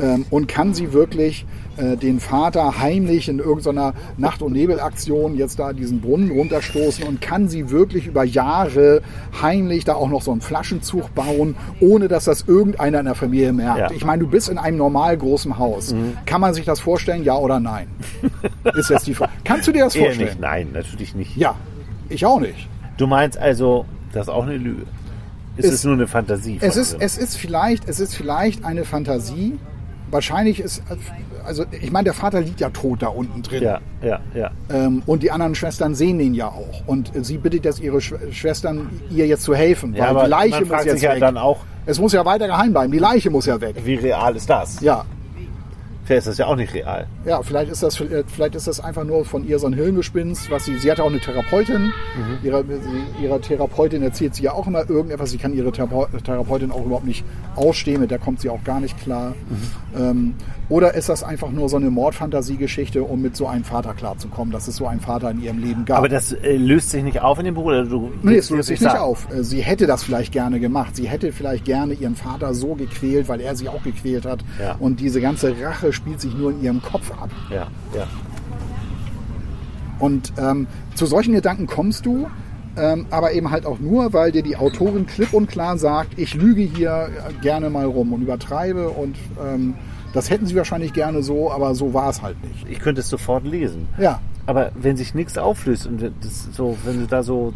Ähm, 0.03 0.27
und 0.31 0.49
kann 0.49 0.75
sie 0.75 0.93
wirklich 0.93 1.47
äh, 1.77 1.97
den 1.97 2.19
Vater 2.21 2.81
heimlich 2.81 3.29
in 3.29 3.39
irgendeiner 3.39 3.95
Nacht- 4.19 4.43
und 4.43 4.53
Nebelaktion 4.53 5.37
jetzt 5.37 5.59
da 5.59 5.73
diesen 5.73 6.01
Brunnen 6.01 6.31
runterstoßen 6.33 7.05
und 7.05 7.21
kann 7.23 7.49
sie 7.49 7.71
wirklich 7.71 8.07
über 8.09 8.25
Jahre 8.25 9.01
heimlich 9.41 9.85
da 9.85 9.95
auch 9.95 10.09
noch 10.11 10.21
so 10.21 10.33
einen 10.33 10.41
Flaschenzug 10.41 11.15
bauen, 11.15 11.55
ohne 11.81 12.09
dass 12.09 12.25
das 12.25 12.43
irgendeiner 12.49 12.99
in 12.99 13.07
der 13.07 13.15
Familie 13.15 13.53
merkt? 13.53 13.79
Ja. 13.79 13.89
Mhm. 13.91 13.97
Ich 13.97 14.05
meine, 14.05 14.23
du 14.25 14.29
bist 14.29 14.49
in 14.49 14.59
einem 14.59 14.77
normal 14.77 15.17
großen 15.17 15.57
Haus. 15.59 15.95
Kann 16.27 16.41
man 16.41 16.53
sich 16.53 16.65
das 16.65 16.81
vorstellen, 16.81 17.23
ja 17.23 17.37
oder 17.37 17.61
nein? 17.61 17.87
Ist 18.75 18.91
jetzt 18.91 19.07
die 19.07 19.15
Frage. 19.15 19.31
Kannst 19.45 19.69
du 19.69 19.73
dir 19.73 19.85
das 19.85 19.97
vorstellen? 19.97 20.27
nicht, 20.29 20.41
nein, 20.41 20.69
natürlich 20.75 21.15
nicht. 21.15 21.37
Ja, 21.37 21.55
ich 22.09 22.27
auch 22.27 22.41
nicht. 22.41 22.69
Du 22.99 23.07
meinst 23.07 23.39
also, 23.39 23.87
das 24.13 24.27
ist 24.27 24.29
auch 24.33 24.43
eine 24.43 24.57
Lüge. 24.57 24.83
Es 25.57 25.67
Es- 25.67 25.73
ist 25.75 25.85
nur 25.85 25.95
eine 25.95 26.07
Fantasie. 26.07 26.59
Es 26.61 26.77
ist, 26.77 26.97
es 26.99 27.17
ist 27.19 27.37
vielleicht, 27.37 27.89
es 27.89 28.01
ist 28.01 28.15
vielleicht 28.17 28.65
eine 28.65 28.85
Fantasie. 28.85 29.59
Wahrscheinlich 30.13 30.61
ist, 30.61 30.83
also 31.45 31.65
ich 31.71 31.91
meine, 31.91 32.05
der 32.05 32.13
Vater 32.13 32.41
liegt 32.41 32.61
ja 32.61 32.69
tot 32.69 33.03
da 33.03 33.09
unten 33.09 33.43
drin. 33.43 33.63
ja, 33.63 33.81
ja, 34.03 34.21
ja. 34.35 34.51
Ähm, 34.71 35.03
und 35.07 35.23
die 35.23 35.31
anderen 35.31 35.55
Schwestern 35.55 35.95
sehen 35.95 36.21
ihn 36.21 36.35
ja 36.35 36.49
auch. 36.49 36.87
Und 36.87 37.11
sie 37.25 37.39
bittet 37.39 37.65
jetzt 37.65 37.81
ihre 37.81 38.01
Sch 38.01 38.13
Schwestern, 38.31 38.91
ihr 39.11 39.27
jetzt 39.27 39.43
zu 39.43 39.55
helfen. 39.55 39.95
Ja, 39.95 40.03
weil 40.03 40.11
aber 40.11 40.25
die 40.25 40.31
Leiche 40.31 40.51
man 40.51 40.61
muss 40.61 40.69
fragt 40.69 40.85
jetzt 40.85 40.95
sich 40.97 41.03
ja 41.03 41.15
weg. 41.15 41.21
dann 41.21 41.39
auch, 41.39 41.61
es 41.87 41.99
muss 41.99 42.13
ja 42.13 42.25
weiter 42.27 42.47
geheim 42.47 42.73
bleiben. 42.73 42.93
Die 42.93 42.99
Leiche 42.99 43.31
muss 43.31 43.47
ja 43.47 43.59
weg. 43.61 43.77
wie 43.85 43.95
real 43.95 44.37
ist 44.37 44.51
das? 44.51 44.81
Ja, 44.81 45.07
Vielleicht 46.05 46.19
ist 46.21 46.27
das 46.29 46.39
ja 46.39 46.47
auch 46.47 46.57
nicht 46.57 46.75
real. 46.75 47.07
ja, 47.25 47.41
vielleicht 47.43 47.71
ist 47.71 47.83
das, 47.83 47.97
vielleicht 47.97 48.55
ist 48.57 48.67
das 48.67 48.81
einfach 48.81 49.05
nur 49.05 49.25
von 49.25 49.47
ihr 49.47 49.59
so 49.59 49.67
ein 49.69 49.73
Hirngespinst, 49.73 50.51
was 50.51 50.65
sie, 50.65 50.77
sie 50.79 50.91
hat 50.91 50.99
ja 50.99 51.05
auch 51.05 51.11
eine 51.11 51.21
Therapeutin. 51.21 51.85
Mhm. 51.87 51.93
Ihrer, 52.43 52.65
sie, 52.65 53.25
ihrer 53.25 53.41
Therapeutin 53.41 54.03
erzählt 54.03 54.35
sie 54.35 54.43
ja 54.43 54.53
auch 54.53 54.67
immer 54.67 54.89
irgendetwas. 54.91 55.31
Sie 55.31 55.39
kann 55.39 55.55
ihre 55.55 55.71
Thera- 55.71 56.09
Therapeutin 56.25 56.73
auch 56.73 56.85
überhaupt 56.85 57.07
nicht 57.07 57.25
ausstehen, 57.55 58.01
mit 58.01 58.11
der 58.11 58.19
kommt 58.19 58.41
sie 58.41 58.51
auch 58.51 58.65
gar 58.65 58.81
nicht 58.81 58.99
klar. 59.01 59.31
Mhm. 59.95 60.01
Ähm, 60.01 60.35
oder 60.69 60.95
ist 60.95 61.09
das 61.09 61.23
einfach 61.23 61.51
nur 61.51 61.69
so 61.69 61.77
eine 61.77 61.91
Mordfantasiegeschichte, 61.91 63.03
um 63.05 63.21
mit 63.21 63.37
so 63.37 63.47
einem 63.47 63.63
Vater 63.65 63.93
klarzukommen, 63.95 64.53
dass 64.53 64.69
es 64.69 64.77
so 64.77 64.87
einen 64.87 65.01
Vater 65.01 65.31
in 65.31 65.43
ihrem 65.43 65.59
Leben 65.59 65.85
gab? 65.85 65.99
Aber 65.99 66.09
das 66.09 66.33
äh, 66.33 66.57
löst 66.57 66.91
sich 66.91 67.03
nicht 67.03 67.21
auf 67.21 67.39
in 67.39 67.45
dem 67.45 67.55
Buch? 67.55 67.65
Oder 67.67 67.85
du 67.85 68.11
Nee, 68.23 68.37
es 68.37 68.51
löst 68.51 68.69
sich 68.69 68.81
nicht 68.81 68.91
sagen? 68.91 69.03
auf. 69.05 69.29
Äh, 69.33 69.43
Sie 69.45 69.61
hätte 69.61 69.87
das 69.87 70.03
vielleicht 70.03 70.33
gerne 70.33 70.61
gemacht. 70.61 70.97
Sie 70.97 71.09
hätte 71.09 71.33
vielleicht 71.33 71.65
gerne 71.65 71.95
ihren 71.95 72.17
Vater 72.17 72.55
so 72.55 72.75
gequält, 72.75 73.29
weil 73.29 73.41
er 73.41 73.55
sie 73.55 73.69
auch 73.69 73.83
gequält 73.83 74.25
hat. 74.25 74.41
Ja. 74.61 74.77
Und 74.79 75.01
diese 75.01 75.21
ganze 75.21 75.55
Rache 75.63 75.92
spielt 75.93 76.21
sich 76.21 76.35
nur 76.35 76.51
in 76.51 76.63
ihrem 76.63 76.83
Kopf 76.83 77.11
ab. 77.13 77.31
Ja, 77.51 77.69
ja. 77.95 78.07
Und 79.99 80.33
ähm, 80.37 80.67
zu 80.95 81.07
solchen 81.07 81.33
Gedanken 81.33 81.67
kommst 81.67 82.07
du, 82.07 82.27
ähm, 82.77 83.07
aber 83.11 83.33
eben 83.33 83.51
halt 83.51 83.67
auch 83.67 83.79
nur, 83.79 84.13
weil 84.13 84.33
dir 84.33 84.43
die 84.43 84.57
Autorin 84.57 85.07
klipp 85.07 85.33
und 85.33 85.47
klar 85.49 85.79
sagt, 85.79 86.19
ich 86.19 86.35
lüge 86.35 86.63
hier 86.63 87.09
äh, 87.09 87.33
gerne 87.43 87.71
mal 87.71 87.85
rum 87.85 88.13
und 88.13 88.23
übertreibe 88.23 88.89
und 88.89 89.17
ähm, 89.45 89.75
das 90.13 90.31
hätten 90.31 90.47
sie 90.47 90.57
wahrscheinlich 90.57 90.93
gerne 90.93 91.23
so, 91.23 91.51
aber 91.51 91.75
so 91.75 91.95
war 91.95 92.11
es 92.11 92.23
halt 92.23 92.37
nicht. 92.43 92.67
Ich 92.69 92.81
könnte 92.81 93.01
es 93.01 93.09
sofort 93.09 93.47
lesen. 93.47 93.89
Ja, 93.99 94.21
Aber 94.47 94.73
wenn 94.75 94.97
sich 94.97 95.15
nichts 95.15 95.39
auflöst 95.39 95.87
und 95.87 96.03
das 96.03 96.49
so, 96.53 96.77
wenn 96.85 97.01
du 97.01 97.07
da 97.07 97.23
so 97.23 97.55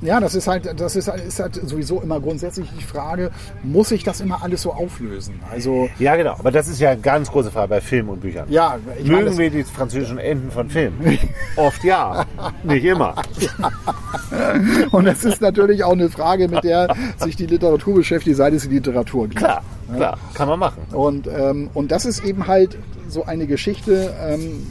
ja, 0.00 0.20
das 0.20 0.34
ist 0.34 0.46
halt, 0.46 0.80
das 0.80 0.94
ist, 0.96 1.08
halt- 1.08 1.24
ist 1.26 1.40
halt 1.40 1.54
sowieso 1.56 2.00
immer 2.00 2.20
grundsätzlich 2.20 2.68
die 2.78 2.84
Frage, 2.84 3.30
muss 3.62 3.90
ich 3.90 4.04
das 4.04 4.20
immer 4.20 4.42
alles 4.42 4.62
so 4.62 4.72
auflösen? 4.72 5.40
Also 5.50 5.88
Ja, 5.98 6.16
genau. 6.16 6.34
Aber 6.38 6.50
das 6.52 6.68
ist 6.68 6.80
ja 6.80 6.90
eine 6.90 7.00
ganz 7.00 7.30
große 7.30 7.50
Frage 7.50 7.68
bei 7.68 7.80
Filmen 7.80 8.10
und 8.10 8.20
Büchern. 8.20 8.46
ja, 8.48 8.78
ich 8.98 9.06
Mögen 9.06 9.24
meine, 9.24 9.38
wir 9.38 9.50
die 9.50 9.64
französischen 9.64 10.18
Enden 10.18 10.50
von 10.50 10.70
Filmen? 10.70 11.18
Oft 11.56 11.82
ja. 11.84 12.24
Nicht 12.62 12.84
immer. 12.84 13.14
und 14.90 15.04
das 15.06 15.24
ist 15.24 15.40
natürlich 15.40 15.84
auch 15.84 15.92
eine 15.92 16.08
Frage, 16.08 16.48
mit 16.48 16.64
der 16.64 16.94
sich 17.18 17.36
die 17.36 17.46
Literatur 17.46 17.96
beschäftigt, 17.96 18.36
seit 18.36 18.52
es 18.54 18.62
die 18.68 18.74
Literatur 18.74 19.24
gibt. 19.28 19.36
Klar, 19.38 19.62
klar. 19.94 20.18
Kann 20.34 20.48
man 20.48 20.58
machen. 20.58 20.82
Und, 20.92 21.26
ähm, 21.26 21.70
und 21.74 21.90
das 21.90 22.04
ist 22.04 22.24
eben 22.24 22.46
halt 22.46 22.78
so 23.08 23.24
eine 23.24 23.46
Geschichte. 23.46 24.14
Ähm, 24.26 24.66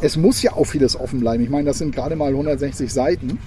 es 0.00 0.16
muss 0.16 0.42
ja 0.42 0.52
auch 0.52 0.64
vieles 0.64 0.98
offen 0.98 1.20
bleiben. 1.20 1.42
Ich 1.42 1.50
meine, 1.50 1.64
das 1.64 1.78
sind 1.78 1.94
gerade 1.94 2.16
mal 2.16 2.28
160 2.28 2.92
Seiten. 2.92 3.38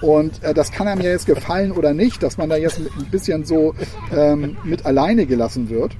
Und 0.00 0.42
äh, 0.42 0.52
das 0.52 0.72
kann 0.72 0.88
einem 0.88 1.00
ja 1.00 1.10
jetzt 1.10 1.26
gefallen 1.26 1.72
oder 1.72 1.94
nicht, 1.94 2.22
dass 2.22 2.36
man 2.36 2.48
da 2.48 2.56
jetzt 2.56 2.78
ein 2.78 3.10
bisschen 3.10 3.44
so 3.44 3.74
ähm, 4.14 4.56
mit 4.64 4.84
alleine 4.84 5.26
gelassen 5.26 5.70
wird. 5.70 5.96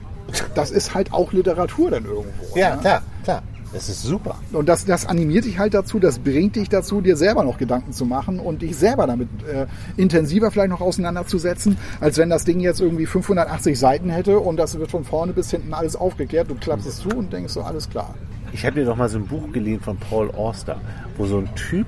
Das 0.55 0.71
ist 0.71 0.95
halt 0.95 1.13
auch 1.13 1.33
Literatur 1.33 1.91
dann 1.91 2.05
irgendwo. 2.05 2.59
Ja, 2.59 2.75
ne? 2.77 2.81
klar, 2.81 3.03
klar. 3.25 3.43
Das 3.73 3.89
ist 3.89 4.05
super. 4.05 4.39
Und 4.53 4.69
das, 4.69 4.85
das 4.85 5.07
animiert 5.07 5.45
dich 5.45 5.59
halt 5.59 5.75
dazu, 5.75 5.99
das 5.99 6.21
bringt 6.21 6.57
dich 6.57 6.69
dazu, 6.69 7.01
dir 7.01 7.17
selber 7.17 7.45
noch 7.45 7.59
Gedanken 7.59 7.93
zu 7.93 8.07
machen 8.07 8.39
und 8.39 8.63
dich 8.63 8.77
selber 8.77 9.07
damit 9.07 9.29
äh, 9.53 9.67
intensiver 10.01 10.51
vielleicht 10.51 10.71
noch 10.71 10.81
auseinanderzusetzen, 10.81 11.77
als 12.01 12.17
wenn 12.17 12.31
das 12.31 12.45
Ding 12.45 12.61
jetzt 12.61 12.81
irgendwie 12.81 13.07
580 13.07 13.79
Seiten 13.79 14.09
hätte 14.09 14.39
und 14.39 14.57
das 14.57 14.79
wird 14.79 14.91
von 14.91 15.05
vorne 15.05 15.33
bis 15.33 15.51
hinten 15.51 15.75
alles 15.75 15.97
aufgeklärt. 15.97 16.49
Du 16.49 16.55
klappst 16.55 16.87
es 16.87 17.01
zu 17.01 17.09
und 17.09 17.33
denkst 17.33 17.53
so, 17.53 17.63
alles 17.63 17.91
klar. 17.91 18.15
Ich 18.53 18.65
habe 18.65 18.81
dir 18.81 18.87
doch 18.87 18.97
mal 18.97 19.09
so 19.09 19.19
ein 19.19 19.27
Buch 19.27 19.53
geliehen 19.53 19.81
von 19.81 19.97
Paul 19.97 20.31
Auster, 20.31 20.81
wo 21.17 21.27
so 21.27 21.39
ein 21.39 21.55
Typ 21.55 21.87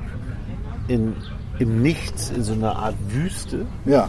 in, 0.88 1.14
im 1.58 1.82
Nichts, 1.82 2.30
in 2.30 2.42
so 2.42 2.52
einer 2.52 2.76
Art 2.76 2.94
Wüste, 3.08 3.66
Ja, 3.84 4.08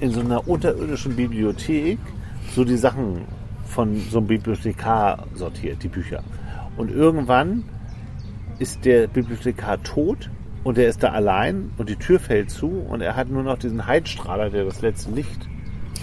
in 0.00 0.10
so 0.10 0.20
einer 0.20 0.48
unterirdischen 0.48 1.14
Bibliothek, 1.14 1.98
so 2.54 2.64
die 2.64 2.76
Sachen 2.76 3.22
von 3.66 3.96
so 4.10 4.18
einem 4.18 4.26
Bibliothekar 4.26 5.26
sortiert, 5.34 5.82
die 5.82 5.88
Bücher. 5.88 6.22
Und 6.76 6.90
irgendwann 6.90 7.64
ist 8.58 8.84
der 8.84 9.06
Bibliothekar 9.06 9.82
tot 9.82 10.28
und 10.64 10.76
er 10.78 10.88
ist 10.88 11.02
da 11.02 11.10
allein 11.10 11.70
und 11.78 11.88
die 11.88 11.96
Tür 11.96 12.18
fällt 12.18 12.50
zu 12.50 12.68
und 12.68 13.00
er 13.00 13.16
hat 13.16 13.28
nur 13.28 13.42
noch 13.42 13.58
diesen 13.58 13.86
Heizstrahler, 13.86 14.50
der 14.50 14.64
das 14.64 14.82
letzte 14.82 15.10
Licht 15.12 15.48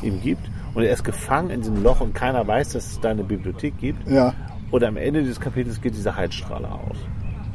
ihm 0.02 0.22
gibt. 0.22 0.50
Und 0.74 0.84
er 0.84 0.94
ist 0.94 1.04
gefangen 1.04 1.50
in 1.50 1.62
diesem 1.62 1.84
Loch 1.84 2.00
und 2.00 2.14
keiner 2.14 2.48
weiß, 2.48 2.74
dass 2.74 2.92
es 2.92 3.00
da 3.00 3.10
eine 3.10 3.24
Bibliothek 3.24 3.78
gibt. 3.80 4.10
ja. 4.10 4.34
Und 4.72 4.84
am 4.84 4.98
Ende 4.98 5.24
des 5.24 5.40
Kapitels 5.40 5.82
geht 5.82 5.96
dieser 5.96 6.16
Heizstrahler 6.16 6.72
aus. 6.74 6.98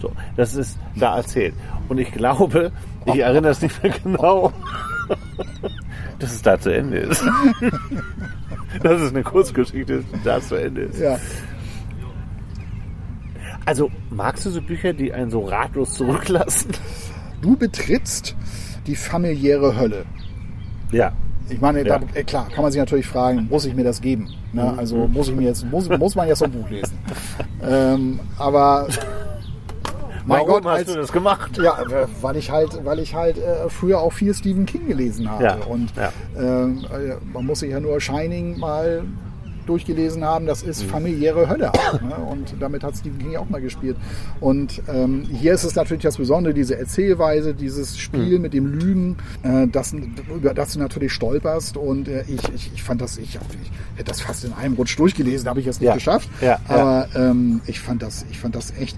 So, 0.00 0.12
das 0.36 0.54
ist 0.54 0.78
da 0.96 1.16
erzählt. 1.16 1.54
Und 1.88 1.98
ich 1.98 2.10
glaube, 2.12 2.72
ich 3.06 3.18
erinnere 3.20 3.52
es 3.52 3.62
nicht 3.62 3.82
mehr 3.82 3.92
genau, 4.02 4.52
dass 6.18 6.32
es 6.32 6.42
da 6.42 6.58
zu 6.58 6.70
Ende 6.74 6.98
ist. 6.98 7.24
Das 8.82 9.00
ist 9.00 9.10
eine 9.14 9.22
Kurzgeschichte, 9.22 10.00
die 10.02 10.22
da 10.24 10.40
zu 10.40 10.56
Ende 10.56 10.80
ist. 10.82 10.98
Ja, 11.00 11.16
Also, 13.66 13.88
magst 14.10 14.44
du 14.44 14.50
so 14.50 14.60
Bücher, 14.60 14.92
die 14.92 15.12
einen 15.12 15.30
so 15.30 15.44
ratlos 15.44 15.94
zurücklassen? 15.94 16.72
du 17.40 17.56
betrittst 17.56 18.34
die 18.86 18.96
familiäre 18.96 19.76
Hölle. 19.76 20.04
Ja. 20.90 21.12
Ich 21.48 21.60
meine, 21.60 21.86
Ja. 21.86 21.98
da, 21.98 22.06
äh, 22.14 22.24
klar, 22.24 22.48
kann 22.52 22.62
man 22.62 22.72
sich 22.72 22.78
natürlich 22.78 23.06
fragen, 23.06 23.46
muss 23.50 23.64
ich 23.66 23.74
mir 23.74 23.84
das 23.84 24.00
geben? 24.00 24.28
Ne? 24.52 24.74
Also 24.76 25.06
muss 25.08 25.28
ich 25.28 25.34
mir 25.34 25.42
jetzt, 25.48 25.64
muss, 25.70 25.88
muss 25.88 26.14
man 26.14 26.26
jetzt 26.28 26.38
so 26.38 26.46
ein 26.46 26.52
Buch 26.52 26.68
lesen? 26.70 26.96
ähm, 27.62 28.20
aber 28.38 28.86
mein 30.26 30.38
Warum 30.38 30.62
Gott, 30.62 30.64
hast 30.64 30.78
als, 30.78 30.86
du 30.86 30.94
das 30.96 31.12
gemacht? 31.12 31.58
Ja, 31.62 31.82
äh, 31.82 32.06
weil 32.22 32.36
ich 32.36 32.50
halt, 32.50 32.82
weil 32.84 32.98
ich 32.98 33.14
halt 33.14 33.36
äh, 33.36 33.68
früher 33.68 34.00
auch 34.00 34.12
viel 34.12 34.32
Stephen 34.32 34.64
King 34.64 34.88
gelesen 34.88 35.30
habe. 35.30 35.44
Ja, 35.44 35.56
Und 35.68 35.92
ja. 35.96 36.12
ähm, 36.38 36.86
äh, 36.90 37.16
man 37.32 37.44
muss 37.44 37.60
sich 37.60 37.70
ja 37.70 37.78
nur 37.80 38.00
Shining 38.00 38.58
mal 38.58 39.02
durchgelesen 39.66 40.24
haben, 40.24 40.46
das 40.46 40.62
ist 40.62 40.82
familiäre 40.84 41.48
Hölle. 41.48 41.72
Ne? 42.02 42.14
Und 42.30 42.54
damit 42.60 42.82
hat 42.82 42.96
Stephen 42.96 43.18
King 43.18 43.36
auch 43.36 43.48
mal 43.48 43.60
gespielt. 43.60 43.96
Und 44.40 44.82
ähm, 44.88 45.22
hier 45.30 45.54
ist 45.54 45.64
es 45.64 45.74
natürlich 45.74 46.02
das 46.02 46.16
Besondere, 46.16 46.54
diese 46.54 46.78
Erzählweise, 46.78 47.54
dieses 47.54 47.98
Spiel 47.98 48.38
mit 48.38 48.52
dem 48.54 48.66
Lügen, 48.66 49.16
äh, 49.42 49.66
das, 49.66 49.92
über 50.34 50.54
das 50.54 50.72
du 50.74 50.78
natürlich 50.78 51.12
stolperst. 51.12 51.76
Und 51.76 52.08
äh, 52.08 52.24
ich, 52.28 52.42
ich, 52.54 52.70
ich 52.74 52.82
fand 52.82 53.00
das, 53.00 53.18
ich, 53.18 53.34
ich 53.34 53.70
hätte 53.96 54.10
das 54.10 54.20
fast 54.20 54.44
in 54.44 54.52
einem 54.52 54.74
Rutsch 54.74 54.98
durchgelesen, 54.98 55.48
habe 55.48 55.60
ich 55.60 55.66
jetzt 55.66 55.80
nicht 55.80 55.88
Ja, 55.88 55.94
geschafft. 55.94 56.28
ja, 56.40 56.46
ja. 56.46 56.60
Aber 56.68 57.08
ähm, 57.14 57.60
ich 57.66 57.80
fand 57.80 58.02
das, 58.02 58.24
ich 58.30 58.38
fand 58.38 58.54
das 58.54 58.72
echt. 58.78 58.96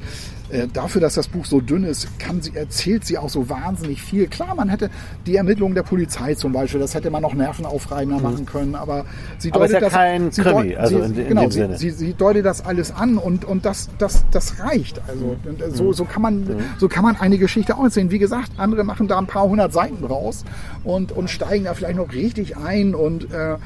Äh, 0.49 0.69
dafür, 0.73 1.01
dass 1.01 1.15
das 1.15 1.27
Buch 1.27 1.45
so 1.45 1.61
dünn 1.61 1.83
ist, 1.83 2.19
kann 2.21 2.41
sie, 2.41 2.55
erzählt 2.55 3.05
sie 3.05 3.19
auch 3.19 3.29
so 3.29 3.49
wahnsinnig 3.49 4.01
viel. 4.01 4.29
Klar, 4.29 4.55
man 4.55 4.69
hätte 4.69 4.91
die 5.27 5.35
Ermittlungen 5.37 5.75
der 5.75 5.83
Polizei 5.83 6.35
zum 6.37 6.53
Beispiel, 6.53 6.79
das 6.79 6.95
hätte 6.95 7.11
man 7.11 7.23
noch 7.23 7.35
nervenaufreibender 7.35 8.21
machen 8.23 8.47
können, 8.47 8.77
aber 8.77 9.05
sie 9.39 9.49
Mhm. 9.49 9.55
Aber 9.55 9.67
deutet, 9.67 9.69
ist 9.69 9.73
ja 9.75 9.81
das, 9.81 9.93
kein 9.93 10.31
Krimi. 10.31 10.71
Deut- 10.73 10.77
also 10.77 10.99
sie, 10.99 11.05
in, 11.05 11.19
in 11.19 11.29
genau, 11.29 11.41
dem 11.43 11.51
sie, 11.51 11.61
Sinne. 11.61 11.79
Sie, 11.79 11.91
sie 11.91 12.15
deutet 12.15 12.45
das 12.47 12.65
alles 12.65 12.93
an 12.95 13.19
und, 13.19 13.45
und 13.45 13.65
das, 13.65 13.89
das, 13.99 14.25
das 14.31 14.61
reicht. 14.61 15.01
Also 15.09 15.37
und, 15.45 15.61
äh, 15.61 15.71
so, 15.73 15.93
so, 15.93 16.05
kann 16.05 16.23
man, 16.23 16.47
so 16.79 16.89
kann 16.89 17.03
man 17.03 17.17
eine 17.17 17.39
Geschichte 17.39 17.77
auch 17.77 17.83
erzählen. 17.85 18.11
Wie 18.13 18.19
gesagt, 18.21 18.53
andere 18.57 18.85
machen 18.85 19.09
da 19.09 19.19
ein 19.19 19.27
paar 19.27 19.49
hundert 19.49 19.73
Seiten 19.73 20.05
raus 20.05 20.45
und, 20.85 21.11
und 21.11 21.29
steigen 21.29 21.65
da 21.65 21.75
vielleicht 21.75 21.97
noch 21.97 22.13
richtig 22.13 22.57
ein 22.57 22.95
und 22.95 23.33
äh, 23.33 23.57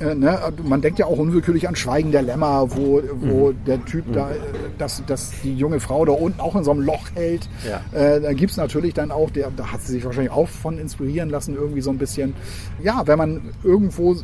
äh, 0.00 0.14
ne, 0.14 0.38
man 0.62 0.80
denkt 0.80 0.98
ja 0.98 1.06
auch 1.06 1.18
unwillkürlich 1.18 1.68
an 1.68 1.76
Schweigen 1.76 2.12
der 2.12 2.22
Lämmer, 2.22 2.68
wo, 2.70 3.02
wo 3.14 3.52
der 3.52 3.84
Typ 3.84 4.12
da, 4.12 4.30
äh, 4.30 4.34
dass, 4.78 5.02
dass 5.06 5.32
die 5.42 5.54
junge 5.54 5.80
Frau 5.80 6.04
da 6.04 6.12
unten 6.12 6.40
auch 6.40 6.56
in 6.56 6.64
so 6.64 6.70
einem 6.70 6.80
Loch 6.80 7.08
hält. 7.14 7.48
Ja. 7.66 7.98
Äh, 7.98 8.20
da 8.20 8.32
gibt's 8.32 8.56
natürlich 8.56 8.94
dann 8.94 9.10
auch, 9.10 9.30
der, 9.30 9.50
da 9.50 9.72
hat 9.72 9.82
sie 9.82 9.92
sich 9.92 10.04
wahrscheinlich 10.04 10.32
auch 10.32 10.48
von 10.48 10.78
inspirieren 10.78 11.30
lassen, 11.30 11.54
irgendwie 11.54 11.80
so 11.80 11.90
ein 11.90 11.98
bisschen. 11.98 12.34
Ja, 12.82 13.06
wenn 13.06 13.18
man 13.18 13.40
irgendwo 13.64 14.16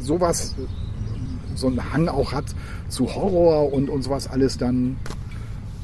sowas, 0.00 0.54
so 1.54 1.66
einen 1.66 1.92
Hang 1.92 2.08
auch 2.08 2.32
hat 2.32 2.44
zu 2.88 3.14
Horror 3.14 3.72
und, 3.72 3.90
und 3.90 4.02
sowas 4.02 4.28
alles, 4.28 4.58
dann, 4.58 4.96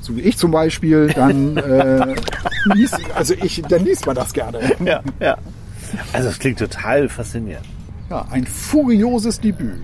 so 0.01 0.17
wie 0.17 0.21
ich 0.21 0.39
zum 0.39 0.51
Beispiel, 0.51 1.09
dann, 1.09 1.57
äh, 1.59 2.15
liest, 2.75 2.99
also 3.15 3.35
ich, 3.35 3.63
dann 3.63 3.85
liest 3.85 4.07
man 4.07 4.17
das 4.17 4.33
gerne. 4.33 4.61
Ja, 4.85 5.03
ja. 5.21 5.37
Also 6.13 6.29
es 6.29 6.39
klingt 6.39 6.59
total 6.59 7.09
faszinierend. 7.09 7.67
Ja, 8.11 8.27
ein 8.31 8.47
furioses 8.47 9.41
Debüt. 9.41 9.81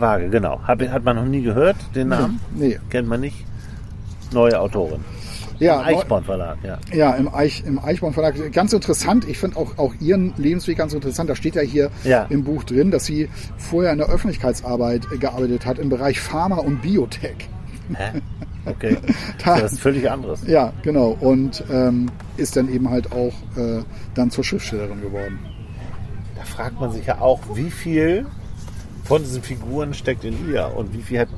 Waage, 0.00 0.28
genau. 0.28 0.60
Hat, 0.62 0.80
hat 0.88 1.04
man 1.04 1.16
noch 1.16 1.24
nie 1.24 1.42
gehört, 1.42 1.76
den 1.94 2.08
Namen? 2.08 2.40
Nee. 2.54 2.78
Kennt 2.90 3.08
man 3.08 3.20
nicht. 3.20 3.44
Neue 4.32 4.58
Autorin. 4.60 5.00
Ja, 5.58 5.80
Im 5.82 5.96
Eichborn 5.96 6.22
Verlag, 6.22 6.58
ja. 6.62 6.78
Ja, 6.94 7.14
im, 7.14 7.34
Eich, 7.34 7.64
im 7.66 7.80
Eichborn 7.80 8.12
Verlag. 8.12 8.52
Ganz 8.52 8.72
interessant. 8.72 9.26
Ich 9.28 9.38
finde 9.38 9.56
auch, 9.56 9.76
auch 9.76 9.92
Ihren 10.00 10.32
Lebensweg 10.36 10.78
ganz 10.78 10.92
interessant. 10.92 11.28
Da 11.28 11.34
steht 11.34 11.56
ja 11.56 11.62
hier 11.62 11.90
Ja. 12.04 12.26
im 12.30 12.44
Buch 12.44 12.62
drin, 12.62 12.92
dass 12.92 13.06
sie 13.06 13.28
vorher 13.56 13.90
in 13.90 13.98
der 13.98 14.08
Öffentlichkeitsarbeit 14.08 15.08
gearbeitet 15.18 15.66
hat 15.66 15.80
im 15.80 15.88
Bereich 15.88 16.20
Pharma 16.20 16.56
und 16.58 16.82
Biotech. 16.82 17.48
Hä? 17.94 18.20
Okay. 18.66 18.98
Das 19.42 19.72
ist 19.72 19.80
völlig 19.80 20.10
anderes. 20.10 20.42
Ja, 20.46 20.74
genau. 20.82 21.16
Und 21.20 21.64
ähm, 21.72 22.10
ist 22.36 22.54
dann 22.54 22.70
eben 22.70 22.90
halt 22.90 23.12
auch 23.12 23.32
äh, 23.56 23.82
dann 24.14 24.30
zur 24.30 24.44
Schriftstellerin 24.44 25.00
geworden. 25.00 25.38
Fragt 26.58 26.80
man 26.80 26.90
sich 26.90 27.06
ja 27.06 27.20
auch, 27.20 27.38
wie 27.54 27.70
viel 27.70 28.26
von 29.04 29.22
diesen 29.22 29.44
Figuren 29.44 29.94
steckt 29.94 30.24
in 30.24 30.50
ihr 30.50 30.72
und 30.76 30.92
wie 30.92 31.02
viel 31.02 31.20
hat 31.20 31.28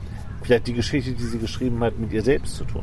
vielleicht 0.43 0.67
die 0.67 0.73
Geschichte, 0.73 1.13
die 1.13 1.23
sie 1.25 1.37
geschrieben 1.39 1.79
hat, 1.85 1.99
mit 1.99 2.11
ihr 2.11 2.23
selbst 2.23 2.57
zu 2.57 2.65
tun. 2.65 2.81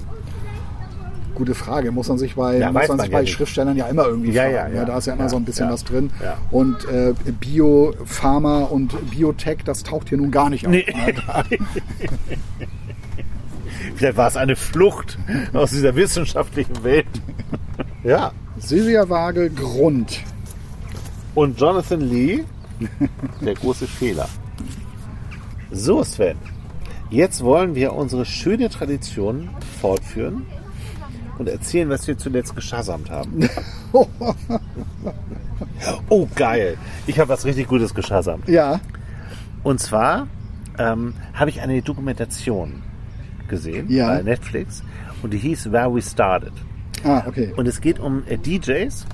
Gute 1.34 1.56
Frage. 1.56 1.92
Muss 1.92 2.08
man 2.10 2.20
sich 2.20 2.36
bei, 2.36 2.60
Ja, 2.60 2.72
muss 2.72 2.88
man 2.88 2.98
man 2.98 3.00
sich 3.00 3.10
ja 3.12 3.18
bei 3.18 3.22
nicht. 3.22 3.32
Schriftstellern 3.34 3.76
ja 3.76 3.88
immer 3.88 4.06
irgendwie 4.06 4.30
Ja, 4.34 4.44
fragen. 4.44 4.56
ja, 4.56 4.68
ja. 4.82 4.86
Da 4.86 5.00
ist 5.00 5.08
ja 5.08 5.14
immer 5.14 5.30
so 5.30 5.36
ein 5.38 5.46
bisschen 5.46 5.68
was 5.72 5.84
drin. 5.84 6.12
Und 6.52 6.88
äh, 6.90 7.16
Bio, 7.40 7.96
Pharma 8.06 8.60
und 8.66 8.94
Biotech, 9.10 9.64
das 9.66 9.82
taucht 9.82 10.10
hier 10.10 10.20
nun 10.20 10.30
gar 10.30 10.52
nicht 10.52 10.68
auf. 10.68 10.72
Nee. 10.74 10.86
Vielleicht 13.96 14.18
war 14.18 14.28
es 14.28 14.38
eine 14.38 14.56
Flucht 14.56 15.18
aus 15.54 15.72
dieser 15.72 15.96
wissenschaftlichen 15.96 16.84
Welt. 16.84 17.08
Ja. 18.04 18.32
Silvia 18.60 19.10
Waage, 19.10 19.50
Grund. 19.50 20.22
Und 21.38 21.60
Jonathan 21.60 22.02
Lee, 22.02 22.44
der 23.42 23.54
große 23.54 23.86
Fehler. 23.86 24.28
So, 25.72 26.04
Sven. 26.04 26.36
Jetzt 27.12 27.44
wollen 27.44 27.76
wir 27.76 27.94
unsere 27.94 28.26
schöne 28.26 28.70
Tradition 28.70 29.48
fortführen 29.80 30.48
und 31.38 31.48
erzählen, 31.48 31.90
was 31.90 32.08
wir 32.08 32.18
zuletzt 32.18 32.56
geschasamt 32.56 33.12
haben. 33.12 33.48
Oh, 36.10 36.28
geil. 36.36 36.76
Ich 37.08 37.20
habe 37.20 37.30
was 37.30 37.46
richtig 37.46 37.68
Gutes 37.68 37.94
geschasamt. 37.94 38.48
Ja, 38.48 38.80
Und 39.64 39.80
zwar 39.80 40.28
ähm, 40.80 41.14
habe 41.34 41.50
ich 41.52 41.62
eine 41.62 41.82
Dokumentation 41.84 42.82
gesehen 43.48 43.90
Ja. 43.90 44.08
bei 44.08 44.22
Netflix 44.24 44.84
und 45.22 45.34
die 45.34 45.38
hieß 45.38 45.72
Where 45.72 45.94
We 45.94 46.02
Started. 46.02 46.52
ah, 47.04 47.24
okay. 47.28 47.54
Und 47.56 47.68
es 47.68 47.80
geht 47.82 48.00
um 48.00 48.24
äh, 48.28 48.38
DJs, 48.38 49.06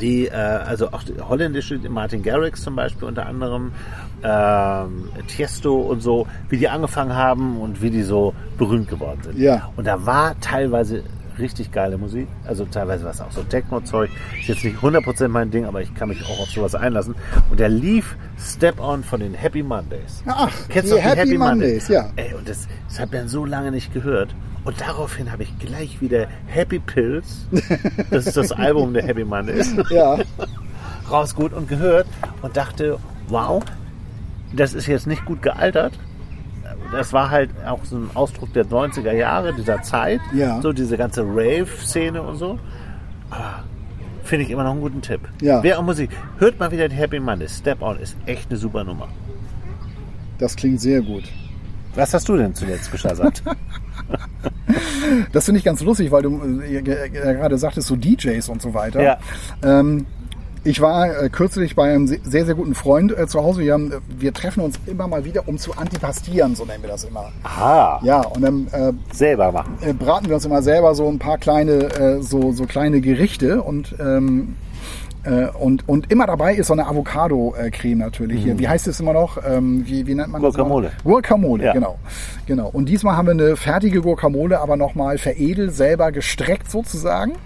die, 0.00 0.26
äh, 0.26 0.32
also 0.32 0.92
auch 0.92 1.02
die 1.02 1.20
holländische, 1.20 1.78
Martin 1.88 2.22
Garrix 2.22 2.62
zum 2.62 2.76
Beispiel 2.76 3.06
unter 3.08 3.26
anderem, 3.26 3.72
ähm, 4.22 5.08
Tiesto 5.28 5.76
und 5.76 6.00
so, 6.02 6.26
wie 6.48 6.58
die 6.58 6.68
angefangen 6.68 7.14
haben 7.14 7.58
und 7.58 7.82
wie 7.82 7.90
die 7.90 8.02
so 8.02 8.34
berühmt 8.58 8.88
geworden 8.88 9.20
sind. 9.22 9.38
Ja. 9.38 9.70
Und 9.76 9.86
da 9.86 10.04
war 10.06 10.38
teilweise 10.40 11.02
richtig 11.38 11.72
geile 11.72 11.96
Musik, 11.98 12.28
also 12.46 12.66
teilweise 12.66 13.04
war 13.04 13.12
es 13.12 13.20
auch 13.20 13.30
so 13.30 13.42
Techno-Zeug, 13.42 14.10
ist 14.38 14.48
jetzt 14.48 14.64
nicht 14.64 14.76
100% 14.78 15.28
mein 15.28 15.50
Ding, 15.50 15.64
aber 15.64 15.80
ich 15.80 15.94
kann 15.94 16.08
mich 16.08 16.22
auch 16.24 16.40
auf 16.40 16.50
sowas 16.50 16.74
einlassen. 16.74 17.14
Und 17.50 17.58
der 17.58 17.68
lief 17.68 18.16
Step 18.38 18.78
On 18.80 19.02
von 19.02 19.20
den 19.20 19.34
Happy 19.34 19.62
Mondays. 19.62 20.22
Ach, 20.26 20.50
Kennst 20.68 20.90
die 20.90 20.94
du 20.94 21.00
auch 21.00 21.04
Happy 21.16 21.38
Mondays, 21.38 21.88
ja. 21.88 22.10
Ey, 22.16 22.34
und 22.34 22.48
das, 22.48 22.68
das 22.88 23.00
hat 23.00 23.12
man 23.12 23.28
so 23.28 23.44
lange 23.44 23.70
nicht 23.70 23.92
gehört. 23.94 24.34
Und 24.64 24.80
daraufhin 24.80 25.32
habe 25.32 25.42
ich 25.42 25.58
gleich 25.58 26.00
wieder 26.00 26.26
Happy 26.46 26.78
Pills, 26.78 27.46
das 28.10 28.26
ist 28.26 28.36
das 28.36 28.52
Album 28.52 28.92
der 28.92 29.02
Happy 29.04 29.24
Mondays, 29.24 29.74
Ja, 29.90 30.18
rausgeholt 31.10 31.52
und 31.54 31.68
gehört 31.68 32.06
und 32.42 32.56
dachte, 32.56 32.98
wow, 33.28 33.62
das 34.52 34.74
ist 34.74 34.86
jetzt 34.86 35.06
nicht 35.06 35.24
gut 35.24 35.42
gealtert. 35.42 35.98
Das 36.92 37.12
war 37.12 37.30
halt 37.30 37.50
auch 37.66 37.84
so 37.84 37.96
ein 37.96 38.10
Ausdruck 38.14 38.52
der 38.52 38.66
90er 38.66 39.12
Jahre, 39.12 39.54
dieser 39.54 39.80
Zeit. 39.82 40.20
Ja. 40.34 40.60
So 40.60 40.72
diese 40.72 40.96
ganze 40.96 41.22
Rave-Szene 41.22 42.20
und 42.20 42.36
so. 42.36 42.58
Aber 43.30 43.64
Finde 44.24 44.44
ich 44.44 44.50
immer 44.52 44.62
noch 44.62 44.72
einen 44.72 44.80
guten 44.80 45.02
Tipp. 45.02 45.20
Ja. 45.40 45.60
Wer 45.62 45.78
auch 45.78 45.82
Musik, 45.82 46.10
hört 46.38 46.58
mal 46.60 46.70
wieder 46.70 46.88
die 46.88 46.94
Happy 46.94 47.18
Mondays. 47.18 47.58
Step 47.58 47.82
On 47.82 47.98
ist 47.98 48.16
echt 48.26 48.48
eine 48.50 48.58
super 48.58 48.84
Nummer. 48.84 49.08
das 50.38 50.54
klingt 50.54 50.80
sehr 50.80 51.00
gut. 51.02 51.24
Was 51.96 52.14
hast 52.14 52.28
du 52.28 52.36
denn 52.36 52.54
zuletzt 52.54 52.92
geschassert? 52.92 53.42
Das 55.32 55.44
finde 55.46 55.58
ich 55.58 55.64
ganz 55.64 55.80
lustig, 55.82 56.10
weil 56.12 56.22
du 56.22 56.40
äh, 56.62 56.82
ge- 56.82 57.08
ge- 57.08 57.10
gerade 57.34 57.58
sagtest, 57.58 57.88
so 57.88 57.96
DJs 57.96 58.48
und 58.48 58.62
so 58.62 58.74
weiter. 58.74 59.02
Ja. 59.02 59.18
Ähm, 59.62 60.06
ich 60.62 60.80
war 60.80 61.22
äh, 61.22 61.28
kürzlich 61.30 61.74
bei 61.74 61.92
einem 61.92 62.06
se- 62.06 62.20
sehr, 62.22 62.44
sehr 62.46 62.54
guten 62.54 62.74
Freund 62.74 63.16
äh, 63.16 63.26
zu 63.26 63.42
Hause. 63.42 63.62
Wir, 63.62 63.72
haben, 63.72 63.90
äh, 63.92 63.96
wir 64.18 64.32
treffen 64.32 64.60
uns 64.60 64.78
immer 64.86 65.08
mal 65.08 65.24
wieder, 65.24 65.48
um 65.48 65.58
zu 65.58 65.72
antipastieren, 65.76 66.54
so 66.54 66.64
nennen 66.64 66.82
wir 66.82 66.90
das 66.90 67.04
immer. 67.04 67.32
Aha. 67.42 68.00
Ja, 68.04 68.20
und 68.20 68.42
dann 68.42 68.66
äh, 68.72 68.92
Selber 69.12 69.50
machen. 69.52 69.76
äh, 69.80 69.92
braten 69.92 70.28
wir 70.28 70.36
uns 70.36 70.44
immer 70.44 70.62
selber 70.62 70.94
so 70.94 71.08
ein 71.08 71.18
paar 71.18 71.38
kleine, 71.38 71.72
äh, 71.98 72.22
so, 72.22 72.52
so 72.52 72.64
kleine 72.66 73.00
Gerichte 73.00 73.62
und 73.62 73.94
ähm, 73.98 74.54
äh, 75.24 75.46
und, 75.48 75.88
und 75.88 76.10
immer 76.10 76.26
dabei 76.26 76.54
ist 76.54 76.68
so 76.68 76.72
eine 76.72 76.86
Avocado-Creme 76.86 77.98
natürlich 77.98 78.42
hier. 78.42 78.58
Wie 78.58 78.68
heißt 78.68 78.86
es 78.88 79.00
immer 79.00 79.12
noch? 79.12 79.38
Ähm, 79.46 79.84
wie, 79.86 80.06
wie 80.06 80.14
nennt 80.14 80.28
man 80.30 80.42
das? 80.42 80.54
Mhm. 80.54 80.58
Guacamole. 80.58 80.90
Guacamole, 81.04 81.64
Ja. 81.64 81.72
genau. 81.72 81.98
genau. 82.46 82.68
Und 82.68 82.88
diesmal 82.88 83.16
haben 83.16 83.26
wir 83.26 83.32
eine 83.32 83.56
fertige 83.56 84.00
Guacamole, 84.00 84.60
aber 84.60 84.76
nochmal 84.76 85.18
veredelt, 85.18 85.74
selber 85.74 86.10
gestreckt 86.12 86.70
sozusagen. 86.70 87.32
Und 87.32 87.38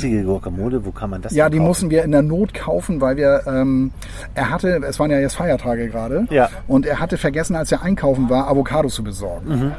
Fertige 0.00 0.24
Guacamole, 0.24 0.84
wo 0.84 0.90
kann 0.90 1.10
man 1.10 1.22
das 1.22 1.34
ja, 1.34 1.48
die 1.50 1.58
kaufen? 1.58 1.66
mussten 1.68 1.90
wir 1.90 2.02
in 2.04 2.12
der 2.12 2.22
Not 2.22 2.54
kaufen, 2.54 3.00
weil 3.00 3.16
wir, 3.16 3.42
ähm, 3.46 3.92
er 4.34 4.50
hatte, 4.50 4.80
es 4.88 4.98
waren 4.98 5.10
ja 5.10 5.18
jetzt 5.18 5.34
Feiertage 5.34 5.88
gerade, 5.88 6.26
Ja. 6.30 6.48
und 6.66 6.86
er 6.86 6.98
hatte 7.00 7.18
vergessen, 7.18 7.56
als 7.56 7.70
er 7.72 7.82
einkaufen 7.82 8.30
war, 8.30 8.48
Avocados 8.48 8.94
zu 8.94 9.04
besorgen. 9.04 9.48
Mhm. 9.48 9.72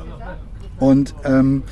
Und 0.79 1.15
ähm, 1.25 1.63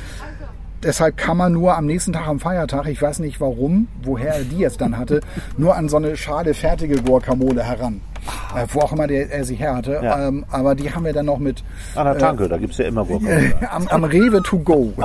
deshalb 0.86 1.18
kann 1.18 1.38
man 1.38 1.54
nur 1.54 1.76
am 1.76 1.86
nächsten 1.86 2.14
Tag 2.14 2.28
am 2.28 2.40
Feiertag, 2.40 2.88
ich 2.88 3.02
weiß 3.02 3.20
nicht 3.20 3.42
warum, 3.42 3.88
woher 4.04 4.36
er 4.36 4.44
die 4.44 4.60
jetzt 4.60 4.82
dann 4.82 4.98
hatte, 4.98 5.22
nur 5.58 5.76
an 5.76 5.90
so 5.90 5.98
eine 5.98 6.16
Schale 6.16 6.54
fertige 6.54 7.02
Guacamole 7.02 7.64
heran. 7.64 8.02
Äh, 8.56 8.66
wo 8.70 8.80
auch 8.80 8.92
immer 8.92 9.06
der, 9.06 9.32
er 9.32 9.44
sie 9.44 9.56
her 9.56 9.76
hatte. 9.76 10.00
Ja. 10.02 10.28
Ähm, 10.28 10.46
aber 10.50 10.74
die 10.74 10.92
haben 10.92 11.06
wir 11.06 11.14
dann 11.14 11.28
noch 11.28 11.38
mit 11.38 11.64
An 11.94 12.06
der 12.06 12.18
Tanke, 12.18 12.48
da 12.48 12.58
gibt 12.58 12.72
es 12.72 12.80
ja 12.80 12.86
immer 12.86 13.06
Guacamole. 13.06 13.54
am, 13.72 13.88
am 13.88 14.04
Rewe 14.04 14.42
to 14.42 14.58
go. 14.60 14.92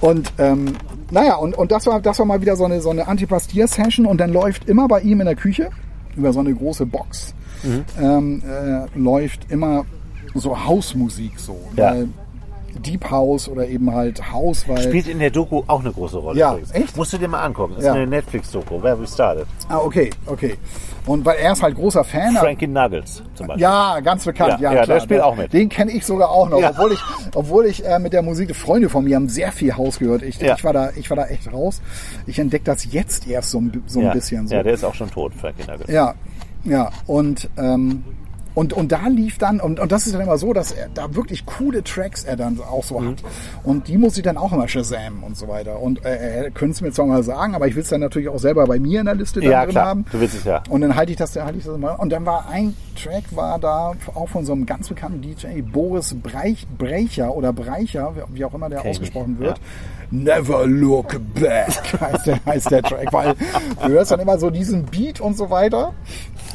und 0.00 0.32
ähm, 0.38 0.74
naja, 1.10 1.36
und, 1.36 1.56
und 1.58 1.72
das 1.72 1.86
war 1.86 2.00
das 2.00 2.18
war 2.18 2.26
mal 2.26 2.40
wieder 2.40 2.56
so 2.56 2.64
eine 2.64 2.80
so 2.80 2.90
eine 2.90 3.06
Antipastier-Session 3.08 4.06
und 4.06 4.18
dann 4.18 4.32
läuft 4.32 4.68
immer 4.68 4.88
bei 4.88 5.00
ihm 5.00 5.20
in 5.20 5.26
der 5.26 5.36
Küche 5.36 5.70
über 6.16 6.32
so 6.32 6.40
eine 6.40 6.54
große 6.54 6.86
Box 6.86 7.34
Mhm. 7.62 7.84
ähm, 8.00 8.42
äh, 8.46 8.98
läuft 8.98 9.50
immer 9.50 9.84
so 10.34 10.64
Hausmusik 10.64 11.38
so. 11.38 11.58
Ja. 11.76 11.92
Weil 11.92 12.08
Deep 12.78 13.10
House 13.10 13.48
oder 13.48 13.66
eben 13.66 13.92
halt 13.92 14.32
House, 14.32 14.68
weil 14.68 14.82
Spielt 14.82 15.08
in 15.08 15.18
der 15.18 15.30
Doku 15.30 15.62
auch 15.66 15.80
eine 15.80 15.92
große 15.92 16.18
Rolle. 16.18 16.38
Ja, 16.38 16.50
übrigens. 16.52 16.70
echt? 16.72 16.96
Musst 16.96 17.12
du 17.12 17.18
dir 17.18 17.28
mal 17.28 17.42
angucken. 17.42 17.74
Das 17.76 17.84
Ja. 17.84 17.90
ist 17.92 17.96
eine 17.96 18.06
Netflix-Doku, 18.06 18.82
Where 18.82 19.00
We 19.00 19.06
Started. 19.06 19.46
ah 19.68 19.78
okay, 19.78 20.10
okay. 20.26 20.56
Und 21.06 21.24
weil 21.24 21.36
er 21.38 21.52
ist 21.52 21.62
halt 21.62 21.74
großer 21.74 22.04
Fan. 22.04 22.34
Frankie 22.36 22.66
Nuggets 22.66 23.22
zum 23.34 23.46
Beispiel. 23.46 23.62
Ja, 23.62 23.98
ganz 24.00 24.24
bekannt. 24.26 24.60
Ja, 24.60 24.72
Ja, 24.72 24.80
ja, 24.80 24.86
der 24.86 25.00
spielt 25.00 25.22
auch 25.22 25.34
mit. 25.36 25.52
Den 25.54 25.70
kenne 25.70 25.90
ich 25.92 26.04
sogar 26.04 26.28
auch 26.30 26.48
noch, 26.50 26.60
Ja. 26.60 26.70
obwohl 26.70 26.92
ich, 26.92 27.00
obwohl 27.34 27.64
ich 27.66 27.84
äh, 27.86 27.98
mit 27.98 28.12
der 28.12 28.20
Musik 28.22 28.54
Freunde 28.54 28.88
von 28.90 29.04
mir 29.04 29.16
haben 29.16 29.28
sehr 29.30 29.50
viel 29.52 29.74
Haus 29.74 29.98
gehört. 29.98 30.22
Ich, 30.22 30.38
ich 30.40 30.64
war 30.64 30.72
da, 30.74 30.90
ich 30.96 31.08
war 31.08 31.16
da 31.16 31.26
echt 31.26 31.50
raus. 31.50 31.80
Ich 32.26 32.38
entdecke 32.38 32.64
das 32.64 32.92
jetzt 32.92 33.26
erst 33.26 33.50
so, 33.52 33.58
ein- 33.60 33.82
so 33.86 34.00
ein 34.00 34.12
bisschen. 34.12 34.46
So. 34.48 34.54
Ja, 34.54 34.62
der 34.62 34.74
ist 34.74 34.84
auch 34.84 34.94
schon 34.94 35.10
tot, 35.10 35.32
Frankie 35.34 35.62
Nuggets. 35.66 35.90
Ja, 35.90 36.14
ja. 36.64 36.90
Und, 37.06 37.48
ähm, 37.56 38.04
Und, 38.58 38.72
und 38.72 38.90
da 38.90 39.06
lief 39.06 39.38
dann, 39.38 39.60
und, 39.60 39.78
und 39.78 39.92
das 39.92 40.06
ist 40.06 40.14
dann 40.16 40.22
immer 40.22 40.36
so, 40.36 40.52
dass 40.52 40.72
er 40.72 40.88
da 40.92 41.14
wirklich 41.14 41.46
coole 41.46 41.84
Tracks 41.84 42.24
er 42.24 42.34
dann 42.34 42.58
auch 42.60 42.82
so 42.82 42.98
Mhm. 42.98 43.10
hat. 43.10 43.22
Und 43.62 43.86
die 43.86 43.96
muss 43.96 44.16
ich 44.16 44.24
dann 44.24 44.36
auch 44.36 44.52
immer 44.52 44.66
Shazam 44.66 45.22
und 45.22 45.36
so 45.36 45.46
weiter. 45.46 45.78
Und 45.80 46.04
äh, 46.04 46.16
er 46.46 46.50
könnte 46.50 46.72
es 46.72 46.80
mir 46.80 46.90
zwar 46.90 47.06
mal 47.06 47.22
sagen, 47.22 47.54
aber 47.54 47.68
ich 47.68 47.76
will 47.76 47.84
es 47.84 47.88
dann 47.88 48.00
natürlich 48.00 48.28
auch 48.28 48.40
selber 48.40 48.66
bei 48.66 48.80
mir 48.80 48.98
in 48.98 49.06
der 49.06 49.14
Liste 49.14 49.40
Ja, 49.44 49.60
drin 49.62 49.70
klar. 49.70 49.86
haben. 49.86 50.04
Du 50.10 50.18
willst 50.20 50.34
es 50.34 50.42
ja. 50.42 50.60
Und 50.70 50.80
dann 50.80 50.96
halte 50.96 51.12
ich 51.12 51.18
das, 51.18 51.36
halte 51.36 51.56
ich 51.58 51.64
das 51.66 51.78
mal. 51.78 51.92
Und 51.92 52.10
dann 52.10 52.26
war 52.26 52.48
ein 52.48 52.74
Track 53.00 53.24
war 53.30 53.60
da 53.60 53.92
auch 54.16 54.28
von 54.28 54.44
so 54.44 54.54
einem 54.54 54.66
ganz 54.66 54.88
bekannten 54.88 55.22
DJ, 55.22 55.62
Boris 55.62 56.16
Breich, 56.20 56.66
Brecher 56.76 57.36
oder 57.36 57.52
Breicher, 57.52 58.12
wie 58.32 58.44
auch 58.44 58.54
immer 58.54 58.68
der 58.68 58.80
ich 58.80 58.86
ausgesprochen 58.90 59.38
wird. 59.38 59.60
Never 60.10 60.66
look 60.66 61.20
back 61.34 61.68
heißt 62.00 62.26
der, 62.26 62.44
heißt 62.46 62.70
der 62.70 62.82
Track, 62.82 63.12
weil 63.12 63.34
du 63.82 63.88
hörst 63.88 64.10
dann 64.10 64.20
immer 64.20 64.38
so 64.38 64.50
diesen 64.50 64.84
Beat 64.84 65.20
und 65.20 65.36
so 65.36 65.50
weiter. 65.50 65.92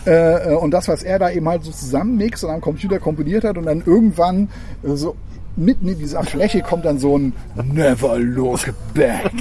Äh, 0.06 0.54
äh, 0.54 0.56
und 0.56 0.72
das, 0.72 0.88
was 0.88 1.04
er 1.04 1.20
da 1.20 1.30
eben 1.30 1.48
halt 1.48 1.64
so 1.64 1.72
zusammenmixt 1.72 2.44
und 2.44 2.50
am 2.50 2.62
Computer 2.62 3.00
komponiert 3.00 3.44
hat 3.44 3.58
und 3.58 3.66
dann 3.66 3.84
irgendwann 3.86 4.50
äh, 4.84 4.96
so 4.96 5.16
mitten 5.56 5.88
in 5.88 6.00
dieser 6.00 6.24
Fläche 6.24 6.62
kommt 6.62 6.86
dann 6.86 6.98
so 6.98 7.18
ein 7.18 7.34
Never 7.72 8.18
look 8.18 8.74
back. 8.94 9.32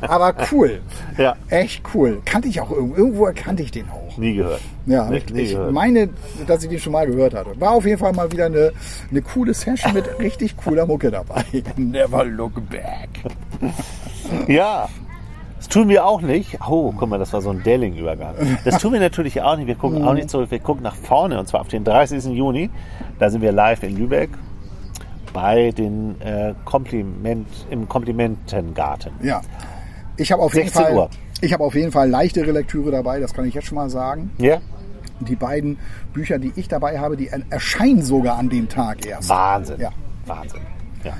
Aber 0.00 0.34
cool. 0.50 0.80
Ja. 1.18 1.36
Echt 1.50 1.82
cool. 1.94 2.22
Kannte 2.24 2.48
ich 2.48 2.60
auch 2.60 2.70
irgendwo. 2.70 2.96
Irgendwo 2.96 3.30
kannte 3.34 3.62
ich 3.62 3.70
den 3.70 3.86
auch. 3.90 4.16
Nie 4.16 4.34
gehört. 4.34 4.62
Ja, 4.86 5.10
nee, 5.10 5.18
ich, 5.18 5.34
ich 5.34 5.50
gehört. 5.52 5.72
meine, 5.72 6.08
dass 6.46 6.64
ich 6.64 6.70
den 6.70 6.78
schon 6.78 6.92
mal 6.94 7.06
gehört 7.06 7.34
hatte. 7.34 7.60
War 7.60 7.72
auf 7.72 7.84
jeden 7.84 7.98
Fall 7.98 8.12
mal 8.12 8.32
wieder 8.32 8.46
eine, 8.46 8.72
eine 9.10 9.20
coole 9.22 9.52
Session 9.52 9.92
mit 9.92 10.18
richtig 10.18 10.56
cooler 10.56 10.86
Mucke 10.86 11.10
dabei. 11.10 11.44
Never 11.76 12.24
look 12.24 12.54
back. 12.70 13.10
Ja. 14.48 14.88
Das 15.58 15.68
tun 15.68 15.88
wir 15.88 16.04
auch 16.06 16.22
nicht. 16.22 16.58
Oh, 16.66 16.92
guck 16.96 17.08
mal, 17.08 17.18
das 17.18 17.32
war 17.32 17.40
so 17.40 17.50
ein 17.50 17.62
Delling-Übergang. 17.62 18.34
Das 18.64 18.78
tun 18.78 18.94
wir 18.94 19.00
natürlich 19.00 19.42
auch 19.42 19.56
nicht. 19.56 19.66
Wir 19.68 19.76
gucken 19.76 20.02
auch 20.02 20.14
nicht 20.14 20.28
zurück. 20.28 20.50
Wir 20.50 20.58
gucken 20.58 20.82
nach 20.82 20.96
vorne 20.96 21.38
und 21.38 21.46
zwar 21.46 21.60
auf 21.60 21.68
den 21.68 21.84
30. 21.84 22.24
Juni. 22.24 22.70
Da 23.18 23.30
sind 23.30 23.42
wir 23.42 23.52
live 23.52 23.82
in 23.84 23.96
Lübeck 23.96 24.30
bei 25.32 25.70
den 25.70 26.20
äh, 26.20 26.54
Kompliment, 26.64 27.48
im 27.70 27.88
Komplimentengarten. 27.88 29.12
Ja. 29.22 29.40
Ich 30.16 30.30
habe 30.32 30.42
auf 30.42 30.54
jeden 30.54 30.68
16 30.68 30.82
Fall. 30.82 30.94
Uhr. 30.94 31.10
Ich 31.40 31.52
habe 31.52 31.64
auf 31.64 31.74
jeden 31.74 31.90
Fall 31.90 32.08
leichtere 32.08 32.52
Lektüre 32.52 32.90
dabei, 32.90 33.18
das 33.18 33.34
kann 33.34 33.44
ich 33.46 33.54
jetzt 33.54 33.66
schon 33.66 33.76
mal 33.76 33.90
sagen. 33.90 34.30
Ja? 34.38 34.58
Die 35.20 35.36
beiden 35.36 35.78
Bücher, 36.12 36.38
die 36.38 36.52
ich 36.56 36.68
dabei 36.68 36.98
habe, 36.98 37.16
die 37.16 37.28
erscheinen 37.28 38.02
sogar 38.02 38.38
an 38.38 38.48
dem 38.48 38.68
Tag 38.68 39.06
erst. 39.06 39.28
Wahnsinn. 39.28 39.80
Ja. 39.80 39.90
Wahnsinn. 40.26 40.60
Ja. 41.04 41.14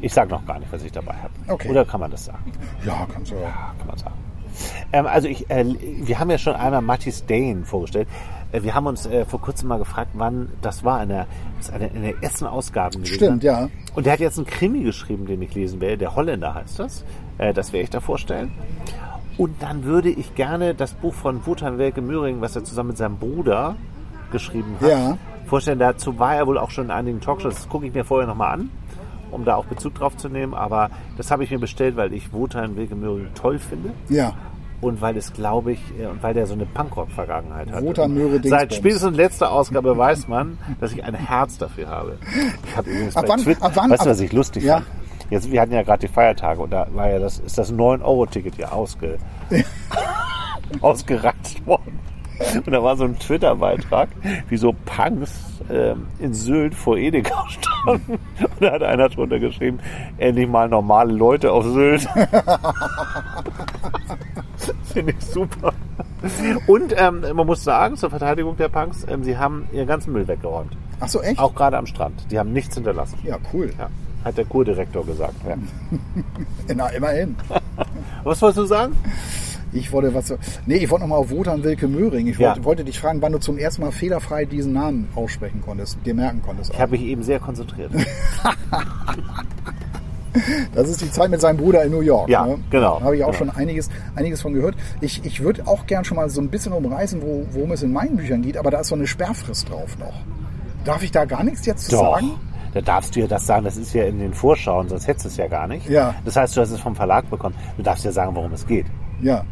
Ich 0.00 0.12
sage 0.12 0.30
noch 0.30 0.44
gar 0.46 0.58
nicht, 0.58 0.72
was 0.72 0.82
ich 0.82 0.92
dabei 0.92 1.14
habe. 1.14 1.32
Okay. 1.48 1.68
Oder 1.68 1.84
kann 1.84 2.00
man 2.00 2.10
das 2.10 2.24
sagen? 2.24 2.52
Ja, 2.86 3.06
kannst 3.12 3.32
du. 3.32 3.36
Ja, 3.36 3.74
kann 3.78 3.86
man 3.86 3.98
sagen. 3.98 4.14
Ähm, 4.92 5.06
also 5.06 5.28
ich, 5.28 5.48
äh, 5.50 5.64
wir 5.80 6.18
haben 6.18 6.30
ja 6.30 6.38
schon 6.38 6.54
einmal 6.54 6.82
Mattis 6.82 7.24
Dane 7.26 7.64
vorgestellt. 7.64 8.08
Äh, 8.52 8.62
wir 8.62 8.74
haben 8.74 8.86
uns 8.86 9.06
äh, 9.06 9.24
vor 9.24 9.40
kurzem 9.40 9.68
mal 9.68 9.78
gefragt, 9.78 10.10
wann 10.14 10.48
das 10.62 10.84
war 10.84 11.02
in 11.02 11.08
der, 11.10 11.26
eine, 11.72 11.86
in 11.88 12.02
der 12.02 12.22
ersten 12.22 12.46
Ausgabe 12.46 12.96
gewesen. 12.98 13.14
Stimmt, 13.14 13.42
ja. 13.44 13.68
Und 13.94 14.06
der 14.06 14.12
hat 14.14 14.20
jetzt 14.20 14.38
einen 14.38 14.46
Krimi 14.46 14.82
geschrieben, 14.82 15.26
den 15.26 15.40
ich 15.42 15.54
lesen 15.54 15.80
will. 15.80 15.96
Der 15.96 16.14
Holländer 16.16 16.54
heißt 16.54 16.78
das. 16.78 17.04
Äh, 17.38 17.52
das 17.52 17.72
werde 17.72 17.84
ich 17.84 17.90
da 17.90 18.00
vorstellen. 18.00 18.50
Und 19.38 19.62
dann 19.62 19.84
würde 19.84 20.10
ich 20.10 20.34
gerne 20.34 20.74
das 20.74 20.92
Buch 20.92 21.14
von 21.14 21.46
Wotan 21.46 21.78
Welke 21.78 22.02
Möhring, 22.02 22.40
was 22.40 22.56
er 22.56 22.64
zusammen 22.64 22.88
mit 22.88 22.98
seinem 22.98 23.16
Bruder 23.16 23.76
geschrieben 24.32 24.76
hat, 24.80 24.88
Ja. 24.88 25.18
vorstellen. 25.46 25.78
Dazu 25.78 26.18
war 26.18 26.34
er 26.36 26.46
wohl 26.46 26.58
auch 26.58 26.70
schon 26.70 26.86
in 26.86 26.90
einigen 26.90 27.20
Talkshows. 27.20 27.54
Das 27.54 27.68
gucke 27.68 27.86
ich 27.86 27.94
mir 27.94 28.04
vorher 28.04 28.26
nochmal 28.28 28.52
an, 28.54 28.70
um 29.30 29.44
da 29.44 29.56
auch 29.56 29.64
Bezug 29.64 29.94
drauf 29.94 30.16
zu 30.16 30.28
nehmen. 30.28 30.52
Aber 30.54 30.90
das 31.16 31.30
habe 31.30 31.42
ich 31.44 31.50
mir 31.50 31.58
bestellt, 31.58 31.96
weil 31.96 32.12
ich 32.12 32.32
Wotan 32.32 32.76
Welke 32.76 32.94
Möhring 32.94 33.28
toll 33.34 33.58
finde. 33.58 33.90
Ja. 34.08 34.34
Und 34.80 35.00
weil 35.02 35.16
es, 35.18 35.32
glaube 35.34 35.72
ich, 35.72 35.80
äh, 36.00 36.06
und 36.06 36.22
weil 36.22 36.32
der 36.32 36.46
so 36.46 36.54
eine 36.54 36.64
Punkrock-Vergangenheit 36.64 37.70
hat. 37.70 37.82
Wotan 37.84 38.14
Möhre 38.14 38.40
Seit 38.42 38.74
spätestens 38.74 39.14
letzter 39.16 39.52
Ausgabe 39.52 39.96
weiß 39.98 40.26
man, 40.28 40.56
dass 40.80 40.92
ich 40.92 41.04
ein 41.04 41.14
Herz 41.14 41.58
dafür 41.58 41.88
habe. 41.88 42.16
Ich 42.66 42.76
habe 42.76 42.88
übrigens 42.90 43.14
Ab 43.16 43.24
bei 43.24 43.28
wann- 43.28 43.40
Twitter, 43.42 43.62
ab 43.64 43.72
wann- 43.74 43.90
weißt 43.90 44.06
du, 44.06 44.10
was 44.10 44.20
ich 44.20 44.32
lustig 44.32 44.64
Ja. 44.64 44.76
fand? 44.76 44.86
Jetzt, 45.28 45.50
wir 45.52 45.60
hatten 45.60 45.72
ja 45.72 45.82
gerade 45.82 46.00
die 46.06 46.12
Feiertage 46.12 46.60
und 46.62 46.70
da 46.70 46.86
war 46.92 47.08
ja 47.10 47.18
das, 47.18 47.38
ist 47.38 47.56
das 47.58 47.70
9-Euro-Ticket 47.72 48.56
ja 48.56 48.72
ausge, 48.72 49.18
ausgereizt 50.80 51.64
worden. 51.66 51.98
Und 52.64 52.72
da 52.72 52.82
war 52.82 52.96
so 52.96 53.04
ein 53.04 53.18
Twitter-Beitrag, 53.18 54.08
wie 54.48 54.56
so 54.56 54.74
Punks 54.86 55.30
ähm, 55.70 56.06
in 56.20 56.32
Sylt 56.32 56.74
vor 56.74 56.96
Edeka 56.96 57.44
standen. 57.48 58.12
Und 58.14 58.60
da 58.60 58.72
hat 58.72 58.82
einer 58.82 59.10
drunter 59.10 59.38
geschrieben, 59.38 59.78
endlich 60.16 60.48
mal 60.48 60.66
normale 60.68 61.12
Leute 61.12 61.52
auf 61.52 61.64
Sylt. 61.66 62.08
Finde 64.92 65.12
ich 65.18 65.24
super. 65.24 65.72
Und 66.66 66.94
ähm, 66.96 67.24
man 67.34 67.46
muss 67.46 67.64
sagen, 67.64 67.96
zur 67.96 68.10
Verteidigung 68.10 68.56
der 68.56 68.68
Punks, 68.68 69.06
ähm, 69.08 69.24
sie 69.24 69.38
haben 69.38 69.66
ihren 69.72 69.86
ganzen 69.86 70.12
Müll 70.12 70.26
weggeräumt. 70.28 70.76
Ach 71.00 71.08
so, 71.08 71.20
echt? 71.22 71.38
Auch 71.38 71.54
gerade 71.54 71.78
am 71.78 71.86
Strand. 71.86 72.30
Die 72.30 72.38
haben 72.38 72.52
nichts 72.52 72.74
hinterlassen. 72.74 73.18
Ja, 73.24 73.36
cool. 73.52 73.72
Ja, 73.78 73.88
hat 74.24 74.36
der 74.36 74.44
Kurdirektor 74.44 75.04
gesagt. 75.06 75.34
Ja. 75.48 75.56
Na, 76.74 76.88
immerhin. 76.88 77.36
Was 78.24 78.42
wolltest 78.42 78.58
du 78.58 78.64
sagen? 78.66 78.94
Ich 79.72 79.92
wollte 79.92 80.12
was. 80.12 80.34
Nee, 80.66 80.78
ich 80.78 80.90
wollte 80.90 81.04
nochmal 81.04 81.20
auf 81.20 81.30
Wotan 81.30 81.62
Wilke 81.62 81.86
Möhring. 81.86 82.26
Ich 82.26 82.40
wollte, 82.40 82.58
Ja. 82.58 82.64
wollte 82.64 82.82
dich 82.84 82.98
fragen, 82.98 83.22
wann 83.22 83.30
du 83.30 83.38
zum 83.38 83.56
ersten 83.56 83.82
Mal 83.82 83.92
fehlerfrei 83.92 84.44
diesen 84.44 84.72
Namen 84.72 85.08
aussprechen 85.14 85.62
konntest, 85.64 85.96
dir 86.04 86.12
merken 86.12 86.42
konntest. 86.42 86.72
Ich 86.74 86.80
habe 86.80 86.90
mich 86.92 87.02
eben 87.02 87.22
sehr 87.22 87.38
konzentriert. 87.38 87.92
Das 90.74 90.88
ist 90.88 91.00
die 91.00 91.10
Zeit 91.10 91.30
mit 91.30 91.40
seinem 91.40 91.56
Bruder 91.56 91.82
in 91.84 91.90
New 91.90 92.00
York. 92.00 92.28
Ja, 92.28 92.46
ne? 92.46 92.58
genau, 92.70 92.98
Da 92.98 93.04
habe 93.06 93.16
ich 93.16 93.24
auch 93.24 93.32
genau. 93.32 93.38
schon 93.38 93.50
einiges, 93.50 93.90
einiges 94.14 94.40
von 94.42 94.52
gehört. 94.52 94.76
Ich, 95.00 95.24
ich 95.24 95.42
würde 95.42 95.66
auch 95.66 95.86
gern 95.86 96.04
schon 96.04 96.16
mal 96.16 96.30
so 96.30 96.40
ein 96.40 96.48
bisschen 96.48 96.72
umreißen, 96.72 97.20
wo, 97.22 97.46
worum 97.50 97.72
es 97.72 97.82
in 97.82 97.92
meinen 97.92 98.16
Büchern 98.16 98.42
geht, 98.42 98.56
aber 98.56 98.70
da 98.70 98.80
ist 98.80 98.88
so 98.88 98.94
eine 98.94 99.06
Sperrfrist 99.06 99.68
drauf 99.68 99.98
noch. 99.98 100.14
Darf 100.84 101.02
ich 101.02 101.10
da 101.10 101.24
gar 101.24 101.44
nichts 101.44 101.66
jetzt 101.66 101.92
Doch. 101.92 102.14
sagen? 102.14 102.32
Da 102.72 102.80
darfst 102.80 103.16
du 103.16 103.20
ja 103.20 103.26
das 103.26 103.46
sagen, 103.46 103.64
das 103.64 103.76
ist 103.76 103.92
ja 103.92 104.04
in 104.04 104.20
den 104.20 104.32
Vorschauen, 104.32 104.88
sonst 104.88 105.08
hättest 105.08 105.24
du 105.24 105.28
es 105.30 105.36
ja 105.36 105.48
gar 105.48 105.66
nicht. 105.66 105.88
Ja. 105.88 106.14
Das 106.24 106.36
heißt, 106.36 106.56
du 106.56 106.60
hast 106.60 106.70
es 106.70 106.78
vom 106.80 106.94
Verlag 106.94 107.28
bekommen. 107.28 107.54
Du 107.76 107.82
darfst 107.82 108.04
ja 108.04 108.12
sagen, 108.12 108.34
worum 108.36 108.52
es 108.52 108.66
geht. 108.66 108.86
Ja. 109.20 109.44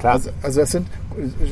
Klar. 0.00 0.14
Also, 0.14 0.30
also 0.42 0.60
das 0.60 0.70
sind 0.72 0.88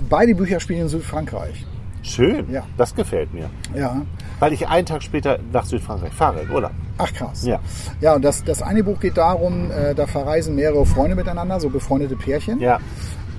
beide 0.08 0.34
Bücher 0.34 0.58
spielen 0.58 0.82
in 0.82 0.88
Südfrankreich. 0.88 1.64
Schön. 2.02 2.50
Ja. 2.50 2.64
Das 2.76 2.94
gefällt 2.94 3.32
mir. 3.32 3.48
Ja. 3.74 4.02
Weil 4.40 4.52
ich 4.52 4.66
einen 4.68 4.86
Tag 4.86 5.02
später 5.02 5.38
nach 5.52 5.64
Südfrankreich 5.64 6.12
fahre, 6.12 6.44
Urlaub. 6.52 6.72
Ach 6.98 7.12
krass. 7.12 7.44
Ja. 7.44 7.60
Ja, 8.00 8.14
und 8.14 8.22
das, 8.22 8.44
das 8.44 8.60
eine 8.60 8.82
Buch 8.84 9.00
geht 9.00 9.16
darum, 9.16 9.70
äh, 9.70 9.94
da 9.94 10.06
verreisen 10.06 10.54
mehrere 10.54 10.84
Freunde 10.84 11.16
miteinander, 11.16 11.60
so 11.60 11.70
befreundete 11.70 12.16
Pärchen. 12.16 12.60
Ja. 12.60 12.78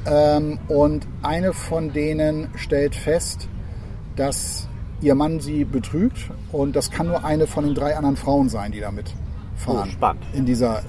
Ähm, 0.06 0.60
und 0.68 1.08
eine 1.22 1.54
von 1.54 1.94
denen 1.94 2.50
stellt 2.56 2.96
fest, 2.96 3.48
dass 4.16 4.68
ihr 5.02 5.16
Mann 5.16 5.40
sie 5.40 5.66
betrügt 5.66 6.30
und 6.52 6.76
das 6.76 6.90
kann 6.92 7.08
nur 7.08 7.26
eine 7.26 7.48
von 7.48 7.66
den 7.66 7.76
drei 7.76 7.96
anderen 7.96 8.16
Frauen 8.16 8.50
sein, 8.50 8.72
die 8.72 8.80
damit 8.80 9.14
fahren. 9.56 9.88
Oh, 9.90 9.92
spannend. 9.92 10.24
In 10.34 10.46
dieser, 10.46 10.82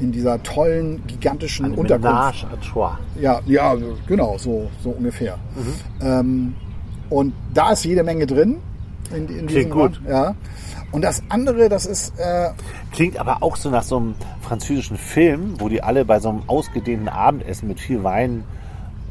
in 0.00 0.12
dieser 0.12 0.42
tollen, 0.42 1.06
gigantischen 1.06 1.66
Eine 1.66 1.76
Unterkunft. 1.76 2.12
Menage 2.12 2.46
à 2.46 2.60
trois. 2.60 2.98
Ja, 3.20 3.40
ja, 3.46 3.76
genau, 4.06 4.36
so, 4.38 4.70
so 4.82 4.90
ungefähr. 4.90 5.38
Mhm. 5.54 6.06
Ähm, 6.06 6.54
und 7.10 7.32
da 7.52 7.72
ist 7.72 7.84
jede 7.84 8.02
Menge 8.02 8.26
drin. 8.26 8.56
In, 9.14 9.28
in 9.28 9.46
diesem 9.46 9.70
gut. 9.70 9.98
Roman, 10.04 10.10
Ja. 10.10 10.34
Und 10.92 11.02
das 11.02 11.22
andere, 11.28 11.68
das 11.68 11.86
ist, 11.86 12.18
äh, 12.18 12.50
Klingt 12.92 13.18
aber 13.18 13.42
auch 13.42 13.56
so 13.56 13.68
nach 13.68 13.82
so 13.82 13.96
einem 13.96 14.14
französischen 14.42 14.96
Film, 14.96 15.54
wo 15.58 15.68
die 15.68 15.82
alle 15.82 16.04
bei 16.04 16.20
so 16.20 16.28
einem 16.28 16.42
ausgedehnten 16.46 17.08
Abendessen 17.08 17.66
mit 17.68 17.80
viel 17.80 18.02
Wein 18.04 18.44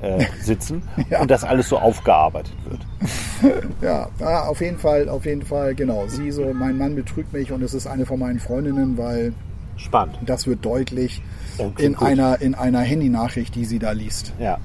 äh, 0.02 0.24
sitzen 0.42 0.82
Ja. 1.10 1.22
und 1.22 1.30
das 1.30 1.44
alles 1.44 1.68
so 1.70 1.78
aufgearbeitet 1.78 2.54
wird. 2.70 3.66
ja, 3.82 4.08
auf 4.48 4.62
jeden 4.62 4.78
Fall, 4.80 5.10
auf 5.10 5.26
jeden 5.26 5.44
Fall, 5.44 5.76
genau. 5.76 6.06
Sie 6.08 6.32
so, 6.32 6.54
mein 6.54 6.78
Mann 6.78 6.96
betrügt 6.96 7.34
mich 7.34 7.52
und 7.52 7.62
es 7.62 7.74
ist 7.74 7.86
eine 7.88 8.06
von 8.06 8.18
meinen 8.20 8.40
Freundinnen, 8.40 8.98
weil 8.98 9.34
Spannend. 9.78 10.18
das 10.26 10.48
wird 10.48 10.64
deutlich 10.66 11.22
Oh, 11.60 11.70
klingt 11.70 11.80
in 11.80 11.94
gut. 11.96 12.08
einer, 12.08 12.42
in 12.42 12.56
einer 12.56 12.80
Handynachricht, 12.82 13.54
die 13.56 13.66
sie 13.66 13.78
da 13.78 13.92
liest. 13.92 14.34
Ja. 14.40 14.58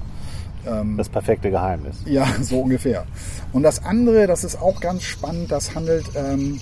Ähm, 0.69 0.97
Das 0.97 1.09
perfekte 1.09 1.49
Geheimnis. 1.49 1.97
Ja, 2.05 2.25
so 2.41 2.61
ungefähr. 2.61 3.05
Und 3.53 3.63
das 3.63 3.83
andere, 3.85 4.27
das 4.27 4.43
ist 4.43 4.61
auch 4.61 4.79
ganz 4.79 5.03
spannend, 5.03 5.51
das 5.51 5.75
handelt, 5.75 6.05
ähm, 6.15 6.59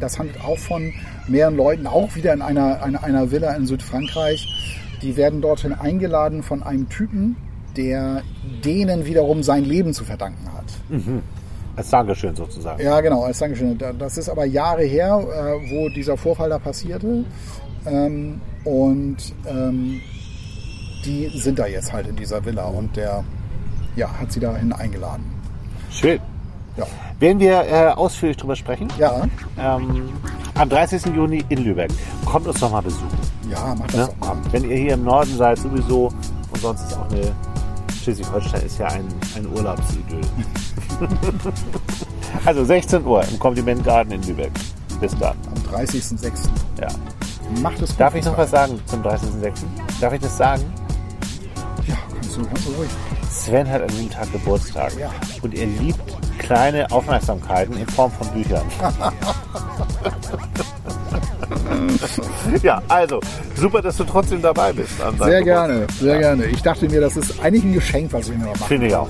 das 0.00 0.18
handelt 0.18 0.42
auch 0.44 0.58
von 0.58 0.92
mehreren 1.28 1.56
Leuten, 1.56 1.86
auch 1.86 2.14
wieder 2.16 2.32
in 2.32 2.42
einer, 2.42 2.82
einer, 2.82 3.02
einer 3.04 3.30
Villa 3.30 3.52
in 3.54 3.66
Südfrankreich. 3.66 4.46
Die 5.02 5.16
werden 5.16 5.40
dorthin 5.40 5.72
eingeladen 5.72 6.42
von 6.42 6.62
einem 6.62 6.88
Typen, 6.88 7.36
der 7.76 8.22
denen 8.64 9.04
wiederum 9.06 9.42
sein 9.42 9.64
Leben 9.64 9.92
zu 9.92 10.04
verdanken 10.04 10.48
hat. 10.52 10.64
Als 11.76 11.90
Dankeschön 11.90 12.34
sozusagen. 12.34 12.82
Ja, 12.82 13.00
genau, 13.02 13.22
als 13.24 13.38
Dankeschön. 13.38 13.76
Da- 13.76 13.92
Das 13.92 14.16
ist 14.16 14.30
aber 14.30 14.46
Jahre 14.46 14.82
her, 14.84 15.18
äh, 15.22 15.70
wo 15.70 15.88
dieser 15.90 16.16
Vorfall 16.16 16.48
da 16.48 16.58
passierte. 16.58 17.24
Ähm, 17.84 18.40
und 18.64 19.16
ähm, 19.46 20.00
die 21.04 21.28
sind 21.38 21.58
da 21.58 21.66
jetzt 21.66 21.92
halt 21.92 22.08
in 22.08 22.16
dieser 22.16 22.44
Villa 22.44 22.64
und 22.64 22.96
der 22.96 23.22
ja, 23.96 24.08
hat 24.20 24.30
sie 24.32 24.40
dahin 24.40 24.72
eingeladen. 24.72 25.24
Schön. 25.90 26.20
Ja, 26.76 26.84
Werden 27.20 27.40
wir 27.40 27.62
äh, 27.64 27.88
ausführlich 27.88 28.36
drüber 28.36 28.54
sprechen? 28.54 28.88
ja, 28.98 29.22
Ähm, 29.58 30.10
am 30.54 30.68
30. 30.68 31.06
Juni 31.06 31.42
in 31.48 31.64
Lübeck. 31.64 31.90
Kommt 32.26 32.46
uns 32.46 32.60
doch 32.60 32.70
mal 32.70 32.82
besuchen. 32.82 33.06
ja 33.50 33.74
mach 33.78 33.86
das 33.86 33.96
Ne? 34.08 34.08
doch 34.20 34.28
mal. 34.28 34.36
Wenn 34.52 34.64
ihr 34.70 34.76
hier 34.76 34.94
im 34.94 35.04
Norden 35.04 35.34
seid, 35.36 35.58
sowieso. 35.58 36.08
Und 36.52 36.60
sonst 36.60 36.82
ist 36.82 36.96
auch 36.98 37.08
eine 37.10 37.32
Schleswig-Holstein 38.02 38.62
ist 38.62 38.78
ja 38.78 38.86
ein, 38.88 39.06
ein 39.36 39.46
Urlaubsidyll. 39.54 40.20
also 42.44 42.64
16 42.64 43.04
Uhr 43.04 43.22
im 43.24 43.38
Komplimentgarten 43.38 44.12
in 44.12 44.22
Lübeck. 44.22 44.52
Bis 45.00 45.16
dann. 45.18 45.36
Am 45.72 45.74
30.06. 45.80 46.48
Ja. 46.80 46.88
Macht 47.62 47.80
es 47.82 47.90
gut. 47.90 48.00
Darf 48.00 48.14
ich 48.14 48.24
noch 48.24 48.36
was 48.38 48.50
sagen 48.50 48.78
zum 48.86 49.02
30.06.? 49.02 49.52
Darf 50.00 50.12
ich 50.12 50.20
das 50.20 50.36
sagen? 50.36 50.62
Ja, 51.86 51.96
kannst 52.12 52.36
du, 52.36 52.42
du 52.42 52.76
ruhig. 52.78 52.90
Sven 53.44 53.70
hat 53.70 53.82
an 53.82 53.88
diesem 53.88 54.10
Tag 54.10 54.32
Geburtstag. 54.32 54.92
Und 55.42 55.54
er 55.54 55.66
liebt 55.66 56.00
kleine 56.38 56.90
Aufmerksamkeiten 56.90 57.76
in 57.76 57.86
Form 57.86 58.10
von 58.12 58.28
Büchern. 58.32 58.64
ja, 62.62 62.82
also, 62.88 63.20
super, 63.54 63.82
dass 63.82 63.96
du 63.96 64.04
trotzdem 64.04 64.42
dabei 64.42 64.72
bist. 64.72 64.96
Sehr 64.98 65.10
Geburtstag. 65.10 65.44
gerne, 65.44 65.86
sehr 65.98 66.18
gerne. 66.18 66.44
Ich 66.46 66.62
dachte 66.62 66.88
mir, 66.88 67.00
das 67.00 67.16
ist 67.16 67.38
eigentlich 67.40 67.64
ein 67.64 67.74
Geschenk, 67.74 68.12
was 68.12 68.30
wir 68.30 68.38
mir 68.38 68.46
machen. 68.46 68.64
Finde 68.66 68.86
ich 68.88 68.94
auch. 68.94 69.08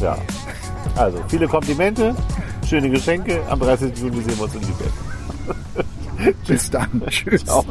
Ja. 0.00 0.16
Also, 0.96 1.18
viele 1.28 1.46
Komplimente, 1.46 2.14
schöne 2.68 2.90
Geschenke. 2.90 3.40
Am 3.48 3.60
30. 3.60 3.96
Juni 3.98 4.22
sehen 4.22 4.36
wir 4.36 4.44
uns 4.44 4.54
in 4.54 4.62
Lübeck. 4.62 6.36
Bis 6.46 6.70
dann. 6.70 7.02
Tschüss. 7.08 7.44
Ciao. 7.44 7.64